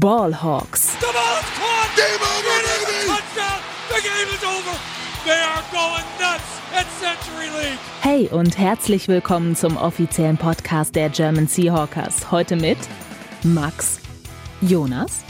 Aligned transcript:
Ballhawks. 0.00 0.92
Hey 8.00 8.28
und 8.28 8.56
herzlich 8.56 9.08
willkommen 9.08 9.54
zum 9.54 9.76
offiziellen 9.76 10.38
Podcast 10.38 10.94
der 10.94 11.10
German 11.10 11.46
Seahawkers. 11.46 12.30
Heute 12.30 12.56
mit 12.56 12.78
Max, 13.42 14.00
Jonas 14.62 15.24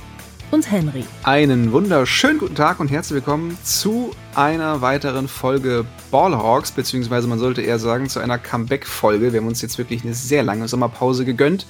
und 0.52 0.70
Henry. 0.70 1.02
Einen 1.24 1.72
wunderschönen 1.72 2.38
guten 2.38 2.54
Tag 2.54 2.78
und 2.78 2.88
herzlich 2.88 3.16
willkommen 3.16 3.58
zu 3.64 4.12
einer 4.36 4.80
weiteren 4.80 5.26
Folge 5.26 5.84
Ballhawks, 6.12 6.70
beziehungsweise 6.70 7.26
man 7.26 7.40
sollte 7.40 7.62
eher 7.62 7.80
sagen 7.80 8.08
zu 8.08 8.20
einer 8.20 8.38
Comeback-Folge. 8.38 9.32
Wir 9.32 9.40
haben 9.40 9.48
uns 9.48 9.60
jetzt 9.60 9.78
wirklich 9.78 10.04
eine 10.04 10.14
sehr 10.14 10.44
lange 10.44 10.68
Sommerpause 10.68 11.24
gegönnt, 11.24 11.66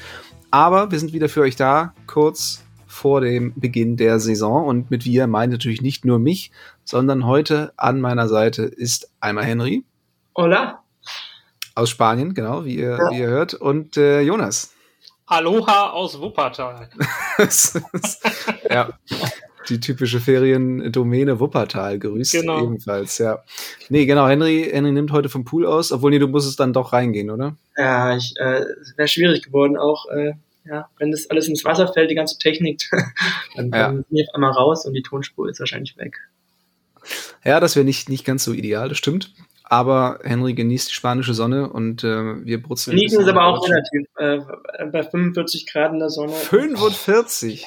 aber 0.50 0.90
wir 0.90 0.98
sind 0.98 1.14
wieder 1.14 1.30
für 1.30 1.40
euch 1.40 1.56
da, 1.56 1.94
kurz 2.06 2.62
vor 2.92 3.22
dem 3.22 3.52
Beginn 3.56 3.96
der 3.96 4.20
Saison. 4.20 4.66
Und 4.66 4.90
mit 4.90 5.04
wir 5.04 5.26
meint 5.26 5.52
natürlich 5.52 5.82
nicht 5.82 6.04
nur 6.04 6.18
mich, 6.18 6.52
sondern 6.84 7.26
heute 7.26 7.72
an 7.76 8.00
meiner 8.00 8.28
Seite 8.28 8.62
ist 8.62 9.10
einmal 9.20 9.44
Henry. 9.44 9.84
Hola. 10.36 10.82
Aus 11.74 11.90
Spanien, 11.90 12.34
genau, 12.34 12.64
wie 12.64 12.76
ihr, 12.76 12.98
ja. 12.98 13.10
wie 13.10 13.18
ihr 13.18 13.28
hört. 13.28 13.54
Und 13.54 13.96
äh, 13.96 14.20
Jonas. 14.20 14.74
Aloha 15.26 15.90
aus 15.90 16.20
Wuppertal. 16.20 16.90
ja, 18.70 18.90
die 19.70 19.80
typische 19.80 20.20
Feriendomäne 20.20 21.40
Wuppertal 21.40 21.98
grüßt 21.98 22.32
genau. 22.32 22.62
ebenfalls, 22.62 23.16
ja. 23.16 23.42
Nee, 23.88 24.04
genau, 24.04 24.28
Henry, 24.28 24.68
Henry 24.70 24.92
nimmt 24.92 25.12
heute 25.12 25.30
vom 25.30 25.44
Pool 25.44 25.64
aus, 25.64 25.92
obwohl 25.92 26.10
nee, 26.10 26.18
du 26.18 26.28
musstest 26.28 26.60
dann 26.60 26.74
doch 26.74 26.92
reingehen, 26.92 27.30
oder? 27.30 27.56
Ja, 27.76 28.14
ich, 28.14 28.34
äh, 28.36 28.64
wäre 28.96 29.08
schwierig 29.08 29.44
geworden, 29.44 29.78
auch 29.78 30.06
äh, 30.10 30.34
ja, 30.64 30.88
wenn 30.98 31.10
das 31.10 31.28
alles 31.30 31.48
ins 31.48 31.64
Wasser 31.64 31.92
fällt, 31.92 32.10
die 32.10 32.14
ganze 32.14 32.38
Technik, 32.38 32.88
dann, 33.56 33.70
ja. 33.70 33.88
dann 33.88 34.04
bin 34.04 34.18
ich 34.18 34.28
auf 34.28 34.34
einmal 34.34 34.52
raus 34.52 34.86
und 34.86 34.94
die 34.94 35.02
Tonspur 35.02 35.48
ist 35.48 35.60
wahrscheinlich 35.60 35.96
weg. 35.96 36.16
Ja, 37.44 37.58
das 37.58 37.74
wäre 37.74 37.84
nicht, 37.84 38.08
nicht 38.08 38.24
ganz 38.24 38.44
so 38.44 38.52
ideal, 38.52 38.88
das 38.88 38.98
stimmt. 38.98 39.32
Aber 39.64 40.20
Henry 40.22 40.52
genießt 40.52 40.90
die 40.90 40.94
spanische 40.94 41.34
Sonne 41.34 41.70
und 41.70 42.04
äh, 42.04 42.44
wir 42.44 42.62
brutzeln. 42.62 42.94
Genießen 42.94 43.22
ist 43.22 43.28
aber 43.28 43.46
auch 43.46 43.66
relativ. 43.66 44.06
Äh, 44.18 44.40
bei 44.92 45.02
45 45.02 45.66
Grad 45.66 45.92
in 45.92 45.98
der 45.98 46.10
Sonne. 46.10 46.32
45? 46.32 47.66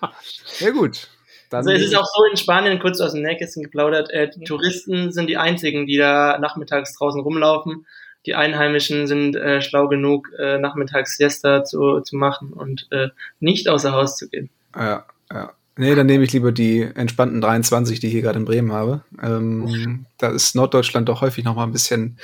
ja, 0.60 0.70
gut. 0.70 1.08
Dann 1.50 1.58
also 1.58 1.70
es 1.70 1.82
ist 1.82 1.96
auch 1.96 2.06
so 2.06 2.24
in 2.30 2.36
Spanien, 2.36 2.80
kurz 2.80 3.00
aus 3.00 3.12
dem 3.12 3.22
Nähkästchen 3.22 3.62
geplaudert, 3.62 4.10
äh, 4.10 4.30
Touristen 4.46 5.12
sind 5.12 5.28
die 5.28 5.36
einzigen, 5.36 5.86
die 5.86 5.98
da 5.98 6.38
nachmittags 6.38 6.96
draußen 6.96 7.20
rumlaufen 7.20 7.86
die 8.26 8.34
Einheimischen 8.34 9.06
sind 9.06 9.36
äh, 9.36 9.60
schlau 9.60 9.88
genug, 9.88 10.30
äh, 10.38 10.58
nachmittags 10.58 11.16
Siesta 11.16 11.64
zu, 11.64 12.00
zu 12.00 12.16
machen 12.16 12.52
und 12.52 12.88
äh, 12.90 13.08
nicht 13.40 13.68
außer 13.68 13.92
Haus 13.92 14.16
zu 14.16 14.28
gehen. 14.28 14.50
Ja, 14.74 15.04
ja. 15.32 15.52
Nee, 15.76 15.94
dann 15.96 16.06
nehme 16.06 16.22
ich 16.22 16.32
lieber 16.32 16.52
die 16.52 16.82
entspannten 16.82 17.40
23, 17.40 17.98
die 17.98 18.06
ich 18.06 18.12
hier 18.12 18.22
gerade 18.22 18.38
in 18.38 18.44
Bremen 18.44 18.72
habe. 18.72 19.02
Ähm, 19.20 20.06
da 20.18 20.28
ist 20.28 20.54
Norddeutschland 20.54 21.08
doch 21.08 21.20
häufig 21.20 21.44
noch 21.44 21.56
mal 21.56 21.64
ein 21.64 21.72
bisschen, 21.72 22.18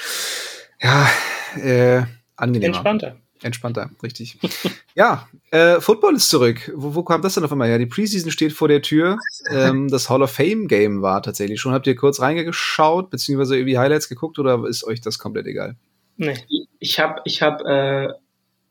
ja, 0.80 1.08
äh, 1.56 2.02
angenehmer. 2.36 2.76
Entspannter. 2.76 3.16
Entspannter, 3.42 3.90
richtig. 4.02 4.38
ja, 4.94 5.28
äh, 5.50 5.80
Football 5.80 6.14
ist 6.16 6.28
zurück. 6.28 6.70
Wo, 6.76 6.94
wo 6.94 7.02
kam 7.02 7.22
das 7.22 7.34
denn 7.34 7.44
auf 7.44 7.50
einmal 7.50 7.68
her? 7.68 7.78
Die 7.78 7.86
Preseason 7.86 8.30
steht 8.30 8.52
vor 8.52 8.68
der 8.68 8.82
Tür. 8.82 9.18
Ähm, 9.50 9.88
das 9.88 10.10
Hall 10.10 10.22
of 10.22 10.30
Fame 10.30 10.68
Game 10.68 11.00
war 11.02 11.22
tatsächlich 11.22 11.60
schon. 11.60 11.72
Habt 11.72 11.86
ihr 11.86 11.96
kurz 11.96 12.20
reingeschaut, 12.20 13.10
beziehungsweise 13.10 13.56
irgendwie 13.56 13.78
Highlights 13.78 14.08
geguckt 14.08 14.38
oder 14.38 14.62
ist 14.68 14.84
euch 14.84 15.00
das 15.00 15.18
komplett 15.18 15.46
egal? 15.46 15.76
Nee. 16.20 16.36
Ich 16.78 17.00
habe 17.00 17.22
ich 17.24 17.40
hab, 17.40 17.62
äh, 17.62 18.08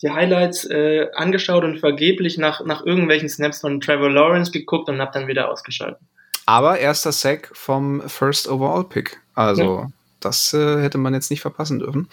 die 0.01 0.11
Highlights 0.11 0.65
äh, 0.65 1.07
angeschaut 1.13 1.63
und 1.63 1.79
vergeblich 1.79 2.37
nach, 2.37 2.63
nach 2.63 2.85
irgendwelchen 2.85 3.27
Snaps 3.27 3.61
von 3.61 3.81
Trevor 3.81 4.09
Lawrence 4.09 4.51
geguckt 4.51 4.87
und 4.87 5.01
habe 5.01 5.11
dann 5.13 5.27
wieder 5.27 5.49
ausgeschaltet. 5.49 5.99
Aber 6.45 6.79
erster 6.79 7.11
Sack 7.11 7.49
vom 7.53 8.01
First 8.07 8.47
Overall 8.47 8.85
Pick. 8.85 9.19
Also 9.33 9.63
ja. 9.63 9.87
das 10.19 10.53
äh, 10.53 10.81
hätte 10.81 10.97
man 10.97 11.13
jetzt 11.13 11.31
nicht 11.31 11.41
verpassen 11.41 11.79
dürfen. 11.79 12.07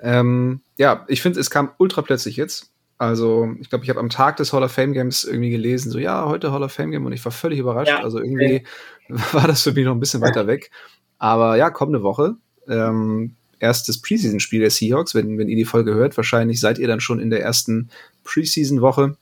Ähm, 0.00 0.60
ja, 0.76 1.04
ich 1.08 1.20
finde, 1.20 1.40
es 1.40 1.50
kam 1.50 1.72
ultra 1.78 2.02
plötzlich 2.02 2.36
jetzt. 2.36 2.70
Also, 3.00 3.54
ich 3.60 3.70
glaube, 3.70 3.84
ich 3.84 3.90
habe 3.90 4.00
am 4.00 4.08
Tag 4.08 4.38
des 4.38 4.52
Hall 4.52 4.64
of 4.64 4.72
Fame 4.72 4.92
Games 4.92 5.22
irgendwie 5.22 5.50
gelesen, 5.50 5.92
so, 5.92 6.00
ja, 6.00 6.26
heute 6.26 6.50
Hall 6.50 6.64
of 6.64 6.72
Fame 6.72 6.90
Game 6.90 7.06
und 7.06 7.12
ich 7.12 7.24
war 7.24 7.30
völlig 7.30 7.60
überrascht. 7.60 7.90
Ja. 7.90 8.02
Also 8.02 8.18
irgendwie 8.18 8.64
war 9.32 9.46
das 9.46 9.62
für 9.62 9.72
mich 9.72 9.84
noch 9.84 9.94
ein 9.94 10.00
bisschen 10.00 10.20
weiter 10.20 10.46
weg. 10.46 10.70
Aber 11.18 11.56
ja, 11.56 11.70
kommende 11.70 12.02
Woche. 12.02 12.36
Ähm, 12.68 13.36
erstes 13.60 14.00
Preseason-Spiel 14.00 14.60
der 14.60 14.70
Seahawks. 14.70 15.14
Wenn, 15.14 15.38
wenn 15.38 15.48
ihr 15.48 15.56
die 15.56 15.64
Folge 15.64 15.94
hört, 15.94 16.16
wahrscheinlich 16.16 16.60
seid 16.60 16.78
ihr 16.78 16.88
dann 16.88 17.00
schon 17.00 17.20
in 17.20 17.30
der 17.30 17.42
ersten 17.42 17.90
Preseason-Woche. 18.24 19.16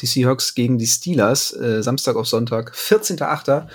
Die 0.00 0.06
Seahawks 0.06 0.54
gegen 0.54 0.78
die 0.78 0.86
Steelers, 0.86 1.52
äh, 1.54 1.82
Samstag 1.82 2.16
auf 2.16 2.26
Sonntag, 2.26 2.74
14.8. 2.74 3.68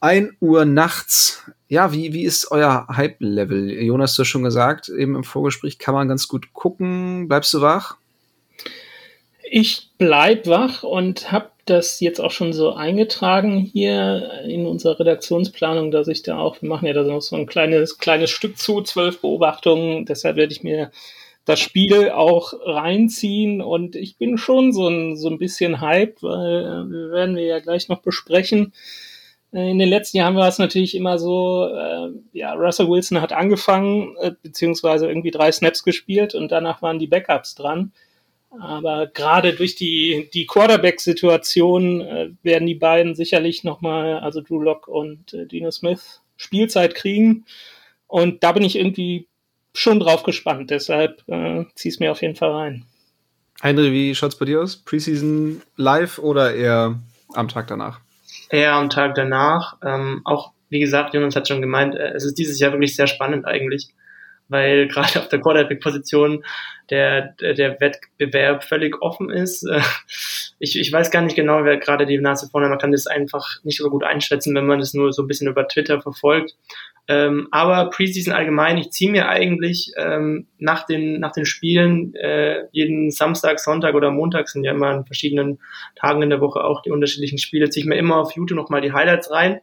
1 0.00 0.32
Uhr 0.40 0.64
nachts. 0.64 1.42
Ja, 1.68 1.92
wie, 1.92 2.12
wie 2.12 2.24
ist 2.24 2.50
euer 2.50 2.86
Hype-Level? 2.88 3.70
Jonas, 3.82 4.14
du 4.14 4.22
hast 4.22 4.28
schon 4.28 4.42
gesagt, 4.42 4.88
eben 4.88 5.14
im 5.14 5.24
Vorgespräch 5.24 5.78
kann 5.78 5.94
man 5.94 6.08
ganz 6.08 6.26
gut 6.26 6.52
gucken. 6.52 7.28
Bleibst 7.28 7.52
du 7.54 7.60
wach? 7.60 7.96
Ich 9.52 9.90
bleib 9.98 10.46
wach 10.46 10.82
und 10.82 11.32
habe 11.32 11.50
das 11.70 12.00
jetzt 12.00 12.20
auch 12.20 12.30
schon 12.30 12.52
so 12.52 12.74
eingetragen 12.74 13.58
hier 13.58 14.42
in 14.44 14.66
unserer 14.66 15.00
Redaktionsplanung, 15.00 15.90
dass 15.90 16.08
ich 16.08 16.22
da 16.22 16.38
auch, 16.38 16.60
wir 16.60 16.68
machen 16.68 16.86
ja 16.86 16.92
da 16.92 17.02
noch 17.02 17.22
so 17.22 17.36
ein 17.36 17.46
kleines, 17.46 17.98
kleines 17.98 18.30
Stück 18.30 18.58
zu, 18.58 18.82
zwölf 18.82 19.20
Beobachtungen, 19.20 20.04
deshalb 20.04 20.36
werde 20.36 20.52
ich 20.52 20.62
mir 20.62 20.90
das 21.44 21.60
Spiel 21.60 22.10
auch 22.10 22.52
reinziehen 22.64 23.60
und 23.62 23.96
ich 23.96 24.18
bin 24.18 24.36
schon 24.36 24.72
so 24.72 24.88
ein, 24.88 25.16
so 25.16 25.28
ein 25.28 25.38
bisschen 25.38 25.80
hyped, 25.80 26.22
weil 26.22 26.64
äh, 26.64 26.90
wir 26.90 27.10
werden 27.12 27.36
wir 27.36 27.44
ja 27.44 27.60
gleich 27.60 27.88
noch 27.88 28.02
besprechen. 28.02 28.72
Äh, 29.52 29.70
in 29.70 29.78
den 29.78 29.88
letzten 29.88 30.18
Jahren 30.18 30.36
war 30.36 30.48
es 30.48 30.58
natürlich 30.58 30.94
immer 30.94 31.18
so, 31.18 31.66
äh, 31.66 32.10
ja, 32.32 32.52
Russell 32.54 32.88
Wilson 32.88 33.20
hat 33.20 33.32
angefangen, 33.32 34.16
äh, 34.20 34.32
beziehungsweise 34.42 35.08
irgendwie 35.08 35.30
drei 35.30 35.50
Snaps 35.50 35.82
gespielt 35.82 36.34
und 36.34 36.52
danach 36.52 36.82
waren 36.82 36.98
die 36.98 37.06
Backups 37.06 37.54
dran. 37.54 37.92
Aber 38.58 39.06
gerade 39.06 39.54
durch 39.54 39.76
die, 39.76 40.28
die 40.34 40.46
Quarterback-Situation 40.46 42.00
äh, 42.00 42.30
werden 42.42 42.66
die 42.66 42.74
beiden 42.74 43.14
sicherlich 43.14 43.62
nochmal, 43.62 44.18
also 44.18 44.40
Drew 44.40 44.60
Locke 44.60 44.90
und 44.90 45.32
äh, 45.34 45.46
Dino 45.46 45.70
Smith, 45.70 46.20
Spielzeit 46.36 46.94
kriegen. 46.94 47.44
Und 48.08 48.42
da 48.42 48.52
bin 48.52 48.64
ich 48.64 48.76
irgendwie 48.76 49.28
schon 49.72 50.00
drauf 50.00 50.24
gespannt. 50.24 50.70
Deshalb 50.70 51.22
äh, 51.28 51.64
zieh 51.76 51.90
es 51.90 52.00
mir 52.00 52.10
auf 52.10 52.22
jeden 52.22 52.34
Fall 52.34 52.50
rein. 52.50 52.84
Heinrich, 53.62 53.92
wie 53.92 54.14
schaut's 54.14 54.36
bei 54.36 54.46
dir 54.46 54.62
aus? 54.62 54.76
Preseason 54.76 55.62
live 55.76 56.18
oder 56.18 56.54
eher 56.54 56.98
am 57.34 57.48
Tag 57.48 57.68
danach? 57.68 58.00
Eher 58.48 58.72
am 58.72 58.90
Tag 58.90 59.14
danach. 59.14 59.76
Ähm, 59.84 60.22
auch, 60.24 60.52
wie 60.70 60.80
gesagt, 60.80 61.14
Jonas 61.14 61.36
hat 61.36 61.46
schon 61.46 61.60
gemeint, 61.60 61.94
äh, 61.94 62.14
es 62.14 62.24
ist 62.24 62.38
dieses 62.38 62.58
Jahr 62.58 62.72
wirklich 62.72 62.96
sehr 62.96 63.06
spannend 63.06 63.46
eigentlich 63.46 63.90
weil 64.50 64.88
gerade 64.88 65.18
auf 65.20 65.28
der 65.28 65.40
Quarterback-Position 65.40 66.44
der, 66.90 67.34
der 67.40 67.80
Wettbewerb 67.80 68.64
völlig 68.64 69.00
offen 69.00 69.30
ist. 69.30 69.66
Ich, 70.62 70.78
ich 70.78 70.92
weiß 70.92 71.10
gar 71.10 71.22
nicht 71.22 71.36
genau, 71.36 71.64
wer 71.64 71.78
gerade 71.78 72.04
die 72.04 72.18
Nase 72.18 72.46
vorne, 72.50 72.68
man 72.68 72.78
kann 72.78 72.92
das 72.92 73.06
einfach 73.06 73.46
nicht 73.64 73.78
so 73.78 73.88
gut 73.88 74.04
einschätzen, 74.04 74.54
wenn 74.54 74.66
man 74.66 74.78
das 74.78 74.92
nur 74.92 75.10
so 75.10 75.22
ein 75.22 75.26
bisschen 75.26 75.48
über 75.48 75.66
Twitter 75.66 76.02
verfolgt. 76.02 76.54
Ähm, 77.08 77.48
aber 77.50 77.88
Preseason 77.88 78.34
allgemein, 78.34 78.76
ich 78.76 78.90
ziehe 78.90 79.10
mir 79.10 79.28
eigentlich 79.28 79.92
ähm, 79.96 80.46
nach, 80.58 80.84
den, 80.84 81.18
nach 81.18 81.32
den 81.32 81.46
Spielen 81.46 82.14
äh, 82.14 82.66
jeden 82.72 83.10
Samstag, 83.10 83.58
Sonntag 83.58 83.94
oder 83.94 84.10
Montag 84.10 84.48
sind 84.48 84.64
ja 84.64 84.72
immer 84.72 84.88
an 84.88 85.06
verschiedenen 85.06 85.60
Tagen 85.96 86.20
in 86.22 86.30
der 86.30 86.42
Woche 86.42 86.62
auch 86.62 86.82
die 86.82 86.90
unterschiedlichen 86.90 87.38
Spiele, 87.38 87.70
ziehe 87.70 87.84
ich 87.84 87.88
mir 87.88 87.96
immer 87.96 88.18
auf 88.18 88.32
YouTube 88.36 88.58
nochmal 88.58 88.82
die 88.82 88.92
Highlights 88.92 89.30
rein. 89.30 89.60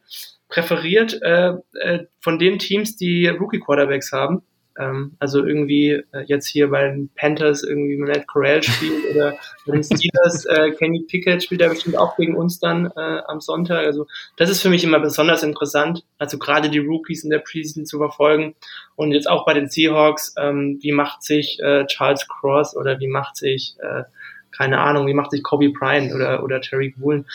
Präferiert 0.49 1.21
äh, 1.21 1.53
äh, 1.79 2.05
von 2.19 2.39
den 2.39 2.57
Teams, 2.57 2.97
die 2.97 3.27
Rookie-Quarterbacks 3.27 4.11
haben 4.11 4.41
ähm, 4.77 5.15
also 5.19 5.45
irgendwie 5.45 6.03
äh, 6.11 6.23
jetzt 6.25 6.47
hier 6.47 6.69
bei 6.69 6.87
den 6.87 7.09
Panthers 7.15 7.63
irgendwie 7.63 7.97
Matt 7.97 8.27
Corral 8.27 8.61
spielt 8.63 9.15
oder 9.15 9.37
bei 9.65 9.73
den 9.73 9.83
Steelers 9.83 10.45
äh, 10.45 10.71
Kenny 10.71 11.05
Pickett 11.07 11.43
spielt 11.43 11.61
er 11.61 11.69
bestimmt 11.69 11.97
auch 11.97 12.15
gegen 12.15 12.35
uns 12.35 12.59
dann 12.59 12.91
äh, 12.95 13.21
am 13.27 13.41
Sonntag. 13.41 13.85
Also 13.85 14.07
das 14.37 14.49
ist 14.49 14.61
für 14.61 14.69
mich 14.69 14.83
immer 14.83 14.99
besonders 14.99 15.43
interessant, 15.43 16.03
also 16.17 16.37
gerade 16.37 16.69
die 16.69 16.79
Rookies 16.79 17.23
in 17.23 17.29
der 17.29 17.39
Preseason 17.39 17.85
zu 17.85 17.97
verfolgen 17.97 18.55
und 18.95 19.11
jetzt 19.11 19.29
auch 19.29 19.45
bei 19.45 19.53
den 19.53 19.69
Seahawks, 19.69 20.35
ähm, 20.37 20.79
wie 20.81 20.91
macht 20.91 21.23
sich 21.23 21.59
äh, 21.61 21.85
Charles 21.87 22.27
Cross 22.27 22.75
oder 22.75 22.99
wie 22.99 23.07
macht 23.07 23.37
sich 23.37 23.75
äh, 23.79 24.03
keine 24.51 24.79
Ahnung, 24.79 25.05
wie 25.05 25.13
macht 25.13 25.31
sich 25.31 25.43
Kobe 25.43 25.69
Bryant 25.69 26.13
oder, 26.13 26.43
oder 26.43 26.61
Terry 26.61 26.93
Woolen. 26.97 27.25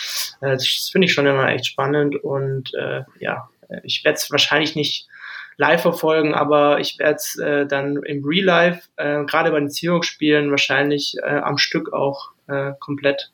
Äh, 0.41 0.53
das 0.53 0.89
finde 0.91 1.07
ich 1.07 1.13
schon 1.13 1.27
immer 1.27 1.49
echt 1.49 1.67
spannend 1.67 2.17
und 2.17 2.75
äh, 2.75 3.03
ja, 3.21 3.49
ich 3.85 4.05
werde 4.05 4.17
es 4.17 4.31
wahrscheinlich 4.31 4.77
nicht 4.77 5.09
live 5.57 5.83
verfolgen, 5.83 6.35
aber 6.35 6.81
ich 6.81 6.99
werde 6.99 7.17
es 7.17 7.39
äh, 7.39 7.67
dann 7.67 7.97
im 8.03 8.25
Real 8.25 8.45
Life, 8.45 8.89
äh, 8.97 9.25
gerade 9.25 9.51
bei 9.51 9.59
den 9.59 9.71
Seahawks-Spielen, 9.71 10.51
wahrscheinlich 10.51 11.17
äh, 11.23 11.39
am 11.39 11.59
Stück 11.59 11.93
auch 11.93 12.31
äh, 12.49 12.73
komplett 12.81 13.33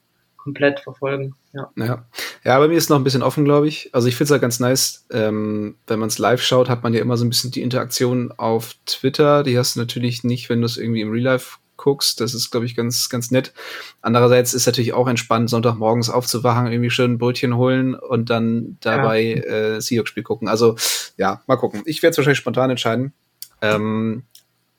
komplett 0.49 0.81
verfolgen. 0.81 1.35
Ja. 1.53 1.71
ja. 1.77 2.07
Ja, 2.45 2.59
bei 2.59 2.69
mir 2.69 2.77
ist 2.77 2.89
noch 2.89 2.97
ein 2.97 3.05
bisschen 3.05 3.23
offen, 3.23 3.45
glaube 3.45 3.69
ich. 3.69 3.91
Also 3.93 4.09
ich 4.09 4.17
finde 4.17 4.25
es 4.25 4.31
halt 4.31 4.41
ganz 4.41 4.61
nice, 4.61 5.07
ähm, 5.13 5.77
wenn 5.87 5.99
man 5.99 6.09
es 6.09 6.19
live 6.19 6.43
schaut, 6.43 6.71
hat 6.71 6.83
man 6.83 6.95
ja 6.95 7.01
immer 7.01 7.19
so 7.19 7.25
ein 7.25 7.29
bisschen 7.29 7.51
die 7.51 7.61
Interaktion 7.61 8.33
auf 8.33 8.75
Twitter. 8.87 9.43
Die 9.43 9.59
hast 9.59 9.77
du 9.77 9.81
natürlich 9.81 10.25
nicht, 10.25 10.49
wenn 10.49 10.61
du 10.61 10.67
es 10.67 10.79
irgendwie 10.79 11.03
im 11.03 11.11
Real 11.11 11.25
Life 11.25 11.59
guckst. 11.79 12.21
Das 12.21 12.35
ist, 12.35 12.51
glaube 12.51 12.67
ich, 12.67 12.77
ganz, 12.77 13.09
ganz 13.09 13.31
nett. 13.31 13.55
Andererseits 14.03 14.53
ist 14.53 14.67
natürlich 14.67 14.93
auch 14.93 15.09
entspannt, 15.09 15.49
Sonntagmorgens 15.49 16.11
aufzuwachen, 16.11 16.71
irgendwie 16.71 16.91
schön 16.91 17.13
ein 17.13 17.19
Brötchen 17.19 17.57
holen 17.57 17.95
und 17.95 18.29
dann 18.29 18.77
dabei 18.81 19.23
ja. 19.23 19.77
äh, 19.77 19.81
Seahawks-Spiel 19.81 20.23
gucken. 20.23 20.49
Also 20.49 20.77
ja, 21.17 21.41
mal 21.47 21.57
gucken. 21.57 21.83
Ich 21.87 22.03
werde 22.03 22.13
es 22.13 22.19
wahrscheinlich 22.19 22.39
spontan 22.39 22.69
entscheiden. 22.69 23.15
Ähm, 23.63 24.25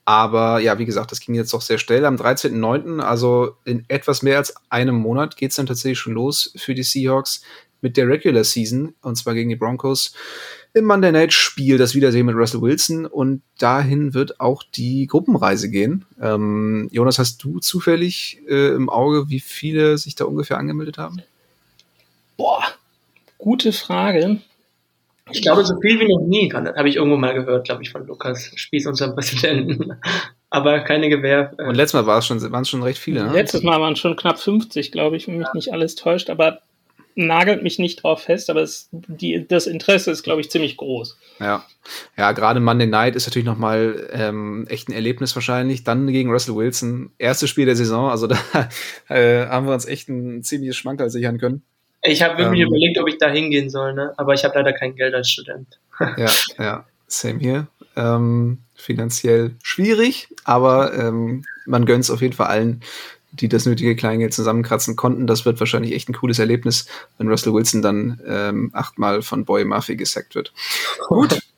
aber 0.06 0.60
ja, 0.60 0.80
wie 0.80 0.86
gesagt, 0.86 1.12
das 1.12 1.20
ging 1.20 1.36
jetzt 1.36 1.54
doch 1.54 1.62
sehr 1.62 1.78
schnell. 1.78 2.06
Am 2.06 2.16
13.09., 2.16 3.00
also 3.00 3.58
in 3.66 3.86
etwas 3.90 4.24
mehr 4.24 4.38
als 4.38 4.56
einem 4.70 4.96
Monat, 4.96 5.38
geht 5.38 5.52
es 5.52 5.58
dann 5.58 5.68
tatsächlich 5.68 6.00
schon 6.00 6.14
los 6.14 6.54
für 6.56 6.74
die 6.74 6.84
Seahawks 6.84 7.42
mit 7.82 7.96
der 7.96 8.08
Regular 8.08 8.44
Season, 8.44 8.96
und 9.02 9.16
zwar 9.18 9.34
gegen 9.34 9.50
die 9.50 9.56
Broncos 9.56 10.14
im 10.74 10.86
Monday 10.86 11.12
Night 11.12 11.34
Spiel, 11.34 11.78
das 11.78 11.96
Wiedersehen 11.96 12.26
mit 12.26 12.36
Russell 12.36 12.62
Wilson. 12.62 13.06
Und 13.06 13.42
dahin 13.58 14.14
wird 14.14 14.40
auch 14.40 14.64
die 14.64 15.08
Gruppenreise 15.08 15.70
gehen. 15.70 16.06
Ähm, 16.22 16.90
Jonas, 16.92 17.20
hast 17.20 17.44
du 17.44 17.60
zufällig 17.60 18.42
äh, 18.48 18.70
im 18.70 18.90
Auge, 18.90 19.30
wie 19.30 19.40
viele 19.40 19.98
sich 19.98 20.16
da 20.16 20.26
ungefähr 20.26 20.58
angemeldet 20.58 20.98
haben? 20.98 21.22
Boah, 22.38 22.64
gute 23.38 23.72
Frage. 23.72 24.40
Ich 25.32 25.42
glaube, 25.42 25.64
so 25.64 25.80
viel 25.80 26.00
wie 26.00 26.08
noch 26.08 26.22
nie, 26.22 26.52
habe 26.52 26.90
ich 26.90 26.96
irgendwo 26.96 27.18
mal 27.18 27.34
gehört, 27.34 27.66
glaube 27.66 27.84
ich, 27.84 27.92
von 27.92 28.06
Lukas 28.08 28.52
Spieß, 28.56 28.88
unserem 28.88 29.14
Präsidenten. 29.14 29.94
Aber 30.50 30.80
keine 30.80 31.10
Gewähr. 31.10 31.54
Äh, 31.58 31.68
Und 31.68 31.76
letztes 31.76 32.02
Mal 32.02 32.08
war 32.08 32.20
es 32.20 32.26
schon, 32.26 32.42
waren 32.52 32.64
es 32.64 32.70
schon 32.70 32.82
recht 32.82 33.00
viele. 33.00 33.24
Ne? 33.24 33.34
Letztes 33.34 33.62
Mal 33.62 33.80
waren 33.80 33.94
es 33.94 34.00
schon 34.00 34.16
knapp 34.16 34.40
50, 34.40 34.92
glaube 34.92 35.18
ich, 35.18 35.28
wenn 35.28 35.38
mich 35.38 35.48
ja. 35.48 35.54
nicht 35.54 35.72
alles 35.72 35.96
täuscht. 35.96 36.30
Aber 36.30 36.62
nagelt 37.20 37.64
mich 37.64 37.80
nicht 37.80 38.02
drauf 38.02 38.24
fest, 38.24 38.50
aber 38.50 38.62
es, 38.62 38.88
die, 38.92 39.46
das 39.48 39.68
Interesse 39.68 40.10
ist, 40.10 40.24
glaube 40.24 40.42
ich, 40.42 40.50
ziemlich 40.50 40.78
groß. 40.78 41.18
Ja, 41.40 41.66
ja 42.18 42.32
gerade 42.32 42.60
Monday 42.60 42.88
Night 42.88 43.16
ist 43.16 43.28
natürlich 43.28 43.46
nochmal 43.46 44.10
ähm, 44.14 44.66
echt 44.70 44.88
ein 44.88 44.94
Erlebnis 44.94 45.36
wahrscheinlich. 45.36 45.84
Dann 45.84 46.08
gegen 46.08 46.32
Russell 46.32 46.56
Wilson, 46.56 47.12
erstes 47.18 47.50
Spiel 47.50 47.66
der 47.66 47.76
Saison, 47.76 48.10
also 48.10 48.28
da 48.28 48.38
äh, 49.10 49.46
haben 49.48 49.68
wir 49.68 49.74
uns 49.74 49.86
echt 49.86 50.10
ein 50.10 50.44
ziemliches 50.44 50.78
Schmankerl 50.78 51.10
sichern 51.10 51.38
können. 51.38 51.62
Ich 52.02 52.22
habe 52.24 52.38
wirklich 52.38 52.62
ähm, 52.62 52.68
überlegt, 52.68 52.98
ob 52.98 53.10
ich 53.10 53.18
da 53.18 53.30
hingehen 53.30 53.70
soll, 53.70 53.94
ne? 53.94 54.14
aber 54.18 54.34
ich 54.34 54.46
habe 54.46 54.56
leider 54.58 54.72
kein 54.72 54.96
Geld 54.96 55.14
als 55.14 55.30
Student. 55.30 55.80
ja, 56.18 56.30
ja, 56.58 56.86
same 57.08 57.40
hier. 57.40 57.68
Ähm, 57.98 58.60
finanziell 58.76 59.56
schwierig, 59.62 60.30
aber 60.46 60.94
ähm, 60.94 61.44
man 61.66 61.86
gönnt 61.86 62.06
es 62.06 62.12
auf 62.12 62.22
jeden 62.22 62.34
Fall 62.34 62.48
allen, 62.48 62.82
die 63.32 63.50
das 63.50 63.66
nötige 63.66 63.96
Kleingeld 63.96 64.34
zusammenkratzen 64.34 64.96
konnten. 64.96 65.28
Das 65.28 65.46
wird 65.46 65.60
wahrscheinlich 65.60 65.94
echt 65.94 66.10
ein 66.10 66.14
cooles 66.14 66.40
Erlebnis, 66.40 66.88
wenn 67.18 67.28
Russell 67.28 67.54
Wilson 67.54 67.82
dann 67.82 68.22
ähm, 68.26 68.70
achtmal 68.74 69.22
von 69.22 69.46
Boy 69.46 69.66
Murphy 69.66 69.96
gesackt 69.96 70.36
wird. 70.36 70.54
Gut. 71.08 71.40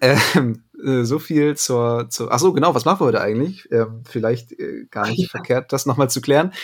Ähm, 0.00 0.62
äh, 0.82 1.04
so 1.04 1.18
viel 1.18 1.54
zur, 1.54 2.08
zur. 2.08 2.32
Ach 2.32 2.38
so, 2.38 2.54
genau. 2.54 2.74
Was 2.74 2.86
machen 2.86 3.00
wir 3.00 3.08
heute 3.08 3.20
eigentlich? 3.20 3.70
Ähm, 3.70 4.04
vielleicht 4.08 4.52
äh, 4.52 4.86
gar 4.90 5.06
nicht 5.06 5.30
verkehrt, 5.30 5.70
das 5.70 5.84
nochmal 5.84 6.08
zu 6.08 6.22
klären. 6.22 6.54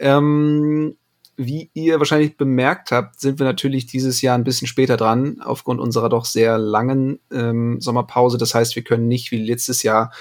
Ähm, 0.00 0.96
wie 1.36 1.70
ihr 1.72 1.98
wahrscheinlich 1.98 2.36
bemerkt 2.36 2.92
habt, 2.92 3.20
sind 3.20 3.38
wir 3.38 3.46
natürlich 3.46 3.86
dieses 3.86 4.20
Jahr 4.20 4.36
ein 4.36 4.44
bisschen 4.44 4.66
später 4.66 4.96
dran, 4.96 5.40
aufgrund 5.40 5.80
unserer 5.80 6.08
doch 6.08 6.24
sehr 6.24 6.58
langen 6.58 7.20
ähm, 7.32 7.80
Sommerpause. 7.80 8.36
Das 8.36 8.54
heißt, 8.54 8.76
wir 8.76 8.84
können 8.84 9.08
nicht 9.08 9.30
wie 9.30 9.38
letztes 9.38 9.82
Jahr 9.82 10.12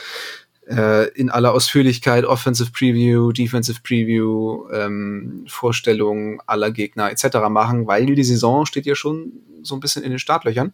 äh, 0.71 1.07
in 1.09 1.29
aller 1.29 1.53
Ausführlichkeit 1.53 2.25
Offensive 2.25 2.71
Preview, 2.71 3.31
Defensive 3.31 3.81
Preview, 3.83 4.67
ähm, 4.71 5.45
Vorstellungen 5.47 6.39
aller 6.45 6.71
Gegner 6.71 7.11
etc. 7.11 7.37
machen, 7.49 7.87
weil 7.87 8.05
die 8.05 8.23
Saison 8.23 8.65
steht 8.65 8.85
ja 8.85 8.95
schon 8.95 9.33
so 9.63 9.75
ein 9.75 9.79
bisschen 9.79 10.03
in 10.03 10.09
den 10.11 10.19
Startlöchern. 10.19 10.73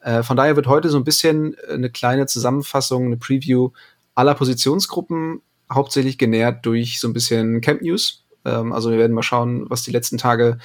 Äh, 0.00 0.22
von 0.22 0.36
daher 0.36 0.56
wird 0.56 0.66
heute 0.66 0.88
so 0.88 0.96
ein 0.96 1.04
bisschen 1.04 1.56
eine 1.68 1.90
kleine 1.90 2.26
Zusammenfassung, 2.26 3.06
eine 3.06 3.16
Preview 3.16 3.70
aller 4.14 4.34
Positionsgruppen, 4.34 5.40
hauptsächlich 5.72 6.18
genährt 6.18 6.64
durch 6.66 7.00
so 7.00 7.08
ein 7.08 7.12
bisschen 7.12 7.60
Camp 7.60 7.82
News 7.82 8.22
ähm, 8.44 8.72
also 8.72 8.90
wir 8.90 8.98
werden 8.98 9.14
mal 9.14 9.22
schauen, 9.22 9.68
was 9.68 9.82
die 9.82 9.90
letzten 9.90 10.18
Tage, 10.18 10.58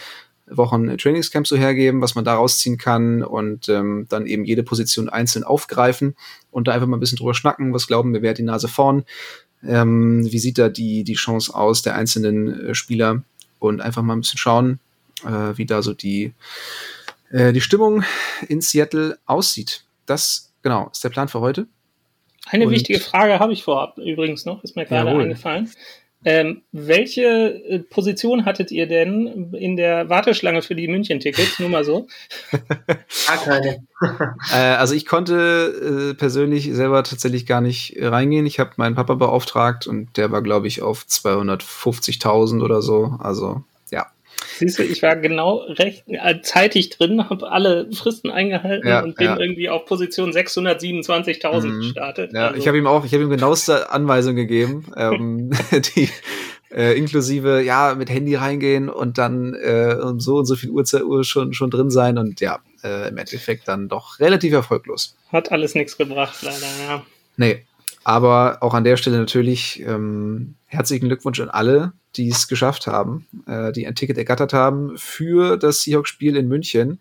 Wochen 0.50 0.98
Trainingscamp 0.98 1.48
so 1.48 1.58
hergeben, 1.58 2.02
was 2.02 2.16
man 2.16 2.26
da 2.26 2.36
rausziehen 2.36 2.78
kann 2.78 3.24
und 3.24 3.70
ähm, 3.70 4.06
dann 4.10 4.26
eben 4.26 4.46
jede 4.46 4.64
Position 4.64 5.10
einzeln 5.10 5.44
aufgreifen 5.44 6.16
und 6.52 6.68
da 6.68 6.72
einfach 6.72 6.88
mal 6.88 6.98
ein 6.98 7.02
bisschen 7.02 7.18
drüber 7.18 7.34
schnacken. 7.34 7.74
Was 7.74 7.88
glauben 7.88 8.14
wir, 8.14 8.22
wer 8.22 8.32
hat 8.32 8.38
die 8.38 8.44
Nase 8.44 8.68
vorn? 8.68 9.04
Ähm, 9.64 10.26
wie 10.32 10.40
sieht 10.40 10.58
da 10.58 10.70
die, 10.70 11.04
die 11.04 11.16
Chance 11.16 11.54
aus 11.54 11.82
der 11.82 11.96
einzelnen 11.96 12.70
äh, 12.70 12.76
Spieler? 12.76 13.24
Und 13.60 13.82
einfach 13.82 14.04
mal 14.04 14.16
ein 14.16 14.22
bisschen 14.22 14.38
schauen, 14.38 14.80
äh, 15.26 15.58
wie 15.58 15.66
da 15.66 15.82
so 15.82 15.94
die, 15.94 16.34
äh, 17.32 17.52
die 17.54 17.62
Stimmung 17.62 18.04
in 18.48 18.62
Seattle 18.62 19.18
aussieht. 19.26 19.84
Das, 20.06 20.54
genau, 20.62 20.90
ist 20.92 21.04
der 21.04 21.10
Plan 21.10 21.28
für 21.28 21.40
heute. 21.40 21.66
Eine 22.46 22.66
und 22.66 22.72
wichtige 22.72 23.00
Frage 23.00 23.40
habe 23.40 23.52
ich 23.52 23.64
vorab 23.64 23.98
übrigens 23.98 24.46
noch, 24.46 24.64
ist 24.64 24.76
mir 24.76 24.86
gerade 24.86 25.10
jawohl. 25.10 25.24
eingefallen. 25.24 25.72
Ähm, 26.26 26.64
welche 26.72 27.24
äh, 27.24 27.80
Position 27.80 28.46
hattet 28.46 28.72
ihr 28.72 28.88
denn 28.88 29.54
in 29.54 29.78
der 29.78 30.10
Warteschlange 30.10 30.62
für 30.62 30.76
die 30.76 30.88
München-Tickets? 30.88 31.60
Nur 31.60 31.70
mal 31.70 31.84
so. 31.84 32.08
Gar 33.28 33.38
keine. 33.44 33.88
äh, 34.52 34.56
also 34.56 34.96
ich 34.96 35.06
konnte 35.06 36.12
äh, 36.12 36.14
persönlich 36.16 36.74
selber 36.74 37.04
tatsächlich 37.04 37.46
gar 37.46 37.62
nicht 37.62 37.98
reingehen. 38.00 38.46
Ich 38.46 38.60
habe 38.60 38.72
meinen 38.78 38.96
Papa 38.96 39.14
beauftragt 39.14 39.86
und 39.86 40.18
der 40.18 40.32
war, 40.32 40.42
glaube 40.42 40.68
ich, 40.68 40.82
auf 40.82 41.04
250.000 41.04 42.64
oder 42.64 42.82
so. 42.82 43.16
Also 43.20 43.64
Siehst 44.58 44.80
du, 44.80 44.84
ich 44.84 45.02
war 45.04 45.16
genau 45.16 45.58
recht 45.58 46.04
äh, 46.08 46.42
zeitig 46.42 46.90
drin, 46.90 47.30
habe 47.30 47.52
alle 47.52 47.92
Fristen 47.92 48.32
eingehalten 48.32 48.88
ja, 48.88 49.04
und 49.04 49.16
bin 49.16 49.28
ja. 49.28 49.40
irgendwie 49.40 49.70
auf 49.70 49.86
Position 49.86 50.32
627.000 50.32 51.66
mhm. 51.66 51.80
gestartet. 51.82 52.34
Ja, 52.34 52.48
also. 52.48 52.60
ich 52.60 52.68
habe 52.68 52.78
ihm 52.78 52.88
auch, 52.88 53.06
ich 53.06 53.14
habe 53.14 53.24
ihm 53.24 53.30
genaueste 53.30 53.92
Anweisungen 53.92 54.38
gegeben, 54.38 54.86
ähm, 54.96 55.52
die 55.96 56.10
äh, 56.74 56.98
inklusive 56.98 57.62
ja 57.62 57.96
mit 57.96 58.10
Handy 58.10 58.36
reingehen 58.36 58.90
und 58.90 59.18
dann 59.18 59.54
äh, 59.54 59.98
um 60.02 60.20
so 60.20 60.38
und 60.38 60.46
so 60.46 60.56
viel 60.56 60.70
Uhr, 60.70 60.84
Uhr 61.04 61.24
schon 61.24 61.54
schon 61.54 61.70
drin 61.70 61.90
sein 61.90 62.18
und 62.18 62.42
ja 62.42 62.60
äh, 62.84 63.10
im 63.10 63.18
Endeffekt 63.18 63.68
dann 63.68 63.88
doch 63.88 64.20
relativ 64.20 64.54
erfolglos. 64.54 65.16
Hat 65.32 65.52
alles 65.52 65.76
nichts 65.76 65.98
gebracht, 65.98 66.42
leider. 66.42 66.68
Ja. 66.88 67.06
Nee, 67.38 67.66
aber 68.04 68.58
auch 68.62 68.74
an 68.74 68.84
der 68.84 68.98
Stelle 68.98 69.18
natürlich 69.18 69.82
ähm, 69.82 70.56
herzlichen 70.66 71.08
Glückwunsch 71.08 71.40
an 71.40 71.50
alle, 71.50 71.94
die 72.18 72.30
es 72.30 72.48
geschafft 72.48 72.88
haben, 72.88 73.28
äh, 73.46 73.72
die 73.72 73.88
ein 73.88 73.96
Ticket 73.96 74.18
ergattert 74.18 74.54
haben 74.54 74.98
für 74.98 75.58
das 75.58 75.82
Seahawks-Spiel 75.82 76.36
in 76.36 76.48
München. 76.48 77.00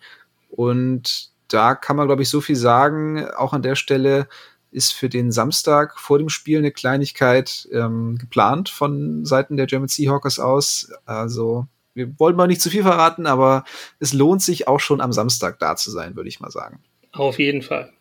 Und 0.51 1.31
da 1.49 1.75
kann 1.75 1.97
man, 1.97 2.07
glaube 2.07 2.23
ich, 2.23 2.29
so 2.29 2.41
viel 2.41 2.57
sagen. 2.57 3.27
Auch 3.31 3.53
an 3.53 3.63
der 3.63 3.77
Stelle 3.77 4.29
ist 4.71 4.93
für 4.93 5.09
den 5.09 5.33
Samstag 5.33 5.99
vor 5.99 6.19
dem 6.19 6.29
Spiel 6.29 6.59
eine 6.59 6.73
Kleinigkeit 6.73 7.69
ähm, 7.73 8.19
geplant 8.19 8.69
von 8.69 9.25
Seiten 9.25 9.57
der 9.57 9.67
German 9.67 9.89
Seahawkers 9.89 10.39
aus. 10.39 10.93
Also 11.07 11.67
wir 11.95 12.19
wollen 12.19 12.37
mal 12.37 12.47
nicht 12.47 12.61
zu 12.61 12.69
viel 12.69 12.83
verraten, 12.83 13.27
aber 13.27 13.65
es 14.01 14.13
lohnt 14.13 14.43
sich 14.43 14.69
auch 14.69 14.81
schon 14.81 15.01
am 15.01 15.13
Samstag 15.13 15.59
da 15.59 15.77
zu 15.77 15.91
sein, 15.91 16.15
würde 16.15 16.29
ich 16.29 16.41
mal 16.41 16.51
sagen. 16.51 16.81
Auf 17.13 17.39
jeden 17.39 17.63
Fall. 17.63 17.93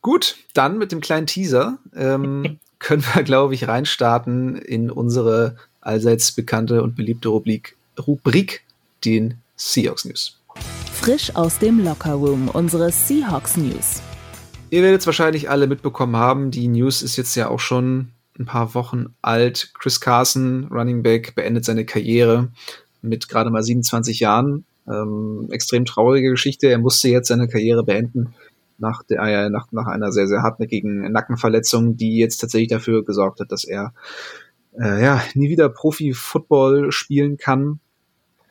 Gut, 0.00 0.36
dann 0.52 0.78
mit 0.78 0.92
dem 0.92 1.00
kleinen 1.00 1.26
Teaser 1.26 1.78
ähm, 1.94 2.60
können 2.78 3.02
wir, 3.14 3.22
glaube 3.22 3.54
ich, 3.54 3.66
reinstarten 3.66 4.56
in 4.56 4.90
unsere 4.90 5.56
allseits 5.84 6.32
bekannte 6.32 6.82
und 6.82 6.96
beliebte 6.96 7.28
Rubrik, 7.28 7.76
Rubrik 7.98 8.64
den 9.04 9.34
Seahawks 9.56 10.04
News. 10.04 10.40
Frisch 10.92 11.34
aus 11.36 11.58
dem 11.58 11.84
Lockerroom, 11.84 12.48
unsere 12.48 12.90
Seahawks 12.90 13.56
News. 13.56 14.02
Ihr 14.70 14.82
werdet 14.82 15.00
es 15.02 15.06
wahrscheinlich 15.06 15.50
alle 15.50 15.66
mitbekommen 15.66 16.16
haben, 16.16 16.50
die 16.50 16.68
News 16.68 17.02
ist 17.02 17.16
jetzt 17.16 17.34
ja 17.34 17.48
auch 17.48 17.60
schon 17.60 18.08
ein 18.38 18.46
paar 18.46 18.74
Wochen 18.74 19.14
alt. 19.22 19.72
Chris 19.78 20.00
Carson, 20.00 20.68
Running 20.70 21.02
Back, 21.02 21.34
beendet 21.34 21.64
seine 21.64 21.84
Karriere 21.84 22.48
mit 23.02 23.28
gerade 23.28 23.50
mal 23.50 23.62
27 23.62 24.20
Jahren. 24.20 24.64
Ähm, 24.88 25.48
extrem 25.50 25.84
traurige 25.84 26.30
Geschichte. 26.30 26.68
Er 26.68 26.78
musste 26.78 27.08
jetzt 27.08 27.28
seine 27.28 27.48
Karriere 27.48 27.84
beenden 27.84 28.34
nach, 28.78 29.02
der, 29.04 29.20
äh, 29.22 29.50
nach, 29.50 29.70
nach 29.72 29.86
einer 29.86 30.12
sehr, 30.12 30.26
sehr 30.26 30.42
hartnäckigen 30.42 31.10
Nackenverletzung, 31.12 31.96
die 31.96 32.18
jetzt 32.18 32.38
tatsächlich 32.38 32.68
dafür 32.68 33.04
gesorgt 33.04 33.40
hat, 33.40 33.52
dass 33.52 33.64
er 33.64 33.94
äh, 34.80 35.02
ja, 35.02 35.22
nie 35.34 35.50
wieder 35.50 35.68
Profi-Football 35.68 36.92
spielen 36.92 37.36
kann. 37.36 37.80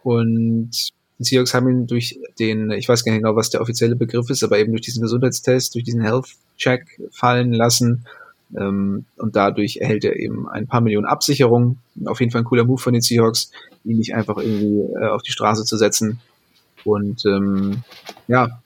Und 0.04 0.72
die 1.20 1.24
Seahawks 1.24 1.54
haben 1.54 1.70
ihn 1.70 1.88
durch 1.88 2.20
den, 2.40 2.72
ich 2.72 2.90
weiß 2.90 3.04
gar 3.04 3.12
nicht 3.12 3.22
genau, 3.22 3.36
was 3.36 3.50
der 3.50 3.62
offizielle 3.62 3.96
Begriff 3.96 4.30
ist, 4.30 4.44
aber 4.44 4.60
eben 4.60 4.72
durch 4.72 4.82
diesen 4.82 5.02
Gesundheitstest, 5.02 5.76
durch 5.76 5.84
diesen 5.84 6.02
Health-Check 6.02 7.02
fallen 7.12 7.54
lassen. 7.54 8.06
Ähm, 8.58 9.06
und 9.18 9.36
dadurch 9.36 9.78
erhält 9.78 10.04
er 10.04 10.18
eben 10.18 10.48
ein 10.50 10.68
paar 10.68 10.82
Millionen 10.82 11.08
Absicherung. 11.08 11.78
Auf 12.06 12.20
jeden 12.20 12.32
Fall 12.32 12.42
ein 12.42 12.46
cooler 12.46 12.66
Move 12.66 12.82
von 12.82 12.94
den 12.94 13.02
Seahawks, 13.02 13.52
ihn 13.84 13.98
nicht 13.98 14.16
einfach 14.16 14.38
irgendwie 14.38 14.82
äh, 15.02 15.08
auf 15.08 15.24
die 15.24 15.32
Straße 15.32 15.66
zu 15.66 15.78
setzen. 15.78 16.20
Und 16.84 17.26
ähm, 17.26 17.84
ja, 18.28 18.62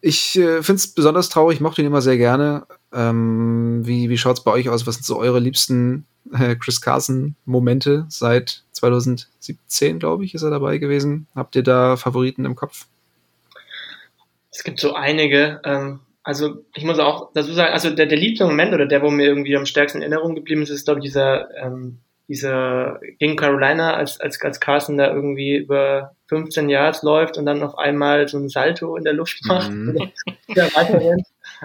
ich 0.00 0.36
äh, 0.36 0.62
finde 0.62 0.78
es 0.78 0.88
besonders 0.88 1.28
traurig, 1.28 1.60
mochte 1.60 1.82
ihn 1.82 1.88
immer 1.88 2.02
sehr 2.02 2.16
gerne. 2.16 2.66
Ähm, 2.92 3.80
wie 3.84 4.08
wie 4.08 4.18
schaut 4.18 4.38
es 4.38 4.44
bei 4.44 4.52
euch 4.52 4.68
aus? 4.68 4.86
Was 4.86 4.96
sind 4.96 5.04
so 5.04 5.18
eure 5.18 5.40
liebsten 5.40 6.06
äh, 6.32 6.56
Chris 6.56 6.80
Carson-Momente 6.80 8.06
seit 8.08 8.62
2017, 8.72 9.98
glaube 9.98 10.24
ich, 10.24 10.34
ist 10.34 10.42
er 10.42 10.50
dabei 10.50 10.78
gewesen? 10.78 11.26
Habt 11.34 11.56
ihr 11.56 11.62
da 11.62 11.96
Favoriten 11.96 12.44
im 12.44 12.54
Kopf? 12.54 12.86
Es 14.50 14.62
gibt 14.62 14.80
so 14.80 14.94
einige. 14.94 15.60
Ähm, 15.64 16.00
also 16.22 16.64
ich 16.74 16.84
muss 16.84 16.98
auch 16.98 17.30
dazu 17.34 17.52
sagen, 17.52 17.72
also 17.72 17.90
der, 17.90 18.06
der 18.06 18.18
liebste 18.18 18.46
Moment 18.46 18.72
oder 18.72 18.86
der, 18.86 19.02
wo 19.02 19.10
mir 19.10 19.26
irgendwie 19.26 19.56
am 19.56 19.66
stärksten 19.66 19.98
in 19.98 20.10
Erinnerung 20.10 20.34
geblieben 20.34 20.62
ist, 20.62 20.70
ist, 20.70 20.86
glaube 20.86 21.00
ich, 21.00 21.04
dieser, 21.04 21.54
ähm, 21.56 21.98
dieser 22.28 22.98
gegen 23.18 23.36
Carolina, 23.36 23.94
als, 23.94 24.20
als, 24.20 24.40
als 24.40 24.58
Carson 24.58 24.96
da 24.96 25.12
irgendwie 25.12 25.56
über 25.56 26.14
15 26.28 26.70
Yards 26.70 27.02
läuft 27.02 27.36
und 27.36 27.44
dann 27.44 27.62
auf 27.62 27.76
einmal 27.76 28.26
so 28.28 28.38
ein 28.38 28.48
Salto 28.48 28.96
in 28.96 29.04
der 29.04 29.12
Luft 29.12 29.44
macht. 29.44 29.70
Mhm. 29.70 30.10
ja, 30.48 30.66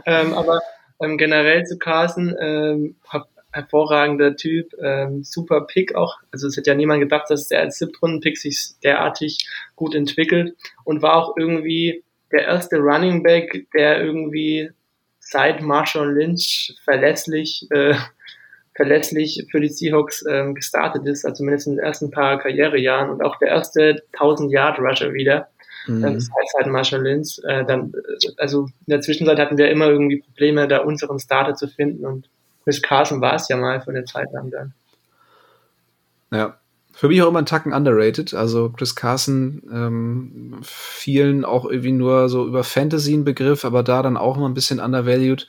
ähm, 0.06 0.34
aber 0.34 0.60
ähm, 1.02 1.18
generell 1.18 1.64
zu 1.64 1.78
Carson, 1.78 2.36
ähm, 2.42 2.96
hab, 3.08 3.30
hervorragender 3.52 4.36
Typ, 4.36 4.74
ähm, 4.82 5.24
super 5.24 5.62
Pick 5.62 5.96
auch. 5.96 6.18
Also 6.32 6.48
es 6.48 6.58
hätte 6.58 6.70
ja 6.70 6.76
niemand 6.76 7.02
gedacht, 7.02 7.30
dass 7.30 7.50
er 7.50 7.62
als 7.62 7.80
Siebtrunden-Pick 7.80 8.38
sich 8.38 8.74
derartig 8.84 9.48
gut 9.76 9.96
entwickelt 9.96 10.56
und 10.84 11.02
war 11.02 11.16
auch 11.16 11.36
irgendwie 11.38 12.04
der 12.32 12.46
erste 12.46 12.78
Running 12.78 13.24
Back, 13.24 13.68
der 13.74 14.02
irgendwie 14.04 14.70
seit 15.20 15.62
Marshall 15.62 16.14
Lynch 16.14 16.76
verlässlich, 16.84 17.68
äh, 17.72 17.96
verlässlich 18.76 19.46
für 19.52 19.60
die 19.60 19.70
Seahawks 19.70 20.24
ähm, 20.30 20.56
gestartet 20.56 21.06
ist, 21.06 21.26
also 21.26 21.38
zumindest 21.38 21.68
in 21.68 21.76
den 21.76 21.84
ersten 21.86 22.12
paar 22.12 22.40
Karrierejahren 22.40 23.10
und 23.10 23.24
auch 23.24 23.38
der 23.40 23.50
erste 23.50 24.04
1000 24.14 24.52
Yard 24.52 24.80
Rusher 24.80 25.14
wieder. 25.14 25.50
Mhm. 25.88 26.06
Ähm, 26.06 26.20
seit 26.20 26.68
Marshall 26.68 27.02
Lynch. 27.02 27.40
Äh, 27.48 27.66
dann, 27.66 27.94
also 28.38 28.66
in 28.66 28.92
der 28.92 29.02
Zwischenzeit 29.02 29.40
hatten 29.40 29.58
wir 29.58 29.72
immer 29.72 29.88
irgendwie 29.88 30.22
Probleme, 30.22 30.68
da 30.68 30.80
unseren 30.80 31.20
Starter 31.20 31.56
zu 31.56 31.68
finden 31.68 32.06
und 32.06 32.30
Chris 32.70 32.84
Carson 32.84 33.20
war 33.20 33.34
es 33.34 33.48
ja 33.48 33.58
mal 33.58 33.82
für 33.82 33.90
eine 33.90 34.06
Zeit 34.06 34.32
lang 34.32 34.52
dann. 34.52 34.74
Ja, 36.32 36.60
für 36.94 37.08
mich 37.08 37.20
auch 37.24 37.30
immer 37.30 37.40
ein 37.40 37.48
Tacken 37.48 37.74
underrated. 37.74 38.36
Also 38.36 38.70
Chris 38.70 38.94
Carson, 38.94 39.64
ähm, 39.74 40.60
vielen 40.62 41.46
auch 41.46 41.66
irgendwie 41.66 41.94
nur 41.94 42.30
so 42.30 42.46
über 42.46 42.64
Fantasy 42.64 43.16
ein 43.16 43.24
Begriff, 43.24 43.66
aber 43.66 43.82
da 43.82 44.04
dann 44.04 44.18
auch 44.18 44.38
immer 44.38 44.48
ein 44.48 44.54
bisschen 44.54 44.80
undervalued. 44.80 45.48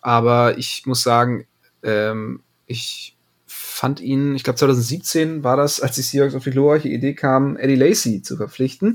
Aber 0.00 0.56
ich 0.56 0.86
muss 0.86 1.02
sagen, 1.02 1.48
ähm, 1.82 2.44
ich 2.66 3.16
fand 3.48 3.98
ihn, 3.98 4.36
ich 4.36 4.44
glaube 4.44 4.60
2017 4.60 5.42
war 5.42 5.56
das, 5.56 5.80
als 5.80 5.96
die 5.96 6.02
Seahawks 6.02 6.36
auf 6.36 6.44
die 6.44 6.52
glorreiche 6.52 6.88
Idee 6.88 7.14
kamen, 7.14 7.56
Eddie 7.56 7.74
Lacey 7.74 8.22
zu 8.22 8.36
verpflichten. 8.36 8.94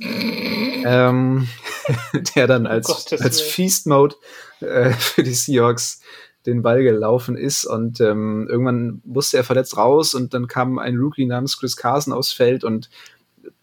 ähm, 0.86 1.50
der 2.36 2.48
dann 2.48 2.66
als, 2.66 3.12
oh 3.12 3.16
als 3.18 3.42
Feast 3.42 3.88
Mode 3.88 4.16
äh, 4.62 4.92
für 4.92 5.24
die 5.24 5.34
Seahawks 5.34 6.00
den 6.48 6.62
Ball 6.64 6.82
gelaufen 6.82 7.38
ist 7.38 7.66
und 7.66 8.02
ähm, 8.02 8.48
irgendwann 8.50 9.02
musste 9.04 9.38
er 9.38 9.44
verletzt 9.44 9.78
raus 9.78 10.14
und 10.14 10.34
dann 10.34 10.48
kam 10.48 10.80
ein 10.80 10.98
Rookie 10.98 11.26
namens 11.26 11.60
Chris 11.60 11.76
Carson 11.76 12.14
aufs 12.14 12.32
Feld 12.32 12.64
und 12.64 12.90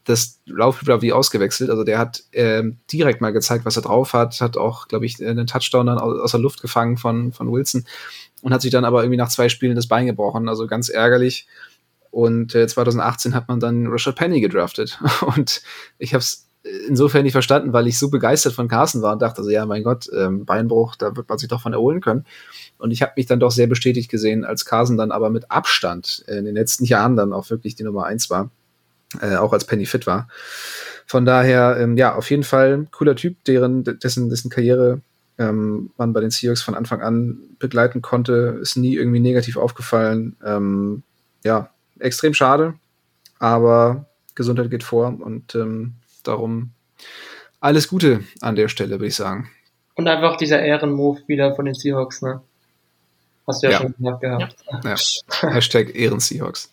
das 0.05 0.41
Laufspiel 0.45 0.88
war 0.88 1.03
wie 1.03 1.14
ausgewechselt. 1.14 1.71
Also 1.71 1.83
der 1.83 1.99
hat 1.99 2.25
ähm, 2.33 2.79
direkt 2.93 3.23
mal 3.23 3.33
gezeigt, 3.33 3.64
was 3.64 3.76
er 3.76 3.83
drauf 3.83 4.12
hat, 4.12 4.41
hat 4.41 4.57
auch, 4.57 4.87
glaube 4.87 5.07
ich, 5.07 5.25
einen 5.25 5.47
Touchdown 5.47 5.87
dann 5.87 5.99
aus, 5.99 6.33
der 6.33 6.41
Luft 6.41 6.61
gefangen 6.61 6.99
von, 6.99 7.33
von 7.33 7.50
Wilson 7.50 7.87
und 8.43 8.53
hat 8.53 8.61
sich 8.61 8.71
dann 8.71 8.85
aber 8.85 9.03
irgendwie 9.03 9.17
nach 9.17 9.31
zwei 9.31 9.49
Spielen 9.49 9.76
das 9.76 9.88
Bein 9.88 10.07
gebrochen. 10.07 10.49
Also 10.49 10.67
ganz 10.67 10.91
ärgerlich. 10.91 11.47
Und 12.11 12.55
äh, 12.55 12.69
2018 12.69 13.35
hat 13.35 13.49
man 13.49 13.61
dann 13.61 13.87
Rashad 13.88 14.17
Penny 14.17 14.41
gedraftet. 14.41 15.00
Und 15.37 15.62
ich 15.99 16.14
habe 16.14 16.21
es 16.21 16.44
insofern 16.88 17.25
nicht 17.25 17.33
verstanden, 17.33 17.73
weil 17.73 17.87
ich 17.87 17.99
so 17.99 18.09
begeistert 18.09 18.54
von 18.54 18.68
Carson 18.68 19.02
war 19.02 19.12
und 19.12 19.23
dachte, 19.23 19.38
also 19.38 19.50
ja, 19.50 19.66
mein 19.66 19.83
Gott, 19.85 20.09
ähm, 20.16 20.44
Beinbruch, 20.44 20.97
da 20.97 21.14
wird 21.14 21.28
man 21.28 21.38
sich 21.38 21.49
doch 21.49 21.61
von 21.61 21.75
erholen 21.75 22.00
können. 22.00 22.25
Und 22.78 22.90
ich 22.90 23.02
habe 23.02 23.12
mich 23.16 23.26
dann 23.26 23.40
doch 23.40 23.50
sehr 23.50 23.66
bestätigt 23.66 24.11
gesehen, 24.11 24.44
als 24.44 24.64
Carson 24.64 24.97
dann 24.97 25.12
aber 25.12 25.30
mit 25.30 25.50
Abstand 25.50 26.25
in 26.26 26.44
den 26.44 26.54
letzten 26.54 26.85
Jahren 26.85 27.16
dann 27.16 27.33
auch 27.33 27.50
wirklich 27.50 27.75
die 27.75 27.85
Nummer 27.85 28.06
eins 28.06 28.30
war, 28.30 28.50
äh, 29.21 29.37
auch 29.37 29.52
als 29.52 29.66
Penny 29.66 29.85
fit 29.85 30.06
war. 30.06 30.28
Von 31.06 31.26
daher, 31.26 31.76
ähm, 31.78 31.97
ja, 31.99 32.14
auf 32.14 32.30
jeden 32.30 32.44
Fall 32.44 32.87
cooler 32.90 33.14
Typ, 33.14 33.44
deren, 33.44 33.85
dessen, 33.85 34.30
dessen 34.30 34.50
Karriere 34.50 35.00
ähm, 35.38 35.90
man 35.97 36.12
bei 36.12 36.21
den 36.21 36.30
Seahawks 36.30 36.62
von 36.62 36.75
Anfang 36.75 37.02
an 37.02 37.38
begleiten 37.59 38.02
konnte, 38.02 38.59
ist 38.62 38.76
nie 38.76 38.97
irgendwie 38.97 39.21
negativ 39.21 39.56
aufgefallen. 39.56 40.37
Ähm, 40.44 41.02
ja, 41.44 41.71
extrem 41.99 42.35
schade, 42.35 42.75
aber 43.38 44.06
Gesundheit 44.35 44.71
geht 44.71 44.83
vor 44.83 45.14
und 45.21 45.54
ähm, 45.54 45.94
darum 46.25 46.71
alles 47.61 47.88
Gute 47.88 48.25
an 48.40 48.57
der 48.57 48.69
Stelle, 48.69 48.93
würde 48.93 49.07
ich 49.07 49.14
sagen. 49.14 49.50
Und 49.95 50.09
einfach 50.09 50.37
dieser 50.37 50.62
Ehrenmove 50.62 51.21
wieder 51.26 51.54
von 51.54 51.64
den 51.64 51.75
Seahawks, 51.75 52.23
ne? 52.23 52.43
Hast 53.47 53.62
du 53.62 53.66
ja, 53.66 53.73
ja. 53.73 53.78
schon 53.78 53.95
gesagt 53.97 54.21
gehabt. 54.21 54.57
Ja. 54.71 54.81
ja. 54.85 55.50
Hashtag 55.50 55.95
Ehren-Seahawks. 55.95 56.71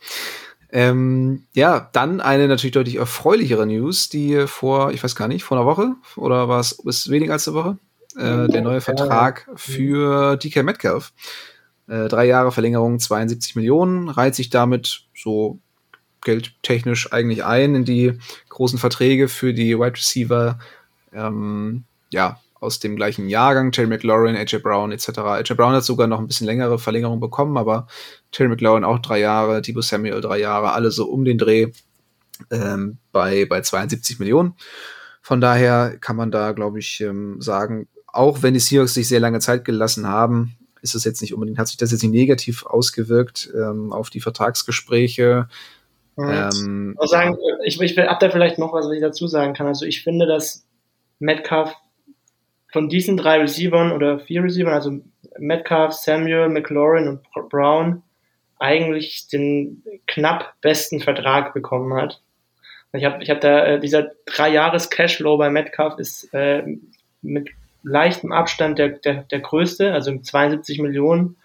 Ähm, 0.72 1.43
ja, 1.53 1.89
dann 1.91 2.22
eine 2.22 2.48
natürlich 2.48 2.74
deutlich 2.74 2.96
erfreulichere 2.96 3.65
News, 3.65 4.08
die 4.08 4.48
vor, 4.48 4.91
ich 4.91 5.03
weiß 5.03 5.15
gar 5.15 5.27
nicht, 5.27 5.43
vor 5.43 5.58
einer 5.58 5.67
Woche 5.67 5.96
oder 6.15 6.48
war 6.48 6.62
es 6.62 6.81
bis 6.81 7.10
weniger 7.10 7.34
als 7.34 7.48
eine 7.48 7.58
Woche? 7.58 7.77
Äh, 8.15 8.48
der 8.48 8.62
neue 8.62 8.81
Vertrag 8.81 9.50
für 9.55 10.38
DK 10.38 10.63
Metcalf. 10.63 11.13
Äh, 11.88 12.08
drei 12.08 12.25
Jahre 12.25 12.51
Verlängerung, 12.51 13.00
72 13.00 13.55
Millionen, 13.55 14.08
reiht 14.08 14.36
sich 14.36 14.50
damit 14.50 15.03
so 15.13 15.60
geldtechnisch 16.22 17.12
eigentlich 17.12 17.44
ein 17.44 17.75
in 17.75 17.86
die 17.86 18.20
großen 18.50 18.80
Verträge 18.80 19.28
für 19.28 19.54
die 19.54 19.78
Wide 19.78 19.98
Receiver. 19.98 20.60
Ähm, 21.13 21.84
ja, 22.12 22.40
aus 22.62 22.80
dem 22.80 22.96
gleichen 22.96 23.28
Jahrgang, 23.28 23.72
Terry 23.72 23.88
McLaurin, 23.88 24.36
AJ 24.36 24.60
Brown 24.60 24.92
etc. 24.92 25.20
AJ 25.20 25.56
Brown 25.56 25.74
hat 25.74 25.84
sogar 25.84 26.08
noch 26.08 26.20
ein 26.20 26.28
bisschen 26.28 26.46
längere 26.46 26.78
Verlängerung 26.78 27.20
bekommen, 27.20 27.58
aber 27.58 27.88
Terry 28.32 28.50
McLaurin 28.50 28.84
auch 28.84 29.00
drei 29.00 29.20
Jahre, 29.20 29.62
Debo 29.62 29.82
Samuel 29.82 30.22
drei 30.22 30.40
Jahre, 30.40 30.74
alle 30.74 30.92
so 30.92 31.10
um 31.10 31.25
den 31.25 31.40
Dreh 31.40 31.72
ähm, 32.51 32.98
bei, 33.12 33.46
bei 33.46 33.62
72 33.62 34.20
Millionen. 34.20 34.54
Von 35.22 35.42
daher 35.42 35.98
kann 36.00 36.16
man 36.16 36.32
da, 36.32 36.51
glaube 36.51 36.80
ich, 36.80 37.01
ähm, 37.01 37.42
sagen, 37.42 37.88
auch 38.08 38.44
wenn 38.44 38.54
die 38.54 38.60
Seahawks 38.60 38.94
sich 38.94 39.08
sehr 39.08 39.20
lange 39.20 39.40
Zeit 39.40 39.66
gelassen 39.66 40.08
haben, 40.08 40.56
ist 40.82 40.96
es 40.96 41.04
jetzt 41.04 41.22
nicht 41.22 41.34
unbedingt, 41.34 41.60
hat 41.60 41.68
sich 41.68 41.78
das 41.78 41.92
jetzt 41.92 42.04
nicht 42.04 42.12
negativ 42.12 42.66
ausgewirkt 42.66 43.51
ähm, 43.56 43.92
auf 43.92 44.10
die 44.10 44.22
Vertragsgespräche. 44.22 45.48
Ähm, 46.18 46.98
ich 47.01 47.10
sagen, 47.10 47.38
ich, 47.63 47.80
ich 47.80 47.98
habe 47.98 48.18
da 48.20 48.30
vielleicht 48.30 48.60
noch 48.60 48.74
was, 48.74 48.86
was 48.86 48.94
ich 48.94 49.01
dazu 49.01 49.27
sagen 49.27 49.53
kann. 49.53 49.68
Also 49.68 49.86
ich 49.86 50.03
finde, 50.03 50.25
dass 50.25 50.65
Metcalf 51.20 51.75
von 52.72 52.89
diesen 52.89 53.18
drei 53.18 53.39
Receivern 53.39 53.91
oder 53.91 54.20
vier 54.20 54.44
Receivern, 54.44 54.74
also 54.74 55.00
Metcalf, 55.38 55.94
Samuel, 55.94 56.50
McLaurin 56.50 57.08
und 57.08 57.50
Brown, 57.50 58.03
eigentlich 58.60 59.27
den 59.27 59.84
knapp 60.08 60.53
besten 60.62 61.00
Vertrag 61.00 61.53
bekommen 61.53 61.94
hat. 61.94 62.22
Ich 62.94 63.06
habe 63.06 63.24
ich 63.24 63.30
hab 63.30 63.41
da, 63.41 63.65
äh, 63.65 63.80
dieser 63.80 64.12
drei 64.25 64.50
Jahres 64.50 64.89
Cashflow 64.89 65.38
bei 65.38 65.50
Metcalf 65.50 65.98
ist 65.98 66.34
äh, 66.34 66.63
mit 67.22 67.50
leichtem 67.84 68.32
Abstand 68.32 68.77
der, 68.77 68.89
der, 68.89 69.24
der 69.24 69.39
größte, 69.39 69.94
also 69.94 70.15
72 70.18 70.80
Millionen. 70.80 71.38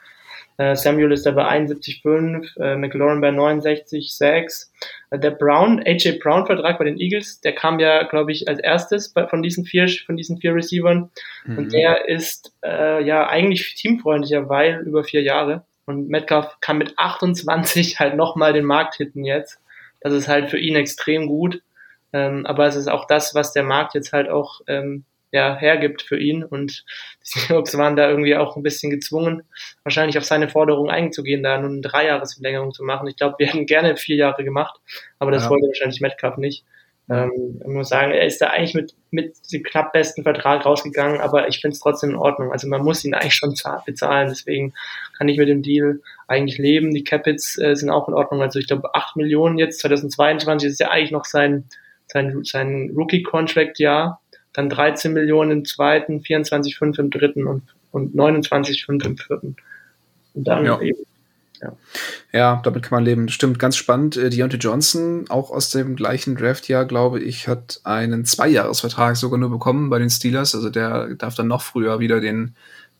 Äh, 0.58 0.74
Samuel 0.74 1.12
ist 1.12 1.26
da 1.26 1.32
bei 1.32 1.46
71,5, 1.46 2.58
äh, 2.58 2.76
McLaurin 2.76 3.20
bei 3.20 3.28
69,6. 3.30 4.70
Äh, 5.10 5.18
der 5.18 5.32
Brown, 5.32 5.82
AJ 5.84 6.18
Brown 6.22 6.46
Vertrag 6.46 6.78
bei 6.78 6.84
den 6.84 6.98
Eagles, 6.98 7.40
der 7.40 7.54
kam 7.54 7.78
ja, 7.78 8.04
glaube 8.04 8.32
ich, 8.32 8.48
als 8.48 8.58
erstes 8.60 9.10
bei, 9.10 9.26
von 9.26 9.42
diesen 9.42 9.64
vier, 9.64 9.88
von 10.06 10.16
diesen 10.16 10.38
vier 10.38 10.54
Receivern. 10.54 11.10
Mhm. 11.44 11.58
Und 11.58 11.72
der 11.72 12.08
ist 12.08 12.52
äh, 12.64 13.04
ja 13.04 13.28
eigentlich 13.28 13.74
teamfreundlicher, 13.74 14.48
weil 14.48 14.80
über 14.80 15.04
vier 15.04 15.22
Jahre. 15.22 15.64
Und 15.84 16.08
Metcalf 16.08 16.56
kann 16.60 16.78
mit 16.78 16.98
28 16.98 18.00
halt 18.00 18.16
nochmal 18.16 18.52
den 18.52 18.64
Markt 18.64 18.96
hitten 18.96 19.24
jetzt. 19.24 19.58
Das 20.00 20.12
ist 20.12 20.28
halt 20.28 20.50
für 20.50 20.58
ihn 20.58 20.74
extrem 20.74 21.26
gut. 21.26 21.62
Ähm, 22.12 22.46
aber 22.46 22.66
es 22.66 22.76
ist 22.76 22.88
auch 22.88 23.06
das, 23.06 23.34
was 23.34 23.52
der 23.52 23.62
Markt 23.62 23.94
jetzt 23.94 24.12
halt 24.12 24.28
auch 24.28 24.60
ähm, 24.68 25.04
ja, 25.36 25.54
hergibt 25.54 26.02
für 26.02 26.18
ihn. 26.18 26.42
Und 26.42 26.84
die 27.22 27.40
Seahawks 27.40 27.76
waren 27.76 27.94
da 27.94 28.08
irgendwie 28.08 28.34
auch 28.36 28.56
ein 28.56 28.62
bisschen 28.62 28.90
gezwungen, 28.90 29.42
wahrscheinlich 29.84 30.16
auf 30.16 30.24
seine 30.24 30.48
Forderung 30.48 30.90
einzugehen, 30.90 31.42
da 31.42 31.58
nun 31.58 31.72
eine 31.72 31.80
Dreijahresverlängerung 31.82 32.72
zu 32.72 32.82
machen. 32.82 33.06
Ich 33.06 33.16
glaube, 33.16 33.36
wir 33.38 33.48
hätten 33.48 33.66
gerne 33.66 33.96
vier 33.96 34.16
Jahre 34.16 34.44
gemacht, 34.44 34.80
aber 35.18 35.30
das 35.30 35.44
ja. 35.44 35.50
wollte 35.50 35.66
wahrscheinlich 35.66 36.00
Metcalf 36.00 36.38
nicht. 36.38 36.64
Ähm, 37.08 37.60
ich 37.60 37.68
muss 37.68 37.90
sagen, 37.90 38.12
er 38.12 38.26
ist 38.26 38.40
da 38.40 38.46
eigentlich 38.46 38.74
mit, 38.74 38.94
mit 39.10 39.36
dem 39.52 39.62
knapp 39.62 39.92
besten 39.92 40.22
Vertrag 40.22 40.64
rausgegangen, 40.64 41.20
aber 41.20 41.48
ich 41.48 41.60
finde 41.60 41.74
es 41.74 41.80
trotzdem 41.80 42.10
in 42.10 42.16
Ordnung. 42.16 42.50
Also 42.50 42.66
man 42.66 42.82
muss 42.82 43.04
ihn 43.04 43.14
eigentlich 43.14 43.34
schon 43.34 43.54
bezahlen, 43.84 44.28
deswegen 44.28 44.72
kann 45.16 45.28
ich 45.28 45.38
mit 45.38 45.48
dem 45.48 45.62
Deal 45.62 46.00
eigentlich 46.26 46.58
leben. 46.58 46.92
Die 46.92 47.04
Capits 47.04 47.58
äh, 47.58 47.76
sind 47.76 47.90
auch 47.90 48.08
in 48.08 48.14
Ordnung. 48.14 48.42
Also 48.42 48.58
ich 48.58 48.66
glaube, 48.66 48.94
8 48.94 49.16
Millionen 49.16 49.58
jetzt, 49.58 49.80
2022 49.80 50.70
ist 50.70 50.80
ja 50.80 50.90
eigentlich 50.90 51.12
noch 51.12 51.26
sein, 51.26 51.64
sein, 52.06 52.42
sein 52.42 52.90
Rookie-Contract-Jahr 52.96 54.20
dann 54.56 54.70
13 54.70 55.12
Millionen 55.12 55.50
im 55.50 55.64
zweiten, 55.64 56.20
24,5 56.20 56.98
im 56.98 57.10
dritten 57.10 57.46
und, 57.46 57.62
und 57.90 58.14
29,5 58.14 59.04
im 59.04 59.16
vierten. 59.18 59.56
Und 60.34 60.44
dann 60.44 60.64
ja. 60.64 60.80
eben 60.80 61.06
ja. 61.60 61.72
ja, 62.32 62.60
damit 62.64 62.82
kann 62.82 62.96
man 62.96 63.04
leben. 63.04 63.28
Stimmt, 63.28 63.58
ganz 63.58 63.76
spannend. 63.76 64.16
Äh, 64.16 64.30
Deontay 64.30 64.58
Johnson, 64.58 65.26
auch 65.28 65.50
aus 65.50 65.70
dem 65.70 65.96
gleichen 65.96 66.36
Draftjahr, 66.36 66.84
glaube 66.84 67.20
ich, 67.20 67.48
hat 67.48 67.80
einen 67.84 68.24
Zweijahresvertrag 68.24 69.16
sogar 69.16 69.38
nur 69.38 69.50
bekommen 69.50 69.90
bei 69.90 69.98
den 69.98 70.10
Steelers. 70.10 70.54
Also 70.54 70.70
der 70.70 71.14
darf 71.14 71.34
dann 71.34 71.48
noch 71.48 71.62
früher 71.62 71.98
wieder 71.98 72.20
den, 72.20 72.54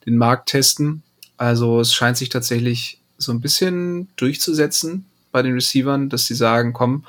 den 0.05 0.17
Markt 0.17 0.49
testen. 0.49 1.03
Also 1.37 1.79
es 1.79 1.93
scheint 1.93 2.17
sich 2.17 2.29
tatsächlich 2.29 2.99
so 3.17 3.31
ein 3.31 3.41
bisschen 3.41 4.09
durchzusetzen 4.15 5.05
bei 5.31 5.43
den 5.43 5.53
Receivern, 5.53 6.09
dass 6.09 6.25
sie 6.25 6.35
sagen, 6.35 6.73
komm, 6.73 7.05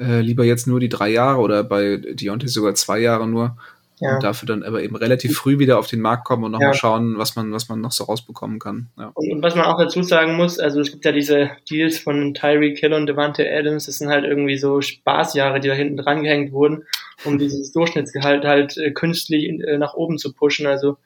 äh, 0.00 0.20
lieber 0.20 0.44
jetzt 0.44 0.66
nur 0.66 0.80
die 0.80 0.88
drei 0.88 1.10
Jahre 1.10 1.40
oder 1.40 1.62
bei 1.62 1.96
Deontay 1.96 2.48
sogar 2.48 2.74
zwei 2.74 2.98
Jahre 2.98 3.28
nur. 3.28 3.56
Ja. 4.00 4.14
Und 4.14 4.24
dafür 4.24 4.46
dann 4.46 4.62
aber 4.62 4.82
eben 4.82 4.96
relativ 4.96 5.36
früh 5.36 5.58
wieder 5.58 5.78
auf 5.78 5.86
den 5.86 6.00
Markt 6.00 6.24
kommen 6.24 6.44
und 6.44 6.52
nochmal 6.52 6.68
ja. 6.68 6.74
schauen, 6.74 7.18
was 7.18 7.36
man, 7.36 7.52
was 7.52 7.68
man 7.68 7.82
noch 7.82 7.92
so 7.92 8.04
rausbekommen 8.04 8.58
kann. 8.58 8.88
Ja. 8.98 9.10
Und, 9.12 9.42
was 9.42 9.54
man 9.54 9.66
auch 9.66 9.76
dazu 9.76 10.02
sagen 10.02 10.36
muss, 10.36 10.58
also 10.58 10.80
es 10.80 10.90
gibt 10.90 11.04
ja 11.04 11.12
diese 11.12 11.50
Deals 11.70 11.98
von 11.98 12.32
Tyreek 12.32 12.78
Hill 12.78 12.94
und 12.94 13.06
Devante 13.06 13.46
Adams, 13.46 13.84
das 13.84 13.98
sind 13.98 14.08
halt 14.08 14.24
irgendwie 14.24 14.56
so 14.56 14.80
Spaßjahre, 14.80 15.60
die 15.60 15.68
da 15.68 15.74
hinten 15.74 15.98
dran 15.98 16.22
gehängt 16.22 16.50
wurden, 16.52 16.84
um 17.26 17.38
dieses 17.38 17.72
Durchschnittsgehalt 17.74 18.46
halt 18.46 18.78
äh, 18.78 18.90
künstlich 18.92 19.44
äh, 19.44 19.76
nach 19.76 19.92
oben 19.92 20.16
zu 20.16 20.32
pushen. 20.32 20.66
Also 20.66 20.96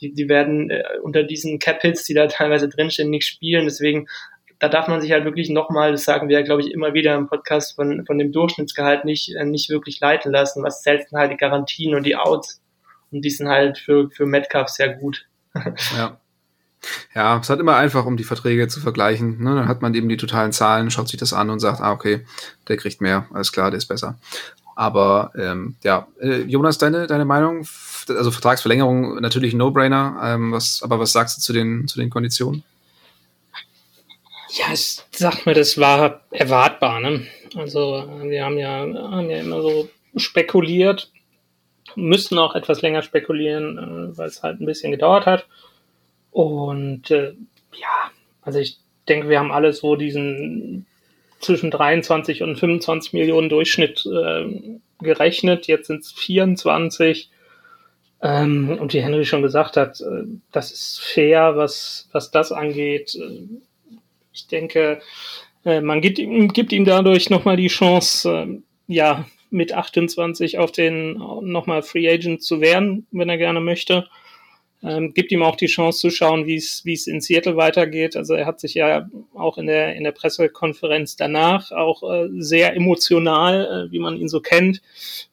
die, 0.00 0.12
die 0.12 0.28
werden 0.28 0.70
äh, 0.70 0.82
unter 1.04 1.22
diesen 1.22 1.60
Cap-Hits, 1.60 2.02
die 2.02 2.14
da 2.14 2.26
teilweise 2.26 2.68
drinstehen, 2.68 3.10
nicht 3.10 3.26
spielen. 3.26 3.66
Deswegen 3.66 4.08
da 4.60 4.68
darf 4.68 4.88
man 4.88 5.00
sich 5.00 5.10
halt 5.10 5.24
wirklich 5.24 5.48
nochmal, 5.48 5.92
das 5.92 6.04
sagen 6.04 6.28
wir 6.28 6.38
ja, 6.38 6.44
glaube 6.44 6.60
ich, 6.60 6.70
immer 6.70 6.92
wieder 6.92 7.16
im 7.16 7.28
Podcast, 7.28 7.74
von, 7.74 8.04
von 8.04 8.18
dem 8.18 8.30
Durchschnittsgehalt 8.30 9.06
nicht, 9.06 9.34
äh, 9.34 9.44
nicht 9.44 9.70
wirklich 9.70 9.98
leiten 10.00 10.30
lassen. 10.30 10.62
Was 10.62 10.82
zählt 10.82 11.06
halt 11.12 11.32
die 11.32 11.38
Garantien 11.38 11.94
und 11.94 12.04
die 12.04 12.14
Outs. 12.14 12.60
Und 13.10 13.22
die 13.22 13.30
sind 13.30 13.48
halt 13.48 13.78
für, 13.78 14.10
für 14.10 14.26
Metcalf 14.26 14.68
sehr 14.68 14.94
gut. 14.94 15.26
ja. 15.96 16.18
Ja, 17.14 17.36
es 17.36 17.42
ist 17.42 17.50
halt 17.50 17.60
immer 17.60 17.76
einfach, 17.76 18.06
um 18.06 18.16
die 18.16 18.24
Verträge 18.24 18.68
zu 18.68 18.80
vergleichen. 18.80 19.42
Ne? 19.42 19.54
Dann 19.54 19.68
hat 19.68 19.82
man 19.82 19.94
eben 19.94 20.08
die 20.08 20.16
totalen 20.16 20.52
Zahlen, 20.52 20.90
schaut 20.90 21.08
sich 21.08 21.20
das 21.20 21.32
an 21.32 21.50
und 21.50 21.60
sagt, 21.60 21.80
ah, 21.80 21.92
okay, 21.92 22.24
der 22.68 22.78
kriegt 22.78 23.02
mehr, 23.02 23.26
alles 23.34 23.52
klar, 23.52 23.70
der 23.70 23.78
ist 23.78 23.86
besser. 23.86 24.18
Aber 24.76 25.30
ähm, 25.36 25.76
ja, 25.82 26.06
äh, 26.20 26.40
Jonas, 26.42 26.78
deine, 26.78 27.06
deine 27.06 27.26
Meinung? 27.26 27.66
Also 28.08 28.30
Vertragsverlängerung 28.30 29.20
natürlich 29.20 29.52
ein 29.52 29.58
No-Brainer. 29.58 30.20
Ähm, 30.22 30.52
was, 30.52 30.80
aber 30.82 30.98
was 30.98 31.12
sagst 31.12 31.36
du 31.36 31.42
zu 31.42 31.52
den, 31.52 31.86
zu 31.86 31.98
den 31.98 32.08
Konditionen? 32.08 32.62
Ja, 34.52 34.72
ich 34.72 35.02
sag 35.12 35.46
mir, 35.46 35.54
das 35.54 35.78
war 35.78 36.22
erwartbar. 36.30 37.00
Ne? 37.00 37.26
Also 37.54 38.04
wir 38.22 38.44
haben 38.44 38.58
ja, 38.58 38.80
haben 38.80 39.30
ja 39.30 39.38
immer 39.38 39.62
so 39.62 39.88
spekuliert, 40.16 41.10
müssten 41.94 42.38
auch 42.38 42.54
etwas 42.54 42.82
länger 42.82 43.02
spekulieren, 43.02 43.78
äh, 43.78 44.18
weil 44.18 44.28
es 44.28 44.42
halt 44.42 44.60
ein 44.60 44.66
bisschen 44.66 44.90
gedauert 44.90 45.26
hat. 45.26 45.46
Und 46.30 47.10
äh, 47.10 47.34
ja, 47.74 48.10
also 48.42 48.58
ich 48.58 48.78
denke, 49.08 49.28
wir 49.28 49.38
haben 49.38 49.52
alles 49.52 49.78
so 49.78 49.96
diesen 49.96 50.86
zwischen 51.40 51.70
23 51.70 52.42
und 52.42 52.56
25 52.56 53.12
Millionen 53.12 53.48
Durchschnitt 53.48 54.04
äh, 54.06 54.78
gerechnet. 55.00 55.66
Jetzt 55.66 55.86
sind 55.86 56.02
es 56.02 56.12
24. 56.12 57.30
Ähm, 58.22 58.76
und 58.78 58.92
wie 58.92 59.00
Henry 59.00 59.24
schon 59.24 59.42
gesagt 59.42 59.76
hat, 59.76 60.00
äh, 60.00 60.24
das 60.52 60.70
ist 60.70 61.00
fair, 61.00 61.56
was, 61.56 62.08
was 62.12 62.30
das 62.30 62.52
angeht. 62.52 63.14
Äh, 63.14 63.46
ich 64.32 64.46
denke, 64.46 65.00
äh, 65.64 65.80
man 65.80 66.00
gibt 66.00 66.18
ihm, 66.18 66.48
gibt 66.48 66.72
ihm 66.72 66.84
dadurch 66.84 67.30
nochmal 67.30 67.56
die 67.56 67.68
Chance, 67.68 68.30
äh, 68.30 68.60
ja, 68.86 69.26
mit 69.50 69.72
28 69.72 70.58
auf 70.58 70.72
den 70.72 71.14
nochmal 71.14 71.82
Free 71.82 72.08
Agent 72.08 72.42
zu 72.42 72.60
werden, 72.60 73.06
wenn 73.10 73.28
er 73.28 73.38
gerne 73.38 73.60
möchte. 73.60 74.08
Ähm, 74.82 75.12
gibt 75.12 75.30
ihm 75.30 75.42
auch 75.42 75.56
die 75.56 75.66
Chance 75.66 75.98
zu 75.98 76.10
schauen, 76.10 76.46
wie 76.46 76.54
es 76.54 76.84
wie 76.86 76.94
es 76.94 77.06
in 77.06 77.20
Seattle 77.20 77.56
weitergeht. 77.56 78.16
Also 78.16 78.32
er 78.34 78.46
hat 78.46 78.60
sich 78.60 78.74
ja 78.74 79.10
auch 79.34 79.58
in 79.58 79.66
der 79.66 79.94
in 79.96 80.04
der 80.04 80.12
Pressekonferenz 80.12 81.16
danach 81.16 81.70
auch 81.72 82.02
äh, 82.02 82.28
sehr 82.38 82.74
emotional, 82.74 83.88
äh, 83.88 83.92
wie 83.92 83.98
man 83.98 84.16
ihn 84.16 84.28
so 84.28 84.40
kennt, 84.40 84.80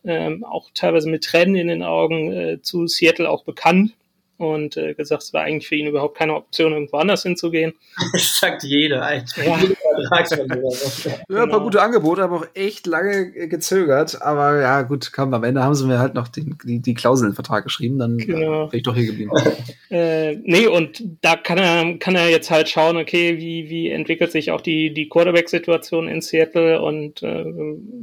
ähm, 0.03 0.43
auch 0.43 0.69
teilweise 0.73 1.09
mit 1.09 1.23
Tränen 1.23 1.55
in 1.55 1.67
den 1.67 1.83
Augen 1.83 2.33
äh, 2.33 2.61
zu 2.61 2.87
Seattle 2.87 3.29
auch 3.29 3.45
bekannt 3.45 3.93
und 4.37 4.77
äh, 4.77 4.93
gesagt, 4.93 5.23
es 5.23 5.33
war 5.33 5.41
eigentlich 5.41 5.67
für 5.67 5.75
ihn 5.75 5.87
überhaupt 5.87 6.17
keine 6.17 6.35
Option, 6.35 6.73
irgendwo 6.73 6.97
anders 6.97 7.23
hinzugehen. 7.23 7.73
Das 8.13 8.39
sagt 8.39 8.63
jeder 8.63 9.03
eigentlich. 9.03 9.45
Ja. 9.45 9.57
ja, 11.29 11.43
ein 11.43 11.49
paar 11.49 11.61
gute 11.61 11.81
Angebote, 11.81 12.23
aber 12.23 12.37
auch 12.37 12.47
echt 12.53 12.85
lange 12.87 13.47
gezögert. 13.47 14.21
Aber 14.21 14.61
ja, 14.61 14.83
gut, 14.83 15.11
komm, 15.11 15.33
am 15.33 15.43
Ende 15.43 15.63
haben 15.63 15.75
sie 15.75 15.85
mir 15.85 15.99
halt 15.99 16.13
noch 16.13 16.27
die, 16.27 16.55
die, 16.63 16.79
die 16.79 16.93
Klausel 16.93 17.25
in 17.25 17.31
den 17.31 17.35
Vertrag 17.35 17.63
geschrieben, 17.63 17.97
dann 17.97 18.17
genau. 18.17 18.67
wäre 18.67 18.77
ich 18.77 18.83
doch 18.83 18.95
hier 18.95 19.07
geblieben. 19.07 19.31
äh, 19.89 20.35
nee, 20.35 20.67
und 20.67 21.03
da 21.21 21.35
kann 21.35 21.57
er, 21.57 21.97
kann 21.97 22.15
er 22.15 22.29
jetzt 22.29 22.51
halt 22.51 22.69
schauen, 22.69 22.97
okay, 22.97 23.37
wie, 23.37 23.69
wie 23.69 23.89
entwickelt 23.89 24.31
sich 24.31 24.51
auch 24.51 24.61
die, 24.61 24.93
die 24.93 25.09
Quarterback-Situation 25.09 26.07
in 26.07 26.21
Seattle 26.21 26.81
und 26.81 27.23
äh, 27.23 27.45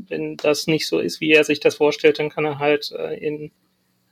wenn 0.09 0.37
das 0.37 0.67
nicht 0.67 0.87
so 0.87 0.99
ist, 0.99 1.21
wie 1.21 1.33
er 1.33 1.45
sich 1.45 1.61
das 1.61 1.77
vorstellt, 1.77 2.19
dann 2.19 2.31
kann 2.31 2.45
er 2.45 2.59
halt 2.59 2.93
äh, 2.93 3.15
in 3.17 3.53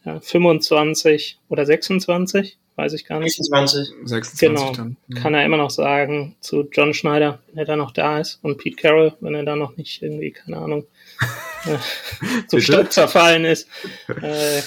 ja, 0.04 0.20
25 0.20 1.38
oder 1.48 1.64
26, 1.64 2.58
weiß 2.76 2.92
ich 2.94 3.04
gar 3.04 3.20
nicht. 3.20 3.36
26. 3.36 3.94
26 4.04 4.40
genau, 4.40 4.72
dann. 4.72 4.96
Mhm. 5.06 5.14
Kann 5.14 5.34
er 5.34 5.44
immer 5.44 5.56
noch 5.56 5.70
sagen 5.70 6.36
zu 6.40 6.68
John 6.72 6.94
Schneider, 6.94 7.40
wenn 7.48 7.58
er 7.58 7.64
da 7.64 7.76
noch 7.76 7.92
da 7.92 8.18
ist 8.18 8.38
und 8.42 8.58
Pete 8.58 8.76
Carroll, 8.76 9.14
wenn 9.20 9.34
er 9.34 9.44
da 9.44 9.56
noch 9.56 9.76
nicht 9.76 10.02
irgendwie, 10.02 10.32
keine 10.32 10.58
Ahnung, 10.58 10.86
äh, 11.66 12.46
zu 12.48 12.60
Stadt 12.60 12.92
zerfallen 12.92 13.44
ist, 13.44 13.68
äh, 14.08 14.62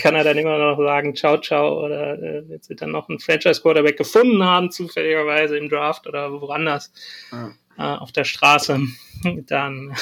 kann 0.00 0.14
er 0.14 0.24
dann 0.24 0.38
immer 0.38 0.58
noch 0.58 0.78
sagen, 0.78 1.14
ciao, 1.14 1.38
ciao, 1.38 1.84
oder 1.84 2.14
äh, 2.14 2.48
wenn 2.48 2.62
sie 2.62 2.74
dann 2.74 2.90
noch 2.90 3.08
einen 3.08 3.20
Franchise-Quarterback 3.20 3.96
gefunden 3.96 4.42
haben, 4.42 4.70
zufälligerweise 4.70 5.56
im 5.58 5.68
Draft 5.68 6.06
oder 6.06 6.40
woanders 6.40 6.92
ja. 7.30 7.50
äh, 7.78 7.98
auf 7.98 8.10
der 8.12 8.24
Straße, 8.24 8.80
dann, 9.46 9.94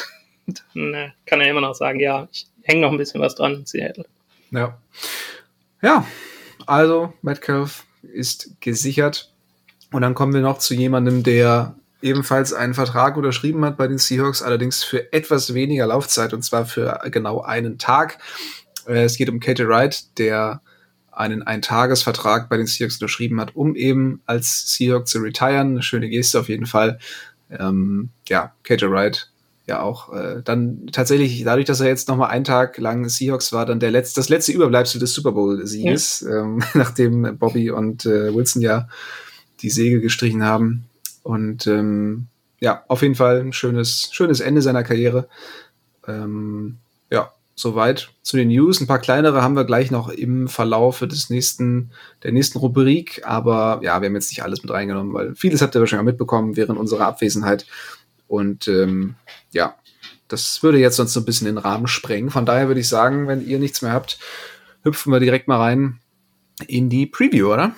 dann 0.75 0.95
äh, 0.95 1.11
kann 1.27 1.41
er 1.41 1.51
immer 1.51 1.61
noch 1.61 1.75
sagen, 1.75 2.01
ja, 2.01 2.29
ich 2.33 2.47
hänge 2.63 2.83
noch 2.83 2.93
ein 2.93 2.99
bisschen 2.99 3.21
was 3.21 3.35
dran 3.35 3.55
in 3.55 3.67
Seattle. 3.67 4.07
Ja. 4.51 4.79
Ja, 5.83 6.07
also 6.67 7.13
Metcalf 7.23 7.85
ist 8.03 8.61
gesichert. 8.61 9.33
Und 9.93 10.03
dann 10.03 10.15
kommen 10.15 10.35
wir 10.35 10.41
noch 10.41 10.59
zu 10.59 10.75
jemandem, 10.75 11.23
der 11.23 11.77
ebenfalls 12.03 12.53
einen 12.53 12.75
Vertrag 12.75 13.17
unterschrieben 13.17 13.65
hat 13.65 13.77
bei 13.77 13.89
den 13.89 13.99
Seahawks, 13.99 14.43
allerdings 14.43 14.85
für 14.85 15.13
etwas 15.13 15.55
weniger 15.55 15.87
Laufzeit 15.87 16.33
und 16.33 16.43
zwar 16.43 16.67
für 16.67 17.01
genau 17.11 17.41
einen 17.41 17.79
Tag. 17.79 18.19
Äh, 18.87 19.05
es 19.05 19.17
geht 19.17 19.29
um 19.29 19.41
Katie 19.41 19.67
Wright, 19.67 20.19
der 20.19 20.63
einen 21.11 21.43
Eintagesvertrag 21.43 22.49
bei 22.49 22.57
den 22.57 22.67
Seahawks 22.67 22.97
unterschrieben 22.97 23.41
hat, 23.41 23.57
um 23.57 23.75
eben 23.75 24.23
als 24.27 24.73
Seahawk 24.73 25.09
zu 25.09 25.19
retiren. 25.19 25.73
Eine 25.73 25.83
schöne 25.83 26.09
Geste 26.09 26.39
auf 26.39 26.49
jeden 26.49 26.67
Fall. 26.67 26.99
Ähm, 27.51 28.11
ja, 28.29 28.53
Katie 28.63 28.91
Wright 28.91 29.31
ja 29.69 29.83
auch 29.83 30.13
äh, 30.13 30.43
dann 30.43 30.87
tatsächlich, 30.93 31.45
dadurch, 31.45 31.67
dass 31.67 31.81
er 31.81 31.89
jetzt 31.89 32.09
noch 32.09 32.17
mal 32.17 32.29
einen 32.29 32.45
Tag 32.45 32.79
lang 32.79 33.09
Seahawks 33.09 33.53
war, 33.53 33.67
dann 33.67 33.81
der 33.81 33.91
letzte, 33.91 34.19
das 34.19 34.31
letzte 34.31 34.53
Überbleibsel 34.53 34.99
des 34.99 35.13
Super 35.13 35.33
Bowl-Sieges, 35.33 36.27
ja. 36.27 36.41
ähm, 36.41 36.63
nachdem 36.75 37.37
Bobby 37.39 37.71
und 37.71 38.07
äh, 38.07 38.35
Wilson 38.35 38.63
ja 38.63 38.89
die 39.61 39.71
Säge 39.71 40.01
gestrichen 40.01 40.43
haben. 40.43 40.85
Und 41.23 41.67
ähm, 41.67 42.29
ja, 42.61 42.83
auf 42.89 43.03
jeden 43.03 43.15
Fall 43.15 43.41
ein 43.41 43.53
schönes, 43.53 44.09
schönes 44.11 44.41
Ende 44.41 44.63
seiner 44.63 44.83
Karriere. 44.83 45.29
Ähm, 46.07 46.79
ja, 47.11 47.33
soweit 47.55 48.11
zu 48.23 48.39
den 48.39 48.49
News. 48.49 48.81
Ein 48.81 48.87
paar 48.87 49.01
kleinere 49.01 49.43
haben 49.43 49.55
wir 49.55 49.65
gleich 49.65 49.91
noch 49.91 50.09
im 50.09 50.49
Verlaufe 50.49 51.07
des 51.07 51.29
nächsten, 51.29 51.91
der 52.23 52.33
nächsten 52.33 52.59
Rubrik. 52.59 53.21
Aber 53.25 53.81
ja, 53.83 54.01
wir 54.01 54.07
haben 54.07 54.15
jetzt 54.15 54.31
nicht 54.31 54.43
alles 54.43 54.63
mit 54.63 54.73
reingenommen, 54.73 55.13
weil 55.13 55.35
vieles 55.35 55.61
habt 55.61 55.75
ihr 55.75 55.81
wahrscheinlich 55.81 56.05
auch 56.05 56.13
mitbekommen 56.13 56.57
während 56.57 56.79
unserer 56.79 57.07
Abwesenheit. 57.07 57.67
Und 58.29 58.69
ähm, 58.69 59.17
ja, 59.51 59.75
das 60.29 60.63
würde 60.63 60.79
jetzt 60.79 60.97
sonst 60.97 61.15
so 61.15 61.21
ein 61.21 61.25
bisschen 61.25 61.47
den 61.47 61.59
Rahmen 61.59 61.89
sprengen. 61.89 62.31
Von 62.31 62.47
daher 62.47 62.69
würde 62.69 62.81
ich 62.81 62.89
sagen, 62.89 63.27
wenn 63.27 63.47
ihr 63.47 63.59
nichts 63.59 63.83
mehr 63.83 63.93
habt, 63.93 64.19
hüpfen 64.83 65.13
wir 65.13 65.21
direkt 65.21 65.49
mal 65.49 65.59
rein 65.59 65.99
in 66.67 66.91
die 66.91 67.07
Preview, 67.07 67.53
oder? 67.53 67.75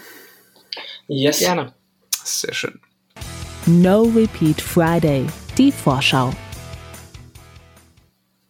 Yes. 1.07 1.39
Gerne. 1.39 1.73
Sehr 2.25 2.53
schön. 2.53 2.81
No 3.67 4.03
Repeat 4.03 4.61
Friday, 4.61 5.27
die 5.57 5.71
Vorschau. 5.71 6.33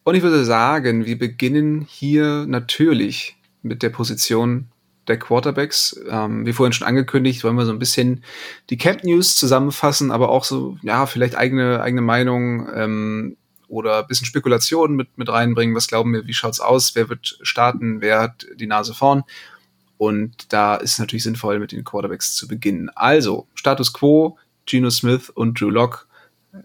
Und 0.05 0.15
ich 0.15 0.23
würde 0.23 0.45
sagen, 0.45 1.05
wir 1.05 1.19
beginnen 1.19 1.83
hier 1.83 2.47
natürlich 2.47 3.37
mit 3.63 3.83
der 3.83 3.91
Position 3.91 4.69
der 5.11 5.19
Quarterbacks. 5.19 6.01
Ähm, 6.09 6.47
wie 6.47 6.53
vorhin 6.53 6.73
schon 6.73 6.87
angekündigt, 6.87 7.45
wollen 7.45 7.57
wir 7.57 7.67
so 7.67 7.73
ein 7.73 7.79
bisschen 7.79 8.25
die 8.71 8.79
Camp 8.79 9.05
News 9.05 9.37
zusammenfassen, 9.37 10.11
aber 10.11 10.31
auch 10.31 10.45
so, 10.45 10.79
ja, 10.83 11.05
vielleicht 11.07 11.37
eigene, 11.37 11.83
eigene 11.83 12.01
Meinung 12.01 12.69
ähm, 12.75 13.37
oder 13.69 13.99
ein 13.99 14.07
bisschen 14.07 14.27
Spekulationen 14.27 14.97
mit, 14.97 15.19
mit 15.19 15.29
reinbringen. 15.29 15.77
Was 15.77 15.89
glauben 15.89 16.13
wir, 16.13 16.27
wie 16.27 16.33
schaut's 16.33 16.61
aus? 16.61 16.95
Wer 16.95 17.09
wird 17.09 17.39
starten? 17.43 18.01
Wer 18.01 18.21
hat 18.21 18.47
die 18.57 18.67
Nase 18.67 18.95
vorn? 18.95 19.25
Und 19.99 20.53
da 20.53 20.77
ist 20.77 20.93
es 20.93 20.99
natürlich 20.99 21.25
sinnvoll, 21.25 21.59
mit 21.59 21.73
den 21.73 21.85
Quarterbacks 21.85 22.35
zu 22.35 22.49
beginnen. 22.49 22.89
Also, 22.95 23.47
Status 23.55 23.93
Quo, 23.93 24.39
Geno 24.65 24.89
Smith 24.89 25.29
und 25.29 25.61
Drew 25.61 25.69
Locke 25.69 26.07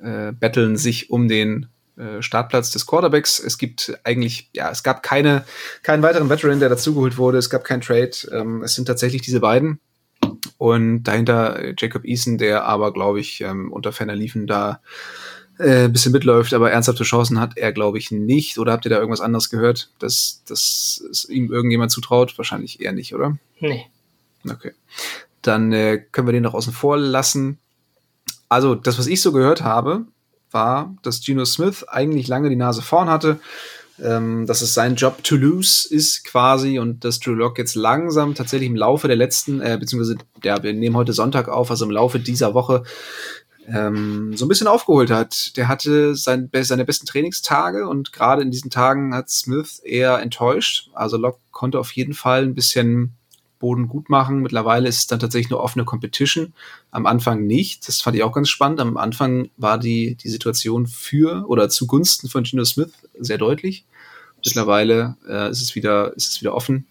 äh, 0.01 0.31
betteln 0.31 0.77
sich 0.77 1.09
um 1.09 1.27
den 1.27 1.67
äh, 1.97 2.21
Startplatz 2.21 2.71
des 2.71 2.85
Quarterbacks. 2.85 3.39
Es 3.39 3.57
gibt 3.57 3.97
eigentlich, 4.03 4.49
ja, 4.53 4.69
es 4.69 4.83
gab 4.83 5.03
keine, 5.03 5.45
keinen 5.83 6.03
weiteren 6.03 6.29
Veteran, 6.29 6.59
der 6.59 6.69
dazugeholt 6.69 7.17
wurde. 7.17 7.37
Es 7.37 7.49
gab 7.49 7.63
keinen 7.63 7.81
Trade. 7.81 8.11
Ähm, 8.31 8.63
es 8.63 8.75
sind 8.75 8.85
tatsächlich 8.85 9.21
diese 9.21 9.39
beiden. 9.39 9.79
Und 10.57 11.03
dahinter 11.03 11.73
Jacob 11.77 12.05
Eason, 12.05 12.37
der 12.37 12.65
aber, 12.65 12.93
glaube 12.93 13.19
ich, 13.19 13.41
ähm, 13.41 13.71
unter 13.71 13.91
Fenner 13.91 14.15
liefen 14.15 14.47
da 14.47 14.81
äh, 15.57 15.87
bisschen 15.87 16.11
mitläuft, 16.11 16.53
aber 16.53 16.71
ernsthafte 16.71 17.03
Chancen 17.03 17.39
hat 17.39 17.57
er, 17.57 17.71
glaube 17.71 17.97
ich, 17.97 18.11
nicht. 18.11 18.57
Oder 18.57 18.73
habt 18.73 18.85
ihr 18.85 18.89
da 18.89 18.97
irgendwas 18.97 19.21
anderes 19.21 19.49
gehört, 19.49 19.89
dass, 19.99 20.43
dass 20.47 21.01
es 21.09 21.29
ihm 21.29 21.51
irgendjemand 21.51 21.91
zutraut? 21.91 22.37
Wahrscheinlich 22.37 22.81
eher 22.81 22.91
nicht, 22.91 23.15
oder? 23.15 23.37
Nee. 23.59 23.85
Okay. 24.49 24.73
Dann 25.41 25.71
äh, 25.71 26.03
können 26.11 26.27
wir 26.27 26.33
den 26.33 26.43
noch 26.43 26.53
außen 26.53 26.73
vor 26.73 26.97
lassen. 26.97 27.57
Also, 28.49 28.75
das, 28.75 28.99
was 28.99 29.07
ich 29.07 29.21
so 29.21 29.31
gehört 29.31 29.63
habe, 29.63 30.05
war, 30.51 30.95
dass 31.03 31.21
Geno 31.21 31.45
Smith 31.45 31.83
eigentlich 31.87 32.27
lange 32.27 32.49
die 32.49 32.55
Nase 32.55 32.81
vorn 32.81 33.09
hatte 33.09 33.39
ähm, 34.03 34.45
dass 34.45 34.61
es 34.61 34.73
sein 34.73 34.95
Job 34.95 35.23
to 35.23 35.35
lose 35.35 35.87
ist 35.93 36.25
quasi 36.25 36.79
und 36.79 37.03
dass 37.05 37.19
Drew 37.19 37.33
Lock 37.33 37.57
jetzt 37.57 37.75
langsam 37.75 38.35
tatsächlich 38.35 38.69
im 38.69 38.75
Laufe 38.75 39.07
der 39.07 39.15
letzten, 39.15 39.61
äh, 39.61 39.77
beziehungsweise, 39.79 40.17
ja, 40.43 40.61
wir 40.63 40.73
nehmen 40.73 40.97
heute 40.97 41.13
Sonntag 41.13 41.47
auf, 41.47 41.71
also 41.71 41.85
im 41.85 41.91
Laufe 41.91 42.19
dieser 42.19 42.53
Woche 42.53 42.83
ähm, 43.67 44.35
so 44.35 44.45
ein 44.45 44.49
bisschen 44.49 44.67
aufgeholt 44.67 45.11
hat. 45.11 45.55
Der 45.57 45.67
hatte 45.67 46.15
sein, 46.15 46.49
seine 46.61 46.85
besten 46.85 47.05
Trainingstage 47.05 47.87
und 47.87 48.13
gerade 48.13 48.41
in 48.41 48.51
diesen 48.51 48.69
Tagen 48.69 49.13
hat 49.13 49.29
Smith 49.29 49.79
eher 49.79 50.19
enttäuscht. 50.19 50.89
Also 50.93 51.17
Lock 51.17 51.39
konnte 51.51 51.79
auf 51.79 51.91
jeden 51.93 52.13
Fall 52.13 52.43
ein 52.43 52.53
bisschen 52.53 53.15
Boden 53.65 53.87
gut 53.87 54.11
machen. 54.11 54.43
Mittlerweile 54.43 54.87
ist 54.87 54.99
es 54.99 55.07
dann 55.07 55.19
tatsächlich 55.19 55.51
eine 55.51 55.59
offene 55.59 55.85
Competition. 55.85 56.53
Am 56.91 57.07
Anfang 57.07 57.47
nicht. 57.47 57.87
Das 57.87 57.99
fand 57.99 58.15
ich 58.15 58.21
auch 58.21 58.31
ganz 58.31 58.47
spannend. 58.47 58.79
Am 58.79 58.95
Anfang 58.95 59.49
war 59.57 59.79
die, 59.79 60.13
die 60.13 60.29
Situation 60.29 60.85
für 60.85 61.45
oder 61.47 61.67
zugunsten 61.67 62.29
von 62.29 62.45
Gino 62.45 62.63
Smith 62.63 62.91
sehr 63.19 63.39
deutlich. 63.39 63.83
Mittlerweile 64.45 65.17
äh, 65.27 65.49
ist, 65.49 65.63
es 65.63 65.73
wieder, 65.73 66.13
ist 66.15 66.29
es 66.29 66.41
wieder 66.41 66.53
offen. 66.53 66.85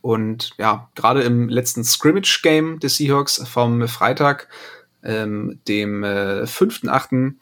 Und 0.00 0.50
ja, 0.58 0.90
gerade 0.96 1.22
im 1.22 1.48
letzten 1.48 1.84
Scrimmage-Game 1.84 2.80
des 2.80 2.96
Seahawks 2.96 3.40
vom 3.46 3.86
Freitag 3.86 4.48
ähm, 5.04 5.60
dem 5.68 6.02
äh, 6.02 6.42
5.8. 6.42 7.34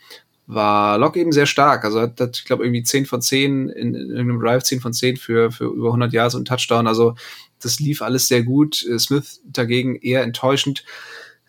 war 0.46 0.98
Locke 0.98 1.18
eben 1.18 1.32
sehr 1.32 1.46
stark. 1.46 1.86
Also 1.86 2.02
hat, 2.02 2.20
hat 2.20 2.36
ich 2.36 2.44
glaube, 2.44 2.64
irgendwie 2.64 2.82
10 2.82 3.06
von 3.06 3.22
10 3.22 3.70
in, 3.70 3.94
in 3.94 4.10
irgendeinem 4.10 4.40
Drive, 4.40 4.64
10 4.64 4.82
von 4.82 4.92
10 4.92 5.16
für, 5.16 5.50
für 5.50 5.64
über 5.64 5.86
100 5.86 6.12
Yards 6.12 6.34
und 6.34 6.46
Touchdown. 6.46 6.86
Also 6.86 7.14
das 7.60 7.80
lief 7.80 8.02
alles 8.02 8.28
sehr 8.28 8.42
gut. 8.42 8.84
Äh, 8.86 8.98
Smith 8.98 9.40
dagegen 9.44 9.96
eher 9.96 10.22
enttäuschend. 10.22 10.84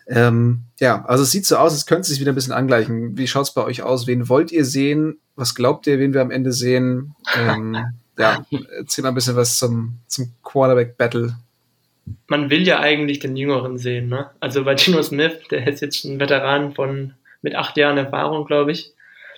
Ähm, 0.06 0.62
ja, 0.80 1.04
also 1.04 1.22
es 1.22 1.30
sieht 1.30 1.46
so 1.46 1.56
aus, 1.56 1.74
es 1.74 1.86
könnte 1.86 2.08
sich 2.08 2.20
wieder 2.20 2.32
ein 2.32 2.34
bisschen 2.36 2.52
angleichen. 2.52 3.16
Wie 3.16 3.28
schaut's 3.28 3.54
bei 3.54 3.64
euch 3.64 3.82
aus? 3.82 4.06
Wen 4.06 4.28
wollt 4.28 4.50
ihr 4.50 4.64
sehen? 4.64 5.18
Was 5.36 5.54
glaubt 5.54 5.86
ihr, 5.86 5.98
wen 5.98 6.12
wir 6.12 6.20
am 6.20 6.30
Ende 6.30 6.52
sehen? 6.52 7.14
Ähm, 7.36 7.76
ja, 8.18 8.44
erzähl 8.76 9.02
mal 9.02 9.10
ein 9.10 9.14
bisschen 9.14 9.36
was 9.36 9.58
zum, 9.58 9.98
zum 10.06 10.32
Quarterback-Battle 10.42 11.36
man 12.26 12.50
will 12.50 12.66
ja 12.66 12.80
eigentlich 12.80 13.20
den 13.20 13.36
Jüngeren 13.36 13.78
sehen. 13.78 14.08
Ne? 14.08 14.30
Also 14.40 14.64
bei 14.64 14.76
Gino 14.76 15.02
Smith, 15.02 15.38
der 15.50 15.66
ist 15.66 15.80
jetzt 15.80 16.04
ein 16.04 16.20
Veteran 16.20 16.74
von 16.74 17.14
mit 17.42 17.54
acht 17.54 17.76
Jahren 17.76 17.98
Erfahrung, 17.98 18.46
glaube 18.46 18.72
ich. 18.72 18.92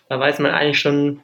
Da 0.08 0.20
weiß 0.20 0.38
man 0.38 0.52
eigentlich 0.52 0.80
schon, 0.80 1.20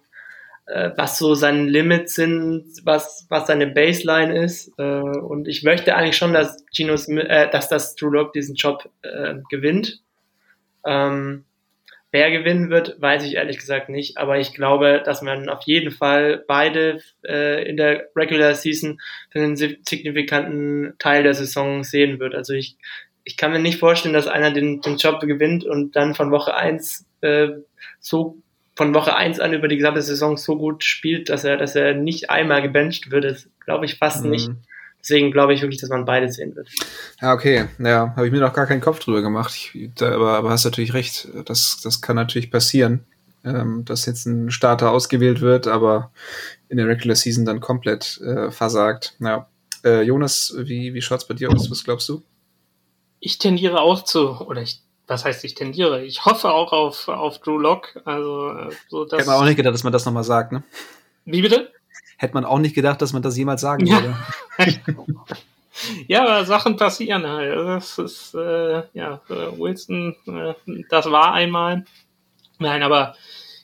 äh, 0.70 0.90
was 0.96 1.18
so 1.18 1.34
seine 1.34 1.64
Limits 1.64 2.14
sind, 2.14 2.64
was, 2.84 3.26
was 3.28 3.46
seine 3.46 3.66
Baseline 3.66 4.44
ist. 4.44 4.72
Äh, 4.78 4.82
und 4.82 5.48
ich 5.48 5.62
möchte 5.62 5.94
eigentlich 5.94 6.16
schon, 6.16 6.32
dass 6.32 6.64
Gino 6.72 6.94
äh, 6.94 7.50
dass 7.50 7.68
das 7.68 7.94
Drew 7.96 8.10
Lock 8.10 8.32
diesen 8.32 8.54
Job 8.54 8.88
äh, 9.02 9.34
gewinnt. 9.50 10.00
Ähm, 10.86 11.44
Wer 12.12 12.32
gewinnen 12.32 12.70
wird, 12.70 13.00
weiß 13.00 13.24
ich 13.24 13.36
ehrlich 13.36 13.58
gesagt 13.58 13.88
nicht, 13.88 14.18
aber 14.18 14.40
ich 14.40 14.52
glaube, 14.52 15.00
dass 15.04 15.22
man 15.22 15.48
auf 15.48 15.62
jeden 15.64 15.92
Fall 15.92 16.44
beide 16.48 17.00
äh, 17.24 17.68
in 17.68 17.76
der 17.76 18.08
Regular 18.16 18.54
Season 18.56 19.00
für 19.30 19.38
einen 19.38 19.54
signifikanten 19.54 20.94
Teil 20.98 21.22
der 21.22 21.34
Saison 21.34 21.84
sehen 21.84 22.18
wird. 22.18 22.34
Also 22.34 22.52
ich, 22.52 22.76
ich 23.22 23.36
kann 23.36 23.52
mir 23.52 23.60
nicht 23.60 23.78
vorstellen, 23.78 24.14
dass 24.14 24.26
einer 24.26 24.50
den, 24.50 24.80
den 24.80 24.96
Job 24.96 25.20
gewinnt 25.20 25.64
und 25.64 25.94
dann 25.94 26.16
von 26.16 26.32
Woche 26.32 26.52
eins 26.52 27.06
äh, 27.20 27.50
so 28.00 28.38
von 28.80 28.94
Woche 28.94 29.14
eins 29.14 29.40
an 29.40 29.52
über 29.52 29.68
die 29.68 29.76
gesamte 29.76 30.00
Saison 30.00 30.38
so 30.38 30.56
gut 30.56 30.84
spielt, 30.84 31.28
dass 31.28 31.44
er, 31.44 31.58
dass 31.58 31.76
er 31.76 31.92
nicht 31.92 32.30
einmal 32.30 32.62
gebencht 32.62 33.10
wird. 33.10 33.24
Das 33.24 33.46
glaube 33.62 33.84
ich 33.84 33.98
fast 33.98 34.24
mhm. 34.24 34.30
nicht. 34.30 34.50
Deswegen 35.02 35.32
glaube 35.32 35.52
ich 35.52 35.60
wirklich, 35.60 35.82
dass 35.82 35.90
man 35.90 36.06
beides 36.06 36.36
sehen 36.36 36.56
wird. 36.56 36.70
Ja, 37.20 37.34
okay. 37.34 37.66
Ja, 37.78 38.14
habe 38.16 38.26
ich 38.26 38.32
mir 38.32 38.40
noch 38.40 38.54
gar 38.54 38.64
keinen 38.64 38.80
Kopf 38.80 38.98
drüber 39.00 39.20
gemacht. 39.20 39.52
Ich, 39.54 39.90
da, 39.96 40.14
aber, 40.14 40.32
aber 40.38 40.48
hast 40.48 40.64
natürlich 40.64 40.94
recht. 40.94 41.28
Das, 41.44 41.82
das 41.82 42.00
kann 42.00 42.16
natürlich 42.16 42.50
passieren, 42.50 43.00
ähm, 43.44 43.84
dass 43.84 44.06
jetzt 44.06 44.24
ein 44.24 44.50
Starter 44.50 44.92
ausgewählt 44.92 45.42
wird, 45.42 45.66
aber 45.66 46.10
in 46.70 46.78
der 46.78 46.88
Regular 46.88 47.16
Season 47.16 47.44
dann 47.44 47.60
komplett 47.60 48.18
äh, 48.22 48.50
versagt. 48.50 49.14
Ja. 49.20 49.46
Äh, 49.84 50.04
Jonas, 50.04 50.54
wie, 50.56 50.94
wie 50.94 51.02
schaut's 51.02 51.28
bei 51.28 51.34
dir 51.34 51.50
aus? 51.50 51.70
Was 51.70 51.84
glaubst 51.84 52.08
du? 52.08 52.22
Ich 53.18 53.36
tendiere 53.36 53.82
auch 53.82 54.04
zu, 54.04 54.40
oder 54.40 54.62
ich 54.62 54.80
was 55.10 55.24
heißt 55.24 55.44
ich 55.44 55.54
tendiere? 55.54 56.02
Ich 56.04 56.24
hoffe 56.24 56.50
auch 56.50 56.72
auf, 56.72 57.08
auf 57.08 57.38
Drew 57.40 57.58
Lock. 57.58 58.00
Also, 58.04 58.52
äh, 58.52 58.70
so 58.88 59.04
dass. 59.04 59.18
Hätte 59.18 59.30
man 59.30 59.38
auch 59.38 59.44
nicht 59.44 59.56
gedacht, 59.56 59.74
dass 59.74 59.84
man 59.84 59.92
das 59.92 60.06
nochmal 60.06 60.24
sagt, 60.24 60.52
ne? 60.52 60.62
Wie 61.24 61.42
bitte? 61.42 61.70
hätte 62.20 62.34
man 62.34 62.44
auch 62.44 62.58
nicht 62.58 62.74
gedacht, 62.74 63.00
dass 63.00 63.14
man 63.14 63.22
das 63.22 63.36
jemals 63.38 63.62
sagen 63.62 63.86
ja. 63.86 64.02
würde. 64.58 64.80
ja, 66.06 66.22
aber 66.22 66.44
Sachen 66.44 66.76
passieren 66.76 67.26
halt. 67.26 67.50
Also 67.50 67.64
das 67.64 67.98
ist, 67.98 68.34
äh, 68.34 68.82
ja, 68.92 69.22
äh, 69.30 69.58
Wilson, 69.58 70.14
äh, 70.26 70.82
das 70.90 71.10
war 71.10 71.32
einmal. 71.32 71.86
Nein, 72.58 72.82
aber 72.82 73.14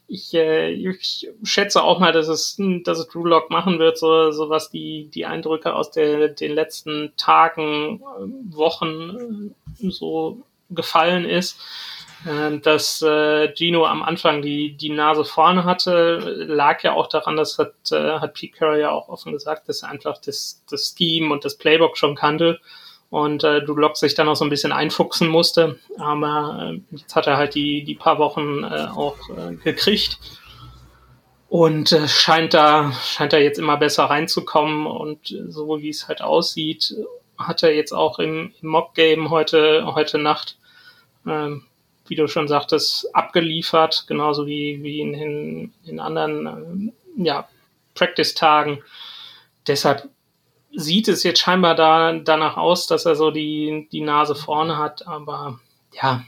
ich, 0.08 0.32
äh, 0.32 0.70
ich 0.70 1.28
schätze 1.42 1.82
auch 1.82 1.98
mal, 1.98 2.12
dass 2.12 2.28
es, 2.28 2.56
dass 2.84 2.98
es 2.98 3.08
Drew 3.08 3.26
Lock 3.26 3.50
machen 3.50 3.78
wird, 3.78 3.98
so, 3.98 4.30
so 4.30 4.48
was 4.48 4.70
die, 4.70 5.10
die 5.12 5.26
Eindrücke 5.26 5.74
aus 5.74 5.90
der, 5.90 6.28
den 6.28 6.54
letzten 6.54 7.12
Tagen, 7.18 8.00
Wochen 8.48 9.54
so 9.76 10.46
gefallen 10.70 11.24
ist. 11.24 11.60
Ähm, 12.26 12.60
dass 12.62 13.02
äh, 13.02 13.52
Gino 13.54 13.84
am 13.84 14.02
Anfang 14.02 14.42
die, 14.42 14.72
die 14.72 14.88
Nase 14.88 15.24
vorne 15.24 15.64
hatte, 15.64 16.18
lag 16.48 16.82
ja 16.82 16.92
auch 16.92 17.08
daran, 17.08 17.36
das 17.36 17.58
hat, 17.58 17.74
äh, 17.92 18.18
hat 18.18 18.34
Pete 18.34 18.56
Carroll 18.56 18.80
ja 18.80 18.90
auch 18.90 19.08
offen 19.08 19.32
gesagt, 19.32 19.68
dass 19.68 19.82
er 19.82 19.90
einfach 19.90 20.18
das, 20.18 20.64
das 20.68 20.94
Scheme 20.96 21.32
und 21.32 21.44
das 21.44 21.56
Playbook 21.56 21.96
schon 21.96 22.16
kannte 22.16 22.58
und 23.10 23.44
äh, 23.44 23.62
du 23.62 23.74
Lock 23.76 23.96
sich 23.96 24.14
dann 24.14 24.28
auch 24.28 24.34
so 24.34 24.44
ein 24.44 24.50
bisschen 24.50 24.72
einfuchsen 24.72 25.28
musste. 25.28 25.78
Aber 25.98 26.74
äh, 26.74 26.96
jetzt 26.96 27.14
hat 27.14 27.26
er 27.26 27.36
halt 27.36 27.54
die, 27.54 27.84
die 27.84 27.94
paar 27.94 28.18
Wochen 28.18 28.64
äh, 28.64 28.88
auch 28.92 29.16
äh, 29.30 29.54
gekriegt 29.56 30.18
und 31.48 31.92
äh, 31.92 32.08
scheint 32.08 32.54
da 32.54 32.92
scheint 32.92 33.32
da 33.32 33.38
jetzt 33.38 33.58
immer 33.58 33.76
besser 33.76 34.04
reinzukommen 34.04 34.86
und 34.86 35.36
so 35.48 35.80
wie 35.80 35.90
es 35.90 36.08
halt 36.08 36.22
aussieht, 36.22 36.94
hat 37.38 37.62
er 37.62 37.74
jetzt 37.74 37.92
auch 37.92 38.18
im, 38.18 38.52
im 38.60 38.68
Mock 38.68 38.94
Game 38.94 39.30
heute 39.30 39.94
heute 39.94 40.18
Nacht 40.18 40.56
ähm, 41.26 41.64
wie 42.08 42.14
du 42.14 42.28
schon 42.28 42.48
sagtest, 42.48 43.14
abgeliefert, 43.14 44.04
genauso 44.06 44.46
wie, 44.46 44.82
wie 44.82 45.00
in, 45.00 45.14
in, 45.14 45.74
in 45.84 46.00
anderen 46.00 46.92
äh, 47.16 47.22
ja, 47.24 47.48
Practice-Tagen. 47.94 48.82
Deshalb 49.66 50.08
sieht 50.72 51.08
es 51.08 51.22
jetzt 51.22 51.40
scheinbar 51.40 51.74
da, 51.74 52.12
danach 52.12 52.56
aus, 52.56 52.86
dass 52.86 53.06
er 53.06 53.16
so 53.16 53.30
die, 53.30 53.88
die 53.90 54.02
Nase 54.02 54.34
vorne 54.34 54.78
hat, 54.78 55.06
aber 55.06 55.58
ja. 55.92 56.24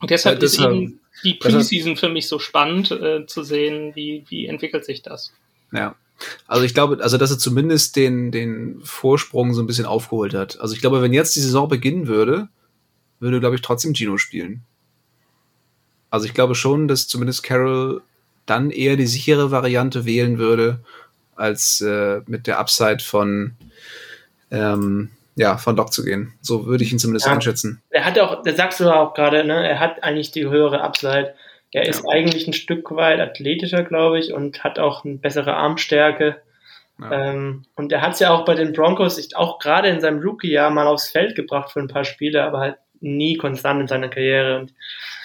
Und 0.00 0.10
deshalb 0.10 0.40
ja, 0.40 0.44
ist 0.44 0.60
eben 0.60 1.00
die 1.24 1.34
Preseason 1.34 1.96
für 1.96 2.08
mich 2.08 2.28
so 2.28 2.38
spannend 2.38 2.90
äh, 2.90 3.26
zu 3.26 3.42
sehen, 3.42 3.94
wie, 3.94 4.24
wie 4.28 4.46
entwickelt 4.46 4.84
sich 4.84 5.02
das. 5.02 5.32
Ja. 5.72 5.94
Also 6.46 6.64
ich 6.64 6.74
glaube, 6.74 6.98
also 7.02 7.18
dass 7.18 7.30
er 7.30 7.38
zumindest 7.38 7.96
den, 7.96 8.32
den 8.32 8.80
Vorsprung 8.82 9.54
so 9.54 9.62
ein 9.62 9.66
bisschen 9.66 9.86
aufgeholt 9.86 10.34
hat. 10.34 10.60
Also 10.60 10.74
ich 10.74 10.80
glaube, 10.80 11.02
wenn 11.02 11.12
jetzt 11.12 11.36
die 11.36 11.40
Saison 11.40 11.68
beginnen 11.68 12.06
würde, 12.06 12.48
würde, 13.20 13.40
glaube 13.40 13.56
ich, 13.56 13.62
trotzdem 13.62 13.94
Gino 13.94 14.18
spielen. 14.18 14.62
Also 16.10 16.26
ich 16.26 16.34
glaube 16.34 16.54
schon, 16.54 16.88
dass 16.88 17.08
zumindest 17.08 17.42
Carol 17.42 18.02
dann 18.46 18.70
eher 18.70 18.96
die 18.96 19.06
sichere 19.06 19.50
Variante 19.50 20.04
wählen 20.04 20.38
würde, 20.38 20.80
als 21.34 21.80
äh, 21.80 22.22
mit 22.26 22.46
der 22.46 22.58
Upside 22.58 23.00
von 23.00 23.56
ähm, 24.50 25.10
ja, 25.36 25.58
von 25.58 25.76
Doc 25.76 25.92
zu 25.92 26.02
gehen. 26.02 26.32
So 26.40 26.66
würde 26.66 26.82
ich 26.82 26.92
ihn 26.92 26.98
zumindest 26.98 27.26
ja. 27.26 27.32
einschätzen. 27.32 27.82
Er 27.90 28.06
hat 28.06 28.18
auch, 28.18 28.42
da 28.42 28.54
sagst 28.54 28.80
du 28.80 28.90
auch 28.90 29.12
gerade, 29.12 29.44
ne, 29.44 29.68
er 29.68 29.78
hat 29.78 30.02
eigentlich 30.02 30.32
die 30.32 30.46
höhere 30.46 30.80
Upside. 30.80 31.34
Er 31.76 31.86
ist 31.86 32.04
ja. 32.04 32.10
eigentlich 32.10 32.46
ein 32.46 32.54
Stück 32.54 32.90
weit 32.96 33.20
athletischer, 33.20 33.82
glaube 33.82 34.18
ich, 34.18 34.32
und 34.32 34.64
hat 34.64 34.78
auch 34.78 35.04
eine 35.04 35.16
bessere 35.16 35.56
Armstärke. 35.56 36.40
Ja. 36.98 37.30
Ähm, 37.30 37.66
und 37.74 37.92
er 37.92 38.00
hat 38.00 38.14
es 38.14 38.20
ja 38.20 38.30
auch 38.30 38.46
bei 38.46 38.54
den 38.54 38.72
Broncos 38.72 39.20
auch 39.34 39.58
gerade 39.58 39.88
in 39.88 40.00
seinem 40.00 40.22
Rookie-Jahr 40.22 40.70
mal 40.70 40.86
aufs 40.86 41.10
Feld 41.10 41.36
gebracht 41.36 41.70
für 41.70 41.80
ein 41.80 41.88
paar 41.88 42.04
Spiele, 42.04 42.42
aber 42.44 42.60
halt 42.60 42.76
nie 43.00 43.36
konstant 43.36 43.82
in 43.82 43.88
seiner 43.88 44.08
Karriere. 44.08 44.60
Und 44.60 44.72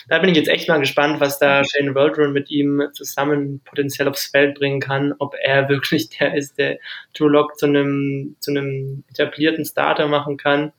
da 0.10 0.20
bin 0.20 0.30
ich 0.30 0.36
jetzt 0.36 0.50
echt 0.50 0.68
mal 0.68 0.82
gespannt, 0.82 1.22
was 1.22 1.40
da 1.40 1.64
Shane 1.64 1.96
Waldron 1.96 2.34
mit 2.34 2.52
ihm 2.52 2.84
zusammen 2.92 3.62
potenziell 3.64 4.10
aufs 4.10 4.26
Feld 4.26 4.60
bringen 4.60 4.82
kann, 4.82 5.14
ob 5.20 5.36
er 5.42 5.70
wirklich 5.70 6.10
der 6.10 6.36
ist, 6.36 6.58
der 6.58 6.80
Drew 7.18 7.30
Lock 7.30 7.58
zu 7.58 7.66
einem, 7.66 8.36
zu 8.42 8.52
einem 8.52 9.06
etablierten 9.10 9.64
Starter 9.64 10.10
machen 10.10 10.36
kann. 10.36 10.74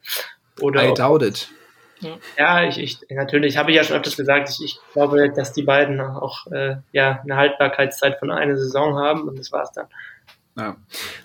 Oder 0.60 0.86
I 0.86 0.92
doubt 0.92 1.22
it. 1.22 1.48
Ja, 2.38 2.64
ich, 2.64 2.78
ich 2.78 2.98
natürlich 3.10 3.56
habe 3.56 3.70
ich 3.70 3.76
ja 3.76 3.84
schon 3.84 3.96
öfters 3.96 4.16
gesagt, 4.16 4.50
ich, 4.50 4.64
ich 4.64 4.78
glaube, 4.92 5.30
dass 5.30 5.52
die 5.52 5.62
beiden 5.62 6.00
auch 6.00 6.46
äh, 6.48 6.76
ja 6.92 7.20
eine 7.22 7.36
Haltbarkeitszeit 7.36 8.18
von 8.18 8.30
einer 8.30 8.56
Saison 8.56 8.96
haben 8.96 9.28
und 9.28 9.38
das 9.38 9.52
war's 9.52 9.72
dann. 9.72 9.86
Ja. 10.56 10.76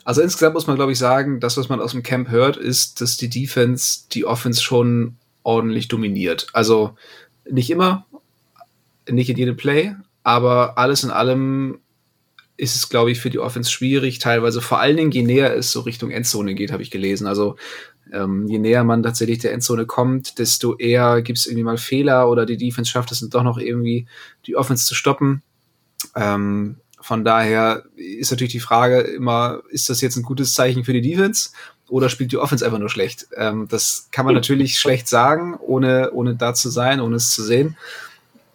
Also 0.05 0.21
insgesamt 0.21 0.53
muss 0.53 0.67
man, 0.67 0.77
glaube 0.77 0.91
ich, 0.91 0.99
sagen, 0.99 1.39
das, 1.39 1.57
was 1.57 1.69
man 1.69 1.81
aus 1.81 1.91
dem 1.91 2.03
Camp 2.03 2.29
hört, 2.29 2.57
ist, 2.57 3.01
dass 3.01 3.17
die 3.17 3.29
Defense 3.29 4.05
die 4.11 4.25
Offense 4.25 4.61
schon 4.61 5.17
ordentlich 5.43 5.87
dominiert. 5.87 6.47
Also 6.53 6.95
nicht 7.49 7.69
immer, 7.69 8.05
nicht 9.09 9.29
in 9.29 9.37
jedem 9.37 9.57
Play, 9.57 9.95
aber 10.23 10.77
alles 10.77 11.03
in 11.03 11.11
allem 11.11 11.79
ist 12.57 12.75
es, 12.75 12.89
glaube 12.89 13.11
ich, 13.11 13.19
für 13.19 13.29
die 13.29 13.39
Offense 13.39 13.71
schwierig, 13.71 14.19
teilweise 14.19 14.61
vor 14.61 14.79
allen 14.79 14.97
Dingen, 14.97 15.11
je 15.11 15.21
näher 15.23 15.55
es 15.55 15.71
so 15.71 15.81
Richtung 15.81 16.11
Endzone 16.11 16.55
geht, 16.55 16.71
habe 16.71 16.81
ich 16.81 16.91
gelesen. 16.91 17.27
Also 17.27 17.55
ähm, 18.13 18.47
je 18.47 18.59
näher 18.59 18.83
man 18.83 19.03
tatsächlich 19.03 19.39
der 19.39 19.53
Endzone 19.53 19.85
kommt, 19.85 20.39
desto 20.39 20.75
eher 20.77 21.21
gibt 21.21 21.39
es 21.39 21.45
irgendwie 21.45 21.63
mal 21.63 21.77
Fehler 21.77 22.29
oder 22.29 22.45
die 22.45 22.57
Defense 22.57 22.89
schafft 22.89 23.11
es 23.11 23.27
doch 23.29 23.43
noch 23.43 23.57
irgendwie, 23.57 24.07
die 24.45 24.55
Offense 24.55 24.85
zu 24.85 24.95
stoppen. 24.95 25.41
Ähm, 26.15 26.77
von 26.99 27.23
daher 27.23 27.83
ist 27.95 28.31
natürlich 28.31 28.53
die 28.53 28.59
Frage 28.59 28.99
immer, 29.01 29.61
ist 29.69 29.89
das 29.89 30.01
jetzt 30.01 30.17
ein 30.17 30.23
gutes 30.23 30.53
Zeichen 30.53 30.83
für 30.83 30.93
die 30.93 31.01
Defense 31.01 31.51
oder 31.89 32.09
spielt 32.09 32.31
die 32.31 32.37
Offense 32.37 32.65
einfach 32.65 32.79
nur 32.79 32.89
schlecht? 32.89 33.27
Ähm, 33.35 33.67
das 33.69 34.09
kann 34.11 34.25
man 34.25 34.35
natürlich 34.35 34.75
schlecht 34.79 35.07
sagen, 35.07 35.55
ohne, 35.55 36.11
ohne 36.11 36.35
da 36.35 36.53
zu 36.53 36.69
sein, 36.69 36.99
ohne 36.99 37.15
es 37.15 37.31
zu 37.31 37.43
sehen. 37.43 37.77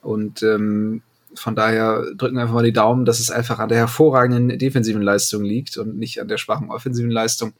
Und 0.02 0.42
ähm, 0.42 1.02
von 1.34 1.54
daher 1.54 2.04
drücken 2.14 2.36
wir 2.36 2.42
einfach 2.42 2.54
mal 2.54 2.64
die 2.64 2.72
Daumen, 2.72 3.04
dass 3.04 3.20
es 3.20 3.30
einfach 3.30 3.58
an 3.58 3.68
der 3.68 3.78
hervorragenden 3.78 4.58
defensiven 4.58 5.02
Leistung 5.02 5.44
liegt 5.44 5.76
und 5.78 5.96
nicht 5.96 6.20
an 6.20 6.28
der 6.28 6.36
schwachen 6.36 6.70
offensiven 6.70 7.10
Leistung. 7.10 7.54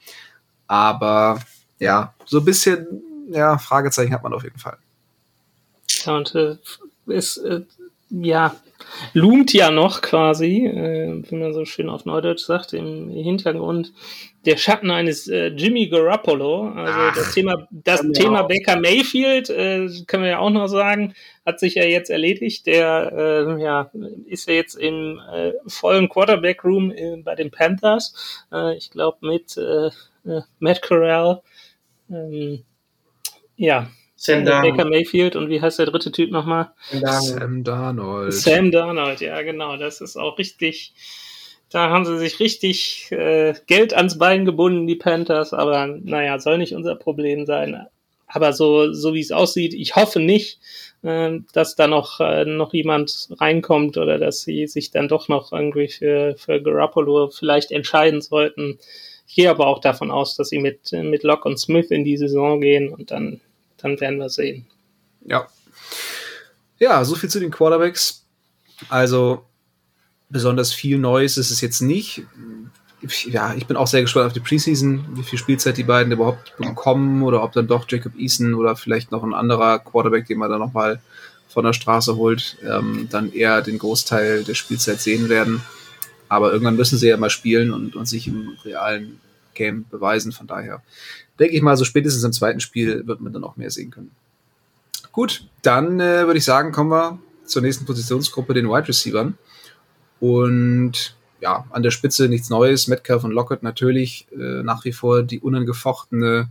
Aber 0.67 1.41
ja, 1.83 2.15
so 2.25 2.39
ein 2.39 2.45
bisschen, 2.45 3.03
ja, 3.31 3.59
Fragezeichen 3.59 4.13
hat 4.13 4.23
man 4.23 4.33
auf 4.33 4.45
jeden 4.45 4.59
Fall. 4.59 4.79
Ja, 6.05 6.17
und 6.17 6.35
äh, 6.35 6.57
ist, 7.07 7.39
äh, 7.39 7.63
ja, 8.11 8.55
loomt 9.15 9.53
ja 9.53 9.71
noch 9.71 10.01
quasi, 10.01 10.67
äh, 10.67 11.23
wie 11.29 11.37
man 11.37 11.55
so 11.55 11.65
schön 11.65 11.89
auf 11.89 12.05
Neudeutsch 12.05 12.45
sagt, 12.45 12.73
im 12.73 13.11
Hintergrund 13.11 13.93
der 14.45 14.57
Schatten 14.57 14.91
eines 14.91 15.29
äh, 15.29 15.49
Jimmy 15.49 15.89
Garoppolo. 15.89 16.69
Also 16.71 16.99
Ach, 16.99 17.15
das 17.15 17.33
Thema, 17.33 17.69
das 17.71 18.03
Thema 18.13 18.43
Baker 18.43 18.81
Mayfield, 18.81 19.51
äh, 19.51 19.89
können 20.07 20.25
wir 20.25 20.31
ja 20.31 20.39
auch 20.39 20.51
noch 20.51 20.67
sagen, 20.67 21.15
hat 21.47 21.61
sich 21.61 21.75
ja 21.75 21.85
jetzt 21.85 22.11
erledigt. 22.11 22.67
Der 22.67 23.13
äh, 23.17 23.63
ja, 23.63 23.91
ist 24.27 24.49
ja 24.49 24.55
jetzt 24.55 24.75
im 24.75 25.21
äh, 25.33 25.53
vollen 25.67 26.09
Quarterback-Room 26.09 26.91
äh, 26.91 27.17
bei 27.19 27.35
den 27.35 27.51
Panthers. 27.51 28.45
Äh, 28.53 28.77
ich 28.77 28.91
glaube 28.91 29.19
mit 29.27 29.57
äh, 29.57 29.91
äh, 30.25 30.43
Matt 30.59 30.83
Corral. 30.83 31.43
Ähm, 32.11 32.65
ja, 33.57 33.91
Sam 34.17 34.45
Darnold. 34.45 34.77
Baker 34.77 34.89
Mayfield 34.89 35.35
und 35.35 35.49
wie 35.49 35.61
heißt 35.61 35.81
der 35.81 35.87
dritte 35.87 36.13
Typ 36.13 36.31
nochmal? 36.31 36.71
Sam 36.91 37.65
Darnold. 37.65 38.33
Sam 38.33 38.71
Darnold, 38.71 39.21
ja 39.21 39.43
genau. 39.43 39.77
Das 39.77 40.01
ist 40.01 40.17
auch 40.17 40.39
richtig. 40.39 40.95
Da 41.71 41.89
haben 41.91 42.05
sie 42.05 42.19
sich 42.19 42.39
richtig 42.39 43.11
äh, 43.11 43.55
Geld 43.67 43.95
ans 43.95 44.19
Bein 44.19 44.45
gebunden, 44.45 44.87
die 44.87 44.95
Panthers. 44.95 45.53
Aber 45.53 45.87
naja, 45.87 46.39
soll 46.39 46.59
nicht 46.59 46.75
unser 46.75 46.95
Problem 46.95 47.47
sein. 47.47 47.87
Aber 48.27 48.53
so, 48.53 48.93
so 48.93 49.13
wie 49.13 49.21
es 49.21 49.33
aussieht, 49.33 49.75
ich 49.75 49.97
hoffe 49.97 50.21
nicht, 50.21 50.61
äh, 51.03 51.41
dass 51.53 51.75
da 51.75 51.89
noch, 51.89 52.21
äh, 52.21 52.45
noch 52.45 52.73
jemand 52.73 53.29
reinkommt 53.41 53.99
oder 53.99 54.19
dass 54.19 54.43
sie 54.43 54.67
sich 54.69 54.91
dann 54.91 55.09
doch 55.09 55.29
noch 55.29 55.53
irgendwie 55.53 55.89
für, 55.89 56.37
für 56.39 56.63
Garoppolo 56.63 57.31
vielleicht 57.31 57.73
entscheiden 57.73 58.21
sollten. 58.21 58.79
Ich 59.33 59.37
gehe 59.37 59.49
aber 59.49 59.67
auch 59.67 59.81
davon 59.81 60.11
aus, 60.11 60.37
dass 60.37 60.51
sie 60.51 60.59
mit, 60.59 60.93
mit 60.93 61.23
Locke 61.23 61.49
und 61.49 61.59
Smith 61.59 61.91
in 61.91 62.05
die 62.05 62.19
Saison 62.19 62.61
gehen 62.61 62.91
und 62.91 63.11
dann 63.11 63.41
dann 63.83 64.01
werden 64.01 64.19
wir 64.19 64.31
sehen. 64.31 64.67
Ja. 65.25 65.47
Ja, 66.79 67.05
so 67.05 67.15
viel 67.15 67.31
zu 67.31 67.41
den 67.41 67.51
Quarterbacks. 67.51 68.25
Also 68.89 69.45
besonders 70.29 70.73
viel 70.73 70.99
Neues 70.99 71.37
ist 71.37 71.51
es 71.51 71.61
jetzt 71.61 71.81
nicht. 71.81 72.23
Ja, 73.27 73.55
ich 73.55 73.67
bin 73.67 73.77
auch 73.77 73.87
sehr 73.87 74.03
gespannt 74.03 74.27
auf 74.27 74.33
die 74.33 74.41
Preseason, 74.41 75.05
wie 75.17 75.25
viel 75.25 75.39
Spielzeit 75.39 75.77
die 75.77 75.83
beiden 75.83 76.13
überhaupt 76.13 76.57
bekommen 76.57 77.23
oder 77.23 77.43
ob 77.43 77.53
dann 77.53 77.67
doch 77.67 77.87
Jacob 77.89 78.17
Eason 78.17 78.55
oder 78.55 78.77
vielleicht 78.77 79.11
noch 79.11 79.25
ein 79.25 79.35
anderer 79.35 79.81
Quarterback, 79.81 80.27
den 80.27 80.39
man 80.39 80.51
dann 80.51 80.61
nochmal 80.61 81.01
von 81.49 81.65
der 81.65 81.73
Straße 81.73 82.17
holt, 82.17 82.57
ähm, 82.65 83.09
dann 83.11 83.33
eher 83.33 83.61
den 83.61 83.79
Großteil 83.79 84.45
der 84.45 84.55
Spielzeit 84.55 85.01
sehen 85.01 85.29
werden. 85.29 85.63
Aber 86.33 86.51
irgendwann 86.51 86.77
müssen 86.77 86.97
sie 86.97 87.09
ja 87.09 87.19
mal 87.19 87.29
spielen 87.29 87.75
und, 87.75 87.95
und 87.95 88.07
sich 88.07 88.27
im 88.27 88.57
realen 88.65 89.21
Game 89.53 89.85
beweisen. 89.91 90.33
Von 90.33 90.47
daher 90.47 90.83
denke 91.39 91.55
ich 91.55 91.61
mal, 91.61 91.77
so 91.77 91.85
spätestens 91.85 92.25
im 92.25 92.33
zweiten 92.33 92.61
Spiel 92.61 93.07
wird 93.07 93.21
man 93.21 93.35
dann 93.35 93.45
auch 93.45 93.59
mehr 93.59 93.71
sehen 93.71 93.91
können. 93.91 94.13
Gut, 95.13 95.47
dann 95.61 96.01
äh, 96.01 96.25
würde 96.25 96.39
ich 96.39 96.45
sagen, 96.47 96.73
kommen 96.73 96.91
wir 96.91 97.19
zur 97.45 97.61
nächsten 97.61 97.85
Positionsgruppe, 97.85 98.55
den 98.55 98.67
Wide 98.71 98.89
Receivers. 98.89 99.35
Und 100.21 101.17
ja, 101.43 101.67
an 101.69 101.83
der 101.83 101.91
Spitze 101.91 102.31
nichts 102.31 102.49
Neues. 102.49 102.89
Metcalf 102.89 103.25
und 103.25 103.33
Lockett 103.33 103.63
natürlich 103.63 104.27
äh, 104.33 104.63
nach 104.63 104.87
wie 104.87 104.93
vor 104.93 105.23
die 105.25 105.41
unangefochtene 105.41 106.49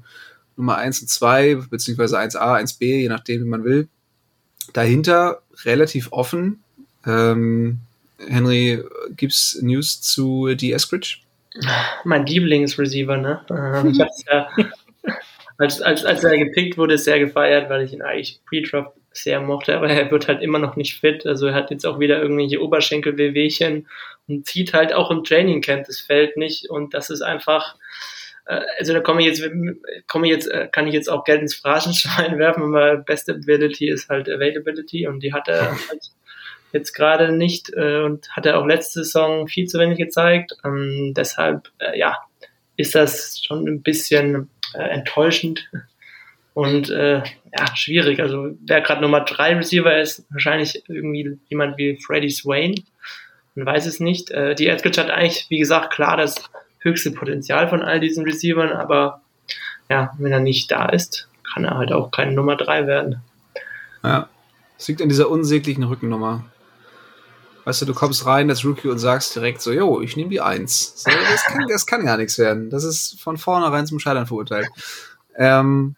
Nummer 0.58 0.76
1 0.76 1.02
und 1.02 1.08
2, 1.08 1.56
beziehungsweise 1.72 2.20
1a, 2.20 2.62
1b, 2.62 2.86
je 2.86 3.10
nachdem, 3.10 3.42
wie 3.42 3.50
man 3.50 3.64
will. 3.64 3.88
Dahinter 4.74 5.42
relativ 5.66 6.12
offen. 6.12 6.62
Ähm, 7.04 7.80
Henry, 8.28 8.84
gibt's 9.16 9.60
News 9.62 10.02
zu 10.02 10.54
D. 10.56 10.72
Eskridge? 10.72 11.18
Mein 12.04 12.26
Lieblingsreceiver, 12.26 13.18
ne? 13.18 13.46
Ähm, 13.50 13.94
ja, 13.94 14.50
als, 15.58 15.82
als, 15.82 16.06
als 16.06 16.24
er 16.24 16.38
gepickt 16.38 16.78
wurde, 16.78 16.98
sehr 16.98 17.20
gefeiert, 17.20 17.70
weil 17.70 17.84
ich 17.84 17.94
ihn 17.94 18.02
eigentlich 18.02 18.40
pre-Draft 18.48 18.94
sehr 19.12 19.42
mochte, 19.42 19.76
aber 19.76 19.90
er 19.90 20.10
wird 20.10 20.28
halt 20.28 20.42
immer 20.42 20.60
noch 20.60 20.76
nicht 20.76 21.00
fit. 21.00 21.26
Also 21.26 21.48
er 21.48 21.54
hat 21.54 21.70
jetzt 21.70 21.86
auch 21.86 22.00
wieder 22.00 22.22
irgendwelche 22.22 22.62
Oberschenkel-Wehwehchen 22.62 23.88
und 24.28 24.46
zieht 24.46 24.74
halt 24.74 24.94
auch 24.94 25.12
im 25.12 25.24
Training 25.24 25.62
Camp 25.62 25.86
das 25.86 26.00
Feld 26.00 26.38
nicht 26.38 26.70
und 26.70 26.94
das 26.94 27.10
ist 27.10 27.22
einfach, 27.22 27.76
äh, 28.46 28.62
also 28.80 28.94
da 28.94 29.02
komme 29.02 29.22
ich 29.22 29.28
jetzt, 29.28 29.44
komme 30.08 30.28
ich 30.28 30.34
jetzt, 30.34 30.48
äh, 30.48 30.70
kann 30.72 30.88
ich 30.88 30.94
jetzt 30.94 31.10
auch 31.10 31.26
Geld 31.26 31.42
ins 31.42 31.56
Phrasenschwein 31.56 32.38
werfen, 32.38 32.64
aber 32.64 32.98
Best 32.98 33.30
Ability 33.30 33.90
ist 33.90 34.08
halt 34.08 34.30
Availability 34.30 35.08
und 35.08 35.20
die 35.22 35.34
hat 35.34 35.50
er 35.50 35.72
halt 35.90 36.12
jetzt 36.74 36.94
gerade 36.94 37.32
nicht 37.32 37.72
äh, 37.76 38.02
und 38.02 38.30
hat 38.32 38.46
er 38.46 38.60
auch 38.60 38.66
letzte 38.66 39.04
Saison 39.04 39.48
viel 39.48 39.68
zu 39.68 39.80
wenig 39.80 39.98
gezeigt. 39.98 40.54
Ähm, 40.64 41.14
deshalb, 41.16 41.70
äh, 41.80 41.98
ja, 41.98 42.18
ist 42.78 42.96
das 42.96 43.42
schon 43.44 43.68
ein 43.68 43.82
bisschen 43.82 44.50
äh, 44.74 44.84
enttäuschend 44.84 45.70
und 46.54 46.90
äh, 46.90 47.18
ja, 47.18 47.76
schwierig. 47.76 48.20
Also 48.20 48.56
wer 48.66 48.82
gerade 48.82 49.02
Nummer 49.02 49.22
drei 49.22 49.56
Receiver 49.56 50.00
ist, 50.00 50.26
wahrscheinlich 50.30 50.84
irgendwie 50.88 51.40
jemand 51.50 51.78
wie 51.78 51.98
Freddie 51.98 52.30
Swain. 52.30 52.76
Man 53.56 53.66
weiß 53.66 53.86
es 53.86 54.00
nicht. 54.00 54.32
Äh, 54.32 54.56
die 54.56 54.68
Edgridge 54.68 55.02
hat 55.02 55.12
eigentlich, 55.12 55.46
wie 55.50 55.60
gesagt, 55.60 55.94
klar 55.94 56.18
das 56.18 56.36
höchste 56.80 57.12
Potenzial 57.12 57.68
von 57.70 57.82
all 57.82 58.00
diesen 58.00 58.24
Receivern, 58.26 58.72
aber 58.72 59.22
ja, 59.90 60.14
wenn 60.18 60.32
er 60.32 60.40
nicht 60.40 60.72
da 60.72 60.88
ist, 60.90 61.30
kann 61.54 61.66
er 61.66 61.78
halt 61.78 61.92
auch 61.92 62.12
keine 62.12 62.32
Nummer 62.32 62.56
drei 62.56 62.88
werden. 62.88 63.22
Ja, 64.04 64.30
es 64.78 64.88
liegt 64.88 65.02
an 65.02 65.10
dieser 65.10 65.30
unsäglichen 65.30 65.84
Rückennummer. 65.84 66.46
Weißt 67.64 67.82
du, 67.82 67.86
du 67.86 67.94
kommst 67.94 68.26
rein 68.26 68.50
als 68.50 68.66
Rookie 68.66 68.88
und 68.88 68.98
sagst 68.98 69.36
direkt 69.36 69.62
so, 69.62 69.72
yo, 69.72 70.02
ich 70.02 70.16
nehme 70.16 70.30
die 70.30 70.42
Eins. 70.42 70.94
So, 71.04 71.12
das, 71.12 71.44
kann, 71.44 71.66
das 71.68 71.86
kann 71.86 72.06
gar 72.06 72.18
nichts 72.18 72.38
werden. 72.38 72.70
Das 72.70 72.84
ist 72.84 73.22
von 73.22 73.38
vornherein 73.38 73.86
zum 73.86 74.00
Scheitern 74.00 74.26
verurteilt. 74.26 74.68
Ähm, 75.38 75.96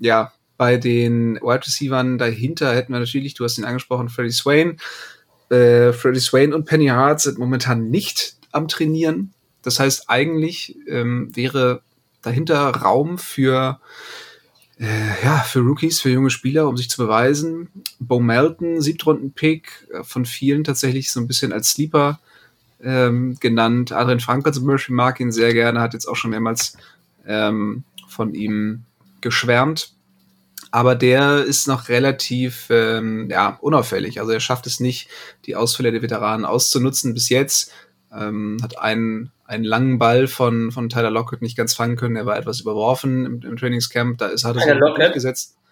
ja, 0.00 0.32
bei 0.56 0.76
den 0.76 1.36
Wide 1.36 1.66
Receivers 1.66 2.18
dahinter 2.18 2.74
hätten 2.74 2.92
wir 2.92 3.00
natürlich, 3.00 3.34
du 3.34 3.44
hast 3.44 3.58
ihn 3.58 3.64
angesprochen, 3.64 4.08
Freddie 4.08 4.32
Swain. 4.32 4.78
Äh, 5.50 5.92
Freddie 5.92 6.20
Swain 6.20 6.52
und 6.52 6.64
Penny 6.64 6.86
Hart 6.86 7.20
sind 7.20 7.38
momentan 7.38 7.90
nicht 7.90 8.36
am 8.52 8.68
Trainieren. 8.68 9.32
Das 9.62 9.80
heißt, 9.80 10.08
eigentlich 10.08 10.76
ähm, 10.88 11.34
wäre 11.34 11.82
dahinter 12.22 12.68
Raum 12.70 13.18
für 13.18 13.80
ja, 14.78 15.38
für 15.38 15.60
Rookies, 15.60 16.00
für 16.00 16.10
junge 16.10 16.30
Spieler, 16.30 16.68
um 16.68 16.76
sich 16.76 16.90
zu 16.90 17.02
beweisen. 17.02 17.68
Bo 18.00 18.18
Melton, 18.18 18.80
Siebtrunden-Pick, 18.80 19.88
äh, 19.92 20.02
von 20.02 20.24
vielen 20.24 20.64
tatsächlich 20.64 21.12
so 21.12 21.20
ein 21.20 21.28
bisschen 21.28 21.52
als 21.52 21.70
Sleeper 21.70 22.18
ähm, 22.82 23.36
genannt. 23.40 23.92
Adrian 23.92 24.20
Frankel 24.20 24.52
zum 24.52 24.66
Beispiel 24.66 24.96
mag 24.96 25.20
ihn 25.20 25.32
sehr 25.32 25.52
gerne, 25.54 25.80
hat 25.80 25.94
jetzt 25.94 26.06
auch 26.06 26.16
schon 26.16 26.30
mehrmals 26.30 26.76
ähm, 27.26 27.84
von 28.08 28.34
ihm 28.34 28.84
geschwärmt. 29.20 29.92
Aber 30.72 30.96
der 30.96 31.44
ist 31.44 31.68
noch 31.68 31.88
relativ 31.88 32.66
ähm, 32.68 33.28
ja, 33.30 33.58
unauffällig. 33.60 34.18
Also 34.18 34.32
er 34.32 34.40
schafft 34.40 34.66
es 34.66 34.80
nicht, 34.80 35.08
die 35.46 35.54
Ausfälle 35.54 35.92
der 35.92 36.02
Veteranen 36.02 36.44
auszunutzen 36.44 37.14
bis 37.14 37.28
jetzt. 37.28 37.70
Ähm, 38.12 38.58
hat 38.60 38.78
einen 38.78 39.30
einen 39.54 39.64
langen 39.64 39.98
Ball 39.98 40.26
von, 40.26 40.72
von 40.72 40.88
Tyler 40.88 41.10
Lockett 41.10 41.42
nicht 41.42 41.56
ganz 41.56 41.74
fangen 41.74 41.96
können. 41.96 42.16
Er 42.16 42.26
war 42.26 42.36
etwas 42.36 42.60
überworfen 42.60 43.24
im, 43.26 43.42
im 43.42 43.56
Trainingscamp. 43.56 44.18
Da 44.18 44.26
ist, 44.26 44.44
hat 44.44 44.56
er 44.56 44.78
so 44.78 44.94
durchgesetzt. 44.96 45.56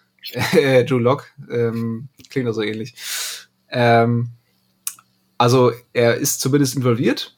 Äh, 0.53 0.85
Drew 0.85 0.99
Lock, 0.99 1.27
ähm, 1.51 2.07
klingt 2.29 2.47
doch 2.47 2.53
so 2.53 2.61
ähnlich. 2.61 2.95
Ähm, 3.69 4.29
also 5.37 5.73
er 5.91 6.15
ist 6.15 6.39
zumindest 6.39 6.77
involviert. 6.77 7.35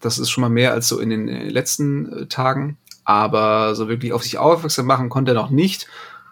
Das 0.00 0.18
ist 0.18 0.28
schon 0.28 0.42
mal 0.42 0.50
mehr 0.50 0.72
als 0.72 0.88
so 0.88 0.98
in 0.98 1.08
den 1.08 1.28
äh, 1.28 1.48
letzten 1.48 2.12
äh, 2.12 2.26
Tagen. 2.26 2.76
Aber 3.04 3.74
so 3.74 3.88
wirklich 3.88 4.12
auf 4.12 4.22
sich 4.22 4.36
aufmerksam 4.36 4.84
machen 4.84 5.08
konnte 5.08 5.30
er 5.30 5.34
noch 5.34 5.48
nicht. 5.48 5.86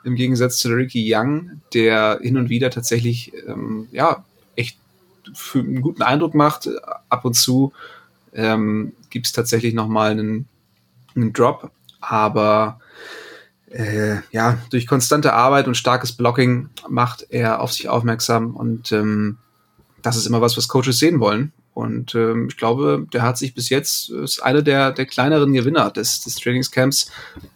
Im 0.04 0.14
Gegensatz 0.16 0.58
zu 0.58 0.68
Ricky 0.68 1.10
Young, 1.10 1.62
der 1.72 2.18
hin 2.20 2.36
und 2.36 2.50
wieder 2.50 2.68
tatsächlich 2.70 3.32
ähm, 3.48 3.88
ja 3.90 4.24
echt 4.54 4.76
für 5.32 5.60
einen 5.60 5.80
guten 5.80 6.02
Eindruck 6.02 6.34
macht. 6.34 6.68
Ab 7.08 7.24
und 7.24 7.32
zu 7.34 7.72
ähm, 8.34 8.92
gibt 9.10 9.26
es 9.26 9.32
tatsächlich 9.32 9.74
nochmal 9.74 10.12
einen, 10.12 10.48
einen 11.14 11.32
Drop. 11.32 11.70
Aber 12.00 12.80
äh, 13.70 14.16
ja, 14.30 14.58
durch 14.70 14.86
konstante 14.86 15.32
Arbeit 15.32 15.66
und 15.66 15.76
starkes 15.76 16.12
Blocking 16.12 16.68
macht 16.88 17.26
er 17.30 17.60
auf 17.60 17.72
sich 17.72 17.88
aufmerksam 17.88 18.54
und 18.54 18.92
ähm, 18.92 19.38
das 20.02 20.16
ist 20.16 20.26
immer 20.26 20.40
was, 20.40 20.56
was 20.56 20.68
Coaches 20.68 20.98
sehen 20.98 21.20
wollen. 21.20 21.52
Und 21.74 22.14
ähm, 22.14 22.46
ich 22.48 22.56
glaube, 22.56 23.06
der 23.12 23.22
hat 23.22 23.36
sich 23.36 23.54
bis 23.54 23.68
jetzt, 23.68 24.08
ist 24.08 24.40
einer 24.42 24.62
der, 24.62 24.92
der 24.92 25.04
kleineren 25.04 25.52
Gewinner 25.52 25.90
des, 25.90 26.20
des 26.20 26.36
Trainingscamps. 26.36 27.10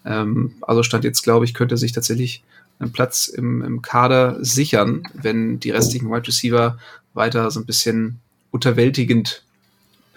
Ähm, 0.04 0.54
also 0.61 0.83
stand 0.83 1.04
jetzt, 1.04 1.22
glaube 1.22 1.46
ich, 1.46 1.54
könnte 1.54 1.78
sich 1.78 1.92
tatsächlich 1.92 2.42
einen 2.80 2.92
Platz 2.92 3.28
im, 3.28 3.62
im 3.62 3.80
Kader 3.80 4.37
sichern, 4.44 5.04
wenn 5.14 5.59
die 5.61 5.70
restlichen 5.70 6.11
Wide 6.11 6.26
Receiver 6.26 6.76
weiter 7.14 7.50
so 7.50 7.61
ein 7.61 7.66
bisschen 7.66 8.20
unterwältigend 8.50 9.42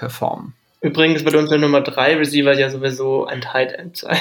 performen. 0.04 0.54
Übrigens 0.82 1.24
wird 1.24 1.36
unser 1.36 1.58
Nummer 1.58 1.80
3 1.80 2.18
Receiver 2.18 2.54
ja 2.60 2.70
sowieso 2.70 3.26
ein 3.26 3.40
Tight 3.40 3.72
End 3.72 3.96
sein. 3.96 4.20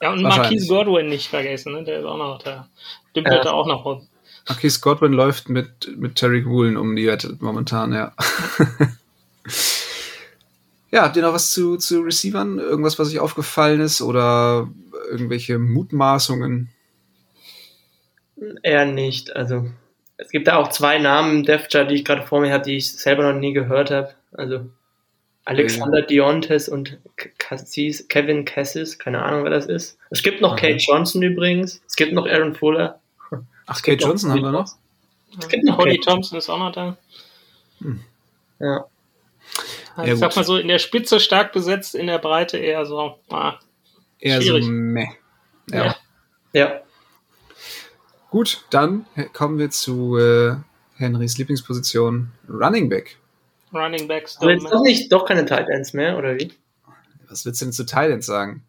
ja, 0.00 0.12
und 0.12 0.22
Marquise 0.22 0.68
Godwin 0.68 1.08
nicht 1.08 1.26
vergessen, 1.26 1.72
ne? 1.72 1.82
der 1.82 1.98
ist 1.98 2.04
auch 2.04 2.16
noch 2.16 2.40
da. 2.40 2.68
Dümpelt 3.16 3.44
ja. 3.44 3.50
auch 3.50 3.66
noch 3.66 3.84
rum. 3.84 4.06
Marquise 4.48 4.78
Godwin 4.78 5.12
läuft 5.12 5.48
mit, 5.48 5.96
mit 5.96 6.14
Terry 6.14 6.46
Woolen 6.46 6.76
um 6.76 6.94
die 6.94 7.08
Wette 7.08 7.36
momentan, 7.40 7.92
ja. 7.92 8.12
ja, 10.92 11.02
habt 11.02 11.16
ihr 11.16 11.22
noch 11.22 11.34
was 11.34 11.50
zu, 11.50 11.76
zu 11.76 12.02
Receivern? 12.02 12.60
Irgendwas, 12.60 12.96
was 13.00 13.08
euch 13.08 13.18
aufgefallen 13.18 13.80
ist 13.80 14.00
oder 14.02 14.68
irgendwelche 15.10 15.58
Mutmaßungen? 15.58 16.70
Eher 18.62 18.84
nicht. 18.84 19.34
Also 19.34 19.68
es 20.24 20.30
gibt 20.30 20.48
da 20.48 20.56
auch 20.56 20.68
zwei 20.68 20.98
Namen 20.98 21.38
im 21.38 21.42
Def 21.44 21.68
die 21.68 21.94
ich 21.94 22.04
gerade 22.04 22.22
vor 22.22 22.40
mir 22.40 22.52
habe, 22.52 22.64
die 22.64 22.76
ich 22.76 22.92
selber 22.92 23.30
noch 23.30 23.38
nie 23.38 23.52
gehört 23.52 23.90
habe. 23.90 24.14
Also 24.32 24.66
Alexander 25.44 26.00
ja. 26.00 26.06
Diontes 26.06 26.68
und 26.68 26.98
Cassis, 27.38 28.08
Kevin 28.08 28.44
Cassis, 28.44 28.98
keine 28.98 29.22
Ahnung, 29.22 29.44
wer 29.44 29.50
das 29.50 29.66
ist. 29.66 29.98
Es 30.10 30.22
gibt 30.22 30.40
noch 30.40 30.56
Kate 30.56 30.76
Johnson 30.76 31.22
übrigens. 31.22 31.82
Es 31.86 31.96
gibt 31.96 32.12
noch 32.12 32.26
Aaron 32.26 32.54
Fuller. 32.54 33.00
Ach, 33.66 33.82
Kate 33.82 34.02
Johnson 34.02 34.32
haben 34.32 34.42
wir 34.42 34.52
noch? 34.52 34.70
Es 35.38 35.48
gibt 35.48 35.64
noch 35.64 35.78
Holly 35.78 35.98
Thompson 35.98 36.38
ist 36.38 36.48
auch 36.48 36.58
noch 36.58 36.72
da. 36.72 36.96
Hm. 37.80 38.00
Ja. 38.60 38.86
Also 39.96 40.08
ja, 40.08 40.14
ich 40.14 40.18
sag 40.18 40.36
mal 40.36 40.44
so, 40.44 40.56
in 40.56 40.68
der 40.68 40.78
Spitze 40.78 41.20
stark 41.20 41.52
besetzt, 41.52 41.94
in 41.94 42.06
der 42.06 42.18
Breite 42.18 42.56
eher 42.56 42.86
so. 42.86 43.18
Ah, 43.30 43.58
eher 44.18 44.40
schwierig. 44.40 44.64
so 44.64 44.70
meh. 44.70 45.08
Ja. 45.70 45.84
ja. 45.84 45.96
ja. 46.52 46.80
Gut, 48.34 48.64
dann 48.70 49.06
kommen 49.32 49.60
wir 49.60 49.70
zu 49.70 50.18
äh, 50.18 50.56
Henrys 50.96 51.38
Lieblingsposition, 51.38 52.32
Running 52.48 52.88
Back. 52.88 53.16
Running 53.72 54.08
Backs. 54.08 54.38
Aber 54.40 54.50
jetzt 54.50 54.64
doch 54.64 54.82
nicht, 54.82 55.12
doch 55.12 55.24
keine 55.24 55.44
Tight 55.44 55.68
Ends 55.68 55.92
mehr, 55.92 56.18
oder 56.18 56.34
wie? 56.34 56.52
Was 57.28 57.46
willst 57.46 57.60
du 57.60 57.66
denn 57.66 57.72
zu 57.72 57.86
Tight 57.86 58.10
Ends 58.10 58.26
sagen? 58.26 58.64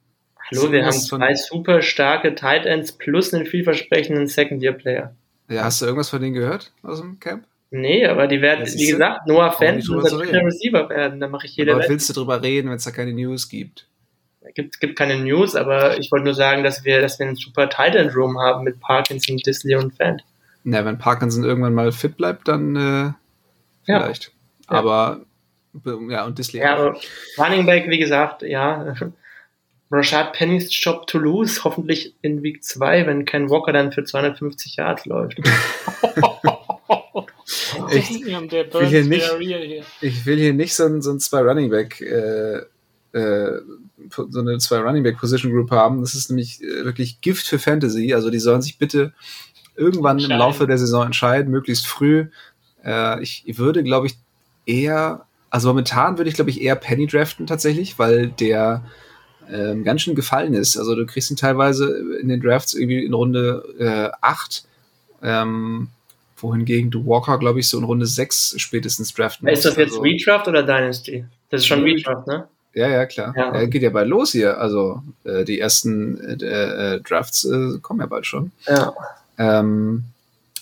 Hallo, 0.52 0.72
wir 0.72 0.86
haben 0.86 0.92
zwei 0.92 1.34
super 1.34 1.82
starke 1.82 2.36
Tight 2.36 2.68
Ends 2.68 2.92
plus 2.92 3.34
einen 3.34 3.48
vielversprechenden 3.48 4.28
Second-Year-Player. 4.28 5.16
Ja, 5.50 5.64
hast 5.64 5.82
du 5.82 5.86
irgendwas 5.88 6.10
von 6.10 6.22
denen 6.22 6.36
gehört 6.36 6.72
aus 6.84 7.02
dem 7.02 7.20
Camp? 7.20 7.48
Nee, 7.72 8.06
aber 8.06 8.28
die 8.28 8.44
werden, 8.44 8.68
wie 8.68 8.86
gesagt, 8.86 9.26
Noah 9.26 9.52
Fan 9.52 9.78
unser 9.78 10.20
Receiver 10.20 10.90
werden. 10.90 11.20
Da 11.20 11.28
mache 11.28 11.48
ich 11.48 11.56
jede 11.56 11.74
Aber 11.74 11.90
willst 11.90 12.08
du 12.08 12.14
drüber 12.14 12.44
reden, 12.44 12.70
wenn 12.70 12.78
es 12.78 12.84
da 12.84 12.92
keine 12.92 13.14
News 13.14 13.50
gibt? 13.50 13.88
Gibt, 14.56 14.80
gibt 14.80 14.98
keine 14.98 15.18
News, 15.18 15.56
aber 15.56 16.00
ich 16.00 16.12
wollte 16.12 16.26
nur 16.26 16.34
sagen, 16.34 16.64
dass 16.64 16.84
wir, 16.84 17.02
dass 17.02 17.20
wir 17.20 17.28
einen 17.28 17.36
super 17.36 17.70
Tight 17.70 17.96
Room 18.16 18.40
haben 18.40 18.64
mit 18.64 18.80
Parkinson, 18.80 19.38
Disley 19.38 19.76
und 19.76 19.96
Fan. 19.96 20.22
Na, 20.64 20.84
wenn 20.84 20.98
Parkinson 20.98 21.44
irgendwann 21.44 21.76
mal 21.76 21.92
fit 21.92 22.18
bleibt, 22.18 22.48
dann 22.48 22.76
äh, 22.76 23.12
vielleicht. 23.84 24.32
Ja. 24.70 24.78
Aber 24.78 25.22
ja, 26.10 26.26
und 26.26 26.40
Disley. 26.40 26.62
Ja, 26.62 26.76
aber 26.76 26.98
Running 27.38 27.66
Back, 27.66 27.90
wie 27.90 28.00
gesagt, 28.00 28.42
ja. 28.42 28.96
Rashad 29.92 30.34
Penny's 30.34 30.70
Job 30.72 31.06
to 31.06 31.20
lose, 31.20 31.64
hoffentlich 31.64 32.16
in 32.22 32.42
Week 32.42 32.64
2, 32.64 33.06
wenn 33.06 33.26
Ken 33.26 33.52
Walker 33.52 33.72
dann 33.72 33.92
für 33.92 34.04
250 34.04 34.78
Yards 34.78 35.06
läuft. 35.06 35.38
ich, 37.92 38.26
will 38.26 38.88
hier 38.88 39.04
nicht, 39.04 39.32
ich 40.02 40.26
will 40.26 40.38
hier 40.38 40.54
nicht 40.54 40.74
so 40.74 40.86
ein, 40.86 41.04
so 41.04 41.12
ein 41.12 41.20
zwei 41.20 41.42
Running 41.42 41.70
Back 41.70 42.02
äh, 42.02 42.64
äh, 43.16 43.62
so 44.10 44.40
eine 44.40 44.58
zwei 44.58 44.80
Running 44.80 45.04
Back 45.04 45.18
Position 45.18 45.52
Group 45.52 45.72
haben. 45.72 46.02
Das 46.02 46.16
ist 46.16 46.30
nämlich 46.30 46.62
äh, 46.62 46.84
wirklich 46.84 47.22
Gift 47.22 47.48
für 47.48 47.60
Fantasy. 47.60 48.14
Also 48.14 48.30
die 48.30 48.40
sollen 48.40 48.62
sich 48.62 48.78
bitte 48.78 49.14
irgendwann 49.76 50.20
im 50.20 50.30
Laufe 50.30 50.68
der 50.68 50.78
Saison 50.78 51.06
entscheiden, 51.06 51.52
möglichst 51.52 51.88
früh. 51.88 52.28
Äh, 52.84 53.22
ich 53.24 53.46
würde, 53.58 53.84
glaube 53.84 54.08
ich, 54.08 54.16
eher, 54.66 55.26
also 55.50 55.70
momentan 55.70 56.18
würde 56.18 56.30
ich, 56.30 56.36
glaube 56.36 56.50
ich, 56.50 56.62
eher 56.62 56.76
Penny 56.76 57.08
draften 57.08 57.48
tatsächlich, 57.48 57.98
weil 57.98 58.28
der 58.28 58.84
ähm, 59.50 59.84
ganz 59.84 60.02
schön 60.02 60.16
gefallen 60.16 60.54
ist. 60.54 60.78
Also 60.78 60.96
du 60.96 61.06
kriegst 61.06 61.32
ihn 61.32 61.38
teilweise 61.38 62.18
in 62.22 62.28
den 62.28 62.42
Drafts 62.42 62.74
irgendwie 62.74 63.06
in 63.06 63.14
Runde 63.14 63.64
äh, 63.80 64.18
8. 64.22 64.66
Ähm, 65.22 65.88
wohingegen 66.38 66.92
du 66.92 67.06
Walker, 67.06 67.40
glaube 67.40 67.62
ich, 67.62 67.70
so 67.70 67.78
in 67.78 67.86
Runde 67.86 68.06
6 68.06 68.56
spätestens 68.58 69.14
draften 69.14 69.48
musst. 69.48 69.60
Ist 69.60 69.66
das 69.66 69.78
jetzt 69.78 69.92
also, 69.92 70.02
Redraft 70.02 70.48
oder 70.50 70.64
Dynasty? 70.64 71.26
Das 71.50 71.62
ist 71.62 71.68
schon 71.68 71.84
Redraft, 71.84 72.28
ne? 72.28 72.50
Ja, 72.76 72.90
ja, 72.90 73.06
klar. 73.06 73.34
Ja. 73.36 73.56
ja. 73.56 73.66
geht 73.66 73.82
ja 73.82 73.90
bald 73.90 74.10
los 74.10 74.34
hier. 74.34 74.60
Also 74.60 75.02
äh, 75.24 75.46
die 75.46 75.60
ersten 75.60 76.20
äh, 76.20 76.96
äh, 76.96 77.02
Drafts 77.02 77.46
äh, 77.46 77.80
kommen 77.82 78.02
ja 78.02 78.06
bald 78.06 78.26
schon. 78.26 78.52
Ja. 78.68 78.94
Ähm, 79.38 80.04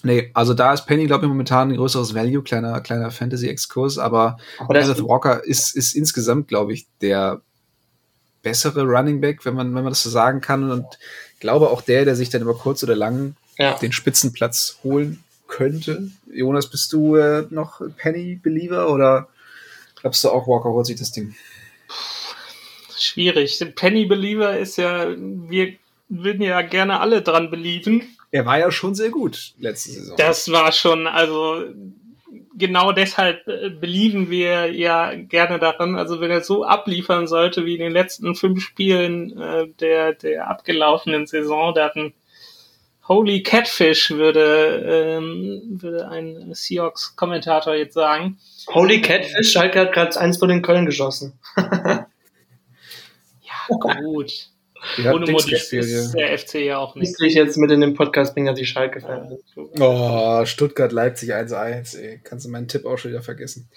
nee, 0.04 0.30
also 0.36 0.54
da 0.54 0.74
ist 0.74 0.86
Penny, 0.86 1.08
glaube 1.08 1.26
ich, 1.26 1.30
momentan 1.30 1.70
ein 1.72 1.76
größeres 1.76 2.14
Value, 2.14 2.44
kleiner, 2.44 2.80
kleiner 2.82 3.10
Fantasy-Exkurs, 3.10 3.98
aber, 3.98 4.38
aber 4.60 4.74
Kenneth 4.76 5.04
Walker 5.04 5.44
ist, 5.44 5.76
ist 5.76 5.96
insgesamt, 5.96 6.48
glaube 6.48 6.74
ich, 6.74 6.86
der 7.02 7.42
bessere 8.44 8.84
Running 8.84 9.20
Back, 9.20 9.44
wenn 9.46 9.56
man, 9.56 9.74
wenn 9.74 9.84
man 9.84 9.92
das 9.92 10.04
so 10.04 10.10
sagen 10.12 10.40
kann. 10.40 10.70
Und 10.70 10.86
glaube 11.40 11.72
auch 11.72 11.82
der, 11.82 12.06
der 12.06 12.16
sich 12.16 12.30
dann 12.30 12.44
über 12.44 12.54
kurz 12.54 12.84
oder 12.84 12.96
lang 12.96 13.36
ja. 13.58 13.74
den 13.80 13.92
Spitzenplatz 13.92 14.78
holen 14.84 15.24
könnte. 15.48 16.12
Jonas, 16.32 16.70
bist 16.70 16.94
du 16.94 17.16
äh, 17.16 17.46
noch 17.50 17.82
Penny-Believer 17.98 18.90
oder 18.90 19.30
glaubst 20.00 20.24
du 20.24 20.30
auch, 20.30 20.48
Walker 20.48 20.70
holt 20.70 20.86
sich 20.86 21.00
das 21.00 21.12
Ding? 21.12 21.36
Schwierig. 22.98 23.64
Penny 23.76 24.06
Believer 24.06 24.58
ist 24.58 24.78
ja, 24.78 25.08
wir 25.18 25.74
würden 26.10 26.42
ja 26.42 26.62
gerne 26.62 27.00
alle 27.00 27.22
dran 27.22 27.50
belieben. 27.50 28.16
Er 28.32 28.46
war 28.46 28.60
ja 28.60 28.72
schon 28.72 28.96
sehr 28.96 29.10
gut 29.10 29.54
letzte 29.60 29.92
Saison. 29.92 30.18
Das 30.18 30.52
war 30.52 30.72
schon, 30.72 31.08
also 31.08 31.66
genau 32.56 32.92
deshalb 32.92 33.48
äh, 33.48 33.70
belieben 33.70 34.30
wir 34.30 34.72
ja 34.74 35.14
gerne 35.16 35.60
daran. 35.60 35.96
Also 35.96 36.22
wenn 36.22 36.32
er 36.32 36.42
so 36.42 36.64
abliefern 36.64 37.28
sollte 37.28 37.66
wie 37.66 37.76
in 37.76 37.82
den 37.82 37.92
letzten 37.92 38.36
fünf 38.36 38.64
Spielen 38.64 39.38
äh, 39.40 39.68
der, 39.80 40.14
der 40.14 40.50
abgelaufenen 40.50 41.28
Saison, 41.28 41.74
da 41.74 41.86
hatten 41.86 42.14
Holy 43.08 43.44
Catfish 43.44 44.12
würde, 44.12 44.84
ähm, 44.88 45.62
würde 45.82 46.08
ein 46.08 46.54
Seahawks-Kommentator 46.54 47.76
jetzt 47.76 47.96
sagen. 47.96 48.40
Holy 48.68 49.02
Catfish, 49.02 49.52
Schalke 49.52 49.80
hat 49.80 49.94
gerade 49.94 50.20
eins 50.20 50.38
von 50.38 50.50
den 50.50 50.62
Köln 50.62 50.86
geschossen. 50.86 51.40
Gut. 53.68 54.50
Ohne 55.00 55.32
Modis 55.32 55.72
ist 55.72 56.14
der 56.14 56.38
FC 56.38 56.56
ja 56.56 56.78
auch 56.78 56.96
nicht. 56.96 57.16
Ich 57.22 57.34
jetzt 57.34 57.58
mit 57.58 57.72
in 57.72 57.80
den 57.80 57.94
Podcast 57.94 58.34
bringen, 58.34 58.48
dass 58.48 58.60
ich 58.60 58.68
Schalke 58.70 59.00
fan 59.00 59.38
Oh, 59.80 60.44
Stuttgart, 60.46 60.92
Leipzig 60.92 61.34
1-1, 61.34 61.98
ey. 61.98 62.20
Kannst 62.24 62.46
du 62.46 62.50
meinen 62.50 62.68
Tipp 62.68 62.86
auch 62.86 62.98
schon 62.98 63.12
wieder 63.12 63.22
vergessen. 63.22 63.70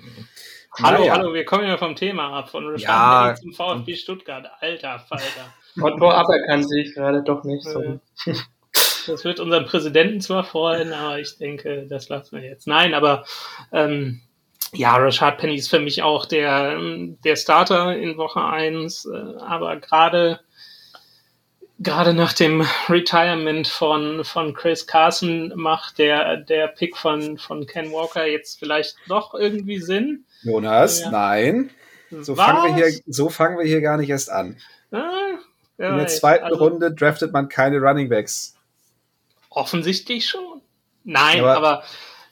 Hallo, 0.82 0.98
naja. 0.98 1.12
hallo, 1.12 1.32
wir 1.32 1.44
kommen 1.44 1.66
ja 1.66 1.78
vom 1.78 1.94
Thema 1.94 2.32
ab. 2.38 2.50
Von 2.50 2.76
ja. 2.76 3.34
zum 3.40 3.52
VfB 3.52 3.94
Stuttgart. 3.94 4.46
Alter 4.60 4.98
Falter. 4.98 5.24
Motto 5.76 6.10
aberkannt 6.10 6.68
sehe 6.68 6.82
ich 6.82 6.94
gerade 6.94 7.22
doch 7.22 7.44
nicht 7.44 7.64
so. 7.64 8.00
Das 9.06 9.24
wird 9.24 9.38
unseren 9.38 9.66
Präsidenten 9.66 10.20
zwar 10.20 10.42
freuen, 10.42 10.92
aber 10.92 11.20
ich 11.20 11.38
denke, 11.38 11.86
das 11.88 12.08
lassen 12.08 12.40
wir 12.40 12.44
jetzt. 12.44 12.66
Nein, 12.66 12.92
aber 12.92 13.24
ähm, 13.70 14.20
ja, 14.76 14.96
Rashad 14.96 15.38
Penny 15.38 15.56
ist 15.56 15.68
für 15.68 15.80
mich 15.80 16.02
auch 16.02 16.26
der, 16.26 16.78
der 17.24 17.36
Starter 17.36 17.96
in 17.96 18.16
Woche 18.16 18.44
1, 18.44 19.06
äh, 19.06 19.40
aber 19.40 19.76
gerade 19.76 20.40
gerade 21.78 22.14
nach 22.14 22.32
dem 22.32 22.66
Retirement 22.88 23.68
von, 23.68 24.24
von 24.24 24.54
Chris 24.54 24.86
Carson 24.86 25.52
macht 25.56 25.98
der, 25.98 26.38
der 26.38 26.68
Pick 26.68 26.96
von, 26.96 27.38
von 27.38 27.66
Ken 27.66 27.92
Walker 27.92 28.26
jetzt 28.26 28.58
vielleicht 28.58 28.96
doch 29.08 29.34
irgendwie 29.34 29.80
Sinn. 29.80 30.24
Jonas, 30.42 31.00
ja. 31.00 31.10
nein. 31.10 31.70
So 32.10 32.34
fangen, 32.36 32.76
wir 32.76 32.86
hier, 32.86 33.00
so 33.06 33.28
fangen 33.28 33.58
wir 33.58 33.66
hier 33.66 33.80
gar 33.80 33.96
nicht 33.96 34.08
erst 34.08 34.30
an. 34.30 34.56
Ah, 34.92 35.38
ja, 35.76 35.90
In 35.90 35.98
der 35.98 36.06
zweiten 36.06 36.44
also, 36.44 36.56
Runde 36.56 36.94
draftet 36.94 37.32
man 37.32 37.48
keine 37.48 37.78
Running 37.78 38.08
Backs. 38.08 38.54
Offensichtlich 39.50 40.26
schon. 40.28 40.62
Nein, 41.04 41.40
aber, 41.40 41.56
aber 41.56 41.82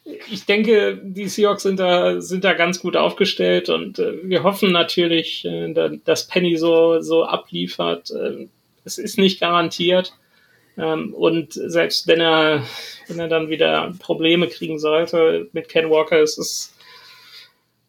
ich 0.05 0.45
denke, 0.45 1.01
die 1.03 1.29
Seahawks 1.29 1.62
sind 1.62 1.81
da, 1.81 2.21
sind 2.21 2.45
da 2.45 2.53
ganz 2.53 2.81
gut 2.81 2.97
aufgestellt 2.97 3.71
und 3.71 3.99
äh, 3.99 4.12
wir 4.23 4.43
hoffen 4.43 4.71
natürlich, 4.71 5.45
äh, 5.45 5.73
dass 6.05 6.29
Penny 6.29 6.57
so, 6.57 7.01
so 7.01 7.25
abliefert. 7.25 8.11
Äh, 8.11 8.49
es 8.85 8.99
ist 8.99 9.19
nicht 9.19 9.40
garantiert. 9.40 10.12
Ähm, 10.77 11.14
und 11.14 11.55
selbst 11.55 12.07
wenn 12.07 12.21
er, 12.21 12.64
wenn 13.09 13.19
er 13.19 13.29
dann 13.29 13.49
wieder 13.49 13.94
Probleme 13.98 14.48
kriegen 14.48 14.79
sollte 14.79 15.48
mit 15.52 15.69
Ken 15.69 15.88
Walker, 15.88 16.21
ist 16.21 16.38
es 16.38 16.75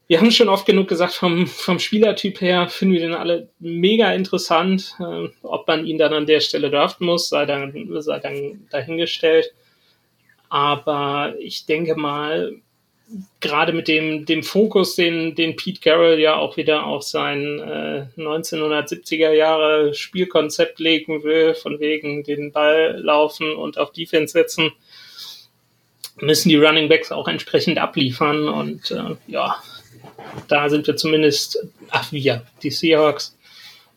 wir 0.08 0.20
haben 0.20 0.32
schon 0.32 0.50
oft 0.50 0.68
genug 0.68 0.88
gesagt, 0.88 1.14
vom, 1.14 1.48
vom 1.48 1.80
Spielertyp 1.80 2.40
her 2.40 2.70
finden 2.70 2.94
wir 2.94 3.02
den 3.02 3.16
alle 3.16 3.50
mega 3.60 4.14
interessant. 4.14 4.96
Äh, 5.00 5.30
ob 5.42 5.68
man 5.68 5.86
ihn 5.86 5.98
dann 5.98 6.14
an 6.14 6.28
der 6.28 6.42
Stelle 6.42 6.70
draften 6.70 7.08
muss, 7.08 7.30
sei 7.30 7.46
dann, 7.46 7.74
sei 8.02 8.20
dann 8.20 8.68
dahingestellt. 8.70 9.54
Aber 10.56 11.36
ich 11.38 11.66
denke 11.66 11.96
mal, 11.96 12.56
gerade 13.42 13.74
mit 13.74 13.90
dem, 13.90 14.26
dem 14.26 14.42
Fokus, 14.42 14.96
den, 14.96 15.36
den 15.36 15.58
Pete 15.58 15.82
Carroll 15.82 16.18
ja 16.18 16.38
auch 16.38 16.56
wieder 16.56 16.86
auf 16.86 17.04
sein 17.04 17.60
äh, 17.60 18.06
1970er 18.18 19.34
Jahre 19.34 19.94
Spielkonzept 19.94 20.80
legen 20.80 21.24
will, 21.24 21.56
von 21.56 21.82
wegen 21.82 22.24
den 22.24 22.54
Ball 22.54 22.98
laufen 23.02 23.54
und 23.54 23.78
auf 23.78 23.92
Defense 23.92 24.32
setzen, 24.32 24.72
müssen 26.22 26.48
die 26.48 26.56
Running 26.56 26.88
Backs 26.88 27.12
auch 27.12 27.28
entsprechend 27.28 27.78
abliefern. 27.78 28.48
Und 28.48 28.92
äh, 28.92 29.18
ja, 29.28 29.62
da 30.48 30.70
sind 30.70 30.88
wir 30.88 30.96
zumindest, 30.96 31.68
ach 31.90 32.14
wir, 32.14 32.48
die 32.64 32.72
Seahawks 32.72 33.38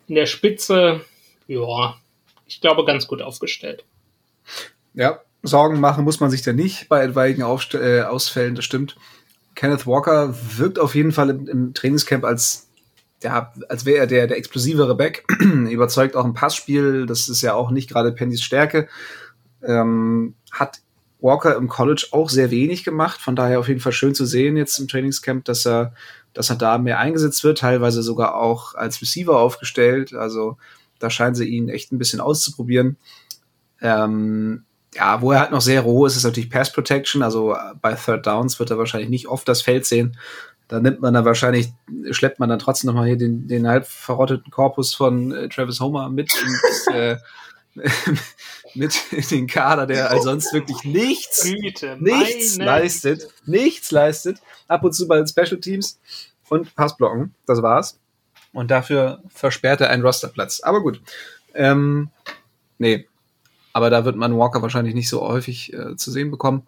in 0.09 0.17
der 0.17 0.27
Spitze, 0.27 1.05
ja, 1.47 1.97
ich 2.49 2.61
glaube, 2.61 2.85
ganz 2.85 3.07
gut 3.07 3.23
aufgestellt. 3.23 3.85
Ja, 4.93 5.21
Sorgen 5.49 5.81
machen 5.81 6.05
muss 6.05 6.21
man 6.21 6.31
sich 6.31 6.43
da 6.43 6.53
nicht 6.53 6.89
bei 6.89 7.03
etwaigen 7.03 7.43
Aufst 7.43 7.75
äh, 7.75 8.03
Ausfällen, 8.03 8.55
das 8.55 8.65
stimmt. 8.65 8.97
Kenneth 9.55 9.87
Walker 9.87 10.35
wirkt 10.57 10.79
auf 10.79 10.95
jeden 10.95 11.11
Fall 11.11 11.31
im, 11.31 11.49
im 11.49 11.75
Trainingscamp 11.75 12.25
als, 12.25 12.69
ja, 13.23 13.53
als 13.69 13.85
wäre 13.85 13.99
er 13.99 14.07
der, 14.07 14.27
der 14.29 14.37
explosivere 14.37 14.95
Back. 14.95 15.25
Überzeugt 15.41 16.15
auch 16.15 16.25
im 16.25 16.35
Passspiel, 16.35 17.07
das 17.07 17.29
ist 17.29 17.43
ja 17.43 17.55
auch 17.55 17.71
nicht 17.71 17.91
gerade 17.91 18.13
Pennys 18.13 18.43
Stärke. 18.43 18.89
Ähm, 19.63 20.35
hat 20.53 20.81
Walker 21.21 21.57
im 21.57 21.69
College 21.69 22.09
auch 22.13 22.31
sehr 22.31 22.51
wenig 22.51 22.85
gemacht, 22.85 23.21
von 23.21 23.35
daher 23.35 23.59
auf 23.59 23.67
jeden 23.69 23.81
Fall 23.81 23.93
schön 23.93 24.15
zu 24.15 24.25
sehen 24.25 24.57
jetzt 24.57 24.79
im 24.79 24.87
Trainingscamp, 24.87 25.45
dass 25.45 25.67
er, 25.67 25.93
dass 26.33 26.51
er 26.51 26.57
da 26.57 26.79
mehr 26.79 27.01
eingesetzt 27.01 27.43
wird, 27.43 27.59
teilweise 27.59 28.03
sogar 28.03 28.37
auch 28.37 28.75
als 28.77 29.03
Receiver 29.03 29.37
aufgestellt. 29.37 30.15
Also 30.15 30.57
da 31.01 31.11
scheinen 31.11 31.35
sie 31.35 31.49
ihn 31.49 31.69
echt 31.69 31.93
ein 31.93 31.99
bisschen 31.99 32.21
auszuprobieren. 32.21 32.97
Ähm, 33.81 34.65
ja, 34.99 35.21
wo 35.23 35.31
er 35.31 35.41
halt 35.41 35.53
noch 35.53 35.61
sehr 35.61 35.83
roh 35.83 36.07
ist, 36.07 36.17
ist 36.17 36.25
natürlich 36.25 36.51
Pass 36.51 36.73
Protection. 36.73 37.23
Also 37.23 37.55
äh, 37.55 37.75
bei 37.81 37.95
Third 37.95 38.27
Downs 38.27 38.59
wird 38.59 38.71
er 38.71 38.79
wahrscheinlich 38.79 39.11
nicht 39.11 39.29
oft 39.29 39.47
das 39.49 39.63
Feld 39.63 39.87
sehen. 39.87 40.19
Da 40.67 40.81
nimmt 40.81 41.01
man 41.01 41.15
dann 41.15 41.25
wahrscheinlich, 41.25 41.73
schleppt 42.11 42.41
man 42.41 42.49
dann 42.49 42.59
trotzdem 42.59 42.89
nochmal 42.89 43.07
hier 43.07 43.17
den, 43.17 43.47
den 43.47 43.67
halb 43.69 43.87
verrotteten 43.87 44.51
Korpus 44.51 44.95
von 44.95 45.33
äh, 45.33 45.49
Travis 45.49 45.81
Homer 45.81 46.11
mit 46.11 46.31
ins, 46.43 46.87
äh, 46.89 47.17
mit 48.75 49.13
in 49.13 49.29
den 49.29 49.47
Kader, 49.47 49.87
der 49.87 50.11
als 50.11 50.25
sonst 50.25 50.53
wirklich 50.53 50.83
nichts, 50.83 51.45
Güte, 51.45 51.97
nichts 52.01 52.57
leistet. 52.57 53.29
Nichts 53.47 53.93
leistet. 53.93 54.39
Ab 54.67 54.83
und 54.83 54.93
zu 54.93 55.07
bei 55.07 55.17
den 55.17 55.29
Special 55.29 55.61
Teams 55.61 56.01
und 56.49 56.75
Passblocken. 56.75 57.35
Das 57.47 57.63
war's. 57.63 57.99
Und 58.53 58.71
dafür 58.71 59.23
versperrt 59.29 59.81
er 59.81 59.91
einen 59.91 60.03
Rosterplatz. 60.03 60.61
Aber 60.61 60.83
gut. 60.83 61.01
Ähm, 61.55 62.11
nee, 62.79 63.08
aber 63.79 63.91
da 63.91 64.05
wird 64.05 64.17
man 64.17 64.37
Walker 64.37 64.61
wahrscheinlich 64.61 64.93
nicht 64.93 65.09
so 65.09 65.21
häufig 65.21 65.73
äh, 65.73 65.95
zu 65.95 66.11
sehen 66.11 66.33
bekommen. 66.33 66.65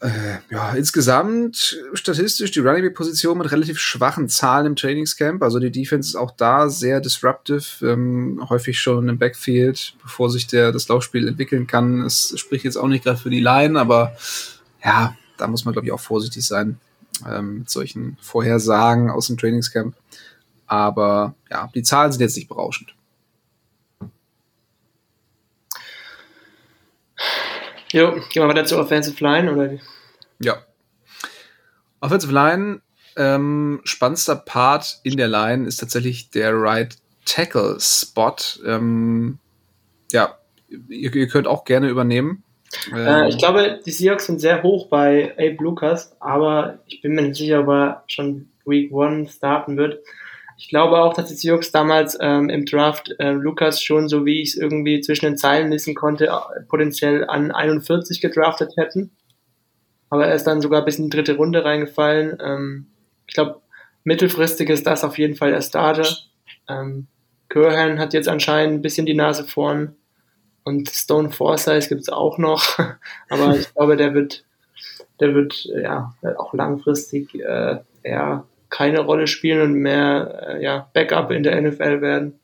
Äh, 0.00 0.38
ja, 0.50 0.72
insgesamt 0.72 1.78
statistisch 1.92 2.50
die 2.50 2.60
Running 2.60 2.94
Position 2.94 3.36
mit 3.36 3.52
relativ 3.52 3.78
schwachen 3.78 4.30
Zahlen 4.30 4.64
im 4.64 4.74
Trainingscamp. 4.74 5.42
Also 5.42 5.58
die 5.58 5.70
Defense 5.70 6.08
ist 6.08 6.16
auch 6.16 6.30
da 6.30 6.70
sehr 6.70 7.02
disruptive, 7.02 7.86
ähm, 7.86 8.42
häufig 8.48 8.80
schon 8.80 9.10
im 9.10 9.18
Backfield, 9.18 9.94
bevor 10.02 10.30
sich 10.30 10.46
der 10.46 10.72
das 10.72 10.88
Laufspiel 10.88 11.28
entwickeln 11.28 11.66
kann. 11.66 12.00
Es 12.00 12.32
spricht 12.40 12.64
jetzt 12.64 12.76
auch 12.76 12.88
nicht 12.88 13.04
gerade 13.04 13.18
für 13.18 13.28
die 13.28 13.40
Line, 13.40 13.78
aber 13.78 14.16
ja, 14.82 15.14
da 15.36 15.46
muss 15.46 15.66
man 15.66 15.72
glaube 15.72 15.86
ich 15.86 15.92
auch 15.92 16.00
vorsichtig 16.00 16.46
sein 16.46 16.78
ähm, 17.28 17.58
mit 17.58 17.70
solchen 17.70 18.16
Vorhersagen 18.22 19.10
aus 19.10 19.26
dem 19.26 19.36
Trainingscamp. 19.36 19.94
Aber 20.66 21.34
ja, 21.50 21.70
die 21.74 21.82
Zahlen 21.82 22.12
sind 22.12 22.22
jetzt 22.22 22.36
nicht 22.36 22.48
berauschend. 22.48 22.94
Jo, 27.92 28.12
gehen 28.12 28.42
wir 28.42 28.48
weiter 28.48 28.64
zur 28.64 28.80
Offensive 28.80 29.22
Line, 29.22 29.52
oder? 29.52 29.70
Ja. 30.40 30.62
Offensive 32.00 32.32
Line, 32.32 32.80
ähm, 33.16 33.80
spannendster 33.84 34.36
Part 34.36 35.00
in 35.02 35.18
der 35.18 35.28
Line 35.28 35.66
ist 35.66 35.76
tatsächlich 35.76 36.30
der 36.30 36.54
Right 36.54 36.96
Tackle 37.26 37.76
Spot. 37.78 38.34
Ähm, 38.64 39.38
ja, 40.10 40.38
ihr, 40.68 41.14
ihr, 41.14 41.28
könnt 41.28 41.46
auch 41.46 41.64
gerne 41.64 41.88
übernehmen. 41.88 42.42
Äh, 42.94 43.28
ich 43.28 43.36
glaube, 43.36 43.80
die 43.84 43.90
Seahawks 43.90 44.26
sind 44.26 44.40
sehr 44.40 44.62
hoch 44.62 44.86
bei 44.88 45.32
Abe 45.32 45.62
Lucas, 45.62 46.16
aber 46.18 46.78
ich 46.86 47.02
bin 47.02 47.14
mir 47.14 47.22
nicht 47.22 47.36
sicher, 47.36 47.60
ob 47.60 47.68
er 47.68 48.04
schon 48.06 48.48
Week 48.64 48.90
1 48.90 49.34
starten 49.34 49.76
wird. 49.76 50.02
Ich 50.56 50.68
glaube 50.68 51.00
auch, 51.00 51.14
dass 51.14 51.28
die 51.28 51.34
Seahawks 51.34 51.72
damals 51.72 52.16
ähm, 52.20 52.48
im 52.48 52.64
Draft 52.64 53.14
äh, 53.18 53.30
Lukas 53.30 53.82
schon, 53.82 54.08
so 54.08 54.24
wie 54.24 54.42
ich 54.42 54.50
es 54.50 54.56
irgendwie 54.56 55.00
zwischen 55.00 55.26
den 55.26 55.36
Zeilen 55.36 55.70
lesen 55.70 55.94
konnte, 55.94 56.26
äh, 56.26 56.62
potenziell 56.68 57.28
an 57.28 57.50
41 57.50 58.20
gedraftet 58.20 58.72
hätten. 58.76 59.10
Aber 60.10 60.26
er 60.26 60.34
ist 60.34 60.44
dann 60.44 60.60
sogar 60.60 60.84
bis 60.84 60.98
in 60.98 61.04
die 61.04 61.16
dritte 61.16 61.36
Runde 61.36 61.64
reingefallen. 61.64 62.38
Ähm, 62.40 62.86
ich 63.26 63.34
glaube, 63.34 63.60
mittelfristig 64.04 64.68
ist 64.68 64.86
das 64.86 65.04
auf 65.04 65.18
jeden 65.18 65.36
Fall 65.36 65.52
der 65.52 65.62
Starter. 65.62 66.08
Ähm, 66.68 67.06
Curhan 67.48 67.98
hat 67.98 68.14
jetzt 68.14 68.28
anscheinend 68.28 68.74
ein 68.74 68.82
bisschen 68.82 69.06
die 69.06 69.14
Nase 69.14 69.44
vorn. 69.44 69.96
Und 70.64 70.88
Stone 70.90 71.30
Forsyth 71.30 71.88
gibt 71.88 72.02
es 72.02 72.08
auch 72.08 72.38
noch. 72.38 72.78
Aber 73.30 73.56
ich 73.56 73.72
glaube, 73.74 73.96
der 73.96 74.14
wird, 74.14 74.44
der 75.18 75.34
wird 75.34 75.64
ja 75.64 76.14
auch 76.36 76.54
langfristig 76.54 77.34
äh, 77.34 77.78
eher 78.02 78.44
keine 78.72 79.00
Rolle 79.00 79.28
spielen 79.28 79.60
und 79.60 79.74
mehr 79.74 80.42
äh, 80.48 80.64
ja, 80.64 80.88
Backup 80.94 81.30
in 81.30 81.44
der 81.44 81.60
NFL 81.60 82.00
werden. 82.00 82.40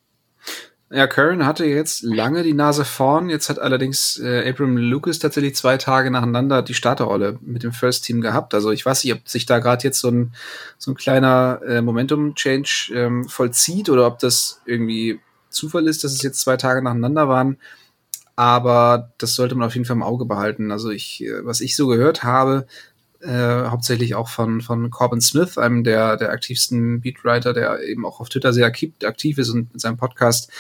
Ja, 0.91 1.07
Curran 1.07 1.45
hatte 1.45 1.65
jetzt 1.65 2.03
lange 2.03 2.43
die 2.43 2.55
Nase 2.55 2.85
vorn. 2.85 3.29
Jetzt 3.29 3.49
hat 3.49 3.59
allerdings 3.59 4.19
äh, 4.23 4.49
Abram 4.49 4.77
Lucas 4.77 5.19
tatsächlich 5.19 5.55
zwei 5.55 5.77
Tage 5.77 6.11
nacheinander 6.11 6.63
die 6.63 6.75
Starterrolle 6.75 7.39
mit 7.43 7.63
dem 7.63 7.73
First 7.73 8.05
Team 8.05 8.21
gehabt. 8.21 8.55
Also 8.55 8.71
ich 8.71 8.87
weiß 8.87 9.05
nicht, 9.05 9.15
ob 9.15 9.29
sich 9.29 9.45
da 9.45 9.59
gerade 9.59 9.85
jetzt 9.85 10.01
so 10.01 10.09
ein, 10.09 10.35
so 10.79 10.93
ein 10.93 10.95
kleiner 10.95 11.61
äh, 11.67 11.83
Momentum-Change 11.83 12.93
ähm, 12.95 13.29
vollzieht 13.29 13.89
oder 13.91 14.07
ob 14.07 14.19
das 14.19 14.63
irgendwie 14.67 15.21
Zufall 15.51 15.89
ist, 15.89 16.05
dass 16.05 16.13
es 16.13 16.23
jetzt 16.23 16.41
zwei 16.41 16.57
Tage 16.57 16.83
nacheinander 16.83 17.29
waren. 17.29 17.59
Aber 18.37 19.13
das 19.19 19.35
sollte 19.35 19.55
man 19.55 19.67
auf 19.67 19.75
jeden 19.75 19.85
Fall 19.85 19.97
im 19.97 20.03
Auge 20.03 20.27
behalten. 20.27 20.71
Also 20.73 20.91
ich, 20.91 21.23
äh, 21.23 21.45
was 21.45 21.61
ich 21.61 21.75
so 21.75 21.87
gehört 21.87 22.23
habe, 22.23 22.67
äh, 23.21 23.65
hauptsächlich 23.65 24.15
auch 24.15 24.29
von, 24.29 24.61
von 24.61 24.91
Corbin 24.91 25.21
Smith, 25.21 25.59
einem 25.59 25.85
der, 25.85 26.17
der 26.17 26.31
aktivsten 26.31 27.01
Beatwriter, 27.01 27.53
der 27.53 27.83
eben 27.83 28.07
auch 28.07 28.21
auf 28.21 28.29
Twitter 28.29 28.53
sehr 28.53 28.67
aktiv 28.67 29.39
ist 29.39 29.51
und 29.51 29.73
in 29.73 29.79
seinem 29.79 29.97
Podcast 29.97 30.51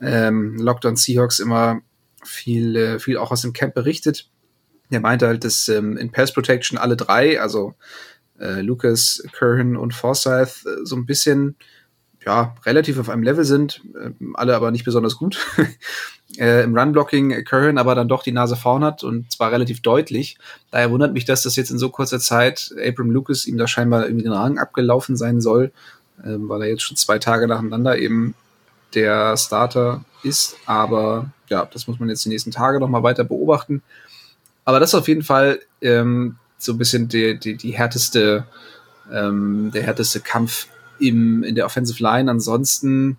ähm, 0.00 0.56
Lockdown 0.56 0.96
Seahawks 0.96 1.38
immer 1.38 1.80
viel, 2.24 2.76
äh, 2.76 2.98
viel 2.98 3.16
auch 3.16 3.30
aus 3.30 3.42
dem 3.42 3.52
Camp 3.52 3.74
berichtet. 3.74 4.30
Der 4.90 5.00
meinte 5.00 5.26
halt, 5.26 5.44
dass 5.44 5.68
ähm, 5.68 5.96
in 5.96 6.10
Pass 6.10 6.32
Protection 6.32 6.78
alle 6.78 6.96
drei, 6.96 7.40
also 7.40 7.74
äh, 8.38 8.60
Lucas, 8.62 9.22
Curran 9.32 9.76
und 9.76 9.94
Forsyth, 9.94 10.64
äh, 10.66 10.84
so 10.84 10.96
ein 10.96 11.06
bisschen 11.06 11.56
ja, 12.24 12.54
relativ 12.64 12.98
auf 12.98 13.08
einem 13.08 13.22
Level 13.22 13.44
sind, 13.44 13.80
äh, 13.94 14.10
alle 14.34 14.56
aber 14.56 14.70
nicht 14.70 14.84
besonders 14.84 15.16
gut. 15.16 15.46
äh, 16.38 16.62
Im 16.64 16.76
Run-Blocking 16.76 17.44
Curran 17.44 17.78
aber 17.78 17.94
dann 17.94 18.08
doch 18.08 18.22
die 18.22 18.32
Nase 18.32 18.56
vorn 18.56 18.84
hat 18.84 19.04
und 19.04 19.32
zwar 19.32 19.52
relativ 19.52 19.80
deutlich. 19.82 20.38
Daher 20.70 20.90
wundert 20.90 21.12
mich, 21.12 21.24
dass 21.24 21.42
das 21.42 21.56
jetzt 21.56 21.70
in 21.70 21.78
so 21.78 21.90
kurzer 21.90 22.20
Zeit 22.20 22.74
Abram 22.86 23.10
Lucas 23.10 23.46
ihm 23.46 23.56
da 23.56 23.66
scheinbar 23.66 24.04
irgendwie 24.04 24.24
den 24.24 24.32
Rang 24.32 24.58
abgelaufen 24.58 25.16
sein 25.16 25.40
soll, 25.40 25.72
äh, 26.22 26.36
weil 26.36 26.62
er 26.62 26.68
jetzt 26.68 26.82
schon 26.82 26.96
zwei 26.96 27.18
Tage 27.18 27.46
nacheinander 27.46 27.98
eben 27.98 28.34
der 28.94 29.36
Starter 29.36 30.04
ist. 30.22 30.56
Aber 30.66 31.30
ja, 31.48 31.66
das 31.72 31.86
muss 31.86 31.98
man 31.98 32.08
jetzt 32.08 32.24
die 32.24 32.30
nächsten 32.30 32.50
Tage 32.50 32.80
noch 32.80 32.88
mal 32.88 33.02
weiter 33.02 33.24
beobachten. 33.24 33.82
Aber 34.64 34.80
das 34.80 34.90
ist 34.90 34.94
auf 34.94 35.08
jeden 35.08 35.22
Fall 35.22 35.60
ähm, 35.80 36.36
so 36.58 36.72
ein 36.72 36.78
bisschen 36.78 37.08
die, 37.08 37.38
die, 37.38 37.56
die 37.56 37.70
härteste, 37.70 38.44
ähm, 39.10 39.70
der 39.72 39.84
härteste 39.84 40.20
Kampf 40.20 40.66
im, 40.98 41.42
in 41.42 41.54
der 41.54 41.66
Offensive 41.66 42.02
Line. 42.02 42.30
Ansonsten 42.30 43.18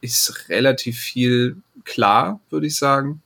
ist 0.00 0.48
relativ 0.48 0.98
viel 0.98 1.56
klar, 1.84 2.40
würde 2.50 2.66
ich 2.66 2.76
sagen. 2.76 3.22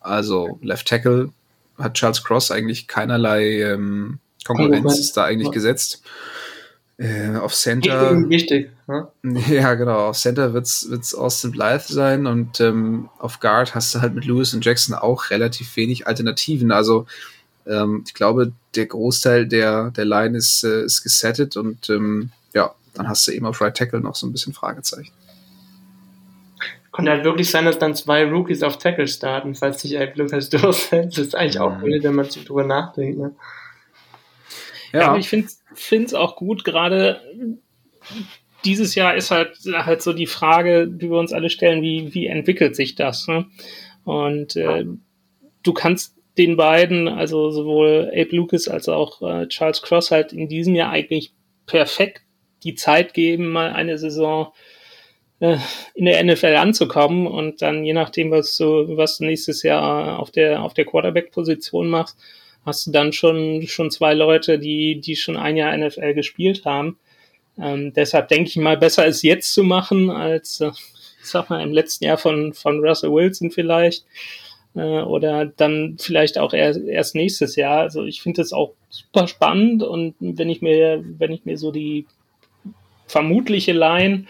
Also 0.00 0.58
Left 0.62 0.88
Tackle 0.88 1.30
hat 1.76 1.94
Charles 1.94 2.24
Cross 2.24 2.50
eigentlich 2.50 2.88
keinerlei 2.88 3.62
ähm, 3.62 4.18
Konkurrenz 4.44 4.98
ist 4.98 5.16
da 5.16 5.24
eigentlich 5.24 5.50
gesetzt. 5.50 6.02
Äh, 6.96 7.36
auf 7.36 7.54
Center. 7.54 8.28
Wichtig, 8.28 8.70
ne? 8.88 9.08
Ja, 9.48 9.74
genau. 9.74 10.08
Auf 10.08 10.16
Center 10.16 10.52
wird's 10.52 10.90
wird's 10.90 11.14
Austin 11.14 11.52
Blythe 11.52 11.92
sein 11.92 12.26
und 12.26 12.60
ähm, 12.60 13.08
auf 13.18 13.38
Guard 13.38 13.74
hast 13.76 13.94
du 13.94 14.00
halt 14.00 14.14
mit 14.14 14.24
Lewis 14.24 14.52
und 14.52 14.64
Jackson 14.64 14.96
auch 14.96 15.30
relativ 15.30 15.76
wenig 15.76 16.08
Alternativen. 16.08 16.72
Also 16.72 17.06
ähm, 17.66 18.02
ich 18.04 18.14
glaube, 18.14 18.52
der 18.74 18.86
Großteil 18.86 19.46
der, 19.46 19.92
der 19.92 20.06
Line 20.06 20.36
ist, 20.36 20.64
äh, 20.64 20.82
ist 20.82 21.02
gesettet 21.02 21.56
und 21.56 21.88
ähm, 21.88 22.30
ja, 22.30 22.37
dann 22.98 23.08
hast 23.08 23.26
du 23.26 23.32
eben 23.32 23.46
auf 23.46 23.60
Right 23.60 23.76
Tackle 23.76 24.00
noch 24.00 24.14
so 24.14 24.26
ein 24.26 24.32
bisschen 24.32 24.52
Fragezeichen. 24.52 25.12
Konnte 26.90 27.12
halt 27.12 27.24
wirklich 27.24 27.48
sein, 27.48 27.64
dass 27.64 27.78
dann 27.78 27.94
zwei 27.94 28.24
Rookies 28.24 28.64
auf 28.64 28.78
Tackle 28.78 29.06
starten, 29.06 29.54
falls 29.54 29.82
sich 29.82 29.94
Ed 29.94 30.16
Lucas 30.16 30.48
durchsetzt. 30.50 31.16
Das 31.16 31.26
ist 31.28 31.34
eigentlich 31.36 31.60
auch 31.60 31.78
blöd, 31.78 32.02
wenn 32.02 32.16
man 32.16 32.26
drüber 32.28 32.64
nachdenkt. 32.64 33.18
Ne? 33.18 33.36
Ja. 34.92 35.00
ja, 35.00 35.08
aber 35.10 35.18
ich 35.18 35.28
finde 35.28 36.04
es 36.04 36.14
auch 36.14 36.34
gut, 36.34 36.64
gerade 36.64 37.20
dieses 38.64 38.96
Jahr 38.96 39.14
ist 39.14 39.30
halt, 39.30 39.56
halt 39.66 40.02
so 40.02 40.12
die 40.12 40.26
Frage, 40.26 40.88
die 40.88 41.08
wir 41.08 41.18
uns 41.18 41.32
alle 41.32 41.50
stellen, 41.50 41.82
wie, 41.82 42.12
wie 42.14 42.26
entwickelt 42.26 42.74
sich 42.74 42.96
das? 42.96 43.28
Ne? 43.28 43.46
Und 44.02 44.56
äh, 44.56 44.84
du 45.62 45.72
kannst 45.72 46.16
den 46.36 46.56
beiden, 46.56 47.06
also 47.06 47.50
sowohl 47.50 48.10
Abe 48.12 48.34
Lucas 48.34 48.66
als 48.66 48.88
auch 48.88 49.22
äh, 49.22 49.46
Charles 49.46 49.82
Cross, 49.82 50.10
halt 50.10 50.32
in 50.32 50.48
diesem 50.48 50.74
Jahr 50.74 50.90
eigentlich 50.90 51.32
perfekt 51.66 52.22
die 52.64 52.74
Zeit 52.74 53.14
geben, 53.14 53.48
mal 53.48 53.72
eine 53.72 53.98
Saison 53.98 54.52
äh, 55.40 55.58
in 55.94 56.06
der 56.06 56.22
NFL 56.24 56.56
anzukommen 56.56 57.26
und 57.26 57.62
dann 57.62 57.84
je 57.84 57.92
nachdem, 57.92 58.30
was 58.30 58.56
du, 58.56 58.96
was 58.96 59.18
du 59.18 59.24
nächstes 59.24 59.62
Jahr 59.62 60.18
auf 60.18 60.30
der, 60.30 60.62
auf 60.62 60.74
der 60.74 60.84
Quarterback-Position 60.84 61.88
machst, 61.88 62.18
hast 62.64 62.86
du 62.86 62.90
dann 62.90 63.12
schon, 63.12 63.66
schon 63.66 63.90
zwei 63.90 64.14
Leute, 64.14 64.58
die, 64.58 65.00
die 65.00 65.16
schon 65.16 65.36
ein 65.36 65.56
Jahr 65.56 65.76
NFL 65.76 66.14
gespielt 66.14 66.64
haben. 66.64 66.98
Ähm, 67.58 67.92
deshalb 67.92 68.28
denke 68.28 68.50
ich 68.50 68.56
mal, 68.56 68.76
besser 68.76 69.06
ist 69.06 69.22
jetzt 69.22 69.52
zu 69.52 69.62
machen, 69.62 70.10
als, 70.10 70.60
äh, 70.60 70.70
sag 71.22 71.50
mal, 71.50 71.62
im 71.62 71.72
letzten 71.72 72.04
Jahr 72.04 72.18
von, 72.18 72.52
von 72.52 72.80
Russell 72.84 73.12
Wilson 73.12 73.50
vielleicht. 73.50 74.04
Äh, 74.74 75.02
oder 75.02 75.46
dann 75.46 75.96
vielleicht 75.98 76.38
auch 76.38 76.52
erst, 76.52 76.80
erst 76.80 77.14
nächstes 77.14 77.56
Jahr. 77.56 77.80
Also 77.80 78.04
ich 78.04 78.22
finde 78.22 78.42
das 78.42 78.52
auch 78.52 78.74
super 78.90 79.26
spannend 79.28 79.82
und 79.82 80.14
wenn 80.20 80.48
ich 80.50 80.62
mir, 80.62 81.04
wenn 81.18 81.32
ich 81.32 81.44
mir 81.44 81.58
so 81.58 81.72
die 81.72 82.06
vermutliche 83.08 83.72
Line 83.72 84.26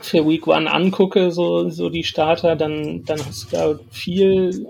für 0.00 0.26
Week 0.26 0.46
One 0.46 0.70
angucke, 0.70 1.30
so, 1.30 1.68
so 1.68 1.88
die 1.88 2.04
Starter, 2.04 2.56
dann, 2.56 3.04
dann 3.04 3.24
hast 3.24 3.52
du 3.52 3.56
da 3.56 3.78
viel, 3.90 4.66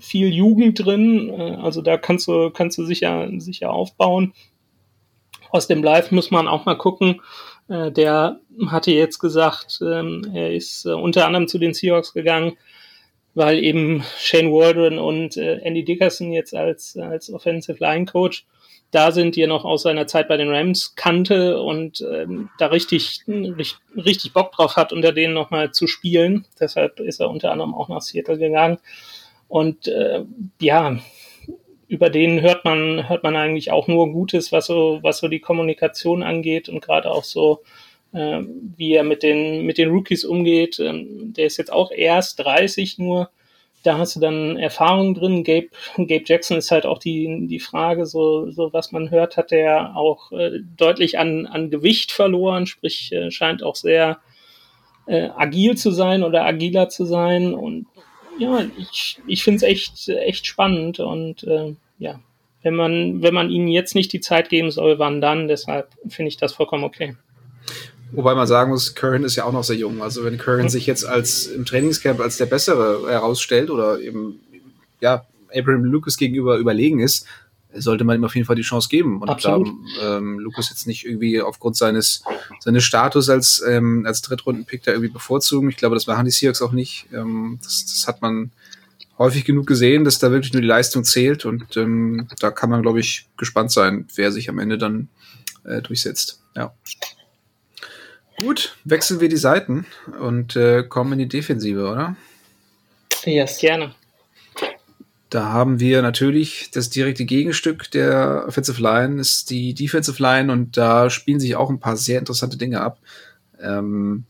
viel 0.00 0.32
Jugend 0.32 0.84
drin. 0.84 1.30
Äh, 1.30 1.56
also 1.62 1.82
da 1.82 1.96
kannst 1.96 2.26
du, 2.26 2.50
kannst 2.50 2.78
du 2.78 2.84
sicher, 2.84 3.28
sicher 3.38 3.72
aufbauen. 3.72 4.34
Aus 5.50 5.66
dem 5.68 5.82
Live 5.82 6.10
muss 6.10 6.30
man 6.30 6.48
auch 6.48 6.64
mal 6.64 6.76
gucken. 6.76 7.20
Äh, 7.68 7.92
der 7.92 8.40
hatte 8.66 8.92
jetzt 8.92 9.18
gesagt, 9.18 9.80
ähm, 9.82 10.30
er 10.34 10.52
ist 10.54 10.86
unter 10.86 11.26
anderem 11.26 11.48
zu 11.48 11.58
den 11.58 11.74
Seahawks 11.74 12.12
gegangen, 12.12 12.56
weil 13.34 13.62
eben 13.62 14.04
Shane 14.18 14.52
Waldron 14.52 14.98
und 14.98 15.36
äh, 15.36 15.58
Andy 15.58 15.84
Dickerson 15.84 16.32
jetzt 16.32 16.54
als, 16.54 16.96
als 16.96 17.32
Offensive 17.32 17.78
Line 17.80 18.06
Coach 18.06 18.46
da 18.96 19.12
sind, 19.12 19.36
die 19.36 19.42
er 19.42 19.48
noch 19.48 19.64
aus 19.64 19.82
seiner 19.82 20.06
Zeit 20.06 20.26
bei 20.26 20.36
den 20.36 20.48
Rams 20.48 20.94
kannte 20.94 21.60
und 21.60 22.00
ähm, 22.00 22.48
da 22.58 22.68
richtig, 22.68 23.20
richtig, 23.28 23.76
richtig 23.94 24.32
Bock 24.32 24.52
drauf 24.52 24.76
hat, 24.76 24.92
unter 24.92 25.12
denen 25.12 25.34
nochmal 25.34 25.72
zu 25.72 25.86
spielen. 25.86 26.46
Deshalb 26.58 26.98
ist 27.00 27.20
er 27.20 27.28
unter 27.28 27.52
anderem 27.52 27.74
auch 27.74 27.88
nach 27.88 28.00
Seattle 28.00 28.38
gegangen. 28.38 28.78
Und 29.48 29.86
äh, 29.86 30.24
ja, 30.60 30.98
über 31.88 32.10
den 32.10 32.40
hört 32.40 32.64
man, 32.64 33.08
hört 33.08 33.22
man 33.22 33.36
eigentlich 33.36 33.70
auch 33.70 33.86
nur 33.86 34.10
Gutes, 34.10 34.50
was 34.50 34.66
so, 34.66 35.00
was 35.02 35.18
so 35.18 35.28
die 35.28 35.40
Kommunikation 35.40 36.22
angeht 36.22 36.68
und 36.68 36.80
gerade 36.80 37.10
auch 37.10 37.24
so 37.24 37.62
äh, 38.12 38.40
wie 38.76 38.94
er 38.94 39.04
mit 39.04 39.22
den, 39.22 39.66
mit 39.66 39.78
den 39.78 39.90
Rookies 39.90 40.24
umgeht. 40.24 40.78
Ähm, 40.80 41.34
der 41.34 41.46
ist 41.46 41.58
jetzt 41.58 41.72
auch 41.72 41.90
erst 41.90 42.38
30 42.40 42.98
nur. 42.98 43.30
Da 43.86 43.98
hast 43.98 44.16
du 44.16 44.20
dann 44.20 44.56
Erfahrung 44.56 45.14
drin. 45.14 45.44
Gabe, 45.44 45.68
Gabe 45.96 46.24
Jackson 46.26 46.56
ist 46.56 46.70
halt 46.70 46.86
auch 46.86 46.98
die, 46.98 47.46
die 47.46 47.60
Frage, 47.60 48.04
so, 48.04 48.50
so 48.50 48.72
was 48.72 48.90
man 48.90 49.10
hört, 49.10 49.36
hat 49.36 49.52
er 49.52 49.96
auch 49.96 50.32
äh, 50.32 50.58
deutlich 50.76 51.18
an, 51.18 51.46
an 51.46 51.70
Gewicht 51.70 52.10
verloren, 52.10 52.66
sprich 52.66 53.12
äh, 53.12 53.30
scheint 53.30 53.62
auch 53.62 53.76
sehr 53.76 54.18
äh, 55.06 55.28
agil 55.36 55.76
zu 55.76 55.92
sein 55.92 56.24
oder 56.24 56.44
agiler 56.44 56.88
zu 56.88 57.04
sein. 57.04 57.54
Und 57.54 57.86
ja, 58.38 58.64
ich, 58.76 59.18
ich 59.26 59.44
finde 59.44 59.58
es 59.58 59.62
echt, 59.62 60.08
echt 60.08 60.46
spannend 60.46 60.98
und 60.98 61.44
äh, 61.44 61.74
ja, 61.98 62.20
wenn 62.62 62.74
man, 62.74 63.22
wenn 63.22 63.34
man 63.34 63.50
ihnen 63.50 63.68
jetzt 63.68 63.94
nicht 63.94 64.12
die 64.12 64.20
Zeit 64.20 64.48
geben 64.48 64.72
soll, 64.72 64.98
wann 64.98 65.20
dann? 65.20 65.46
Deshalb 65.46 65.94
finde 66.08 66.28
ich 66.28 66.36
das 66.36 66.54
vollkommen 66.54 66.82
okay. 66.82 67.14
Wobei 68.12 68.34
man 68.34 68.46
sagen 68.46 68.70
muss, 68.70 68.94
Curran 68.94 69.24
ist 69.24 69.36
ja 69.36 69.44
auch 69.44 69.52
noch 69.52 69.64
sehr 69.64 69.76
jung. 69.76 70.02
Also 70.02 70.24
wenn 70.24 70.38
Curran 70.38 70.68
sich 70.68 70.86
jetzt 70.86 71.04
als 71.04 71.46
im 71.46 71.64
Trainingscamp 71.64 72.20
als 72.20 72.36
der 72.36 72.46
Bessere 72.46 73.10
herausstellt 73.10 73.70
oder 73.70 74.00
eben 74.00 74.40
ja 75.00 75.26
Abraham 75.54 75.84
Lucas 75.84 76.16
gegenüber 76.16 76.56
überlegen 76.56 77.00
ist, 77.00 77.26
sollte 77.74 78.04
man 78.04 78.18
ihm 78.18 78.24
auf 78.24 78.34
jeden 78.34 78.46
Fall 78.46 78.56
die 78.56 78.62
Chance 78.62 78.88
geben. 78.88 79.20
Und 79.20 79.28
Absolut. 79.28 79.68
da 80.00 80.18
ähm, 80.18 80.38
Lucas 80.38 80.70
jetzt 80.70 80.86
nicht 80.86 81.04
irgendwie 81.04 81.42
aufgrund 81.42 81.76
seines 81.76 82.22
seines 82.60 82.84
Status 82.84 83.28
als 83.28 83.62
als, 83.62 83.82
als 84.04 84.22
Drittrundenpick 84.22 84.82
da 84.82 84.92
irgendwie 84.92 85.12
bevorzugen. 85.12 85.68
Ich 85.68 85.76
glaube, 85.76 85.96
das 85.96 86.06
machen 86.06 86.24
die 86.24 86.30
Seahawks 86.30 86.62
auch 86.62 86.72
nicht. 86.72 87.06
Ähm, 87.12 87.58
das, 87.62 87.84
das 87.86 88.06
hat 88.06 88.22
man 88.22 88.50
häufig 89.18 89.44
genug 89.44 89.66
gesehen, 89.66 90.04
dass 90.04 90.18
da 90.18 90.30
wirklich 90.30 90.52
nur 90.52 90.62
die 90.62 90.68
Leistung 90.68 91.04
zählt. 91.04 91.44
Und 91.44 91.76
ähm, 91.76 92.28
da 92.40 92.50
kann 92.50 92.70
man, 92.70 92.82
glaube 92.82 93.00
ich, 93.00 93.26
gespannt 93.36 93.72
sein, 93.72 94.06
wer 94.14 94.32
sich 94.32 94.48
am 94.48 94.58
Ende 94.58 94.78
dann 94.78 95.08
äh, 95.64 95.82
durchsetzt. 95.82 96.40
Ja. 96.54 96.72
Gut, 98.38 98.76
wechseln 98.84 99.20
wir 99.20 99.28
die 99.28 99.36
Seiten 99.36 99.86
und 100.20 100.56
äh, 100.56 100.82
kommen 100.82 101.14
in 101.14 101.20
die 101.20 101.28
Defensive, 101.28 101.88
oder? 101.88 102.16
Yes, 103.24 103.58
gerne. 103.58 103.94
Da 105.30 105.52
haben 105.52 105.80
wir 105.80 106.02
natürlich 106.02 106.70
das 106.70 106.90
direkte 106.90 107.24
Gegenstück 107.24 107.90
der 107.90 108.44
Offensive 108.46 108.80
Line, 108.80 109.20
ist 109.20 109.50
die 109.50 109.74
Defensive 109.74 110.22
Line 110.22 110.52
und 110.52 110.76
da 110.76 111.10
spielen 111.10 111.40
sich 111.40 111.56
auch 111.56 111.70
ein 111.70 111.80
paar 111.80 111.96
sehr 111.96 112.18
interessante 112.18 112.56
Dinge 112.56 112.80
ab. 112.80 112.98
Ähm, 113.60 114.24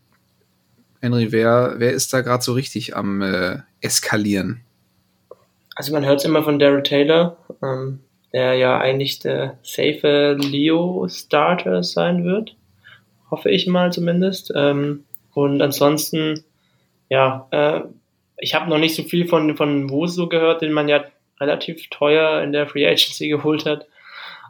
Henry, 1.00 1.32
wer, 1.32 1.74
wer 1.78 1.92
ist 1.92 2.12
da 2.14 2.20
gerade 2.22 2.42
so 2.42 2.52
richtig 2.52 2.96
am 2.96 3.22
äh, 3.22 3.59
Eskalieren? 3.80 4.62
Also 5.74 5.92
man 5.92 6.04
hört 6.04 6.20
es 6.20 6.24
immer 6.24 6.42
von 6.42 6.59
Daryl 6.59 6.82
Taylor, 6.82 7.36
ähm, 7.62 8.00
der 8.32 8.54
ja 8.54 8.78
eigentlich 8.78 9.18
der 9.18 9.59
safe 9.62 10.36
Leo-Starter 10.40 11.82
sein 11.82 12.24
wird 12.24 12.57
hoffe 13.31 13.51
ich 13.51 13.66
mal 13.66 13.93
zumindest. 13.93 14.53
Ähm, 14.55 15.05
und 15.35 15.61
ansonsten, 15.61 16.45
ja, 17.09 17.49
äh, 17.51 17.81
ich 18.39 18.55
habe 18.55 18.70
noch 18.70 18.79
nicht 18.79 18.95
so 18.95 19.03
viel 19.03 19.27
von, 19.27 19.57
von 19.57 19.91
Woso 19.91 20.29
gehört, 20.29 20.62
den 20.62 20.72
man 20.72 20.89
ja 20.89 21.05
relativ 21.41 21.91
teuer 21.91 22.43
in 22.43 22.53
der 22.53 22.66
Free 22.66 22.87
Agency 22.87 23.29
geholt 23.37 23.66
hat. 23.66 23.87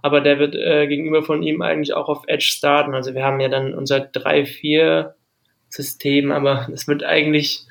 Aber 0.03 0.21
der 0.21 0.39
wird 0.39 0.55
äh, 0.55 0.87
gegenüber 0.87 1.23
von 1.23 1.43
ihm 1.43 1.63
eigentlich 1.63 1.95
auch 1.95 2.09
auf 2.09 2.29
Edge 2.29 2.45
starten. 2.45 2.95
Also 2.95 3.15
wir 3.15 3.25
haben 3.25 3.41
ja 3.41 3.49
dann 3.49 3.75
unser 3.75 3.97
3-4-System, 3.97 6.31
aber 6.31 6.69
es 6.73 6.87
wird 6.87 7.03
eigentlich 7.03 7.67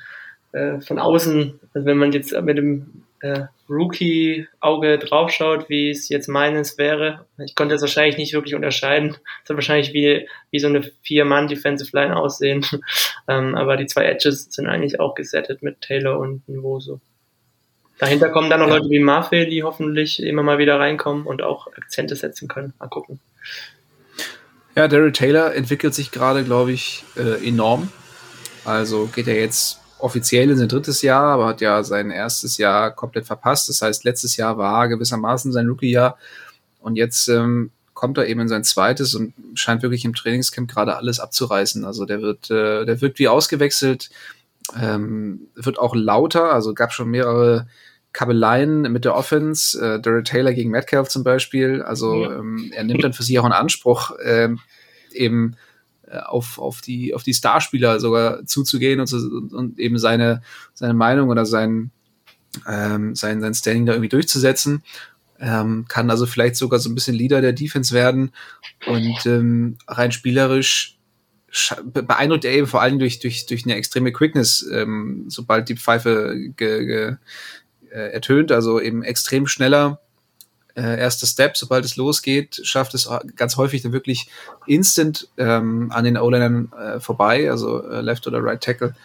äh, 0.51 0.81
von 0.81 0.99
außen, 0.99 1.57
also 1.73 1.85
wenn 1.85 1.97
man 1.97 2.11
jetzt 2.11 2.37
mit 2.41 2.57
dem 2.57 3.04
äh, 3.25 3.47
Rookie-Auge 3.67 4.99
draufschaut, 4.99 5.67
wie 5.69 5.89
es 5.89 6.09
jetzt 6.09 6.27
meines 6.27 6.77
wäre. 6.77 7.25
Ich 7.43 7.55
konnte 7.55 7.73
es 7.73 7.81
wahrscheinlich 7.81 8.17
nicht 8.17 8.33
wirklich 8.33 8.53
unterscheiden. 8.53 9.17
Es 9.43 9.49
wird 9.49 9.57
wahrscheinlich 9.57 9.93
wie, 9.93 10.27
wie 10.51 10.59
so 10.59 10.67
eine 10.67 10.83
Vier-Mann-Defensive 11.01 11.89
Line 11.97 12.15
aussehen. 12.15 12.63
ähm, 13.27 13.55
aber 13.55 13.77
die 13.77 13.87
zwei 13.87 14.05
Edges 14.05 14.45
sind 14.51 14.67
eigentlich 14.67 14.99
auch 14.99 15.15
gesettet 15.15 15.63
mit 15.63 15.81
Taylor 15.81 16.19
und 16.19 16.47
Nwoso. 16.47 17.01
Dahinter 17.97 18.29
kommen 18.29 18.49
dann 18.49 18.59
noch 18.59 18.67
ja. 18.67 18.75
Leute 18.75 18.89
wie 18.89 18.99
Marfil, 18.99 19.47
die 19.47 19.63
hoffentlich 19.63 20.21
immer 20.21 20.43
mal 20.43 20.57
wieder 20.59 20.79
reinkommen 20.79 21.25
und 21.25 21.41
auch 21.41 21.67
Akzente 21.67 22.15
setzen 22.15 22.47
können. 22.47 22.73
Mal 22.77 22.89
gucken. 22.89 23.19
Ja, 24.75 24.87
Daryl 24.87 25.13
Taylor 25.13 25.55
entwickelt 25.55 25.95
sich 25.95 26.11
gerade, 26.11 26.43
glaube 26.43 26.73
ich, 26.73 27.05
äh, 27.15 27.47
enorm. 27.47 27.91
Also 28.65 29.07
geht 29.07 29.27
er 29.27 29.39
jetzt 29.39 29.79
offiziell 30.05 30.51
in 30.51 30.57
sein 30.57 30.69
drittes 30.69 31.01
Jahr, 31.01 31.33
aber 31.33 31.47
hat 31.47 31.61
ja 31.61 31.83
sein 31.83 32.11
erstes 32.11 32.59
Jahr 32.59 32.91
komplett 32.91 33.25
verpasst. 33.25 33.67
Das 33.69 33.81
heißt, 33.81 34.03
letztes 34.03 34.37
Jahr 34.37 34.57
war 34.57 34.87
gewissermaßen 34.87 35.51
sein 35.51 35.67
Rookie-Jahr 35.67 36.17
und 36.79 36.95
jetzt 36.95 37.27
ähm, 37.27 37.71
kommt 37.95 38.19
er 38.19 38.27
eben 38.27 38.41
in 38.41 38.47
sein 38.47 38.63
zweites 38.63 39.15
und 39.15 39.33
scheint 39.55 39.81
wirklich 39.81 40.05
im 40.05 40.13
Trainingscamp 40.13 40.69
gerade 40.69 40.95
alles 40.95 41.19
abzureißen. 41.19 41.85
Also 41.85 42.05
der 42.05 42.21
wird, 42.21 42.51
äh, 42.51 42.85
der 42.85 43.01
wird 43.01 43.17
wie 43.17 43.27
ausgewechselt, 43.27 44.11
ähm, 44.79 45.47
wird 45.55 45.79
auch 45.79 45.95
lauter, 45.95 46.53
also 46.53 46.75
gab 46.75 46.93
schon 46.93 47.09
mehrere 47.09 47.67
Kabeleien 48.13 48.83
mit 48.91 49.05
der 49.05 49.15
Offense, 49.15 49.79
äh, 49.79 49.99
Daryl 49.99 50.23
Taylor 50.23 50.53
gegen 50.53 50.69
Metcalf 50.69 51.09
zum 51.09 51.23
Beispiel. 51.23 51.81
Also 51.81 52.25
ja. 52.25 52.37
ähm, 52.37 52.71
er 52.75 52.83
nimmt 52.83 53.03
dann 53.03 53.13
für 53.13 53.23
sich 53.23 53.39
auch 53.39 53.43
einen 53.43 53.53
Anspruch, 53.53 54.11
äh, 54.19 54.49
eben 55.11 55.55
auf, 56.17 56.59
auf 56.59 56.81
die, 56.81 57.13
auf 57.13 57.23
die 57.23 57.33
Starspieler 57.33 57.99
sogar 57.99 58.45
zuzugehen 58.45 58.99
und, 58.99 59.07
zu, 59.07 59.17
und 59.51 59.79
eben 59.79 59.97
seine, 59.97 60.41
seine 60.73 60.93
Meinung 60.93 61.29
oder 61.29 61.45
sein, 61.45 61.91
ähm, 62.67 63.15
sein, 63.15 63.41
sein 63.41 63.53
Standing 63.53 63.85
da 63.85 63.93
irgendwie 63.93 64.09
durchzusetzen. 64.09 64.83
Ähm, 65.39 65.85
kann 65.89 66.09
also 66.09 66.25
vielleicht 66.25 66.55
sogar 66.55 66.79
so 66.79 66.89
ein 66.89 66.95
bisschen 66.95 67.15
Leader 67.15 67.41
der 67.41 67.51
Defense 67.51 67.93
werden 67.93 68.31
und 68.87 69.25
ähm, 69.25 69.77
rein 69.87 70.13
spielerisch 70.13 70.97
beeindruckt 71.85 72.45
er 72.45 72.53
eben 72.53 72.67
vor 72.67 72.81
allem 72.81 72.99
durch, 72.99 73.19
durch, 73.19 73.45
durch 73.45 73.65
eine 73.65 73.75
extreme 73.75 74.11
Quickness, 74.11 74.65
ähm, 74.71 75.25
sobald 75.27 75.69
die 75.69 75.77
Pfeife 75.77 76.35
ge, 76.55 76.85
ge, 76.85 77.15
äh, 77.89 78.11
ertönt, 78.11 78.51
also 78.51 78.81
eben 78.81 79.03
extrem 79.03 79.47
schneller, 79.47 80.01
äh, 80.75 80.99
erster 80.99 81.25
Step, 81.25 81.57
sobald 81.57 81.85
es 81.85 81.95
losgeht, 81.95 82.59
schafft 82.63 82.93
es 82.93 83.09
ganz 83.35 83.57
häufig 83.57 83.81
dann 83.81 83.93
wirklich 83.93 84.27
instant 84.65 85.29
ähm, 85.37 85.91
an 85.91 86.03
den 86.03 86.17
O-Linern 86.17 86.71
äh, 86.73 86.99
vorbei, 86.99 87.49
also 87.49 87.83
äh, 87.87 88.01
Left 88.01 88.27
oder 88.27 88.43
Right 88.43 88.61
Tackle. 88.61 88.95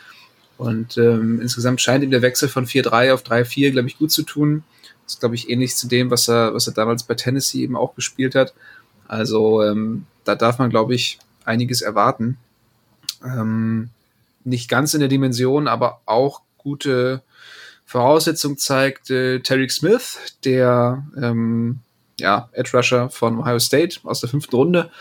Und 0.59 0.99
ähm, 0.99 1.41
insgesamt 1.41 1.81
scheint 1.81 2.05
ihm 2.05 2.11
der 2.11 2.23
Wechsel 2.23 2.49
von 2.49 2.67
4-3 2.67 3.15
auf 3.15 3.23
3-4, 3.23 3.71
glaube 3.71 3.89
ich, 3.89 3.99
gut 3.99 4.11
zu 4.11 4.25
tun. 4.25 4.65
Das 5.05 5.15
ist, 5.15 5.21
glaube 5.21 5.35
ich, 5.35 5.49
ähnlich 5.49 5.77
zu 5.77 5.89
dem, 5.89 6.11
was 6.11 6.29
er, 6.29 6.53
was 6.53 6.67
er 6.67 6.75
damals 6.75 7.05
bei 7.05 7.15
Tennessee 7.15 7.63
eben 7.63 7.77
auch 7.77 7.95
gespielt 7.95 8.35
hat. 8.35 8.53
Also 9.09 9.63
ähm, 9.63 10.07
da 10.25 10.35
darf 10.35 10.59
man, 10.59 10.71
glaube 10.71 10.95
ich, 10.95 11.19
einiges 11.45 11.83
erwarten. 11.83 12.37
Ähm, 13.25 13.91
nicht 14.45 14.69
ganz 14.69 14.93
in 14.93 15.01
der 15.01 15.09
Dimension, 15.09 15.69
aber 15.69 16.01
auch 16.05 16.43
gute 16.59 17.23
Voraussetzung 17.91 18.57
zeigt 18.57 19.11
äh, 19.11 19.41
Terry 19.41 19.69
Smith, 19.69 20.17
der 20.45 21.03
ähm, 21.21 21.81
ja, 22.21 22.49
Edge 22.53 22.71
Rusher 22.73 23.11
von 23.11 23.41
Ohio 23.41 23.59
State 23.59 23.99
aus 24.05 24.21
der 24.21 24.29
fünften 24.29 24.55
Runde, 24.55 24.93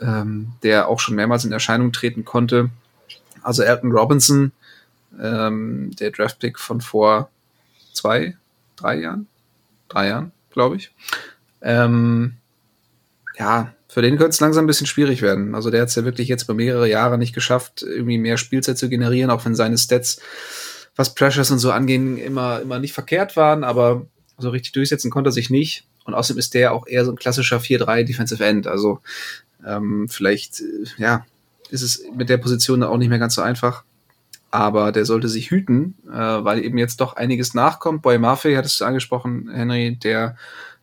ähm, 0.00 0.52
der 0.62 0.88
auch 0.88 1.00
schon 1.00 1.14
mehrmals 1.14 1.46
in 1.46 1.52
Erscheinung 1.52 1.92
treten 1.92 2.26
konnte. 2.26 2.68
Also 3.40 3.62
Elton 3.62 3.92
Robinson, 3.92 4.52
ähm, 5.18 5.92
der 5.98 6.10
Draftpick 6.10 6.58
von 6.58 6.82
vor 6.82 7.30
zwei, 7.94 8.36
drei 8.76 8.96
Jahren, 8.96 9.26
drei 9.88 10.08
Jahren, 10.08 10.32
glaube 10.50 10.76
ich. 10.76 10.90
Ähm, 11.62 12.34
ja, 13.38 13.72
für 13.88 14.02
den 14.02 14.18
könnte 14.18 14.32
es 14.32 14.40
langsam 14.40 14.64
ein 14.64 14.66
bisschen 14.66 14.86
schwierig 14.86 15.22
werden. 15.22 15.54
Also 15.54 15.70
der 15.70 15.80
hat 15.80 15.88
es 15.88 15.94
ja 15.94 16.04
wirklich 16.04 16.28
jetzt 16.28 16.46
bei 16.46 16.52
mehrere 16.52 16.86
Jahre 16.86 17.16
nicht 17.16 17.34
geschafft, 17.34 17.80
irgendwie 17.80 18.18
mehr 18.18 18.36
Spielzeit 18.36 18.76
zu 18.76 18.90
generieren, 18.90 19.30
auch 19.30 19.46
wenn 19.46 19.54
seine 19.54 19.78
Stats, 19.78 20.20
was 20.96 21.14
Pressures 21.14 21.50
und 21.50 21.58
so 21.58 21.72
angehen, 21.72 22.18
immer, 22.18 22.60
immer 22.60 22.78
nicht 22.78 22.92
verkehrt 22.92 23.36
waren, 23.36 23.64
aber 23.64 24.06
so 24.38 24.50
richtig 24.50 24.72
durchsetzen 24.72 25.10
konnte 25.10 25.30
er 25.30 25.32
sich 25.32 25.50
nicht. 25.50 25.86
Und 26.04 26.14
außerdem 26.14 26.38
ist 26.38 26.54
der 26.54 26.72
auch 26.72 26.86
eher 26.86 27.04
so 27.04 27.12
ein 27.12 27.16
klassischer 27.16 27.58
4-3 27.58 28.04
Defensive 28.04 28.44
End. 28.44 28.66
Also 28.66 29.00
ähm, 29.66 30.08
vielleicht, 30.08 30.60
äh, 30.60 30.84
ja, 30.98 31.26
ist 31.70 31.82
es 31.82 32.02
mit 32.14 32.28
der 32.28 32.38
Position 32.38 32.82
auch 32.82 32.96
nicht 32.96 33.08
mehr 33.08 33.18
ganz 33.18 33.34
so 33.34 33.42
einfach. 33.42 33.84
Aber 34.50 34.90
der 34.90 35.04
sollte 35.04 35.28
sich 35.28 35.50
hüten, 35.50 35.94
äh, 36.08 36.16
weil 36.16 36.64
eben 36.64 36.78
jetzt 36.78 37.00
doch 37.00 37.14
einiges 37.14 37.54
nachkommt. 37.54 38.02
Boy 38.02 38.18
Murphy 38.18 38.54
hat 38.54 38.64
es 38.64 38.82
angesprochen, 38.82 39.48
Henry, 39.52 39.96
der 39.96 40.36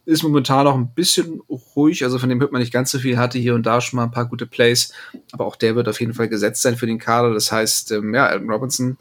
ist 0.05 0.23
momentan 0.23 0.63
noch 0.63 0.75
ein 0.75 0.93
bisschen 0.93 1.41
ruhig, 1.75 2.05
also 2.05 2.17
von 2.17 2.29
dem 2.29 2.39
hört 2.39 2.53
man 2.53 2.61
nicht 2.61 2.71
ganz 2.71 2.91
so 2.91 2.99
viel, 2.99 3.17
hatte 3.17 3.37
hier 3.39 3.55
und 3.55 3.65
da 3.65 3.81
schon 3.81 3.97
mal 3.97 4.03
ein 4.03 4.11
paar 4.11 4.25
gute 4.25 4.45
Plays, 4.45 4.93
aber 5.33 5.45
auch 5.45 5.57
der 5.57 5.75
wird 5.75 5.89
auf 5.89 5.99
jeden 5.99 6.13
Fall 6.13 6.29
gesetzt 6.29 6.61
sein 6.61 6.77
für 6.77 6.87
den 6.87 6.97
Kader. 6.97 7.33
Das 7.33 7.51
heißt, 7.51 7.91
ähm, 7.91 8.13
ja, 8.13 8.25
Alton 8.25 8.49
Robinson 8.49 8.97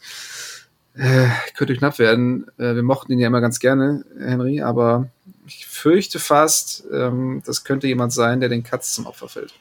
äh, 0.96 1.28
könnte 1.56 1.76
knapp 1.76 1.98
werden. 1.98 2.46
Äh, 2.58 2.74
wir 2.74 2.82
mochten 2.82 3.12
ihn 3.12 3.18
ja 3.18 3.26
immer 3.26 3.40
ganz 3.40 3.58
gerne, 3.60 4.04
Henry, 4.18 4.62
aber 4.62 5.08
ich 5.46 5.66
fürchte 5.66 6.18
fast, 6.18 6.84
ähm, 6.92 7.42
das 7.44 7.64
könnte 7.64 7.86
jemand 7.86 8.12
sein, 8.12 8.40
der 8.40 8.48
den 8.48 8.62
Cuts 8.62 8.94
zum 8.94 9.06
Opfer 9.06 9.28
fällt. 9.28 9.54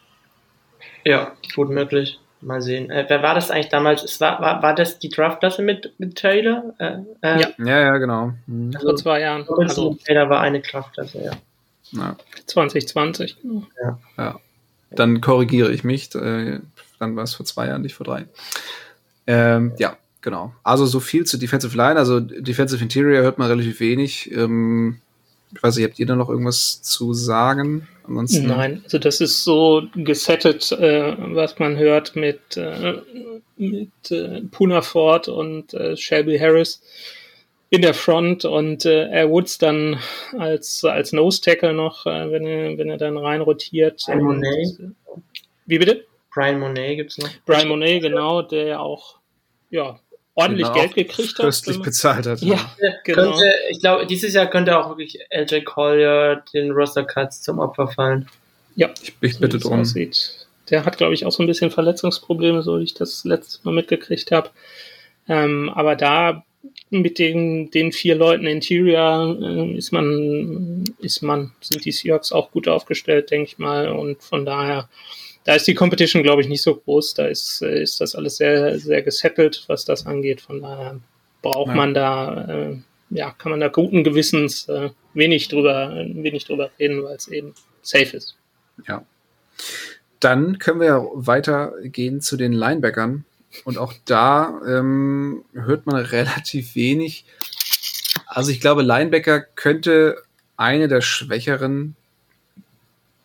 Ja, 1.03 1.33
gut 1.55 1.69
möglich. 1.69 2.19
Mal 2.41 2.61
sehen. 2.61 2.91
Äh, 2.91 3.05
wer 3.07 3.23
war 3.23 3.33
das 3.33 3.49
eigentlich 3.49 3.69
damals? 3.69 4.03
Es 4.03 4.19
war, 4.21 4.39
war, 4.39 4.61
war 4.61 4.75
das 4.75 4.99
die 4.99 5.09
Draftklasse 5.09 5.61
mit, 5.61 5.93
mit 5.97 6.15
Taylor? 6.15 6.73
Äh, 6.77 6.97
äh, 7.21 7.41
ja. 7.41 7.47
ja, 7.57 7.79
ja, 7.79 7.97
genau. 7.97 8.33
Mhm. 8.45 8.71
Also, 8.75 8.87
Vor 8.87 8.95
zwei 8.97 9.19
Jahren. 9.21 9.47
Also, 9.49 9.97
Taylor 10.05 10.29
war 10.29 10.41
eine 10.41 10.59
Draftklasse, 10.59 11.23
ja. 11.23 11.31
ja. 11.91 12.15
2020. 12.45 13.37
Ja. 13.81 13.99
ja. 14.17 14.39
Dann 14.91 15.21
korrigiere 15.21 15.71
ich 15.71 15.83
mich. 15.83 16.13
Äh, 16.13 16.59
dann 16.99 17.15
war 17.15 17.23
es 17.23 17.33
vor 17.33 17.45
zwei 17.45 17.67
Jahren, 17.67 17.81
nicht 17.81 17.95
vor 17.95 18.05
drei. 18.05 18.25
Ähm, 19.27 19.73
ja, 19.77 19.97
genau. 20.25 20.53
Also 20.63 20.85
so 20.85 20.99
viel 20.99 21.23
zu 21.23 21.37
Defensive 21.37 21.77
Line. 21.77 21.97
Also 21.97 22.19
Defensive 22.19 22.83
Interior 22.83 23.23
hört 23.23 23.37
man 23.37 23.47
relativ 23.47 23.79
wenig. 23.79 24.29
Ähm, 24.31 24.99
ich 25.53 25.63
weiß 25.63 25.77
nicht, 25.77 25.85
habt 25.85 25.99
ihr 25.99 26.05
da 26.05 26.17
noch 26.17 26.29
irgendwas 26.29 26.81
zu 26.81 27.13
sagen? 27.13 27.87
Ansonsten 28.03 28.47
Nein, 28.47 28.81
also 28.83 28.97
das 28.97 29.21
ist 29.21 29.43
so 29.43 29.83
gesettet, 29.95 30.71
äh, 30.73 31.15
was 31.33 31.57
man 31.59 31.77
hört 31.77 32.15
mit, 32.15 32.57
äh, 32.57 32.95
mit 33.55 34.11
äh, 34.11 34.41
Puna 34.51 34.81
Ford 34.81 35.29
und 35.29 35.73
äh, 35.73 35.95
Shelby 35.95 36.37
Harris 36.37 36.81
in 37.69 37.81
der 37.81 37.93
Front 37.93 38.45
und 38.45 38.85
äh, 38.85 39.07
Air 39.09 39.29
Woods 39.29 39.57
dann 39.57 39.99
als, 40.37 40.83
als 40.83 41.13
Nose 41.13 41.41
Tackle 41.41 41.73
noch, 41.73 42.05
äh, 42.05 42.31
wenn, 42.31 42.45
er, 42.45 42.77
wenn 42.77 42.89
er 42.89 42.97
dann 42.97 43.17
rein 43.17 43.41
rotiert. 43.41 44.01
Brian 44.05 44.23
Monet. 44.23 44.79
Wie 45.65 45.79
bitte? 45.79 46.05
Brian 46.33 46.59
Monet 46.59 46.97
gibt 46.97 47.11
es 47.11 47.17
noch. 47.19 47.29
Brian 47.45 47.67
Monet, 47.67 48.01
genau, 48.01 48.41
der 48.41 48.65
ja 48.65 48.79
auch 48.79 49.19
ja, 49.75 49.99
ordentlich 50.35 50.67
genau, 50.67 50.79
Geld 50.79 50.95
gekriegt 50.95 51.39
hat. 51.39 51.45
Köstlich 51.45 51.81
bezahlt 51.81 52.27
hat. 52.27 52.41
Ja, 52.41 52.55
ja. 52.79 52.93
genau. 53.03 53.31
Könnte, 53.31 53.51
ich 53.71 53.79
glaube, 53.79 54.05
dieses 54.05 54.33
Jahr 54.33 54.47
könnte 54.47 54.77
auch 54.77 54.89
wirklich 54.89 55.19
LJ 55.31 55.61
Collier 55.63 56.43
den 56.53 56.71
Roster 56.71 57.03
Cuts 57.03 57.41
zum 57.41 57.59
Opfer 57.59 57.87
fallen. 57.87 58.27
Ja, 58.75 58.89
ich, 59.01 59.13
ich 59.21 59.39
bitte 59.39 59.57
drum. 59.57 59.79
Aussieht. 59.81 60.45
Der 60.69 60.85
hat, 60.85 60.97
glaube 60.97 61.13
ich, 61.13 61.25
auch 61.25 61.31
so 61.31 61.41
ein 61.41 61.47
bisschen 61.47 61.71
Verletzungsprobleme, 61.71 62.61
so 62.61 62.79
wie 62.79 62.83
ich 62.83 62.93
das 62.93 63.23
letzte 63.23 63.59
Mal 63.63 63.73
mitgekriegt 63.73 64.31
habe. 64.31 64.49
Ähm, 65.27 65.69
aber 65.73 65.95
da 65.95 66.43
mit 66.89 67.19
den, 67.19 67.71
den 67.71 67.91
vier 67.91 68.15
Leuten 68.15 68.47
Interior 68.47 69.37
äh, 69.41 69.77
ist 69.77 69.91
man, 69.91 70.83
ist 70.99 71.21
man, 71.21 71.51
sind 71.61 71.85
die 71.85 71.91
Seahawks 71.91 72.31
auch 72.31 72.51
gut 72.51 72.67
aufgestellt, 72.67 73.31
denke 73.31 73.47
ich 73.47 73.57
mal. 73.57 73.89
Und 73.89 74.21
von 74.21 74.45
daher 74.45 74.89
da 75.45 75.53
ist 75.53 75.67
die 75.67 75.75
Competition, 75.75 76.23
glaube 76.23 76.41
ich, 76.41 76.49
nicht 76.49 76.63
so 76.63 76.75
groß. 76.75 77.13
Da 77.13 77.27
ist, 77.27 77.61
äh, 77.61 77.81
ist 77.81 78.01
das 78.01 78.15
alles 78.15 78.37
sehr, 78.37 78.77
sehr 78.79 79.01
gesettelt, 79.03 79.63
was 79.67 79.85
das 79.85 80.05
angeht. 80.05 80.41
Von 80.41 80.61
daher 80.61 80.99
braucht 81.41 81.69
ja. 81.69 81.75
man 81.75 81.93
da, 81.93 82.45
äh, 82.45 82.77
ja, 83.11 83.31
kann 83.31 83.51
man 83.51 83.59
da 83.59 83.67
guten 83.67 84.03
Gewissens 84.03 84.67
äh, 84.67 84.89
wenig 85.13 85.47
drüber, 85.47 85.93
wenig 85.95 86.45
drüber 86.45 86.71
reden, 86.79 87.03
weil 87.03 87.15
es 87.15 87.27
eben 87.27 87.53
safe 87.83 88.17
ist. 88.17 88.35
Ja. 88.87 89.05
Dann 90.19 90.57
können 90.57 90.81
wir 90.81 91.07
weitergehen 91.13 92.21
zu 92.21 92.37
den 92.37 92.51
Linebackern. 92.51 93.23
Und 93.63 93.77
auch 93.77 93.93
da 94.05 94.59
ähm, 94.67 95.45
hört 95.53 95.85
man 95.85 95.95
relativ 95.97 96.75
wenig. 96.75 97.25
Also 98.25 98.51
ich 98.51 98.59
glaube, 98.59 98.81
Linebacker 98.81 99.41
könnte 99.41 100.17
eine 100.57 100.87
der 100.87 101.01
schwächeren 101.01 101.95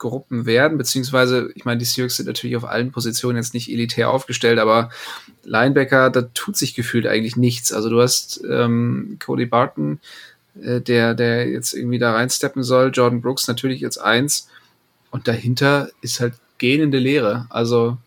Gruppen 0.00 0.46
werden, 0.46 0.78
beziehungsweise, 0.78 1.50
ich 1.54 1.64
meine, 1.64 1.78
die 1.78 1.84
Seahawks 1.84 2.16
sind 2.16 2.26
natürlich 2.26 2.56
auf 2.56 2.64
allen 2.64 2.90
Positionen 2.90 3.36
jetzt 3.36 3.54
nicht 3.54 3.70
elitär 3.70 4.10
aufgestellt, 4.10 4.58
aber 4.58 4.90
Linebacker, 5.44 6.10
da 6.10 6.22
tut 6.22 6.56
sich 6.56 6.74
gefühlt 6.74 7.06
eigentlich 7.06 7.36
nichts. 7.36 7.72
Also 7.72 7.90
du 7.90 8.00
hast 8.00 8.42
ähm, 8.50 9.18
Cody 9.24 9.46
Barton, 9.46 10.00
äh, 10.60 10.80
der, 10.80 11.14
der 11.14 11.48
jetzt 11.48 11.74
irgendwie 11.74 11.98
da 11.98 12.12
reinsteppen 12.12 12.64
soll, 12.64 12.90
Jordan 12.92 13.20
Brooks 13.20 13.46
natürlich 13.46 13.80
jetzt 13.80 13.98
eins 13.98 14.48
und 15.10 15.28
dahinter 15.28 15.90
ist 16.00 16.18
halt 16.18 16.34
gähnende 16.58 16.98
Leere. 16.98 17.46
Also 17.50 17.98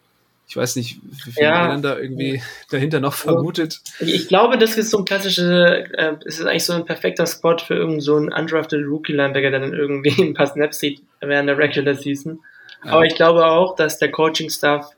ich 0.48 0.58
weiß 0.58 0.76
nicht, 0.76 1.00
wie 1.04 1.32
viel 1.32 1.44
ja. 1.44 1.68
man 1.68 1.82
da 1.82 1.98
irgendwie 1.98 2.42
dahinter 2.70 3.00
noch 3.00 3.14
vermutet. 3.14 3.82
Ich 4.00 4.28
glaube, 4.28 4.58
das 4.58 4.78
ist 4.78 4.92
so 4.92 5.00
ein 5.00 5.06
klassischer, 5.06 5.80
äh, 5.98 6.16
es 6.26 6.40
ist 6.40 6.46
eigentlich 6.46 6.66
so 6.66 6.74
ein 6.74 6.86
perfekter 6.86 7.26
Spot 7.26 7.58
für 7.58 7.76
irgendeinen 7.76 8.02
so 8.02 8.16
einen 8.16 8.32
undrafted 8.32 8.86
Rookie-Linebacker, 8.86 9.52
der 9.52 9.60
dann 9.60 9.74
irgendwie 9.74 10.14
ein 10.22 10.34
paar 10.34 10.48
Snaps 10.48 10.80
sieht 10.80 11.02
während 11.22 11.50
der 11.50 11.58
Regular 11.58 11.96
Season. 11.96 12.40
Ja. 12.84 12.92
Aber 12.92 13.06
ich 13.06 13.16
glaube 13.16 13.46
auch, 13.46 13.76
dass 13.76 13.98
der 13.98 14.12
Coaching-Staff 14.12 14.90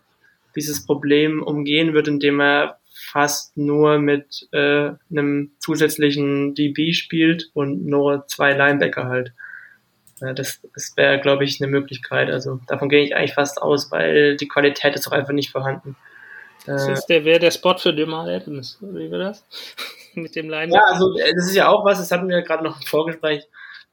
dieses 0.56 0.86
Problem 0.86 1.44
umgehen 1.44 1.94
wird, 1.94 2.08
indem 2.08 2.40
er 2.40 2.80
fast 2.94 3.56
nur 3.58 4.00
mit 4.00 4.48
äh, 4.52 4.92
einem 5.12 5.52
zusätzlichen 5.60 6.56
DB 6.56 6.94
spielt 6.94 7.50
und 7.54 7.86
nur 7.86 8.26
zwei 8.28 8.54
Linebacker 8.54 9.06
halt. 9.06 9.34
Das, 10.20 10.62
das 10.74 10.94
wäre, 10.96 11.20
glaube 11.20 11.44
ich, 11.44 11.62
eine 11.62 11.70
Möglichkeit. 11.70 12.30
Also 12.30 12.60
davon 12.68 12.90
gehe 12.90 13.04
ich 13.04 13.16
eigentlich 13.16 13.34
fast 13.34 13.62
aus, 13.62 13.92
weil 13.92 14.38
die 14.38 14.48
Qualität 14.48 14.96
ist 14.96 15.08
auch 15.08 15.12
einfach 15.12 15.34
nicht 15.34 15.52
vorhanden. 15.52 15.96
Das 16.66 16.88
ist 16.88 17.06
der, 17.08 17.26
wäre 17.26 17.40
der 17.40 17.52
Spot 17.52 17.78
für 17.78 17.94
Jamal 17.94 18.30
Adams. 18.30 18.78
Wie 18.82 19.12
war 19.12 19.20
das? 19.20 19.46
Mit 20.16 20.36
dem 20.36 20.50
Line. 20.50 20.74
Ja, 20.74 20.82
also 20.86 21.16
äh, 21.18 21.34
das 21.36 21.48
ist 21.48 21.56
ja 21.56 21.68
auch 21.68 21.86
was, 21.86 22.00
das 22.00 22.10
hatten 22.12 22.30
wir 22.30 22.42
gerade 22.42 22.64
noch 22.64 22.80
im 22.80 22.88
Vorgespräch. 22.88 23.44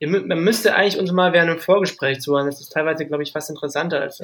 Man 0.04 0.42
müsste 0.42 0.74
eigentlich 0.74 0.98
uns 0.98 1.12
mal 1.12 1.32
während 1.32 1.50
einem 1.50 1.60
Vorgespräch 1.60 2.20
zuhören. 2.20 2.46
Das 2.46 2.60
ist 2.60 2.70
teilweise, 2.70 3.06
glaube 3.06 3.22
ich, 3.22 3.30
fast 3.30 3.50
interessanter 3.50 4.00
als 4.00 4.18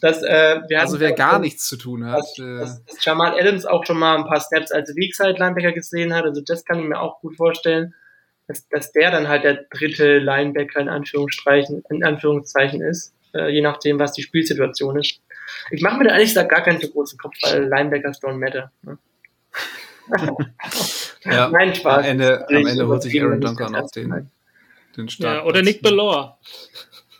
das. 0.00 0.22
Äh, 0.22 0.60
wir 0.68 0.80
also 0.80 1.00
wer 1.00 1.12
gar 1.12 1.38
nichts 1.38 1.66
zu 1.66 1.76
tun 1.76 2.06
hat. 2.06 2.20
Dass, 2.20 2.38
äh, 2.38 2.58
dass, 2.60 2.82
dass 2.86 3.04
Jamal 3.04 3.38
Adams 3.38 3.66
auch 3.66 3.84
schon 3.84 3.98
mal 3.98 4.16
ein 4.16 4.24
paar 4.24 4.40
Steps 4.40 4.72
als 4.72 4.96
Weakside-Linebacker 4.96 5.72
gesehen 5.72 6.14
hat. 6.14 6.24
Also 6.24 6.40
das 6.40 6.64
kann 6.64 6.78
ich 6.78 6.86
mir 6.86 6.98
auch 6.98 7.20
gut 7.20 7.36
vorstellen 7.36 7.94
dass, 8.50 8.68
dass 8.68 8.92
der 8.92 9.12
dann 9.12 9.28
halt 9.28 9.44
der 9.44 9.64
dritte 9.70 10.18
Linebacker 10.18 10.80
in 10.80 10.88
Anführungszeichen, 10.88 11.84
in 11.88 12.04
Anführungszeichen 12.04 12.82
ist, 12.82 13.14
äh, 13.32 13.48
je 13.48 13.60
nachdem, 13.60 14.00
was 14.00 14.12
die 14.12 14.22
Spielsituation 14.22 14.98
ist. 14.98 15.20
Ich 15.70 15.82
mache 15.82 15.98
mir 15.98 16.08
da 16.08 16.14
ehrlich 16.14 16.30
gesagt 16.30 16.50
gar 16.50 16.62
keinen 16.62 16.80
so 16.80 16.88
großen 16.88 17.16
Kopf, 17.16 17.34
weil 17.42 17.68
Linebackers 17.68 18.20
don't 18.20 18.38
matter. 18.38 18.72
Ne? 18.82 18.98
ja, 21.24 21.48
Nein, 21.52 21.74
Spaß. 21.76 21.98
Am 21.98 22.04
Ende, 22.04 22.48
am 22.48 22.66
Ende 22.66 22.88
holt 22.88 23.02
sich 23.02 23.22
Aaron 23.22 23.40
Duncan 23.40 23.70
noch 23.70 23.90
den, 23.92 24.30
den 24.96 25.08
Start. 25.08 25.36
Ja, 25.36 25.44
oder 25.44 25.62
Nick 25.62 25.80
Bellore. 25.80 26.34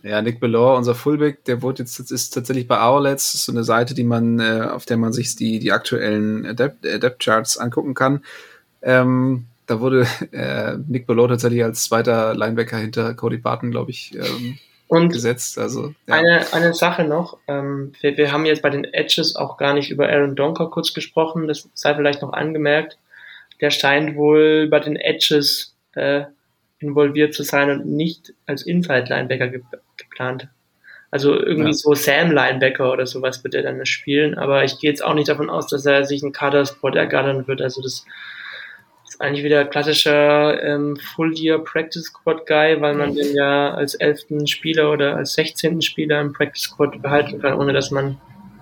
Ja, 0.02 0.22
Nick 0.22 0.40
Bellore, 0.40 0.76
unser 0.78 0.96
Fullback, 0.96 1.44
der 1.44 1.62
wurde 1.62 1.84
jetzt, 1.84 2.00
ist 2.10 2.30
tatsächlich 2.30 2.66
bei 2.66 2.80
Hourlets, 2.80 3.44
so 3.44 3.52
eine 3.52 3.62
Seite, 3.62 3.94
die 3.94 4.02
man, 4.02 4.40
äh, 4.40 4.62
auf 4.62 4.84
der 4.84 4.96
man 4.96 5.12
sich 5.12 5.36
die, 5.36 5.60
die 5.60 5.70
aktuellen 5.70 6.56
Depth, 6.56 6.82
Depth 6.82 7.22
Charts 7.22 7.56
angucken 7.56 7.94
kann. 7.94 8.24
Ähm, 8.82 9.46
da 9.70 9.80
wurde 9.80 10.06
äh, 10.32 10.76
Nick 10.88 11.06
Below 11.06 11.28
tatsächlich 11.28 11.62
als 11.62 11.84
zweiter 11.84 12.34
Linebacker 12.34 12.76
hinter 12.76 13.14
Cody 13.14 13.38
Barton, 13.38 13.70
glaube 13.70 13.90
ich, 13.90 14.12
ähm, 14.14 14.58
und 14.88 15.12
gesetzt. 15.12 15.58
Also, 15.58 15.94
ja. 16.08 16.14
eine, 16.14 16.52
eine 16.52 16.74
Sache 16.74 17.04
noch, 17.04 17.38
ähm, 17.46 17.92
wir, 18.00 18.16
wir 18.16 18.32
haben 18.32 18.44
jetzt 18.44 18.62
bei 18.62 18.70
den 18.70 18.84
Edges 18.84 19.36
auch 19.36 19.56
gar 19.56 19.72
nicht 19.72 19.90
über 19.90 20.08
Aaron 20.08 20.34
Donker 20.34 20.68
kurz 20.68 20.92
gesprochen, 20.92 21.46
das 21.46 21.68
sei 21.74 21.94
vielleicht 21.94 22.22
noch 22.22 22.32
angemerkt. 22.32 22.98
Der 23.60 23.70
scheint 23.70 24.16
wohl 24.16 24.68
bei 24.68 24.80
den 24.80 24.96
Edges 24.96 25.76
äh, 25.94 26.24
involviert 26.80 27.34
zu 27.34 27.42
sein 27.42 27.70
und 27.70 27.86
nicht 27.86 28.32
als 28.46 28.62
Inside-Linebacker 28.62 29.48
ge 29.48 29.62
geplant. 29.96 30.48
Also 31.12 31.34
irgendwie 31.34 31.70
ja. 31.70 31.74
so 31.74 31.94
Sam-Linebacker 31.94 32.90
oder 32.90 33.06
sowas 33.06 33.44
wird 33.44 33.54
er 33.54 33.62
dann 33.62 33.84
spielen, 33.84 34.38
aber 34.38 34.64
ich 34.64 34.78
gehe 34.78 34.90
jetzt 34.90 35.04
auch 35.04 35.14
nicht 35.14 35.28
davon 35.28 35.50
aus, 35.50 35.66
dass 35.66 35.84
er 35.84 36.04
sich 36.04 36.22
einen 36.22 36.32
Kader-Spot 36.32 36.90
ergattern 36.90 37.46
wird. 37.46 37.60
Also 37.60 37.82
das 37.82 38.06
eigentlich 39.20 39.44
wieder 39.44 39.64
klassischer 39.66 40.62
ähm, 40.62 40.96
Full-Year-Practice 41.14 42.04
Squad 42.04 42.46
Guy, 42.46 42.80
weil 42.80 42.94
man 42.94 43.14
den 43.14 43.34
ja 43.34 43.74
als 43.74 43.94
elften 43.94 44.46
Spieler 44.46 44.90
oder 44.90 45.16
als 45.16 45.34
sechzehnten 45.34 45.82
Spieler 45.82 46.20
im 46.20 46.32
Practice 46.32 46.62
Squad 46.62 47.02
behalten 47.02 47.40
kann, 47.40 47.54
ohne 47.54 47.72
dass 47.72 47.90
man 47.90 48.18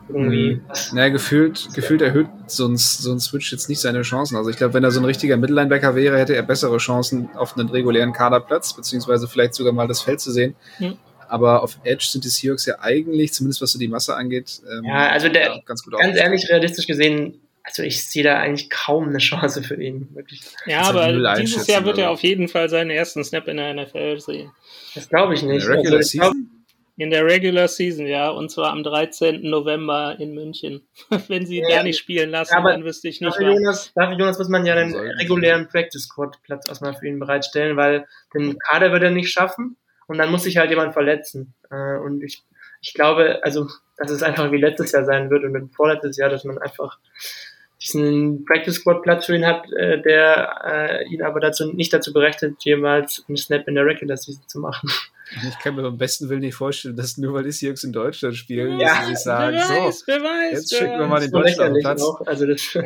irgendwie. 0.09 0.55
Mhm. 0.55 0.61
Naja, 0.95 1.11
gefühlt, 1.11 1.69
gefühlt 1.75 2.03
erhöht 2.03 2.27
so 2.47 2.67
ein, 2.67 2.77
so 2.77 3.13
ein 3.13 3.21
Switch 3.21 3.53
jetzt 3.53 3.69
nicht 3.69 3.81
seine 3.81 4.03
Chancen. 4.03 4.37
Also 4.37 4.51
ich 4.51 4.57
glaube, 4.57 4.75
wenn 4.75 4.83
er 4.83 4.91
so 4.91 5.01
ein 5.01 5.05
richtiger 5.05 5.37
Mittellinebacker 5.37 5.95
wäre, 5.95 6.19
hätte 6.19 6.35
er 6.35 6.43
bessere 6.43 6.79
Chancen 6.79 7.29
auf 7.35 7.57
einen 7.57 7.69
regulären 7.69 8.13
Kaderplatz, 8.13 8.75
beziehungsweise 8.75 9.29
vielleicht 9.29 9.55
sogar 9.55 9.73
mal 9.73 9.87
das 9.87 10.03
Feld 10.03 10.21
zu 10.21 10.33
sehen. 10.33 10.57
Mhm. 10.79 10.97
Aber 11.29 11.63
auf 11.63 11.79
Edge 11.85 12.07
sind 12.09 12.25
die 12.25 12.31
Seahawks 12.31 12.65
ja 12.65 12.77
eigentlich, 12.81 13.35
zumindest 13.35 13.61
was 13.61 13.71
so 13.71 13.79
die 13.79 13.89
Masse 13.89 14.17
angeht, 14.17 14.63
ähm, 14.69 14.85
ja, 14.85 15.11
also 15.11 15.29
der, 15.29 15.43
ja, 15.43 15.61
ganz, 15.67 15.85
gut 15.85 15.93
ganz 15.99 16.17
ehrlich, 16.17 16.49
realistisch 16.49 16.87
gesehen, 16.87 17.39
also 17.69 17.83
ich 17.83 18.03
sehe 18.03 18.23
da 18.23 18.39
eigentlich 18.39 18.71
kaum 18.71 19.09
eine 19.09 19.19
Chance 19.19 19.63
für 19.63 19.81
ihn. 19.81 20.09
Wirklich. 20.15 20.41
Ja, 20.67 20.83
aber 20.83 21.35
dieses 21.35 21.67
Jahr 21.67 21.85
wird 21.85 21.99
er 21.99 22.11
auf 22.11 22.23
jeden 22.23 22.49
Fall 22.49 22.69
seinen 22.71 22.91
ersten 22.91 23.23
Snap 23.23 23.47
in 23.47 23.59
der 23.59 23.75
NFL 23.75 24.19
sehen. 24.21 24.51
Das 24.95 25.09
glaube 25.09 25.35
ich 25.35 25.43
nicht. 25.43 25.65
In 25.65 25.69
der 25.69 25.77
Regular 25.77 25.97
also, 25.99 26.09
Season? 26.09 26.51
In 26.97 27.11
der 27.11 27.25
Regular 27.25 27.69
Season, 27.69 28.07
ja, 28.07 28.29
und 28.31 28.51
zwar 28.51 28.73
am 28.73 28.83
13. 28.83 29.43
November 29.43 30.17
in 30.19 30.35
München. 30.35 30.83
Wenn 31.29 31.47
sie 31.47 31.59
ihn 31.59 31.69
ja, 31.69 31.77
da 31.77 31.83
nicht 31.85 31.99
spielen 31.99 32.31
lassen, 32.31 32.55
ja, 32.57 32.63
dann 32.63 32.85
wüsste 32.85 33.09
ich 33.09 33.21
nicht. 33.21 33.33
Dafür 33.33 33.53
Jonas, 33.53 33.93
dafür 33.95 34.19
Jonas 34.19 34.39
muss 34.39 34.49
man 34.49 34.67
ja 34.67 34.75
einen 34.75 34.95
regulären 34.95 35.69
Practice 35.69 36.05
Squad 36.05 36.43
Platz 36.43 36.69
erstmal 36.69 36.95
für 36.95 37.07
ihn 37.07 37.21
bereitstellen, 37.21 37.77
weil 37.77 38.07
den 38.35 38.59
Kader 38.59 38.91
wird 38.91 39.05
er 39.05 39.11
nicht 39.11 39.31
schaffen 39.31 39.77
und 40.09 40.19
dann 40.19 40.31
muss 40.31 40.43
sich 40.43 40.57
halt 40.57 40.71
jemand 40.71 40.95
verletzen. 40.95 41.55
Äh, 41.71 41.99
und 41.99 42.25
ich, 42.25 42.43
ich 42.81 42.95
glaube, 42.95 43.41
also, 43.43 43.69
dass 43.99 44.11
es 44.11 44.23
einfach 44.23 44.51
wie 44.51 44.59
letztes 44.61 44.91
Jahr 44.91 45.05
sein 45.05 45.31
wird 45.31 45.45
und 45.45 45.75
vorletztes 45.75 46.17
Jahr, 46.17 46.31
dass 46.31 46.45
man 46.45 46.59
einfach 46.59 46.99
diesen 47.83 48.45
Practice 48.45 48.77
Squad 48.77 49.03
Platz 49.03 49.27
für 49.27 49.37
ihn 49.37 49.47
hat, 49.47 49.71
äh, 49.73 50.03
der 50.03 50.63
äh, 50.65 51.09
ihn 51.09 51.23
aber 51.23 51.41
dazu 51.41 51.73
nicht 51.73 51.93
dazu 51.93 52.13
berechnet, 52.13 52.57
jemals 52.65 53.25
einen 53.29 53.37
Snap 53.37 53.69
in 53.69 53.77
der 53.77 53.87
Regular 53.87 54.17
Season 54.17 54.43
zu 54.47 54.61
machen. 54.61 54.91
Ich 55.47 55.59
kann 55.59 55.75
mir 55.77 55.85
am 55.85 55.99
besten 55.99 56.29
Willen 56.29 56.41
nicht 56.41 56.55
vorstellen, 56.55 56.97
dass 56.97 57.19
nur 57.19 57.35
weil 57.35 57.45
die 57.45 57.53
Seahawks 57.53 57.85
in 57.85 57.93
Deutschland 57.93 58.35
spielen, 58.35 58.81
ja, 58.81 58.89
dass 58.89 59.01
sie 59.01 59.15
sich 59.15 59.19
sagen, 59.19 59.57
wer 59.57 59.85
weiß, 59.85 59.99
so, 59.99 60.05
wer 60.07 60.23
weiß, 60.23 60.53
jetzt 60.53 60.75
schicken 60.75 60.99
wir 60.99 61.07
mal 61.07 61.21
den 61.21 61.31
Deutschland 61.31 61.77
Platz. 61.81 62.03
Also 62.25 62.47
das, 62.47 62.73
ja. 62.73 62.83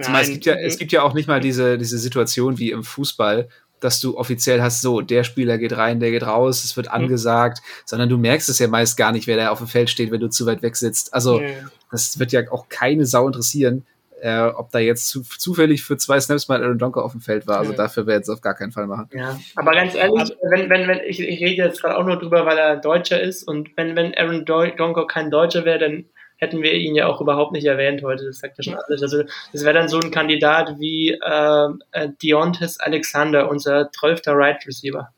Zumal 0.00 0.22
es 0.22 0.30
gibt 0.30 0.44
ja, 0.46 0.54
es 0.54 0.78
gibt 0.78 0.92
ja 0.92 1.02
auch 1.02 1.14
nicht 1.14 1.28
mal 1.28 1.40
diese, 1.40 1.78
diese 1.78 1.98
Situation 1.98 2.58
wie 2.58 2.70
im 2.70 2.82
Fußball, 2.82 3.48
dass 3.78 4.00
du 4.00 4.16
offiziell 4.16 4.62
hast, 4.62 4.80
so, 4.80 5.00
der 5.00 5.24
Spieler 5.24 5.58
geht 5.58 5.76
rein, 5.76 6.00
der 6.00 6.10
geht 6.10 6.22
raus, 6.22 6.64
es 6.64 6.76
wird 6.76 6.86
mhm. 6.86 6.94
angesagt, 6.94 7.60
sondern 7.84 8.08
du 8.08 8.16
merkst 8.16 8.48
es 8.48 8.58
ja 8.58 8.68
meist 8.68 8.96
gar 8.96 9.12
nicht, 9.12 9.26
wer 9.26 9.36
da 9.36 9.50
auf 9.50 9.58
dem 9.58 9.66
Feld 9.66 9.90
steht, 9.90 10.10
wenn 10.10 10.20
du 10.20 10.28
zu 10.28 10.46
weit 10.46 10.62
weg 10.62 10.76
sitzt. 10.76 11.12
Also, 11.12 11.40
ja. 11.40 11.48
das 11.90 12.18
wird 12.18 12.32
ja 12.32 12.50
auch 12.50 12.68
keine 12.68 13.06
Sau 13.06 13.26
interessieren, 13.26 13.84
äh, 14.22 14.52
ob 14.54 14.70
da 14.70 14.78
jetzt 14.78 15.08
zu, 15.08 15.22
zufällig 15.22 15.82
für 15.82 15.96
zwei 15.96 16.20
Snaps 16.20 16.46
mal 16.46 16.62
Aaron 16.62 16.78
Donker 16.78 17.04
auf 17.04 17.10
dem 17.10 17.20
Feld 17.20 17.48
war. 17.48 17.58
Also 17.58 17.72
dafür 17.72 18.06
wäre 18.06 18.18
jetzt 18.18 18.28
auf 18.28 18.40
gar 18.40 18.54
keinen 18.54 18.70
Fall 18.70 18.86
machen. 18.86 19.08
Ja, 19.12 19.36
aber 19.56 19.72
ganz 19.72 19.96
ehrlich, 19.96 20.32
wenn, 20.48 20.70
wenn, 20.70 20.86
wenn, 20.86 21.00
ich, 21.04 21.18
ich 21.18 21.40
rede 21.40 21.64
jetzt 21.64 21.82
gerade 21.82 21.98
auch 21.98 22.06
nur 22.06 22.18
drüber, 22.18 22.46
weil 22.46 22.56
er 22.56 22.76
Deutscher 22.76 23.20
ist 23.20 23.42
und 23.42 23.70
wenn, 23.76 23.96
wenn 23.96 24.14
Aaron 24.14 24.44
Donker 24.44 25.08
kein 25.08 25.32
Deutscher 25.32 25.64
wäre, 25.64 25.80
dann 25.80 26.04
hätten 26.36 26.62
wir 26.62 26.72
ihn 26.74 26.94
ja 26.94 27.08
auch 27.08 27.20
überhaupt 27.20 27.50
nicht 27.50 27.64
erwähnt 27.64 28.02
heute. 28.04 28.26
Das 28.26 28.38
sagt 28.38 28.58
ja 28.58 28.64
schon 28.64 28.74
alles. 28.74 29.02
Also 29.02 29.24
das 29.52 29.64
wäre 29.64 29.74
dann 29.74 29.88
so 29.88 29.98
ein 29.98 30.12
Kandidat 30.12 30.78
wie 30.78 31.10
äh, 31.10 31.68
äh 31.90 32.08
Deontes 32.22 32.78
Alexander, 32.78 33.50
unser 33.50 33.90
12. 33.90 34.22
Right 34.26 34.64
Receiver. 34.66 35.12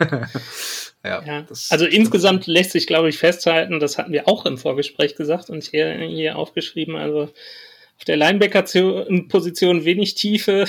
ja, 1.04 1.22
ja. 1.24 1.46
also 1.70 1.86
insgesamt 1.86 2.48
lässt 2.48 2.72
sich, 2.72 2.88
glaube 2.88 3.08
ich, 3.10 3.18
festhalten, 3.18 3.78
das 3.78 3.96
hatten 3.96 4.12
wir 4.12 4.26
auch 4.26 4.44
im 4.44 4.58
Vorgespräch 4.58 5.14
gesagt 5.14 5.50
und 5.50 5.62
hier, 5.62 5.92
hier 5.92 6.36
aufgeschrieben, 6.36 6.96
also 6.96 7.30
auf 7.98 8.04
der 8.04 8.16
Linebacker-Position 8.16 9.84
wenig 9.84 10.14
Tiefe 10.14 10.66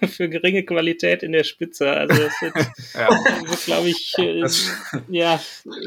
für 0.08 0.30
geringe 0.30 0.64
Qualität 0.64 1.22
in 1.22 1.32
der 1.32 1.44
Spitze. 1.44 1.90
Also 1.90 2.22
das 2.22 2.32
wird, 2.40 2.54
ja. 2.94 3.08
wird 3.48 3.64
glaube 3.66 3.88
ich, 3.90 4.14
äh, 4.18 4.40
das, 4.40 4.70
ja, 5.08 5.40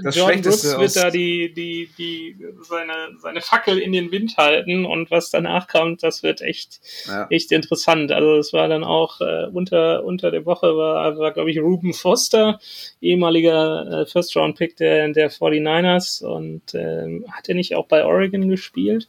das 0.04 0.16
John 0.16 0.42
Brooks 0.42 0.78
wird 0.78 0.96
da 0.96 1.10
die, 1.10 1.52
die, 1.52 1.90
die, 1.98 2.38
seine, 2.62 3.18
seine 3.20 3.42
Fackel 3.42 3.80
in 3.80 3.92
den 3.92 4.12
Wind 4.12 4.38
halten 4.38 4.86
und 4.86 5.10
was 5.10 5.32
danach 5.32 5.68
kommt, 5.68 6.04
das 6.04 6.22
wird 6.22 6.42
echt, 6.42 6.80
ja. 7.08 7.26
echt 7.32 7.52
interessant. 7.52 8.12
Also 8.12 8.36
es 8.36 8.54
war 8.54 8.68
dann 8.68 8.84
auch 8.84 9.20
äh, 9.20 9.48
unter, 9.52 10.04
unter 10.04 10.30
der 10.30 10.46
Woche 10.46 10.78
war, 10.78 11.18
war 11.18 11.32
glaube 11.32 11.50
ich, 11.50 11.60
Ruben 11.60 11.94
Foster, 11.94 12.60
ehemaliger 13.02 14.02
äh, 14.02 14.06
First-Round-Pick 14.06 14.78
der, 14.78 15.10
der 15.10 15.32
49ers 15.32 16.24
und 16.24 16.76
äh, 16.76 17.22
hat 17.32 17.50
er 17.50 17.56
nicht 17.56 17.76
auch 17.76 17.88
bei 17.88 18.06
Oregon 18.06 18.48
gespielt? 18.48 19.08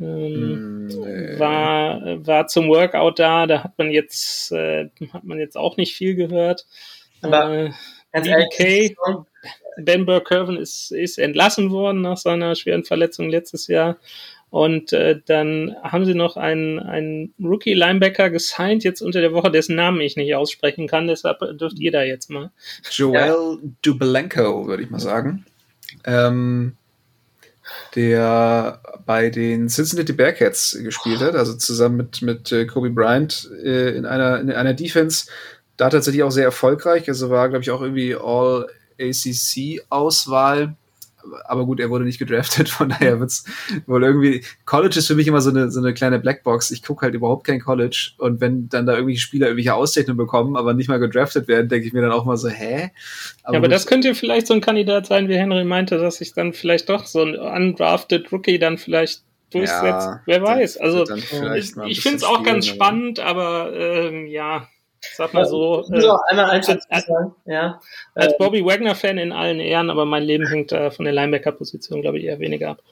Ähm, 0.00 0.86
nee. 0.86 1.38
war, 1.38 2.26
war 2.26 2.46
zum 2.46 2.68
Workout 2.68 3.18
da, 3.18 3.46
da 3.46 3.64
hat 3.64 3.78
man 3.78 3.90
jetzt, 3.90 4.52
äh, 4.52 4.90
hat 5.12 5.24
man 5.24 5.38
jetzt 5.38 5.56
auch 5.56 5.76
nicht 5.76 5.94
viel 5.94 6.14
gehört. 6.14 6.66
Aber 7.20 7.72
äh, 8.12 8.20
BBK, 8.20 8.96
Ben 9.78 10.06
Burkerven 10.06 10.56
ist, 10.56 10.92
ist 10.92 11.18
entlassen 11.18 11.70
worden 11.70 12.00
nach 12.00 12.16
seiner 12.16 12.54
schweren 12.54 12.84
Verletzung 12.84 13.28
letztes 13.28 13.66
Jahr. 13.66 13.96
Und 14.50 14.94
äh, 14.94 15.20
dann 15.26 15.76
haben 15.82 16.06
sie 16.06 16.14
noch 16.14 16.38
einen, 16.38 16.78
einen 16.78 17.34
Rookie-Linebacker 17.38 18.30
gesigned, 18.30 18.82
jetzt 18.82 19.02
unter 19.02 19.20
der 19.20 19.32
Woche, 19.32 19.50
dessen 19.50 19.76
Namen 19.76 20.00
ich 20.00 20.16
nicht 20.16 20.34
aussprechen 20.34 20.86
kann, 20.86 21.06
deshalb 21.06 21.40
dürft 21.58 21.78
ihr 21.78 21.92
da 21.92 22.02
jetzt 22.02 22.30
mal. 22.30 22.50
Joel 22.90 23.58
ja. 23.62 23.70
Dubelenko, 23.82 24.66
würde 24.66 24.82
ich 24.82 24.90
mal 24.90 25.00
sagen. 25.00 25.44
Ähm, 26.06 26.77
der 27.94 28.80
bei 29.06 29.30
den 29.30 29.68
Cincinnati 29.68 30.12
Bearcats 30.12 30.76
gespielt 30.82 31.20
hat, 31.20 31.34
also 31.34 31.54
zusammen 31.54 31.96
mit, 31.96 32.20
mit 32.22 32.52
äh, 32.52 32.66
Kobe 32.66 32.90
Bryant 32.90 33.50
äh, 33.64 33.96
in, 33.96 34.04
einer, 34.06 34.40
in 34.40 34.50
einer 34.50 34.74
Defense. 34.74 35.26
Da 35.76 35.90
tatsächlich 35.90 36.24
auch 36.24 36.30
sehr 36.30 36.44
erfolgreich, 36.44 37.08
also 37.08 37.30
war, 37.30 37.48
glaube 37.48 37.62
ich, 37.62 37.70
auch 37.70 37.80
irgendwie 37.80 38.16
All-ACC-Auswahl 38.16 40.74
aber 41.44 41.66
gut, 41.66 41.80
er 41.80 41.90
wurde 41.90 42.04
nicht 42.04 42.18
gedraftet, 42.18 42.68
von 42.68 42.88
daher 42.88 43.20
wird's 43.20 43.44
wohl 43.86 44.04
irgendwie. 44.04 44.44
College 44.64 44.98
ist 44.98 45.06
für 45.06 45.14
mich 45.14 45.26
immer 45.26 45.40
so 45.40 45.50
eine, 45.50 45.70
so 45.70 45.80
eine 45.80 45.94
kleine 45.94 46.18
Blackbox. 46.18 46.70
Ich 46.70 46.82
gucke 46.82 47.02
halt 47.02 47.14
überhaupt 47.14 47.46
kein 47.46 47.60
College 47.60 48.12
und 48.18 48.40
wenn 48.40 48.68
dann 48.68 48.86
da 48.86 48.94
irgendwelche 48.94 49.20
Spieler 49.20 49.46
irgendwelche 49.46 49.74
Auszeichnungen 49.74 50.18
bekommen, 50.18 50.56
aber 50.56 50.74
nicht 50.74 50.88
mal 50.88 50.98
gedraftet 50.98 51.48
werden, 51.48 51.68
denke 51.68 51.86
ich 51.86 51.92
mir 51.92 52.02
dann 52.02 52.12
auch 52.12 52.24
mal 52.24 52.36
so, 52.36 52.48
hä? 52.48 52.90
Aber, 53.42 53.54
ja, 53.54 53.58
aber 53.58 53.68
das 53.68 53.86
könnte 53.86 54.14
vielleicht 54.14 54.46
so 54.46 54.54
ein 54.54 54.60
Kandidat 54.60 55.06
sein, 55.06 55.28
wie 55.28 55.36
Henry 55.36 55.64
meinte, 55.64 55.98
dass 55.98 56.16
sich 56.16 56.34
dann 56.34 56.52
vielleicht 56.52 56.88
doch 56.88 57.06
so 57.06 57.22
ein 57.22 57.36
undrafted 57.36 58.30
Rookie 58.32 58.58
dann 58.58 58.78
vielleicht 58.78 59.22
durchsetzt. 59.50 60.06
Ja, 60.06 60.22
Wer 60.26 60.42
weiß. 60.42 60.76
Also 60.78 61.04
ich, 61.14 61.76
ich 61.86 62.00
finde 62.00 62.18
es 62.18 62.24
auch 62.24 62.42
ganz 62.42 62.66
spannend, 62.66 63.20
aber 63.20 63.72
ähm, 63.74 64.26
ja, 64.26 64.68
Sag 65.14 65.34
mal 65.34 65.46
so. 65.46 65.84
Äh, 65.92 66.00
so 66.00 66.18
einmal 66.28 66.50
eins 66.50 66.68
als, 66.68 66.84
als, 66.90 67.06
ja. 67.46 67.80
als 68.14 68.32
äh, 68.32 68.36
Bobby 68.38 68.64
Wagner-Fan 68.64 69.18
in 69.18 69.32
allen 69.32 69.60
Ehren, 69.60 69.90
aber 69.90 70.04
mein 70.04 70.22
Leben 70.22 70.46
hängt 70.46 70.72
äh, 70.72 70.90
von 70.90 71.04
der 71.04 71.14
Linebacker-Position, 71.14 72.02
glaube 72.02 72.18
ich, 72.18 72.24
eher 72.24 72.40
weniger 72.40 72.70
ab. 72.70 72.82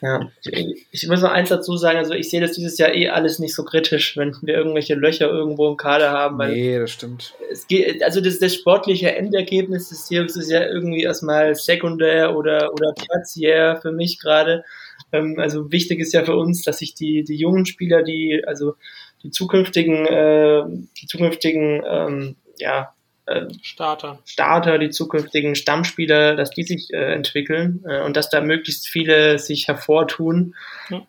Ja, 0.00 0.30
ich, 0.42 0.86
ich 0.90 1.06
muss 1.08 1.20
noch 1.20 1.30
eins 1.30 1.50
dazu 1.50 1.76
sagen, 1.76 1.98
also 1.98 2.14
ich 2.14 2.30
sehe 2.30 2.40
das 2.40 2.52
dieses 2.52 2.78
Jahr 2.78 2.94
eh 2.94 3.10
alles 3.10 3.38
nicht 3.38 3.54
so 3.54 3.64
kritisch, 3.64 4.16
wenn 4.16 4.34
wir 4.40 4.54
irgendwelche 4.54 4.94
Löcher 4.94 5.28
irgendwo 5.28 5.68
im 5.68 5.76
Kader 5.76 6.10
haben. 6.10 6.38
Weil 6.38 6.52
nee, 6.52 6.78
das 6.78 6.90
stimmt. 6.90 7.34
Es 7.50 7.66
geht, 7.66 8.02
also 8.02 8.20
das, 8.20 8.38
das 8.38 8.54
sportliche 8.54 9.14
Endergebnis 9.14 9.90
des 9.90 10.06
Teams 10.06 10.36
ist 10.36 10.50
ja 10.50 10.66
irgendwie 10.66 11.02
erstmal 11.02 11.54
sekundär 11.54 12.36
oder, 12.36 12.72
oder 12.72 12.94
tertiär 12.94 13.78
für 13.82 13.92
mich 13.92 14.18
gerade. 14.18 14.64
Ähm, 15.12 15.36
also 15.38 15.70
wichtig 15.70 16.00
ist 16.00 16.14
ja 16.14 16.24
für 16.24 16.36
uns, 16.36 16.62
dass 16.62 16.78
sich 16.78 16.94
die, 16.94 17.22
die 17.22 17.36
jungen 17.36 17.66
Spieler, 17.66 18.02
die, 18.02 18.42
also 18.46 18.74
die 19.22 19.30
zukünftigen, 19.30 20.06
äh, 20.06 20.62
die 21.00 21.06
zukünftigen 21.06 21.82
ähm, 21.86 22.36
ja, 22.58 22.92
äh, 23.30 23.46
Starter. 23.62 24.18
Starter, 24.24 24.78
die 24.78 24.90
zukünftigen 24.90 25.54
Stammspieler, 25.54 26.34
dass 26.34 26.50
die 26.50 26.64
sich 26.64 26.92
äh, 26.92 27.14
entwickeln 27.14 27.84
äh, 27.88 28.02
und 28.02 28.16
dass 28.16 28.28
da 28.28 28.40
möglichst 28.40 28.88
viele 28.88 29.38
sich 29.38 29.68
hervortun. 29.68 30.54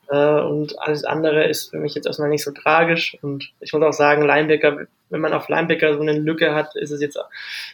Äh, 0.09 0.41
und 0.41 0.77
alles 0.79 1.03
andere 1.03 1.45
ist 1.45 1.71
für 1.71 1.77
mich 1.77 1.95
jetzt 1.95 2.05
erstmal 2.05 2.29
nicht 2.29 2.43
so 2.43 2.51
tragisch. 2.51 3.17
Und 3.21 3.51
ich 3.59 3.73
muss 3.73 3.81
auch 3.81 3.93
sagen, 3.93 4.23
Linebacker, 4.23 4.85
wenn 5.09 5.21
man 5.21 5.33
auf 5.33 5.49
Linebacker 5.49 5.95
so 5.95 6.01
eine 6.01 6.13
Lücke 6.13 6.53
hat, 6.53 6.75
ist 6.75 6.91
es 6.91 7.01
jetzt 7.01 7.17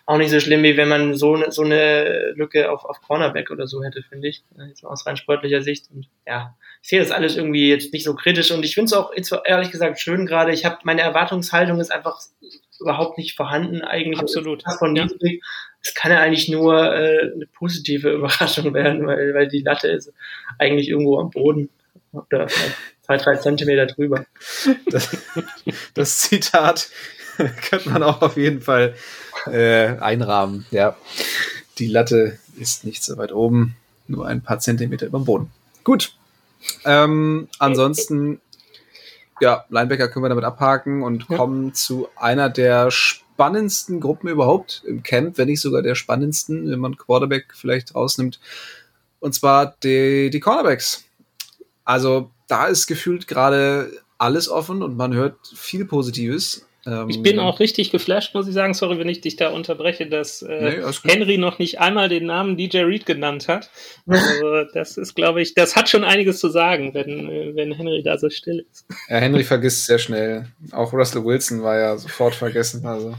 auch 0.06 0.18
nicht 0.18 0.32
so 0.32 0.40
schlimm, 0.40 0.64
wie 0.64 0.78
wenn 0.78 0.88
man 0.88 1.14
so, 1.16 1.36
eine 1.36 1.52
so 1.52 1.64
eine 1.64 2.32
Lücke 2.36 2.72
auf, 2.72 2.86
auf 2.86 3.02
Cornerback 3.02 3.52
oder 3.52 3.68
so 3.68 3.84
hätte, 3.84 4.02
finde 4.02 4.30
ich. 4.30 4.44
Jetzt 4.68 4.86
aus 4.86 5.06
rein 5.06 5.18
sportlicher 5.18 5.62
Sicht. 5.62 5.90
Und 5.94 6.08
ja, 6.26 6.56
ich 6.82 6.90
sehe 6.90 7.00
das 7.00 7.12
alles 7.12 7.36
irgendwie 7.36 7.70
jetzt 7.70 7.92
nicht 7.92 8.06
so 8.06 8.16
kritisch 8.16 8.52
und 8.52 8.64
ich 8.64 8.76
finde 8.76 8.86
es 8.86 8.94
auch 8.94 9.14
jetzt 9.14 9.34
ehrlich 9.46 9.72
gesagt 9.72 10.00
schön 10.00 10.26
gerade. 10.26 10.54
Ich 10.54 10.64
habe 10.64 10.78
meine 10.84 11.02
Erwartungshaltung 11.02 11.80
ist 11.80 11.92
einfach 11.92 12.22
überhaupt 12.80 13.18
nicht 13.18 13.36
vorhanden 13.36 13.82
eigentlich. 13.82 14.20
Absolut. 14.20 14.64
Von 14.80 14.96
ja. 14.96 15.08
Es 15.82 15.94
kann 15.94 16.12
ja 16.12 16.20
eigentlich 16.20 16.50
nur 16.50 16.94
äh, 16.94 17.32
eine 17.34 17.48
positive 17.48 18.12
Überraschung 18.14 18.74
werden, 18.74 19.06
weil, 19.06 19.34
weil 19.34 19.48
die 19.48 19.62
Latte 19.62 19.88
ist 19.88 20.14
eigentlich 20.58 20.90
irgendwo 20.90 21.20
am 21.20 21.32
Boden 21.32 21.70
oder 22.12 22.48
zwei, 23.02 23.18
drei 23.18 23.36
Zentimeter 23.36 23.86
drüber. 23.86 24.26
Das, 24.90 25.16
das 25.94 26.20
Zitat 26.20 26.90
könnte 27.70 27.90
man 27.90 28.04
auch 28.04 28.22
auf 28.22 28.38
jeden 28.38 28.62
Fall 28.62 28.96
äh, 29.46 29.98
einrahmen. 30.00 30.66
Ja, 30.72 30.98
die 31.78 31.88
Latte 31.88 32.40
ist 32.58 32.86
nicht 32.86 33.04
so 33.04 33.18
weit 33.18 33.32
oben, 33.32 33.76
nur 34.08 34.28
ein 34.28 34.42
paar 34.42 34.60
Zentimeter 34.60 35.06
über 35.06 35.20
dem 35.20 35.26
Boden. 35.26 35.52
Gut, 35.84 36.14
ähm, 36.86 37.48
ansonsten, 37.60 38.42
ja, 39.40 39.66
Linebacker 39.70 40.08
können 40.08 40.26
wir 40.26 40.30
damit 40.30 40.46
abhaken 40.46 41.04
und 41.04 41.28
ja. 41.30 41.38
kommen 41.38 41.74
zu 41.74 42.08
einer 42.16 42.50
der 42.50 42.92
spannendsten 42.92 44.00
Gruppen 44.00 44.30
überhaupt 44.30 44.84
im 44.88 45.04
Camp, 45.04 45.38
wenn 45.38 45.48
nicht 45.48 45.62
sogar 45.62 45.82
der 45.82 45.96
spannendsten, 45.96 46.70
wenn 46.70 46.80
man 46.80 46.98
Quarterback 46.98 47.54
vielleicht 47.54 47.94
rausnimmt. 47.94 48.40
Und 49.20 49.34
zwar 49.34 49.76
die, 49.84 50.30
die 50.30 50.40
Cornerbacks. 50.40 51.06
Also 51.86 52.32
da 52.48 52.66
ist 52.66 52.88
gefühlt 52.88 53.28
gerade 53.28 53.92
alles 54.18 54.50
offen 54.50 54.82
und 54.82 54.98
man 54.98 55.14
hört 55.14 55.36
viel 55.56 55.86
Positives. 55.86 56.66
Ähm, 56.88 57.10
ich 57.10 57.22
bin 57.22 57.38
auch 57.40 57.60
richtig 57.60 57.92
geflasht, 57.92 58.34
muss 58.34 58.48
ich 58.48 58.54
sagen. 58.54 58.74
Sorry, 58.74 58.98
wenn 58.98 59.10
ich 59.10 59.20
dich 59.20 59.36
da 59.36 59.50
unterbreche, 59.50 60.08
dass 60.08 60.42
äh, 60.42 60.80
nee, 60.80 61.12
Henry 61.12 61.38
noch 61.38 61.60
nicht 61.60 61.80
einmal 61.82 62.08
den 62.08 62.28
Namen 62.28 62.56
DJ 62.56 62.80
Reed 62.80 63.06
genannt 63.06 63.50
hat. 63.50 63.70
Also, 64.08 64.64
das 64.74 64.98
ist, 64.98 65.14
glaube 65.14 65.42
ich, 65.42 65.54
das 65.54 65.76
hat 65.76 65.90
schon 65.90 66.06
einiges 66.06 66.40
zu 66.40 66.50
sagen, 66.50 66.94
wenn, 66.94 67.56
wenn 67.56 67.74
Henry 67.74 68.04
da 68.04 68.18
so 68.18 68.30
still 68.30 68.66
ist. 68.72 68.86
Ja, 69.10 69.18
Henry 69.18 69.44
vergisst 69.44 69.86
sehr 69.86 70.00
schnell. 70.00 70.48
Auch 70.72 70.94
Russell 70.94 71.26
Wilson 71.26 71.62
war 71.62 71.78
ja 71.78 71.98
sofort 71.98 72.36
vergessen. 72.36 72.86
Also. 72.86 73.14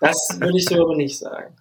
Das 0.00 0.28
würde 0.38 0.58
ich 0.58 0.66
so 0.66 0.74
aber 0.74 0.96
nicht 0.96 1.18
sagen. 1.18 1.56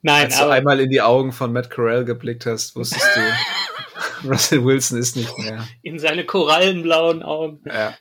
Nein, 0.00 0.24
Als 0.24 0.38
aber, 0.38 0.46
du 0.46 0.52
einmal 0.52 0.80
in 0.80 0.90
die 0.90 1.02
Augen 1.02 1.32
von 1.32 1.52
Matt 1.52 1.70
Corral 1.70 2.04
geblickt 2.04 2.46
hast, 2.46 2.74
wusstest 2.74 3.06
du, 3.14 4.28
Russell 4.28 4.64
Wilson 4.64 4.98
ist 4.98 5.16
nicht 5.16 5.36
mehr. 5.38 5.66
In 5.82 5.98
seine 5.98 6.24
korallenblauen 6.24 7.22
Augen. 7.22 7.60
Ja. 7.66 7.94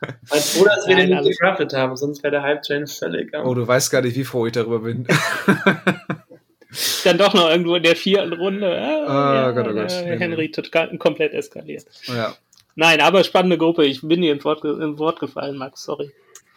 Mein 0.00 0.40
froh, 0.40 0.64
dass 0.64 0.86
wir 0.86 0.96
Nein, 0.96 1.10
den 1.10 1.20
nicht 1.20 1.38
gedraftet 1.38 1.72
haben, 1.74 1.96
sonst 1.96 2.22
wäre 2.22 2.32
der 2.32 2.42
Hype-Train 2.42 2.86
völlig. 2.86 3.32
Oh, 3.44 3.54
du 3.54 3.66
weißt 3.66 3.90
gar 3.90 4.02
nicht, 4.02 4.16
wie 4.16 4.24
froh 4.24 4.46
ich 4.46 4.52
darüber 4.52 4.80
bin. 4.80 5.06
Dann 7.04 7.18
doch 7.18 7.34
noch 7.34 7.50
irgendwo 7.50 7.74
in 7.74 7.82
der 7.82 7.96
vierten 7.96 8.32
Runde. 8.32 8.66
Äh, 8.66 9.06
ah, 9.06 9.34
ja, 9.34 9.50
Gott, 9.50 9.68
oh 9.68 9.74
Gott. 9.74 9.90
Äh, 9.90 10.18
Henry 10.18 10.50
total, 10.50 10.96
komplett 10.98 11.34
eskaliert. 11.34 11.84
Ja. 12.04 12.34
Nein, 12.76 13.00
aber 13.00 13.24
spannende 13.24 13.58
Gruppe. 13.58 13.84
Ich 13.84 14.00
bin 14.02 14.22
dir 14.22 14.32
ins 14.32 14.44
Wort, 14.44 14.64
ins 14.64 14.98
Wort 14.98 15.18
gefallen, 15.18 15.56
Max, 15.56 15.82
sorry. 15.82 16.12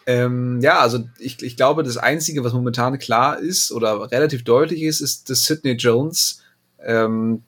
Ähm, 0.06 0.60
ja, 0.62 0.80
also 0.80 1.00
ich, 1.18 1.42
ich 1.42 1.58
glaube, 1.58 1.84
das 1.84 1.98
Einzige, 1.98 2.44
was 2.44 2.54
momentan 2.54 3.00
klar 3.00 3.40
ist 3.40 3.72
oder 3.72 4.12
relativ 4.12 4.44
deutlich 4.44 4.84
ist, 4.84 5.02
ist, 5.02 5.30
dass 5.30 5.46
Sidney 5.46 5.74
Jones 5.74 6.44
ähm, 6.84 7.42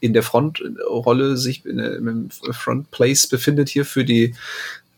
in 0.00 0.12
der 0.12 0.22
Frontrolle 0.22 1.36
sich 1.36 1.64
in, 1.64 1.78
im 1.78 2.30
Front 2.30 2.90
Place 2.90 3.26
befindet 3.26 3.68
hier 3.68 3.84
für 3.84 4.04
die 4.04 4.34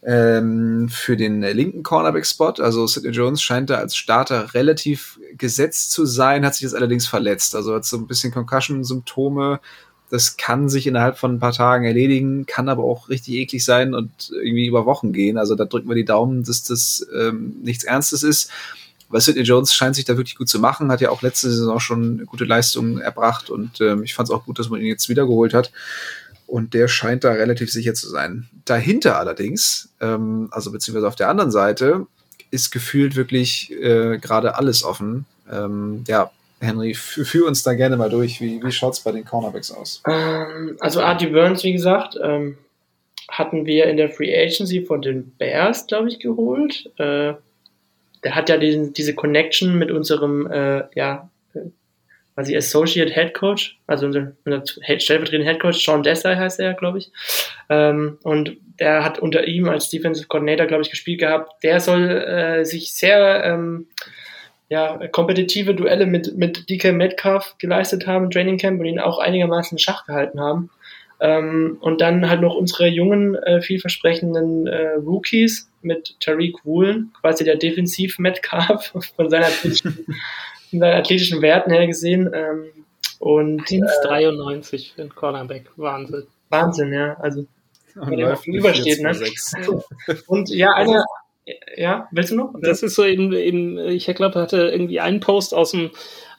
ähm, 0.07 0.89
für 0.91 1.17
den 1.17 1.41
linken 1.43 1.83
Cornerback-Spot. 1.83 2.55
Also 2.59 2.87
Sidney 2.87 3.11
Jones 3.11 3.43
scheint 3.43 3.71
da 3.71 3.77
als 3.77 3.97
Starter 3.97 4.55
relativ 4.55 5.19
gesetzt 5.39 5.93
zu 5.93 6.05
sein, 6.05 6.45
hat 6.45 6.55
sich 6.55 6.63
jetzt 6.63 6.75
allerdings 6.75 7.07
verletzt. 7.07 7.57
Also 7.57 7.75
hat 7.75 7.85
so 7.85 7.97
ein 7.97 8.07
bisschen 8.07 8.33
Concussion-Symptome. 8.33 9.61
Das 10.11 10.37
kann 10.37 10.69
sich 10.69 10.87
innerhalb 10.87 11.19
von 11.19 11.35
ein 11.35 11.41
paar 11.41 11.53
Tagen 11.53 11.87
erledigen, 11.87 12.45
kann 12.47 12.69
aber 12.69 12.85
auch 12.85 13.09
richtig 13.09 13.35
eklig 13.35 13.65
sein 13.65 13.95
und 13.95 14.31
irgendwie 14.31 14.67
über 14.67 14.85
Wochen 14.85 15.13
gehen. 15.13 15.39
Also 15.39 15.55
da 15.55 15.65
drücken 15.65 15.89
wir 15.89 15.97
die 15.97 16.05
Daumen, 16.05 16.45
dass 16.45 16.63
das 16.63 17.07
ähm, 17.19 17.57
nichts 17.63 17.85
Ernstes 17.85 18.23
ist. 18.23 18.51
Weil 19.09 19.21
Sidney 19.21 19.43
Jones 19.43 19.75
scheint 19.75 19.97
sich 19.97 20.05
da 20.05 20.17
wirklich 20.17 20.37
gut 20.37 20.49
zu 20.49 20.59
machen, 20.59 20.91
hat 20.91 21.01
ja 21.01 21.11
auch 21.11 21.23
letzte 21.23 21.51
Saison 21.51 21.79
schon 21.79 22.27
gute 22.27 22.45
Leistungen 22.45 22.99
erbracht 22.99 23.51
und 23.51 23.81
ähm, 23.81 24.03
ich 24.03 24.15
fand 24.15 24.29
es 24.29 24.35
auch 24.35 24.45
gut, 24.45 24.59
dass 24.59 24.71
man 24.71 24.81
ihn 24.81 24.87
jetzt 24.87 25.09
wiedergeholt 25.09 25.55
hat. 25.55 25.71
Und 26.47 26.75
der 26.75 26.89
scheint 26.89 27.25
da 27.25 27.33
relativ 27.33 27.71
sicher 27.73 27.95
zu 27.95 28.09
sein. 28.09 28.49
Dahinter 28.65 29.19
allerdings, 29.19 29.89
ähm, 30.01 30.49
also 30.51 30.71
beziehungsweise 30.71 31.09
auf 31.09 31.17
der 31.17 31.29
anderen 31.29 31.51
Seite, 31.51 32.07
ist 32.51 32.71
gefühlt 32.71 33.17
wirklich 33.17 33.73
äh, 33.73 34.19
gerade 34.19 34.57
alles 34.57 34.85
offen. 34.85 35.27
Ähm, 35.51 36.05
ja, 36.07 36.31
Henry, 36.61 36.95
führ 36.95 37.47
uns 37.47 37.63
da 37.63 37.75
gerne 37.75 37.97
mal 37.97 38.11
durch. 38.11 38.41
Wie, 38.41 38.63
wie 38.63 38.73
schaut 38.73 38.95
es 38.95 39.01
bei 39.01 39.13
den 39.13 39.25
Cornerbacks 39.25 39.71
aus? 39.71 40.03
Ähm, 40.07 40.77
also 40.81 41.01
Artie 41.01 41.27
Burns, 41.27 41.65
wie 41.65 41.73
gesagt, 41.73 42.17
ähm, 42.23 42.57
hatten 43.29 43.67
wir 43.67 43.87
in 43.87 43.97
der 43.97 44.11
Free 44.11 44.35
Agency 44.35 44.83
von 44.83 45.03
den 45.03 45.33
Bears, 45.39 45.87
glaube 45.87 46.09
ich, 46.09 46.19
geholt. 46.21 46.91
Äh, 46.99 47.35
der 48.23 48.35
hat 48.35 48.49
ja 48.49 48.57
diesen, 48.57 48.93
diese 48.93 49.15
Connection 49.15 49.79
mit 49.79 49.91
unserem 49.91 50.47
äh, 50.51 50.85
ja, 50.95 51.29
quasi 52.35 52.57
Associate 52.57 53.13
Head 53.13 53.35
Coach, 53.35 53.79
also 53.87 54.07
unser, 54.07 54.33
unser 54.45 54.63
stellvertretender 54.99 55.51
Head 55.51 55.61
Coach, 55.61 55.85
Sean 55.85 56.03
Desai 56.03 56.37
heißt 56.37 56.61
er, 56.61 56.75
glaube 56.75 56.99
ich. 56.99 57.11
Ähm, 57.69 58.19
und 58.23 58.57
der 58.81 59.05
hat 59.05 59.19
unter 59.21 59.47
ihm 59.47 59.69
als 59.69 59.89
Defensive 59.89 60.27
Coordinator, 60.27 60.67
glaube 60.67 60.83
ich, 60.83 60.91
gespielt 60.91 61.21
gehabt. 61.21 61.53
Der 61.63 61.81
soll 61.81 62.11
äh, 62.11 62.65
sich 62.65 62.93
sehr 62.93 63.45
ähm, 63.45 63.87
ja, 64.69 64.99
kompetitive 65.09 65.75
Duelle 65.75 66.07
mit, 66.07 66.37
mit 66.37 66.69
DK 66.69 66.93
Metcalf 66.93 67.55
geleistet 67.59 68.07
haben, 68.07 68.31
Training 68.31 68.59
Camp 68.59 68.81
und 68.81 68.87
ihn 68.87 68.99
auch 68.99 69.19
einigermaßen 69.19 69.77
in 69.77 69.79
Schach 69.79 70.07
gehalten 70.07 70.41
haben. 70.41 70.71
Ähm, 71.21 71.79
und 71.81 72.01
dann 72.01 72.29
halt 72.29 72.41
noch 72.41 72.57
unsere 72.57 72.89
jungen, 72.89 73.37
äh, 73.37 73.63
vielversprechenden 73.63 74.67
äh, 74.67 74.95
Rookies 74.95 75.71
mit 75.81 76.17
Tariq 76.19 76.65
Woolen, 76.65 77.13
quasi 77.21 77.45
der 77.45 77.57
Defensiv 77.57 78.19
Metcalf 78.19 78.93
von 79.17 79.31
seiner 79.31 79.51
von 80.75 80.81
seinen 80.81 81.01
athletischen 81.01 81.43
Werten 81.43 81.71
her 81.71 81.87
gesehen. 81.87 82.31
Ähm, 82.35 82.67
und 83.19 83.63
1,93 83.63 84.75
äh, 84.75 84.95
für 84.95 85.03
einen 85.03 85.15
Cornerback. 85.15 85.71
Wahnsinn. 85.77 86.27
Wahnsinn, 86.51 86.93
ja. 86.93 87.17
Also, 87.21 87.47
wenn 87.95 88.19
der 88.19 88.39
übersteht, 88.47 89.01
ne? 89.01 89.13
Und 90.27 90.51
ja, 90.51 90.73
einer, 90.73 91.05
ja, 91.77 92.09
willst 92.11 92.33
du 92.33 92.37
noch? 92.37 92.55
Das 92.61 92.83
ist 92.83 92.97
so 92.97 93.05
eben, 93.05 93.33
eben 93.33 93.79
ich 93.79 94.07
glaube, 94.07 94.41
hatte 94.41 94.69
irgendwie 94.69 95.01
einen 95.01 95.21
Post 95.21 95.55
aus 95.55 95.71
dem 95.71 95.91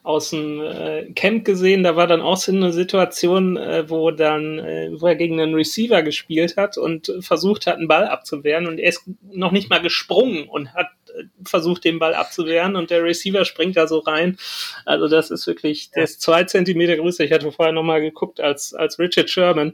aus 0.03 0.29
dem 0.29 0.61
äh, 0.61 1.11
Camp 1.15 1.45
gesehen, 1.45 1.83
da 1.83 1.95
war 1.95 2.05
dann 2.05 2.21
auch 2.21 2.37
so 2.37 2.51
eine 2.51 2.71
Situation, 2.71 3.57
äh, 3.57 3.89
wo 3.89 4.11
dann, 4.11 4.59
äh, 4.59 4.91
wo 4.99 5.07
er 5.07 5.15
gegen 5.15 5.41
einen 5.41 5.55
Receiver 5.55 6.03
gespielt 6.03 6.57
hat 6.57 6.77
und 6.77 7.11
versucht 7.21 7.65
hat, 7.65 7.77
einen 7.77 7.87
Ball 7.87 8.07
abzuwehren 8.07 8.67
und 8.67 8.77
er 8.77 8.89
ist 8.89 9.01
noch 9.31 9.51
nicht 9.51 9.71
mal 9.71 9.81
gesprungen 9.81 10.47
und 10.47 10.75
hat 10.75 10.89
äh, 11.04 11.04
versucht, 11.43 11.83
den 11.83 11.99
Ball 11.99 12.13
abzuwehren 12.13 12.75
und 12.75 12.89
der 12.89 13.03
Receiver 13.03 13.45
springt 13.45 13.77
da 13.77 13.87
so 13.87 13.99
rein. 13.99 14.37
Also 14.85 15.07
das 15.07 15.31
ist 15.31 15.47
wirklich, 15.47 15.91
der 15.91 16.03
ist 16.03 16.21
zwei 16.21 16.43
Zentimeter 16.43 16.97
größer. 16.97 17.23
Ich 17.23 17.31
hatte 17.31 17.51
vorher 17.51 17.73
nochmal 17.73 18.01
geguckt 18.01 18.39
als, 18.39 18.73
als 18.73 18.99
Richard 18.99 19.29
Sherman. 19.29 19.73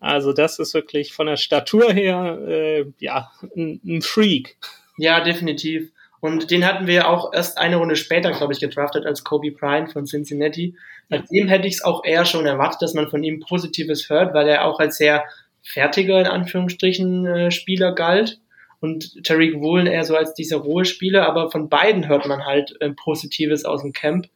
Also 0.00 0.32
das 0.32 0.58
ist 0.58 0.74
wirklich 0.74 1.12
von 1.12 1.26
der 1.26 1.36
Statur 1.36 1.92
her, 1.92 2.38
äh, 2.46 2.84
ja, 2.98 3.30
ein, 3.56 3.80
ein 3.84 4.02
Freak. 4.02 4.56
Ja, 4.98 5.22
definitiv. 5.22 5.90
Und 6.20 6.52
den 6.52 6.64
hatten 6.64 6.86
wir 6.86 7.08
auch 7.08 7.32
erst 7.32 7.58
eine 7.58 7.76
Runde 7.76 7.96
später, 7.96 8.30
glaube 8.30 8.52
ich, 8.52 8.60
gedraftet 8.60 9.06
als 9.06 9.24
Kobe 9.24 9.50
Bryant 9.50 9.92
von 9.92 10.06
Cincinnati. 10.06 10.76
Nach 11.08 11.24
dem 11.26 11.48
hätte 11.48 11.66
ich 11.66 11.74
es 11.74 11.84
auch 11.84 12.04
eher 12.04 12.24
schon 12.24 12.46
erwartet, 12.46 12.80
dass 12.80 12.94
man 12.94 13.10
von 13.10 13.24
ihm 13.24 13.40
Positives 13.40 14.08
hört, 14.08 14.32
weil 14.32 14.46
er 14.46 14.64
auch 14.64 14.78
als 14.78 14.98
sehr 14.98 15.24
fertiger, 15.62 16.20
in 16.20 16.26
Anführungsstrichen, 16.26 17.26
äh, 17.26 17.50
Spieler 17.50 17.92
galt. 17.92 18.38
Und 18.82 19.22
Tariq 19.22 19.60
Woolen 19.60 19.86
eher 19.86 20.02
so 20.02 20.16
als 20.16 20.34
dieser 20.34 20.56
rohe 20.56 20.84
Spieler, 20.84 21.28
aber 21.28 21.52
von 21.52 21.68
beiden 21.68 22.08
hört 22.08 22.26
man 22.26 22.44
halt 22.44 22.74
äh, 22.80 22.90
Positives 22.90 23.64
aus 23.64 23.82
dem 23.82 23.92
Camp. 23.92 24.26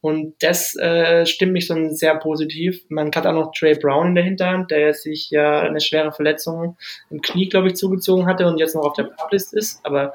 Und 0.00 0.34
das 0.38 0.76
äh, 0.76 1.26
stimmt 1.26 1.54
mich 1.54 1.66
schon 1.66 1.92
sehr 1.92 2.14
positiv. 2.16 2.84
Man 2.88 3.10
hat 3.12 3.26
auch 3.26 3.32
noch 3.32 3.50
Trey 3.50 3.74
Brown 3.74 4.08
in 4.08 4.14
der 4.14 4.22
Hinterhand, 4.22 4.70
der 4.70 4.94
sich 4.94 5.30
ja 5.30 5.60
eine 5.62 5.80
schwere 5.80 6.12
Verletzung 6.12 6.76
im 7.10 7.20
Knie, 7.20 7.48
glaube 7.48 7.66
ich, 7.66 7.74
zugezogen 7.74 8.26
hatte 8.26 8.46
und 8.46 8.58
jetzt 8.58 8.76
noch 8.76 8.84
auf 8.84 8.92
der 8.92 9.10
Publist 9.18 9.52
ist. 9.52 9.80
Aber 9.84 10.14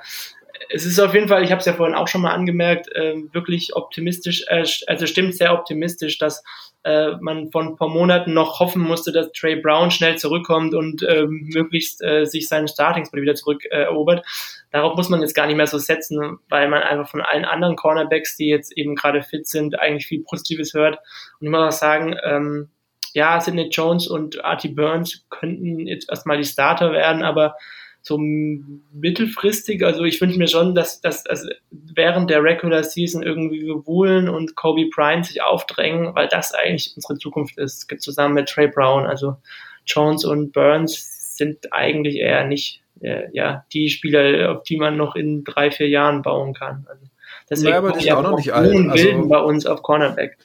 es 0.70 0.86
ist 0.86 1.00
auf 1.00 1.14
jeden 1.14 1.28
Fall, 1.28 1.44
ich 1.44 1.52
habe 1.52 1.60
es 1.60 1.66
ja 1.66 1.74
vorhin 1.74 1.96
auch 1.96 2.08
schon 2.08 2.22
mal 2.22 2.34
angemerkt, 2.34 2.94
äh, 2.96 3.16
wirklich 3.32 3.76
optimistisch, 3.76 4.46
äh, 4.48 4.66
also 4.88 5.06
stimmt 5.06 5.36
sehr 5.36 5.54
optimistisch, 5.54 6.18
dass 6.18 6.44
äh, 6.84 7.12
man 7.20 7.52
von 7.52 7.70
ein 7.70 7.76
paar 7.76 7.90
Monaten 7.90 8.34
noch 8.34 8.60
hoffen 8.60 8.82
musste, 8.82 9.12
dass 9.12 9.32
Trey 9.32 9.56
Brown 9.56 9.92
schnell 9.92 10.18
zurückkommt 10.18 10.74
und 10.74 11.04
äh, 11.04 11.26
möglichst 11.28 12.02
äh, 12.04 12.26
sich 12.26 12.48
seinen 12.48 12.68
Starting-Spot 12.68 13.18
wieder 13.18 13.36
zurückerobert. 13.36 14.20
Äh, 14.20 14.24
Darauf 14.72 14.96
muss 14.96 15.10
man 15.10 15.22
jetzt 15.22 15.36
gar 15.36 15.48
nicht 15.48 15.58
mehr 15.58 15.68
so 15.68 15.78
setzen, 15.78 16.40
weil 16.50 16.70
man 16.70 16.82
einfach 16.82 17.10
von 17.10 17.22
allen 17.22 17.46
anderen 17.46 17.76
Cornerbacks, 17.76 18.38
die 18.38 18.48
jetzt 18.48 18.76
eben 18.78 18.96
gerade 18.96 19.22
fit 19.22 19.48
sind, 19.48 19.80
eigentlich 19.80 20.08
viel 20.08 20.24
Positives 20.24 20.74
hört. 20.74 20.98
Und 21.40 21.48
ich 21.48 21.52
muss 21.52 21.60
auch 21.60 21.72
sagen, 21.78 22.16
ähm, 22.24 22.70
ja, 23.14 23.40
Sidney 23.42 23.68
Jones 23.70 24.08
und 24.08 24.44
Artie 24.44 24.70
Burns 24.70 25.26
könnten 25.30 25.88
jetzt 25.88 26.10
erstmal 26.10 26.38
die 26.38 26.46
Starter 26.46 26.94
werden, 26.94 27.24
aber 27.24 27.56
so 28.04 28.18
mittelfristig, 28.18 29.84
also 29.86 30.04
ich 30.04 30.20
wünsche 30.20 30.40
mir 30.40 30.48
schon, 30.48 30.74
dass, 30.74 31.02
dass, 31.02 31.24
dass 31.24 31.48
während 31.70 32.30
der 32.30 32.44
Regular 32.44 32.84
Season 32.84 33.22
irgendwie 33.22 33.70
Woolen 33.70 34.28
und 34.28 34.56
Kobe 34.56 34.90
Bryant 34.94 35.28
sich 35.28 35.44
aufdrängen, 35.44 36.16
weil 36.16 36.28
das 36.28 36.54
eigentlich 36.54 36.94
unsere 36.96 37.20
Zukunft 37.20 37.58
ist, 37.60 37.88
zusammen 38.00 38.34
mit 38.34 38.50
Trey 38.50 38.68
Brown. 38.68 39.06
Also 39.06 39.38
Jones 39.86 40.26
und 40.26 40.52
Burns 40.52 41.38
sind 41.38 41.72
eigentlich 41.72 42.16
eher 42.16 42.46
nicht 42.46 42.82
äh, 43.02 43.30
ja, 43.34 43.66
die 43.72 43.90
Spieler, 43.90 44.52
auf 44.52 44.64
die 44.64 44.78
man 44.78 44.98
noch 44.98 45.16
in 45.16 45.44
drei, 45.44 45.70
vier 45.70 45.90
Jahren 45.90 46.24
bauen 46.24 46.54
kann. 46.54 46.86
Also 46.90 47.06
deswegen 47.50 47.72
ja, 47.72 47.78
aber 47.78 47.92
die 47.92 48.12
auch 48.12 48.24
noch 48.24 48.38
nicht 48.38 48.54
alt. 48.54 48.74
Also, 48.90 49.28
bei 49.28 49.40
uns 49.40 49.66
auf 49.66 49.84
Cornerback. 49.84 50.38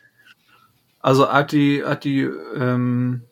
Also 1.00 1.28
hat 1.32 1.52
die, 1.52 1.84
hat 1.84 2.04
die 2.04 2.28
ähm, 2.58 3.22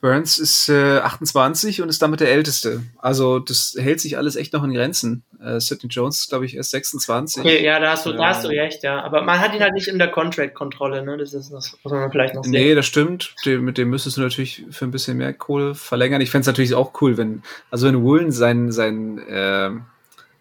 Burns 0.00 0.38
ist 0.38 0.68
äh, 0.68 0.98
28 0.98 1.82
und 1.82 1.88
ist 1.88 2.00
damit 2.00 2.20
der 2.20 2.30
Älteste. 2.30 2.82
Also 2.98 3.40
das 3.40 3.74
hält 3.76 4.00
sich 4.00 4.16
alles 4.16 4.36
echt 4.36 4.52
noch 4.52 4.62
in 4.62 4.72
Grenzen. 4.72 5.24
Äh, 5.42 5.58
Sidney 5.58 5.90
Jones, 5.90 6.28
glaube 6.28 6.46
ich, 6.46 6.54
erst 6.54 6.70
26. 6.70 7.42
Okay, 7.42 7.64
ja, 7.64 7.80
da 7.80 7.92
hast 7.92 8.06
du, 8.06 8.12
da 8.12 8.28
hast 8.28 8.44
du 8.44 8.48
recht, 8.48 8.84
ja. 8.84 9.02
Aber 9.02 9.22
man 9.22 9.40
hat 9.40 9.54
ihn 9.54 9.60
halt 9.60 9.72
nicht 9.72 9.88
in 9.88 9.98
der 9.98 10.08
Contract-Kontrolle, 10.08 11.04
ne? 11.04 11.16
Das 11.16 11.34
ist 11.34 11.50
das, 11.50 11.76
was 11.82 11.92
man 11.92 12.12
vielleicht 12.12 12.34
noch 12.34 12.44
sehen. 12.44 12.52
Nee, 12.52 12.74
das 12.76 12.86
stimmt. 12.86 13.34
Dem, 13.44 13.64
mit 13.64 13.76
dem 13.76 13.90
müsstest 13.90 14.18
du 14.18 14.20
natürlich 14.20 14.64
für 14.70 14.84
ein 14.84 14.92
bisschen 14.92 15.16
mehr 15.16 15.32
Kohle 15.32 15.74
verlängern. 15.74 16.20
Ich 16.20 16.30
fände 16.30 16.42
es 16.42 16.46
natürlich 16.46 16.74
auch 16.74 16.92
cool, 17.00 17.16
wenn, 17.16 17.42
also 17.70 17.88
wenn 17.88 18.00
Woolen 18.00 18.30
sein, 18.30 18.70
sein, 18.70 19.18
äh, 19.18 19.70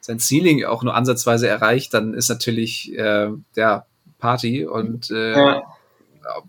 sein 0.02 0.20
Ceiling 0.20 0.66
auch 0.66 0.84
nur 0.84 0.94
ansatzweise 0.94 1.48
erreicht, 1.48 1.96
dann 1.96 2.14
ist 2.14 2.30
natürlich 2.30 2.96
äh, 2.96 3.30
ja 3.56 3.86
Party 4.20 4.66
und 4.66 5.10
äh, 5.10 5.32
ja 5.32 5.64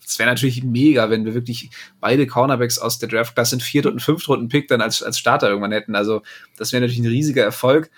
es 0.05 0.19
wäre 0.19 0.29
natürlich 0.29 0.63
mega, 0.63 1.11
wenn 1.11 1.25
wir 1.25 1.35
wirklich 1.35 1.71
beide 2.01 2.27
Cornerbacks 2.27 2.79
aus 2.79 2.99
der 2.99 3.09
Draftklasse 3.09 3.57
in 3.57 3.61
viert 3.61 3.87
und 3.87 4.01
fünft 4.01 4.29
Runden 4.29 4.49
Pick 4.49 4.69
dann 4.69 4.81
als, 4.81 5.03
als 5.03 5.19
Starter 5.19 5.49
irgendwann 5.49 5.73
hätten. 5.73 5.95
Also 5.95 6.23
das 6.57 6.73
wäre 6.73 6.81
natürlich 6.81 7.01
ein 7.01 7.07
riesiger 7.07 7.43
Erfolg. 7.43 7.91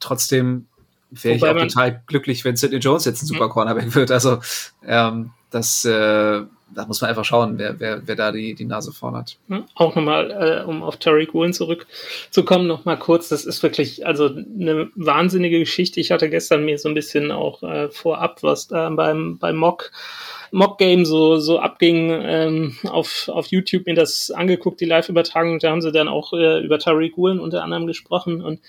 Trotzdem 0.00 0.66
wäre 1.10 1.36
ich 1.36 1.44
auch 1.44 1.56
total 1.56 2.02
glücklich, 2.06 2.44
wenn 2.44 2.56
Sidney 2.56 2.78
Jones 2.78 3.04
jetzt 3.04 3.22
ein 3.22 3.26
super 3.26 3.48
Cornerback 3.48 3.94
wird. 3.94 4.10
Also 4.10 4.40
ähm, 4.84 5.30
das, 5.50 5.84
äh, 5.84 6.42
da 6.74 6.84
muss 6.86 7.00
man 7.00 7.10
einfach 7.10 7.24
schauen, 7.24 7.58
wer, 7.58 7.78
wer, 7.78 8.02
wer 8.06 8.16
da 8.16 8.32
die, 8.32 8.54
die 8.54 8.64
Nase 8.64 8.92
vorn 8.92 9.14
hat. 9.14 9.38
Auch 9.74 9.94
nochmal, 9.94 10.30
äh, 10.30 10.64
um 10.64 10.82
auf 10.82 10.96
Tariq 10.96 11.32
Woolen 11.32 11.52
zurückzukommen, 11.52 12.66
nochmal 12.66 12.98
kurz, 12.98 13.28
das 13.28 13.44
ist 13.44 13.62
wirklich 13.62 14.06
also 14.06 14.26
eine 14.26 14.90
wahnsinnige 14.94 15.60
Geschichte. 15.60 16.00
Ich 16.00 16.10
hatte 16.10 16.28
gestern 16.28 16.64
mir 16.64 16.78
so 16.78 16.88
ein 16.88 16.94
bisschen 16.94 17.30
auch 17.30 17.62
äh, 17.62 17.88
vorab 17.90 18.42
was 18.42 18.66
da 18.68 18.88
beim, 18.90 19.38
beim 19.38 19.56
Mock 19.56 19.92
Mock-Game 20.52 21.04
so, 21.04 21.38
so 21.38 21.58
abging, 21.58 22.08
ähm, 22.22 22.76
auf, 22.84 23.28
auf 23.28 23.48
YouTube 23.48 23.86
mir 23.86 23.94
das 23.94 24.30
angeguckt, 24.30 24.80
die 24.80 24.84
Live-Übertragung, 24.84 25.58
da 25.58 25.70
haben 25.70 25.82
sie 25.82 25.90
dann 25.90 26.08
auch 26.08 26.32
äh, 26.32 26.60
über 26.60 26.78
Tariq 26.78 27.16
Woolen 27.16 27.40
unter 27.40 27.64
anderem 27.64 27.86
gesprochen 27.86 28.42
und 28.42 28.60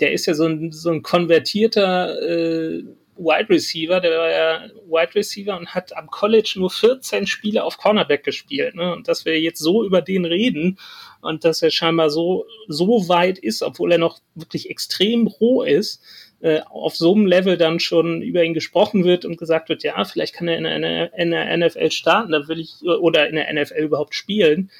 der 0.00 0.12
ist 0.12 0.26
ja 0.26 0.34
so 0.34 0.46
ein, 0.46 0.72
so 0.72 0.90
ein 0.90 1.02
konvertierter 1.02 2.20
äh, 2.22 2.84
Wide 3.16 3.48
Receiver, 3.48 4.00
der 4.00 4.18
war 4.18 4.30
ja 4.30 4.62
Wide 4.86 5.14
Receiver 5.14 5.56
und 5.56 5.74
hat 5.74 5.96
am 5.96 6.08
College 6.08 6.54
nur 6.56 6.70
14 6.70 7.26
Spiele 7.26 7.64
auf 7.64 7.78
Cornerback 7.78 8.24
gespielt. 8.24 8.74
Ne? 8.74 8.92
Und 8.92 9.08
dass 9.08 9.24
wir 9.24 9.40
jetzt 9.40 9.60
so 9.60 9.84
über 9.84 10.02
den 10.02 10.24
reden 10.24 10.78
und 11.20 11.44
dass 11.44 11.62
er 11.62 11.70
scheinbar 11.70 12.10
so, 12.10 12.46
so 12.68 13.08
weit 13.08 13.38
ist, 13.38 13.62
obwohl 13.62 13.92
er 13.92 13.98
noch 13.98 14.18
wirklich 14.34 14.68
extrem 14.68 15.26
roh 15.26 15.62
ist, 15.62 16.02
äh, 16.40 16.60
auf 16.68 16.96
so 16.96 17.14
einem 17.14 17.26
Level 17.26 17.56
dann 17.56 17.80
schon 17.80 18.20
über 18.20 18.42
ihn 18.42 18.52
gesprochen 18.52 19.04
wird 19.04 19.24
und 19.24 19.38
gesagt 19.38 19.68
wird, 19.68 19.82
ja, 19.82 20.04
vielleicht 20.04 20.34
kann 20.34 20.48
er 20.48 20.58
in 20.58 20.64
der, 20.82 21.14
in 21.14 21.30
der 21.30 21.56
NFL 21.56 21.90
starten, 21.90 22.32
da 22.32 22.48
will 22.48 22.60
ich, 22.60 22.82
oder 22.82 23.28
in 23.28 23.36
der 23.36 23.52
NFL 23.52 23.82
überhaupt 23.82 24.14
spielen. 24.14 24.70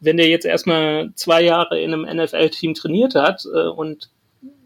Wenn 0.00 0.16
der 0.16 0.28
jetzt 0.28 0.44
erstmal 0.44 1.12
zwei 1.14 1.42
Jahre 1.42 1.80
in 1.80 1.94
einem 1.94 2.24
NFL-Team 2.24 2.74
trainiert 2.74 3.14
hat 3.14 3.46
äh, 3.46 3.68
und 3.68 4.10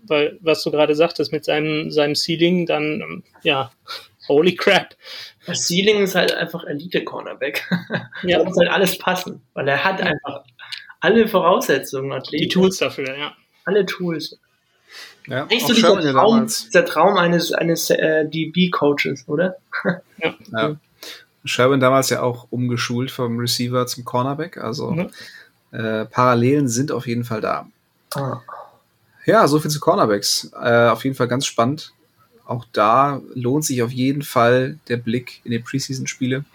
weil, 0.09 0.39
was 0.41 0.63
du 0.63 0.71
gerade 0.71 0.95
sagtest 0.95 1.33
mit 1.33 1.45
seinem, 1.45 1.91
seinem 1.91 2.15
Ceiling, 2.15 2.67
dann, 2.67 3.01
ähm, 3.01 3.23
ja, 3.43 3.71
holy 4.29 4.55
crap. 4.55 4.95
Das 5.47 5.67
Ceiling 5.67 6.03
ist 6.03 6.15
halt 6.15 6.33
einfach 6.33 6.65
Elite-Cornerback. 6.65 7.69
Ja. 8.23 8.39
da 8.39 8.45
muss 8.45 8.57
halt 8.59 8.71
alles 8.71 8.99
passen, 8.99 9.43
weil 9.55 9.69
er 9.69 9.85
hat 9.85 10.01
einfach 10.01 10.45
alle 11.01 11.29
Voraussetzungen. 11.29 12.13
Athleten. 12.13 12.43
Die 12.43 12.49
Tools 12.49 12.79
dafür, 12.79 13.17
ja. 13.17 13.33
Alle 13.65 13.87
Tools. 13.87 14.39
Ja, 15.27 15.47
Echt 15.51 15.67
so 15.67 15.75
dieser 15.75 16.13
Traum, 16.13 16.47
dieser 16.47 16.85
Traum 16.87 17.17
eines, 17.17 17.53
eines 17.53 17.91
äh, 17.91 18.27
DB-Coaches, 18.27 19.29
oder? 19.29 19.57
ja. 20.23 20.35
ja. 20.53 20.77
Sherwin 21.45 21.81
damals 21.81 22.11
ja 22.11 22.23
auch 22.23 22.47
umgeschult 22.51 23.11
vom 23.11 23.39
Receiver 23.39 23.87
zum 23.87 24.05
Cornerback, 24.05 24.59
also 24.59 24.91
mhm. 24.91 25.11
äh, 25.71 26.05
Parallelen 26.07 26.69
sind 26.69 26.93
auf 26.93 27.07
jeden 27.07 27.25
Fall 27.25 27.41
da. 27.41 27.69
Ah. 28.15 28.41
Ja, 29.29 29.47
so 29.47 29.61
viel 29.61 29.71
zu 29.71 29.79
Cornerbacks. 29.79 30.51
Äh, 30.59 30.89
auf 30.89 31.05
jeden 31.05 31.15
Fall 31.15 31.29
ganz 31.29 31.45
spannend. 31.45 31.93
Auch 32.47 32.65
da 32.73 33.21
lohnt 33.35 33.63
sich 33.63 33.83
auf 33.83 33.91
jeden 33.91 34.23
Fall 34.23 34.79
der 34.89 34.97
Blick 34.97 35.43
in 35.45 35.51
die 35.51 35.59
Preseason-Spiele. 35.59 36.47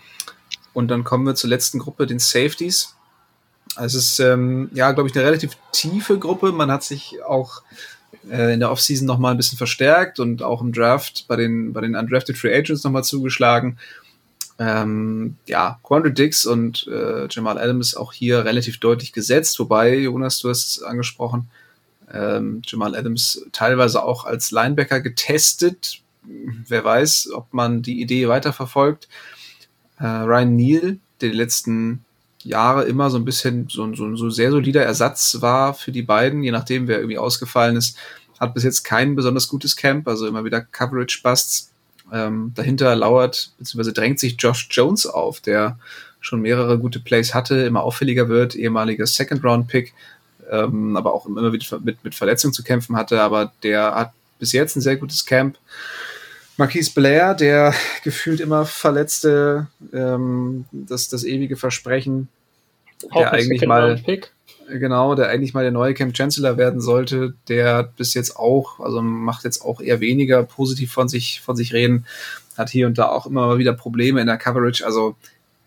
Und 0.74 0.88
dann 0.88 1.04
kommen 1.04 1.24
wir 1.24 1.36
zur 1.36 1.52
letzten 1.52 1.78
Gruppe, 1.78 2.08
den 2.08 2.18
Safeties. 2.18 2.96
Es 3.76 3.94
ist, 3.94 4.20
ähm, 4.20 4.72
ja, 4.74 4.92
glaube 4.92 5.08
ich, 5.08 5.16
eine 5.16 5.24
relativ 5.24 5.52
tiefe 5.72 6.18
Gruppe. 6.18 6.52
Man 6.52 6.72
hat 6.72 6.84
sich 6.84 7.24
auch 7.24 7.62
äh, 8.28 8.56
in 8.56 8.60
der 8.60 8.72
Offseason 8.72 9.06
noch 9.06 9.20
mal 9.20 9.30
ein 9.30 9.38
bisschen 9.38 9.60
verstärkt 9.60 10.20
und 10.20 10.42
auch 10.42 10.62
im 10.62 10.74
Draft 10.74 11.26
bei 11.28 11.36
den, 11.36 11.74
bei 11.74 11.82
den 11.82 11.96
Undrafted 11.96 12.36
Free 12.36 12.58
Agents 12.58 12.84
noch 12.84 12.90
mal 12.90 13.04
zugeschlagen. 13.04 13.78
Ähm, 14.58 15.36
ja, 15.46 15.80
Quandre 15.84 16.12
Dix 16.12 16.48
und 16.48 16.88
äh, 16.88 17.28
Jamal 17.30 17.60
Adams 17.60 17.96
auch 17.96 18.14
hier 18.14 18.46
relativ 18.46 18.80
deutlich 18.80 19.14
gesetzt. 19.14 19.60
Wobei, 19.60 19.96
Jonas, 19.96 20.40
du 20.40 20.50
hast 20.50 20.78
es 20.78 20.82
angesprochen, 20.82 21.52
ähm, 22.12 22.62
Jamal 22.66 22.96
Adams 22.96 23.46
teilweise 23.52 24.04
auch 24.04 24.26
als 24.26 24.52
Linebacker 24.52 25.02
getestet. 25.02 26.02
Wer 26.24 26.84
weiß, 26.84 27.30
ob 27.34 27.54
man 27.54 27.82
die 27.82 28.02
Idee 28.02 28.28
weiterverfolgt. 28.28 29.08
Äh, 30.00 30.06
Ryan 30.06 30.56
Neal, 30.56 30.98
der 31.22 31.30
die 31.30 31.36
letzten 31.36 32.06
Jahre 32.44 32.84
immer 32.84 33.10
so 33.10 33.18
ein 33.18 33.26
bisschen 33.26 33.68
so, 33.70 33.94
so, 33.94 34.16
so 34.16 34.30
sehr 34.30 34.52
solider 34.52 34.84
Ersatz 34.84 35.38
war 35.42 35.74
für 35.74 35.92
die 35.92 36.02
beiden, 36.02 36.44
je 36.44 36.52
nachdem, 36.52 36.88
wer 36.88 36.98
irgendwie 36.98 37.18
ausgefallen 37.18 37.78
ist, 37.78 37.98
hat 38.40 38.54
bis 38.54 38.64
jetzt 38.64 38.84
kein 38.84 39.16
besonders 39.16 39.48
gutes 39.48 39.76
Camp, 39.76 40.08
also 40.08 40.28
immer 40.28 40.44
wieder 40.44 40.62
Coverage-Busts. 40.62 41.72
Ähm, 42.12 42.52
dahinter 42.54 42.96
lauert 42.96 43.54
bzw. 43.60 43.94
drängt 43.94 44.20
sich 44.20 44.36
Josh 44.38 44.68
Jones 44.70 45.06
auf, 45.06 45.40
der 45.40 45.80
schon 46.20 46.42
mehrere 46.42 46.78
gute 46.78 47.00
Plays 47.00 47.34
hatte, 47.34 47.56
immer 47.64 47.84
auffälliger 47.84 48.30
wird, 48.30 48.56
ehemaliger 48.56 49.06
Second-Round-Pick, 49.06 49.94
ähm, 50.54 50.96
aber 50.96 51.14
auch 51.14 51.26
immer 51.26 51.52
wieder 51.52 51.80
mit, 51.80 52.04
mit 52.04 52.16
Verletzungen 52.16 52.54
zu 52.54 52.64
kämpfen 52.64 52.96
hatte. 52.96 53.22
Aber 53.22 53.52
der 53.64 53.96
hat 53.96 54.14
bis 54.40 54.52
jetzt 54.52 54.76
ein 54.76 54.82
sehr 54.82 54.98
gutes 54.98 55.26
Camp. 55.26 55.58
Marquise 56.58 56.92
Blair, 56.94 57.34
der 57.34 57.74
gefühlt 58.04 58.40
immer 58.40 58.66
verletzte, 58.66 59.68
ähm, 59.92 60.66
das, 60.72 61.10
das 61.10 61.24
ewige 61.24 61.58
Versprechen, 61.58 62.28
auch 63.10 63.22
der 63.22 63.34
eigentlich 63.34 63.66
mal, 63.66 64.02
genau, 64.70 65.16
der 65.16 65.30
eigentlich 65.30 65.54
mal 65.54 65.64
der 65.64 65.72
neue 65.72 65.94
Camp 65.96 66.14
Chancellor 66.16 66.58
werden 66.58 66.80
sollte, 66.80 67.34
der 67.48 67.84
bis 67.98 68.14
jetzt 68.14 68.38
auch, 68.38 68.80
also 68.80 69.02
macht 69.02 69.44
jetzt 69.44 69.64
auch 69.64 69.82
eher 69.82 70.00
weniger 70.00 70.44
positiv 70.44 70.94
von 70.94 71.10
sich, 71.10 71.42
von 71.42 71.56
sich 71.56 71.74
reden, 71.74 72.06
hat 72.58 72.70
hier 72.70 72.86
und 72.86 72.98
da 72.98 73.10
auch 73.10 73.26
immer 73.26 73.48
mal 73.48 73.58
wieder 73.58 73.74
Probleme 73.74 74.22
in 74.22 74.28
der 74.28 74.38
Coverage, 74.38 74.86
also, 74.86 75.16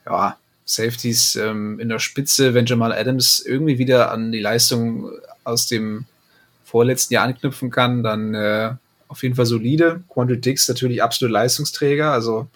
ja, 0.06 0.36
Safeties 0.66 1.36
ähm, 1.36 1.78
in 1.78 1.88
der 1.88 2.00
Spitze, 2.00 2.52
wenn 2.52 2.66
Jamal 2.66 2.92
Adams 2.92 3.40
irgendwie 3.40 3.78
wieder 3.78 4.10
an 4.10 4.32
die 4.32 4.40
Leistung 4.40 5.10
aus 5.44 5.68
dem 5.68 6.04
vorletzten 6.64 7.14
Jahr 7.14 7.24
anknüpfen 7.24 7.70
kann, 7.70 8.02
dann 8.02 8.34
äh, 8.34 8.72
auf 9.08 9.22
jeden 9.22 9.36
Fall 9.36 9.46
solide. 9.46 10.02
Quandre 10.08 10.36
Dix 10.36 10.68
natürlich 10.68 11.02
absolut 11.02 11.32
Leistungsträger, 11.32 12.10
also 12.10 12.48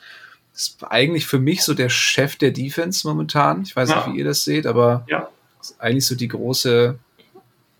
ist 0.53 0.79
eigentlich 0.89 1.27
für 1.27 1.39
mich 1.39 1.63
so 1.63 1.73
der 1.73 1.89
Chef 1.89 2.35
der 2.37 2.51
Defense 2.51 3.07
momentan. 3.07 3.63
Ich 3.63 3.75
weiß 3.75 3.91
ja. 3.91 3.97
nicht, 3.97 4.13
wie 4.13 4.19
ihr 4.19 4.25
das 4.25 4.43
seht, 4.43 4.67
aber 4.67 5.07
ja. 5.09 5.29
ist 5.61 5.81
eigentlich 5.81 6.05
so 6.05 6.17
die 6.17 6.29
große 6.29 6.99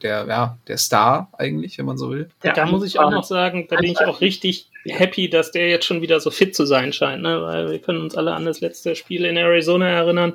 der, 0.03 0.27
ja, 0.27 0.57
der 0.67 0.79
Star 0.79 1.29
eigentlich, 1.37 1.77
wenn 1.77 1.85
man 1.85 1.99
so 1.99 2.11
will. 2.11 2.31
Ja, 2.43 2.53
da 2.55 2.67
muss 2.67 2.85
ich 2.85 2.99
auch 2.99 3.11
noch 3.11 3.25
sagen, 3.25 3.67
da 3.69 3.77
bin 3.77 3.91
ich 3.91 4.01
auch 4.01 4.21
richtig 4.21 4.70
happy, 4.87 5.29
dass 5.29 5.51
der 5.51 5.69
jetzt 5.69 5.87
schon 5.87 6.03
wieder 6.03 6.21
so 6.21 6.31
fit 6.31 6.55
zu 6.55 6.65
sein 6.65 6.93
scheint, 6.93 7.23
ne? 7.23 7.43
weil 7.43 7.71
wir 7.71 7.79
können 7.79 8.01
uns 8.01 8.17
alle 8.17 8.33
an 8.33 8.45
das 8.45 8.61
letzte 8.61 8.97
Spiel 8.97 9.25
in 9.25 9.37
Arizona 9.37 9.89
erinnern. 9.89 10.35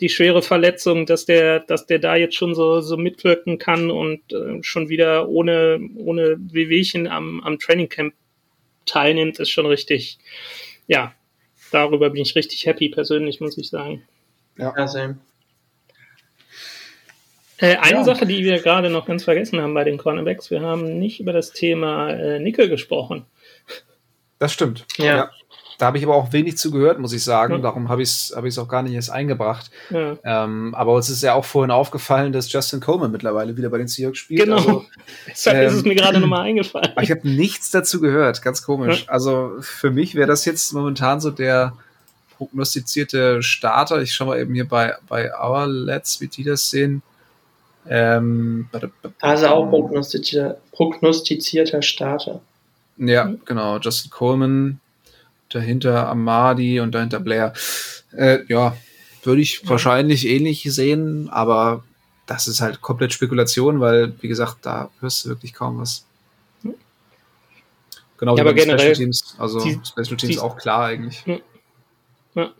Die 0.00 0.08
schwere 0.08 0.42
Verletzung, 0.42 1.06
dass 1.06 1.26
der, 1.26 1.60
dass 1.60 1.86
der 1.86 1.98
da 1.98 2.14
jetzt 2.14 2.36
schon 2.36 2.54
so, 2.54 2.80
so 2.80 2.96
mitwirken 2.96 3.58
kann 3.58 3.90
und 3.90 4.32
äh, 4.32 4.62
schon 4.62 4.88
wieder 4.88 5.28
ohne, 5.28 5.80
ohne 5.96 6.36
Wehwehchen 6.38 7.08
am, 7.08 7.40
am 7.40 7.58
Trainingcamp 7.58 8.14
teilnimmt, 8.86 9.38
ist 9.40 9.50
schon 9.50 9.66
richtig, 9.66 10.18
ja, 10.86 11.14
darüber 11.72 12.10
bin 12.10 12.22
ich 12.22 12.36
richtig 12.36 12.66
happy 12.66 12.88
persönlich, 12.88 13.40
muss 13.40 13.58
ich 13.58 13.68
sagen. 13.68 14.02
Ja, 14.56 14.72
ja 14.76 14.86
same. 14.86 15.18
Äh, 17.58 17.76
eine 17.76 17.98
ja. 17.98 18.04
Sache, 18.04 18.24
die 18.24 18.44
wir 18.44 18.60
gerade 18.60 18.88
noch 18.88 19.06
ganz 19.06 19.24
vergessen 19.24 19.60
haben 19.60 19.74
bei 19.74 19.84
den 19.84 19.98
Cornerbacks, 19.98 20.50
wir 20.50 20.60
haben 20.60 20.98
nicht 20.98 21.18
über 21.18 21.32
das 21.32 21.52
Thema 21.52 22.10
äh, 22.10 22.38
Nickel 22.38 22.68
gesprochen. 22.68 23.26
Das 24.38 24.52
stimmt. 24.52 24.86
Ja. 24.96 25.04
ja. 25.04 25.30
Da 25.78 25.86
habe 25.86 25.98
ich 25.98 26.04
aber 26.04 26.16
auch 26.16 26.32
wenig 26.32 26.58
zugehört, 26.58 26.98
muss 26.98 27.12
ich 27.12 27.22
sagen. 27.22 27.54
Ja. 27.54 27.58
Darum 27.60 27.88
habe 27.88 28.02
ich 28.02 28.08
es 28.08 28.34
hab 28.34 28.44
auch 28.44 28.68
gar 28.68 28.82
nicht 28.82 28.94
erst 28.94 29.10
eingebracht. 29.10 29.70
Ja. 29.90 30.16
Ähm, 30.24 30.74
aber 30.74 30.92
uns 30.94 31.08
ist 31.08 31.22
ja 31.22 31.34
auch 31.34 31.44
vorhin 31.44 31.70
aufgefallen, 31.70 32.32
dass 32.32 32.52
Justin 32.52 32.80
Coleman 32.80 33.12
mittlerweile 33.12 33.56
wieder 33.56 33.70
bei 33.70 33.78
den 33.78 33.86
Seahawks 33.86 34.18
spielt. 34.18 34.42
Genau. 34.42 34.56
Also, 34.56 34.84
Deshalb 35.28 35.56
ähm, 35.56 35.68
ist 35.68 35.74
es 35.74 35.84
mir 35.84 35.94
gerade 35.94 36.18
nochmal 36.18 36.40
eingefallen. 36.40 36.92
Ich 37.00 37.12
habe 37.12 37.28
nichts 37.28 37.70
dazu 37.70 38.00
gehört, 38.00 38.42
ganz 38.42 38.64
komisch. 38.64 39.08
Also 39.08 39.52
für 39.60 39.92
mich 39.92 40.16
wäre 40.16 40.26
das 40.26 40.44
jetzt 40.44 40.72
momentan 40.72 41.20
so 41.20 41.30
der 41.30 41.74
prognostizierte 42.36 43.42
Starter. 43.44 44.02
Ich 44.02 44.12
schaue 44.12 44.28
mal 44.28 44.40
eben 44.40 44.54
hier 44.54 44.66
bei, 44.66 44.96
bei 45.08 45.30
Our 45.32 45.68
Let's, 45.68 46.20
wie 46.20 46.26
die 46.26 46.42
das 46.42 46.70
sehen. 46.70 47.02
Ähm, 47.88 48.68
also 49.20 49.46
auch 49.46 49.70
prognostizierter, 49.70 50.58
prognostizierter 50.72 51.82
Starter. 51.82 52.40
Ja, 52.98 53.32
genau. 53.44 53.78
Justin 53.78 54.10
Coleman, 54.10 54.80
dahinter 55.48 56.08
Amadi 56.08 56.80
und 56.80 56.94
dahinter 56.94 57.20
Blair. 57.20 57.52
Äh, 58.12 58.40
ja, 58.48 58.76
würde 59.22 59.40
ich 59.40 59.62
ja. 59.62 59.70
wahrscheinlich 59.70 60.26
ähnlich 60.26 60.62
sehen, 60.62 61.28
aber 61.30 61.84
das 62.26 62.46
ist 62.48 62.60
halt 62.60 62.80
komplett 62.80 63.12
Spekulation, 63.12 63.80
weil, 63.80 64.12
wie 64.20 64.28
gesagt, 64.28 64.58
da 64.62 64.90
hörst 65.00 65.24
du 65.24 65.30
wirklich 65.30 65.54
kaum 65.54 65.78
was. 65.78 66.04
Genau 68.18 68.36
ja, 68.36 68.38
wie 68.38 68.48
aber 68.48 68.54
generell, 68.54 68.80
Special 68.80 68.94
Teams. 68.94 69.36
Also 69.38 69.60
die, 69.60 69.80
Special 69.84 70.16
Teams 70.16 70.34
die, 70.34 70.38
auch 70.40 70.56
klar 70.56 70.86
eigentlich. 70.86 71.24
Ja. 72.34 72.50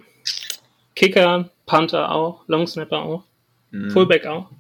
Kicker, 0.95 1.51
Panther 1.67 2.11
auch, 2.13 2.45
Longsnapper 2.47 2.99
auch, 2.99 3.25
mhm. 3.71 3.91
Fullback 3.91 4.27
auch. 4.27 4.51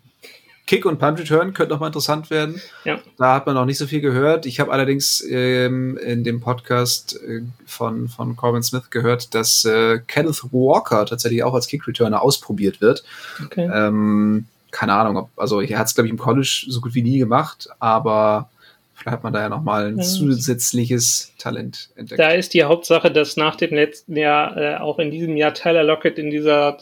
Kick 0.68 0.84
und 0.84 0.98
Punt 0.98 1.18
Return 1.18 1.54
könnte 1.54 1.72
noch 1.72 1.80
mal 1.80 1.86
interessant 1.86 2.28
werden. 2.28 2.60
Ja. 2.84 3.00
Da 3.16 3.36
hat 3.36 3.46
man 3.46 3.54
noch 3.54 3.64
nicht 3.64 3.78
so 3.78 3.86
viel 3.86 4.02
gehört. 4.02 4.44
Ich 4.44 4.60
habe 4.60 4.70
allerdings 4.70 5.24
ähm, 5.26 5.96
in 5.96 6.24
dem 6.24 6.42
Podcast 6.42 7.18
äh, 7.26 7.40
von, 7.64 8.08
von 8.08 8.36
Corbin 8.36 8.62
Smith 8.62 8.90
gehört, 8.90 9.34
dass 9.34 9.64
äh, 9.64 9.98
Kenneth 10.06 10.44
Walker 10.52 11.06
tatsächlich 11.06 11.42
auch 11.42 11.54
als 11.54 11.68
Kick 11.68 11.88
Returner 11.88 12.20
ausprobiert 12.20 12.82
wird. 12.82 13.02
Okay. 13.42 13.66
Ähm, 13.72 14.44
keine 14.70 14.92
Ahnung, 14.92 15.16
ob, 15.16 15.30
also 15.36 15.62
er 15.62 15.78
hat 15.78 15.86
es, 15.86 15.94
glaube 15.94 16.08
ich, 16.08 16.12
im 16.12 16.18
College 16.18 16.66
so 16.68 16.82
gut 16.82 16.94
wie 16.94 17.02
nie 17.02 17.18
gemacht, 17.18 17.70
aber 17.78 18.50
Vielleicht 18.99 19.12
hat 19.12 19.22
man 19.22 19.32
da 19.32 19.42
ja 19.42 19.49
nochmal 19.49 19.86
ein 19.86 20.03
zusätzliches 20.03 21.32
Talent 21.38 21.90
entdeckt. 21.94 22.18
Da 22.18 22.30
ist 22.30 22.53
die 22.53 22.64
Hauptsache, 22.64 23.12
dass 23.12 23.36
nach 23.36 23.55
dem 23.55 23.72
letzten 23.72 24.16
Jahr 24.16 24.57
äh, 24.57 24.76
auch 24.76 24.99
in 24.99 25.12
diesem 25.12 25.36
Jahr 25.36 25.55
Tyler 25.55 25.84
Lockett 25.84 26.18
in 26.18 26.30
dieser 26.30 26.78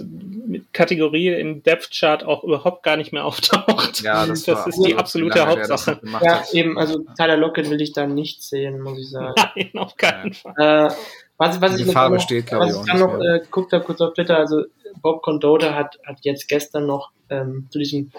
Kategorie 0.72 1.28
im 1.28 1.62
Depth 1.62 1.90
Chart 1.92 2.24
auch 2.24 2.42
überhaupt 2.42 2.82
gar 2.82 2.96
nicht 2.96 3.12
mehr 3.12 3.26
auftaucht. 3.26 4.00
Ja, 4.00 4.24
das, 4.24 4.44
das 4.44 4.66
ist 4.66 4.82
die 4.82 4.96
absolute 4.96 5.46
Hauptsache. 5.46 6.00
Ja, 6.22 6.42
eben, 6.52 6.78
also 6.78 7.04
Tyler 7.18 7.36
Lockett 7.36 7.68
will 7.68 7.82
ich 7.82 7.92
da 7.92 8.06
nicht 8.06 8.42
sehen, 8.42 8.80
muss 8.80 8.98
ich 8.98 9.10
sagen. 9.10 9.34
Nein, 9.54 9.70
auf 9.74 9.94
keinen. 9.98 10.32
Fall. 10.32 10.54
Äh, 10.88 10.94
was, 11.36 11.60
was 11.60 11.74
die 11.74 11.82
ich 11.82 11.88
Gefahr 11.88 12.10
besteht, 12.10 12.46
glaube 12.46 12.68
ich, 12.68 12.74
auch 12.74 12.86
dann 12.86 12.98
noch 12.98 13.20
äh, 13.20 13.42
guckt 13.50 13.74
da 13.74 13.80
kurz 13.80 14.00
auf 14.00 14.14
Twitter, 14.14 14.38
also 14.38 14.64
Bob 15.02 15.22
Condotta 15.22 15.74
hat, 15.74 15.98
hat 16.06 16.18
jetzt 16.22 16.48
gestern 16.48 16.86
noch 16.86 17.10
ähm, 17.28 17.66
zu 17.70 17.78
diesem 17.78 18.10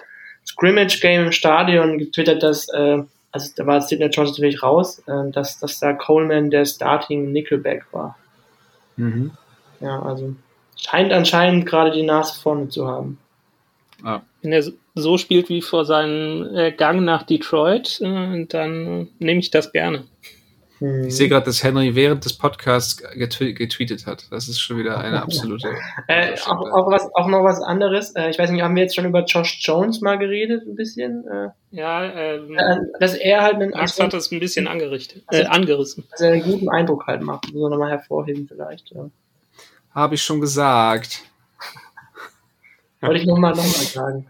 Scrimmage-Game 0.46 1.26
im 1.26 1.32
Stadion 1.32 1.98
getwittert, 1.98 2.44
dass 2.44 2.70
äh, 2.70 3.00
also 3.38 3.52
da 3.56 3.68
war 3.68 3.82
Sidney 3.82 4.08
Jones 4.08 4.32
natürlich 4.32 4.64
raus, 4.64 5.00
äh, 5.08 5.32
dass, 5.32 5.60
dass 5.60 5.80
da 5.80 5.94
Coleman 5.94 6.50
der 6.50 6.66
Starting 6.66 7.32
Nickelback 7.32 7.86
war. 7.92 8.18
Mhm. 8.96 9.32
Ja, 9.80 10.02
also 10.02 10.36
scheint 10.76 11.12
anscheinend 11.12 11.68
gerade 11.68 11.92
die 11.92 12.04
Nase 12.04 12.40
vorne 12.40 12.70
zu 12.70 12.88
haben. 12.88 13.20
Ah. 14.04 14.22
Wenn 14.42 14.52
er 14.52 14.64
so 14.96 15.18
spielt 15.18 15.50
wie 15.50 15.62
vor 15.62 15.86
seinem 15.86 16.56
äh, 16.56 16.72
Gang 16.72 17.04
nach 17.04 17.24
Detroit, 17.24 18.02
äh, 18.02 18.46
dann 18.46 19.10
nehme 19.20 19.40
ich 19.40 19.52
das 19.52 19.72
gerne. 19.72 20.06
Hm. 20.80 21.08
Ich 21.08 21.16
sehe 21.16 21.28
gerade, 21.28 21.46
dass 21.46 21.64
Henry 21.64 21.96
während 21.96 22.24
des 22.26 22.38
Podcasts 22.38 22.98
getwe 22.98 23.54
getweetet 23.54 24.06
hat. 24.06 24.28
Das 24.32 24.48
ist 24.48 24.60
schon 24.60 24.78
wieder 24.78 25.00
eine 25.00 25.22
absolute. 25.24 25.70
äh, 26.08 26.38
auch, 26.46 26.62
auch, 26.72 26.92
was, 26.92 27.10
auch 27.16 27.28
noch 27.28 27.44
was 27.44 27.62
anderes. 27.62 28.16
Äh, 28.16 28.30
ich 28.30 28.38
weiß 28.38 28.52
nicht, 28.52 28.62
haben 28.62 28.76
wir 28.76 28.84
jetzt 28.84 28.96
schon 28.96 29.06
über 29.06 29.24
Josh 29.24 29.60
Jones 29.62 30.02
mal 30.02 30.18
geredet, 30.18 30.68
ein 30.68 30.76
bisschen? 30.76 31.26
Äh, 31.28 31.50
ja, 31.72 32.04
ähm, 32.06 32.56
äh, 32.56 32.78
dass 33.00 33.16
er 33.16 33.42
halt 33.42 33.56
einen. 33.56 33.72
Max 33.72 34.00
hat 34.00 34.14
das 34.14 34.32
ein 34.32 34.40
bisschen 34.40 34.68
angerichtet, 34.68 35.24
äh, 35.32 35.46
angerissen. 35.46 36.06
Dass 36.12 36.22
er 36.22 36.34
einen 36.34 36.44
guten 36.44 36.70
Eindruck 36.70 37.08
halt 37.08 37.24
macht. 37.24 37.52
Muss 37.52 37.62
man 37.62 37.72
nochmal 37.72 37.90
hervorheben, 37.92 38.48
vielleicht. 38.48 38.92
Ja. 38.92 39.10
Habe 39.96 40.16
ich 40.16 40.24
schon 40.24 40.42
gesagt. 40.42 41.24
Wollte 43.02 43.20
ich 43.20 43.26
nochmal 43.26 43.52
noch 43.52 43.64
mal 43.64 43.64
sagen. 43.66 44.28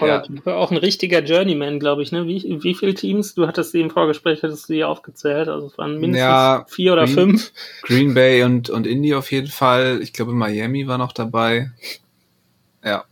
Ja. 0.00 0.24
Auch 0.46 0.70
ein 0.70 0.76
richtiger 0.76 1.22
Journeyman, 1.22 1.78
glaube 1.78 2.02
ich. 2.02 2.10
Ne? 2.10 2.26
Wie, 2.26 2.58
wie 2.62 2.74
viele 2.74 2.94
Teams? 2.94 3.34
Du 3.34 3.46
hattest 3.46 3.72
sie 3.72 3.80
im 3.80 3.90
Vorgespräch, 3.90 4.42
hattest 4.42 4.68
du 4.68 4.72
die 4.72 4.84
aufgezählt. 4.84 5.48
Also 5.48 5.68
es 5.68 5.78
waren 5.78 6.00
mindestens 6.00 6.18
ja, 6.18 6.66
vier 6.68 6.92
oder 6.94 7.04
Green, 7.04 7.14
fünf. 7.14 7.52
Green 7.82 8.14
Bay 8.14 8.42
und, 8.42 8.70
und 8.70 8.86
Indy 8.86 9.14
auf 9.14 9.30
jeden 9.30 9.48
Fall. 9.48 10.00
Ich 10.02 10.12
glaube, 10.12 10.32
Miami 10.32 10.88
war 10.88 10.98
noch 10.98 11.12
dabei. 11.12 11.70
Ja. 12.84 13.04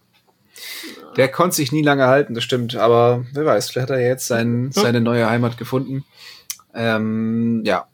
Der 1.17 1.29
konnte 1.29 1.57
sich 1.57 1.73
nie 1.73 1.83
lange 1.83 2.07
halten, 2.07 2.35
das 2.35 2.43
stimmt. 2.43 2.75
Aber 2.75 3.25
wer 3.33 3.45
weiß, 3.45 3.71
vielleicht 3.71 3.91
hat 3.91 3.97
er 3.97 4.07
jetzt 4.07 4.27
sein, 4.27 4.73
seine 4.73 5.01
neue 5.01 5.29
Heimat 5.29 5.59
gefunden. 5.59 6.05
Ähm, 6.75 7.63
ja. 7.65 7.87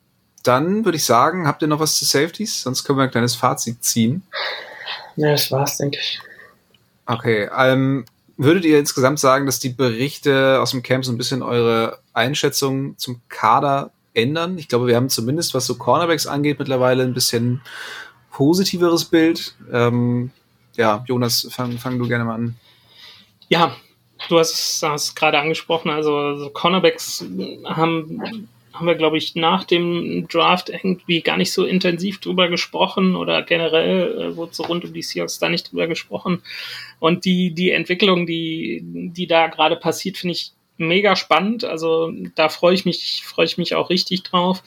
Dann 0.45 0.85
würde 0.85 0.97
ich 0.97 1.05
sagen, 1.05 1.47
habt 1.47 1.61
ihr 1.61 1.69
noch 1.69 1.81
was 1.81 1.99
zu 1.99 2.05
Safeties? 2.05 2.63
Sonst 2.63 2.85
können 2.85 2.99
wir 2.99 3.03
ein 3.03 3.11
kleines 3.11 3.35
Fazit 3.35 3.85
ziehen. 3.85 4.23
Ja, 5.17 5.33
das 5.33 5.51
war's, 5.51 5.77
denke 5.77 5.99
ich. 6.01 6.21
Okay, 7.07 7.51
ähm, 7.57 8.05
Würdet 8.41 8.65
ihr 8.65 8.79
insgesamt 8.79 9.19
sagen, 9.19 9.47
dass 9.47 9.59
die 9.59 9.69
Berichte 9.69 10.61
aus 10.63 10.71
dem 10.71 10.85
Camp 10.85 11.05
so 11.05 11.11
ein 11.11 11.19
bisschen 11.19 11.43
eure 11.43 11.99
Einschätzung 12.13 12.97
zum 12.97 13.21
Kader 13.29 13.91
ändern? 14.15 14.59
Ich 14.59 14.69
glaube, 14.69 14.87
wir 14.87 14.95
haben 14.95 15.09
zumindest, 15.09 15.55
was 15.55 15.67
so 15.67 15.75
Cornerbacks 15.75 16.29
angeht, 16.29 16.61
mittlerweile 16.61 17.03
ein 17.03 17.15
bisschen 17.15 17.61
positiveres 18.31 19.07
Bild. 19.07 19.57
Ähm, 19.73 20.31
ja, 20.77 21.05
Jonas, 21.09 21.49
fang, 21.51 21.79
fang 21.79 21.99
du 21.99 22.07
gerne 22.07 22.25
mal 22.25 22.37
an. 22.37 22.55
Ja, 23.49 23.75
du 24.29 24.39
hast 24.39 24.85
es 24.85 25.15
gerade 25.17 25.41
angesprochen, 25.41 25.91
also 25.91 26.37
so 26.39 26.51
Cornerbacks 26.51 27.25
haben 27.65 28.49
haben 28.79 28.87
wir, 28.87 28.95
glaube 28.95 29.19
ich, 29.19 29.35
nach 29.35 29.65
dem 29.65 30.29
Draft 30.29 30.71
irgendwie 30.71 31.21
gar 31.21 31.37
nicht 31.37 31.53
so 31.53 31.65
intensiv 31.65 32.21
drüber 32.21 32.49
gesprochen 32.49 33.17
oder 33.17 33.43
generell 33.43 34.21
äh, 34.33 34.37
wurde 34.37 34.55
so 34.55 34.63
rund 34.63 34.85
um 34.85 34.93
die 34.93 35.03
Seahawks 35.03 35.39
da 35.39 35.49
nicht 35.49 35.71
drüber 35.71 35.89
gesprochen. 35.89 36.43
Und 37.01 37.25
die, 37.25 37.53
die 37.53 37.73
Entwicklung, 37.73 38.27
die, 38.27 38.81
die 38.85 39.27
da 39.27 39.49
gerade 39.49 39.77
passiert, 39.77 40.17
finde 40.17 40.33
ich 40.33 40.53
mega 40.77 41.17
spannend. 41.17 41.65
Also 41.65 42.13
da 42.37 42.49
freue 42.49 42.75
ich 42.75 42.85
mich, 42.85 43.23
freue 43.25 43.47
ich 43.47 43.59
mich 43.59 43.75
auch 43.75 43.91
richtig 43.91 44.23
drauf. 44.23 44.63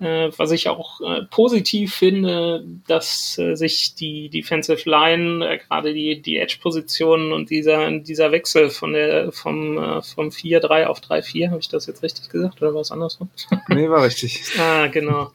Äh, 0.00 0.30
was 0.36 0.50
ich 0.50 0.68
auch 0.68 1.00
äh, 1.02 1.22
positiv 1.30 1.94
finde, 1.94 2.64
dass 2.88 3.38
äh, 3.38 3.54
sich 3.54 3.94
die 3.94 4.28
Defensive 4.28 4.90
Line, 4.90 5.60
gerade 5.68 5.94
die, 5.94 6.20
die 6.20 6.38
Edge-Positionen 6.38 7.32
und 7.32 7.48
dieser, 7.48 7.90
dieser 8.00 8.32
Wechsel 8.32 8.70
von 8.70 8.92
der, 8.92 9.30
vom, 9.30 10.02
vom 10.02 10.28
4-3 10.28 10.86
auf 10.86 11.00
3-4, 11.00 11.50
habe 11.50 11.60
ich 11.60 11.68
das 11.68 11.86
jetzt 11.86 12.02
richtig 12.02 12.28
gesagt 12.28 12.60
oder 12.60 12.74
war 12.74 12.80
es 12.80 12.90
andersrum? 12.90 13.28
Nee, 13.68 13.88
war 13.88 14.04
richtig. 14.04 14.42
ah, 14.58 14.88
genau. 14.88 15.32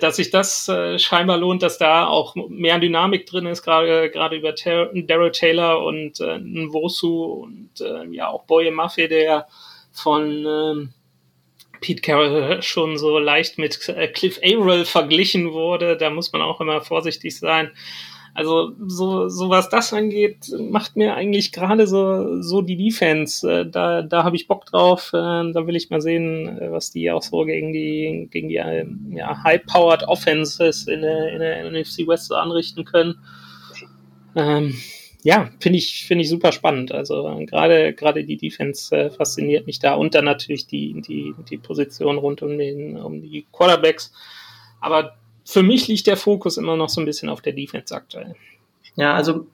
Dass 0.00 0.16
sich 0.16 0.30
das 0.30 0.70
scheinbar 0.98 1.38
lohnt, 1.38 1.62
dass 1.62 1.78
da 1.78 2.06
auch 2.06 2.36
mehr 2.36 2.78
Dynamik 2.78 3.26
drin 3.26 3.46
ist, 3.46 3.62
gerade 3.62 4.10
gerade 4.10 4.36
über 4.36 4.52
Daryl 4.52 5.32
Taylor 5.32 5.84
und 5.84 6.20
äh, 6.20 6.38
Nwosu 6.38 7.24
und 7.24 7.70
ja 8.10 8.28
auch 8.28 8.44
Boye 8.44 8.70
Maffei, 8.70 9.06
der 9.06 9.46
von 9.92 10.44
ähm, 10.46 10.92
Pete 11.84 12.00
Carroll 12.00 12.62
schon 12.62 12.96
so 12.96 13.18
leicht 13.18 13.58
mit 13.58 13.90
äh, 13.90 14.08
Cliff 14.08 14.40
Averill 14.42 14.86
verglichen 14.86 15.52
wurde. 15.52 15.98
Da 15.98 16.08
muss 16.08 16.32
man 16.32 16.40
auch 16.40 16.62
immer 16.62 16.80
vorsichtig 16.80 17.38
sein. 17.38 17.72
Also 18.32 18.72
so, 18.86 19.28
so 19.28 19.50
was 19.50 19.68
das 19.68 19.92
angeht, 19.92 20.50
macht 20.58 20.96
mir 20.96 21.14
eigentlich 21.14 21.52
gerade 21.52 21.86
so, 21.86 22.40
so 22.40 22.62
die 22.62 22.78
Defense. 22.78 23.46
Äh, 23.46 23.70
da, 23.70 24.00
da 24.00 24.24
habe 24.24 24.34
ich 24.34 24.48
Bock 24.48 24.64
drauf. 24.64 25.10
Äh, 25.12 25.52
da 25.52 25.66
will 25.66 25.76
ich 25.76 25.90
mal 25.90 26.00
sehen, 26.00 26.58
was 26.70 26.90
die 26.90 27.10
auch 27.10 27.22
so 27.22 27.44
gegen 27.44 27.74
die, 27.74 28.28
gegen 28.30 28.48
die 28.48 28.54
ja, 28.54 29.44
high-powered 29.44 30.08
Offenses 30.08 30.86
in 30.86 31.02
der, 31.02 31.32
in 31.34 31.40
der 31.40 31.70
NFC 31.70 32.08
West 32.08 32.28
so 32.28 32.34
anrichten 32.36 32.86
können. 32.86 33.16
Ähm, 34.34 34.74
ja, 35.24 35.50
finde 35.58 35.78
ich, 35.78 36.04
finde 36.06 36.22
ich 36.22 36.28
super 36.28 36.52
spannend. 36.52 36.92
Also 36.92 37.24
gerade, 37.46 37.94
gerade 37.94 38.24
die 38.24 38.36
Defense 38.36 38.94
äh, 38.94 39.10
fasziniert 39.10 39.66
mich 39.66 39.78
da 39.78 39.94
und 39.94 40.14
dann 40.14 40.26
natürlich 40.26 40.66
die, 40.66 41.00
die, 41.00 41.34
die 41.48 41.56
Position 41.56 42.18
rund 42.18 42.42
um 42.42 42.58
den, 42.58 42.98
um 42.98 43.22
die 43.22 43.46
Quarterbacks. 43.50 44.12
Aber 44.82 45.16
für 45.46 45.62
mich 45.62 45.88
liegt 45.88 46.06
der 46.06 46.18
Fokus 46.18 46.58
immer 46.58 46.76
noch 46.76 46.90
so 46.90 47.00
ein 47.00 47.06
bisschen 47.06 47.30
auf 47.30 47.40
der 47.40 47.54
Defense 47.54 47.94
aktuell. 47.94 48.34
Ja, 48.96 49.14
also 49.14 49.46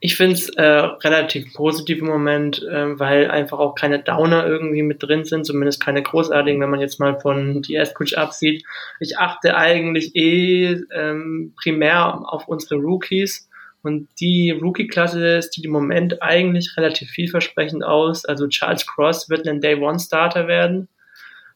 ich 0.00 0.16
finde 0.16 0.32
es 0.32 0.48
äh, 0.48 0.62
relativ 0.62 1.52
positiv 1.52 1.98
im 1.98 2.06
Moment, 2.06 2.62
äh, 2.62 2.98
weil 2.98 3.30
einfach 3.30 3.58
auch 3.58 3.74
keine 3.74 3.98
Downer 4.02 4.46
irgendwie 4.46 4.82
mit 4.82 5.02
drin 5.02 5.26
sind, 5.26 5.44
zumindest 5.44 5.84
keine 5.84 6.02
großartigen, 6.02 6.58
wenn 6.58 6.70
man 6.70 6.80
jetzt 6.80 6.98
mal 6.98 7.20
von 7.20 7.60
die 7.60 7.78
Coach 7.94 8.14
absieht. 8.14 8.64
Ich 8.98 9.18
achte 9.18 9.58
eigentlich 9.58 10.16
eh 10.16 10.78
ähm, 10.94 11.52
primär 11.62 12.22
auf 12.32 12.48
unsere 12.48 12.76
Rookies 12.76 13.49
und 13.82 14.08
die 14.20 14.50
Rookie-Klasse 14.50 15.40
sieht 15.42 15.64
im 15.64 15.72
Moment 15.72 16.22
eigentlich 16.22 16.76
relativ 16.76 17.10
vielversprechend 17.10 17.84
aus. 17.84 18.24
Also 18.24 18.46
Charles 18.48 18.86
Cross 18.86 19.30
wird 19.30 19.48
ein 19.48 19.60
Day-One-Starter 19.60 20.46
werden. 20.46 20.88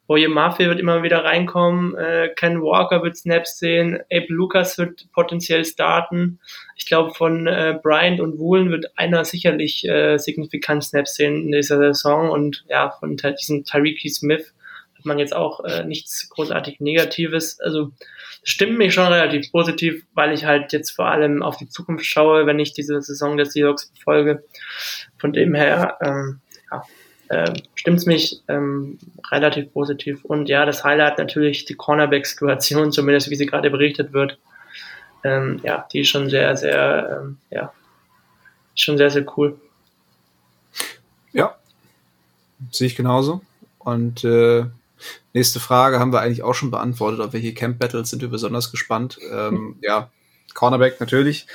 Boye 0.06 0.28
Murphy 0.28 0.66
wird 0.66 0.80
immer 0.80 1.02
wieder 1.02 1.24
reinkommen. 1.24 1.96
Äh, 1.96 2.28
Ken 2.36 2.60
Walker 2.60 3.02
wird 3.02 3.16
Snaps 3.16 3.59
sehen. 3.59 4.01
Abe 4.12 4.26
Lucas 4.28 4.76
wird 4.76 5.10
potenziell 5.12 5.64
starten. 5.64 6.40
Ich 6.76 6.84
glaube, 6.84 7.14
von 7.14 7.46
äh, 7.46 7.78
Bryant 7.82 8.20
und 8.20 8.38
Woolen 8.38 8.70
wird 8.70 8.86
einer 8.96 9.24
sicherlich 9.24 9.88
äh, 9.88 10.18
signifikant 10.18 10.84
Snaps 10.84 11.16
sehen 11.16 11.46
in 11.46 11.52
dieser 11.52 11.78
Saison. 11.78 12.30
Und 12.30 12.64
ja, 12.68 12.90
von 13.01 13.16
diesem 13.16 13.64
Tariqi 13.64 14.10
Smith 14.10 14.55
man 15.05 15.18
jetzt 15.18 15.35
auch 15.35 15.64
äh, 15.64 15.85
nichts 15.85 16.28
großartig 16.31 16.81
Negatives. 16.81 17.60
Also 17.60 17.93
stimmt 18.43 18.78
mich 18.78 18.94
schon 18.94 19.06
relativ 19.06 19.51
positiv, 19.51 20.05
weil 20.14 20.32
ich 20.32 20.44
halt 20.44 20.72
jetzt 20.72 20.90
vor 20.90 21.06
allem 21.06 21.43
auf 21.43 21.56
die 21.56 21.68
Zukunft 21.68 22.06
schaue, 22.06 22.47
wenn 22.47 22.59
ich 22.59 22.72
diese 22.72 23.01
Saison 23.01 23.36
der 23.36 23.47
Seahawks 23.47 23.90
verfolge. 23.94 24.44
Von 25.18 25.32
dem 25.32 25.55
her, 25.55 25.98
ähm, 26.01 26.40
ja, 26.70 26.85
äh, 27.28 27.55
stimmt 27.74 28.06
mich 28.06 28.43
ähm, 28.48 28.98
relativ 29.31 29.72
positiv. 29.72 30.24
Und 30.24 30.48
ja, 30.48 30.66
das 30.66 30.85
Highlight 30.85 31.18
natürlich 31.18 31.64
die 31.64 31.74
Cornerback-Situation, 31.74 32.93
zumindest 32.93 33.31
wie 33.31 33.36
sie 33.36 33.47
gerade 33.47 33.70
berichtet 33.70 34.12
wird. 34.12 34.39
Ähm, 35.24 35.60
ja, 35.62 35.89
die 35.93 36.01
ist 36.01 36.10
schon 36.10 36.28
sehr, 36.28 36.56
sehr, 36.56 37.22
ähm, 37.22 37.39
ja, 37.51 37.72
schon 38.74 38.98
sehr, 38.98 39.10
sehr 39.10 39.24
cool. 39.36 39.59
Ja, 41.32 41.56
sehe 42.70 42.89
ich 42.89 42.97
genauso. 42.97 43.40
Und 43.78 44.24
äh, 44.24 44.64
Nächste 45.32 45.60
Frage 45.60 45.98
haben 45.98 46.12
wir 46.12 46.20
eigentlich 46.20 46.43
auch 46.43 46.55
schon 46.55 46.70
beantwortet. 46.70 47.20
Auf 47.20 47.32
welche 47.32 47.55
Camp 47.55 47.78
Battles 47.78 48.10
sind 48.10 48.22
wir 48.22 48.28
besonders 48.28 48.70
gespannt? 48.70 49.18
Ähm, 49.31 49.76
ja, 49.81 50.10
Cornerback 50.55 51.01
natürlich. 51.01 51.47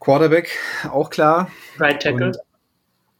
Quarterback, 0.00 0.50
auch 0.90 1.10
klar. 1.10 1.50
Right 1.78 2.02
Tackle. 2.02 2.26
Und 2.26 2.38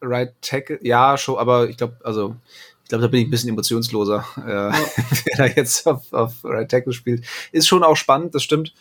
Right 0.03 0.35
Tackle, 0.43 0.79
ja, 0.83 1.17
schon, 1.17 1.39
aber 1.39 1.69
ich 1.69 1.77
glaube, 1.77 1.97
also 2.05 2.37
ich 2.83 2.89
glaube, 2.89 3.03
da 3.03 3.09
bin 3.09 3.21
ich 3.21 3.27
ein 3.27 3.31
bisschen 3.31 3.49
emotionsloser, 3.49 4.25
äh, 4.47 4.51
ja. 4.51 4.73
wer 5.25 5.37
da 5.37 5.47
jetzt 5.47 5.87
auf, 5.87 6.13
auf 6.13 6.45
Right 6.45 6.71
Tackle 6.71 6.93
spielt. 6.93 7.25
Ist 7.51 7.67
schon 7.67 7.83
auch 7.83 7.97
spannend, 7.97 8.35
das 8.35 8.43
stimmt. 8.43 8.75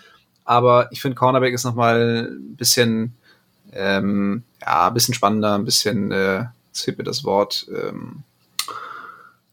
Aber 0.43 0.89
ich 0.91 1.01
finde, 1.01 1.15
Cornerback 1.15 1.53
ist 1.53 1.63
nochmal 1.63 2.29
ein 2.29 2.55
bisschen, 2.55 3.15
ähm, 3.73 4.43
ja, 4.61 4.87
ein 4.87 4.93
bisschen 4.93 5.15
spannender, 5.15 5.55
ein 5.55 5.65
bisschen, 5.65 6.11
äh, 6.11 6.45
jetzt 6.67 6.81
fehlt 6.83 6.99
mir 6.99 7.03
das 7.03 7.23
Wort, 7.23 7.65
ähm, 7.75 8.23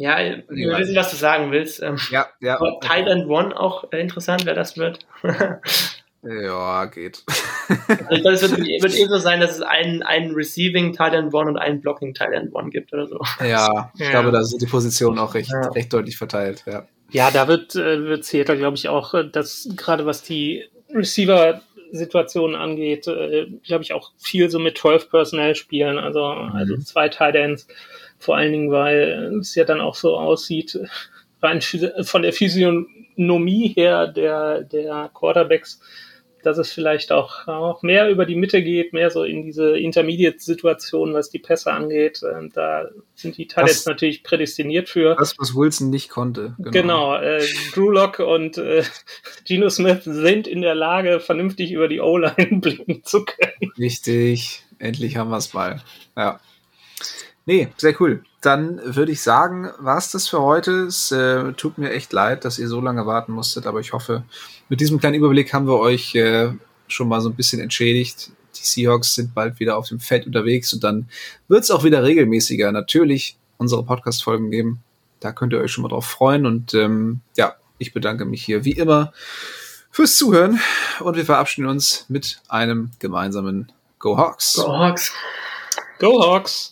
ja, 0.02 0.18
wir 0.48 0.78
wissen, 0.78 0.96
was 0.96 1.10
du 1.10 1.16
sagen 1.16 1.52
willst. 1.52 1.80
Ähm, 1.80 1.96
ja, 2.10 2.26
ja. 2.40 2.58
End 2.92 3.28
One 3.28 3.58
auch 3.58 3.92
äh, 3.92 4.00
interessant, 4.00 4.44
wer 4.44 4.54
das 4.54 4.76
wird. 4.76 5.06
ja, 6.22 6.84
geht. 6.86 7.22
also 7.68 8.10
ich 8.10 8.20
glaube, 8.20 8.32
es 8.32 8.42
wird, 8.42 8.58
wird 8.58 8.98
eh 8.98 9.06
so 9.06 9.18
sein, 9.18 9.38
dass 9.38 9.52
es 9.52 9.62
einen, 9.62 10.02
einen 10.02 10.34
Receiving 10.34 10.96
End 10.96 11.32
One 11.32 11.50
und 11.50 11.56
einen 11.56 11.80
Blocking 11.80 12.16
End 12.16 12.52
One 12.52 12.70
gibt 12.70 12.92
oder 12.92 13.06
so. 13.06 13.20
Ja, 13.46 13.92
ich 13.94 14.00
ja. 14.00 14.10
glaube, 14.10 14.32
da 14.32 14.42
sind 14.42 14.60
die 14.60 14.66
Positionen 14.66 15.20
auch 15.20 15.34
recht, 15.34 15.52
ja. 15.52 15.68
recht 15.68 15.92
deutlich 15.92 16.18
verteilt. 16.18 16.64
Ja, 16.66 16.84
ja 17.10 17.30
da 17.30 17.46
wird, 17.46 17.76
äh, 17.76 18.04
wird 18.04 18.24
Seattle, 18.24 18.58
glaube 18.58 18.76
ich, 18.76 18.88
auch, 18.88 19.14
äh, 19.14 19.28
das 19.30 19.68
gerade 19.76 20.04
was 20.04 20.24
die 20.24 20.64
Receiver 20.92 21.62
Situationen 21.92 22.56
angeht, 22.56 23.06
äh, 23.06 23.46
glaube 23.62 23.84
ich, 23.84 23.92
auch 23.92 24.10
viel 24.18 24.50
so 24.50 24.58
mit 24.58 24.78
12 24.78 25.10
Personnel 25.10 25.54
spielen, 25.54 25.98
also, 25.98 26.24
also 26.24 26.74
mhm. 26.74 26.80
zwei 26.80 27.08
Tight 27.08 27.36
Ends 27.36 27.68
vor 28.22 28.36
allen 28.36 28.52
Dingen, 28.52 28.70
weil 28.70 29.38
es 29.40 29.54
ja 29.54 29.64
dann 29.64 29.80
auch 29.80 29.96
so 29.96 30.16
aussieht, 30.16 30.78
rein 31.42 31.60
von 31.60 32.22
der 32.22 32.32
Physiognomie 32.32 33.68
her 33.68 34.06
der, 34.06 34.62
der 34.62 35.10
Quarterbacks, 35.12 35.80
dass 36.42 36.58
es 36.58 36.72
vielleicht 36.72 37.12
auch, 37.12 37.46
auch 37.46 37.82
mehr 37.82 38.10
über 38.10 38.26
die 38.26 38.36
Mitte 38.36 38.62
geht, 38.62 38.92
mehr 38.92 39.10
so 39.10 39.22
in 39.22 39.42
diese 39.42 39.78
Intermediate-Situation, 39.78 41.14
was 41.14 41.30
die 41.30 41.38
Pässe 41.38 41.72
angeht. 41.72 42.20
Ähm, 42.22 42.50
da 42.52 42.88
sind 43.14 43.36
die 43.38 43.46
Talents 43.46 43.86
natürlich 43.86 44.22
prädestiniert 44.22 44.88
für. 44.88 45.16
Das, 45.18 45.34
was 45.38 45.54
Wilson 45.54 45.90
nicht 45.90 46.08
konnte. 46.08 46.54
Genau, 46.58 46.70
genau 46.70 47.16
äh, 47.16 47.44
Drew 47.74 47.90
Lock 47.90 48.18
und 48.18 48.58
äh, 48.58 48.82
Geno 49.46 49.68
Smith 49.68 50.02
sind 50.04 50.46
in 50.46 50.62
der 50.62 50.74
Lage, 50.74 51.20
vernünftig 51.20 51.72
über 51.72 51.88
die 51.88 52.00
O-Line 52.00 52.60
blicken 52.60 53.04
zu 53.04 53.24
können. 53.24 53.72
Richtig, 53.78 54.62
endlich 54.78 55.16
haben 55.16 55.30
wir 55.30 55.38
es 55.38 55.54
mal. 55.54 55.80
Ja. 56.16 56.40
Nee, 57.44 57.68
sehr 57.76 58.00
cool. 58.00 58.24
Dann 58.40 58.80
würde 58.84 59.12
ich 59.12 59.20
sagen, 59.20 59.70
war's 59.78 60.10
das 60.12 60.28
für 60.28 60.42
heute. 60.42 60.84
Es 60.84 61.10
äh, 61.10 61.52
tut 61.54 61.78
mir 61.78 61.90
echt 61.90 62.12
leid, 62.12 62.44
dass 62.44 62.58
ihr 62.58 62.68
so 62.68 62.80
lange 62.80 63.06
warten 63.06 63.32
musstet, 63.32 63.66
aber 63.66 63.80
ich 63.80 63.92
hoffe, 63.92 64.24
mit 64.68 64.80
diesem 64.80 64.98
kleinen 65.00 65.16
Überblick 65.16 65.52
haben 65.52 65.66
wir 65.66 65.78
euch 65.78 66.14
äh, 66.14 66.52
schon 66.86 67.08
mal 67.08 67.20
so 67.20 67.28
ein 67.28 67.34
bisschen 67.34 67.60
entschädigt. 67.60 68.30
Die 68.56 68.64
Seahawks 68.64 69.14
sind 69.14 69.34
bald 69.34 69.58
wieder 69.60 69.76
auf 69.76 69.88
dem 69.88 69.98
Feld 69.98 70.26
unterwegs 70.26 70.72
und 70.72 70.84
dann 70.84 71.08
wird's 71.48 71.70
auch 71.70 71.84
wieder 71.84 72.02
regelmäßiger 72.02 72.70
natürlich 72.70 73.36
unsere 73.58 73.84
Podcast-Folgen 73.84 74.50
geben. 74.50 74.82
Da 75.20 75.32
könnt 75.32 75.52
ihr 75.52 75.60
euch 75.60 75.72
schon 75.72 75.82
mal 75.82 75.88
drauf 75.88 76.06
freuen 76.06 76.46
und 76.46 76.74
ähm, 76.74 77.20
ja, 77.36 77.54
ich 77.78 77.92
bedanke 77.92 78.24
mich 78.24 78.44
hier 78.44 78.64
wie 78.64 78.72
immer 78.72 79.12
fürs 79.90 80.16
Zuhören 80.16 80.60
und 81.00 81.16
wir 81.16 81.24
verabschieden 81.24 81.66
uns 81.66 82.06
mit 82.08 82.40
einem 82.48 82.90
gemeinsamen 82.98 83.72
Go 83.98 84.16
Hawks. 84.16 84.54
Go 84.54 84.68
Hawks. 84.68 85.12
Go 85.98 86.22
Hawks. 86.22 86.71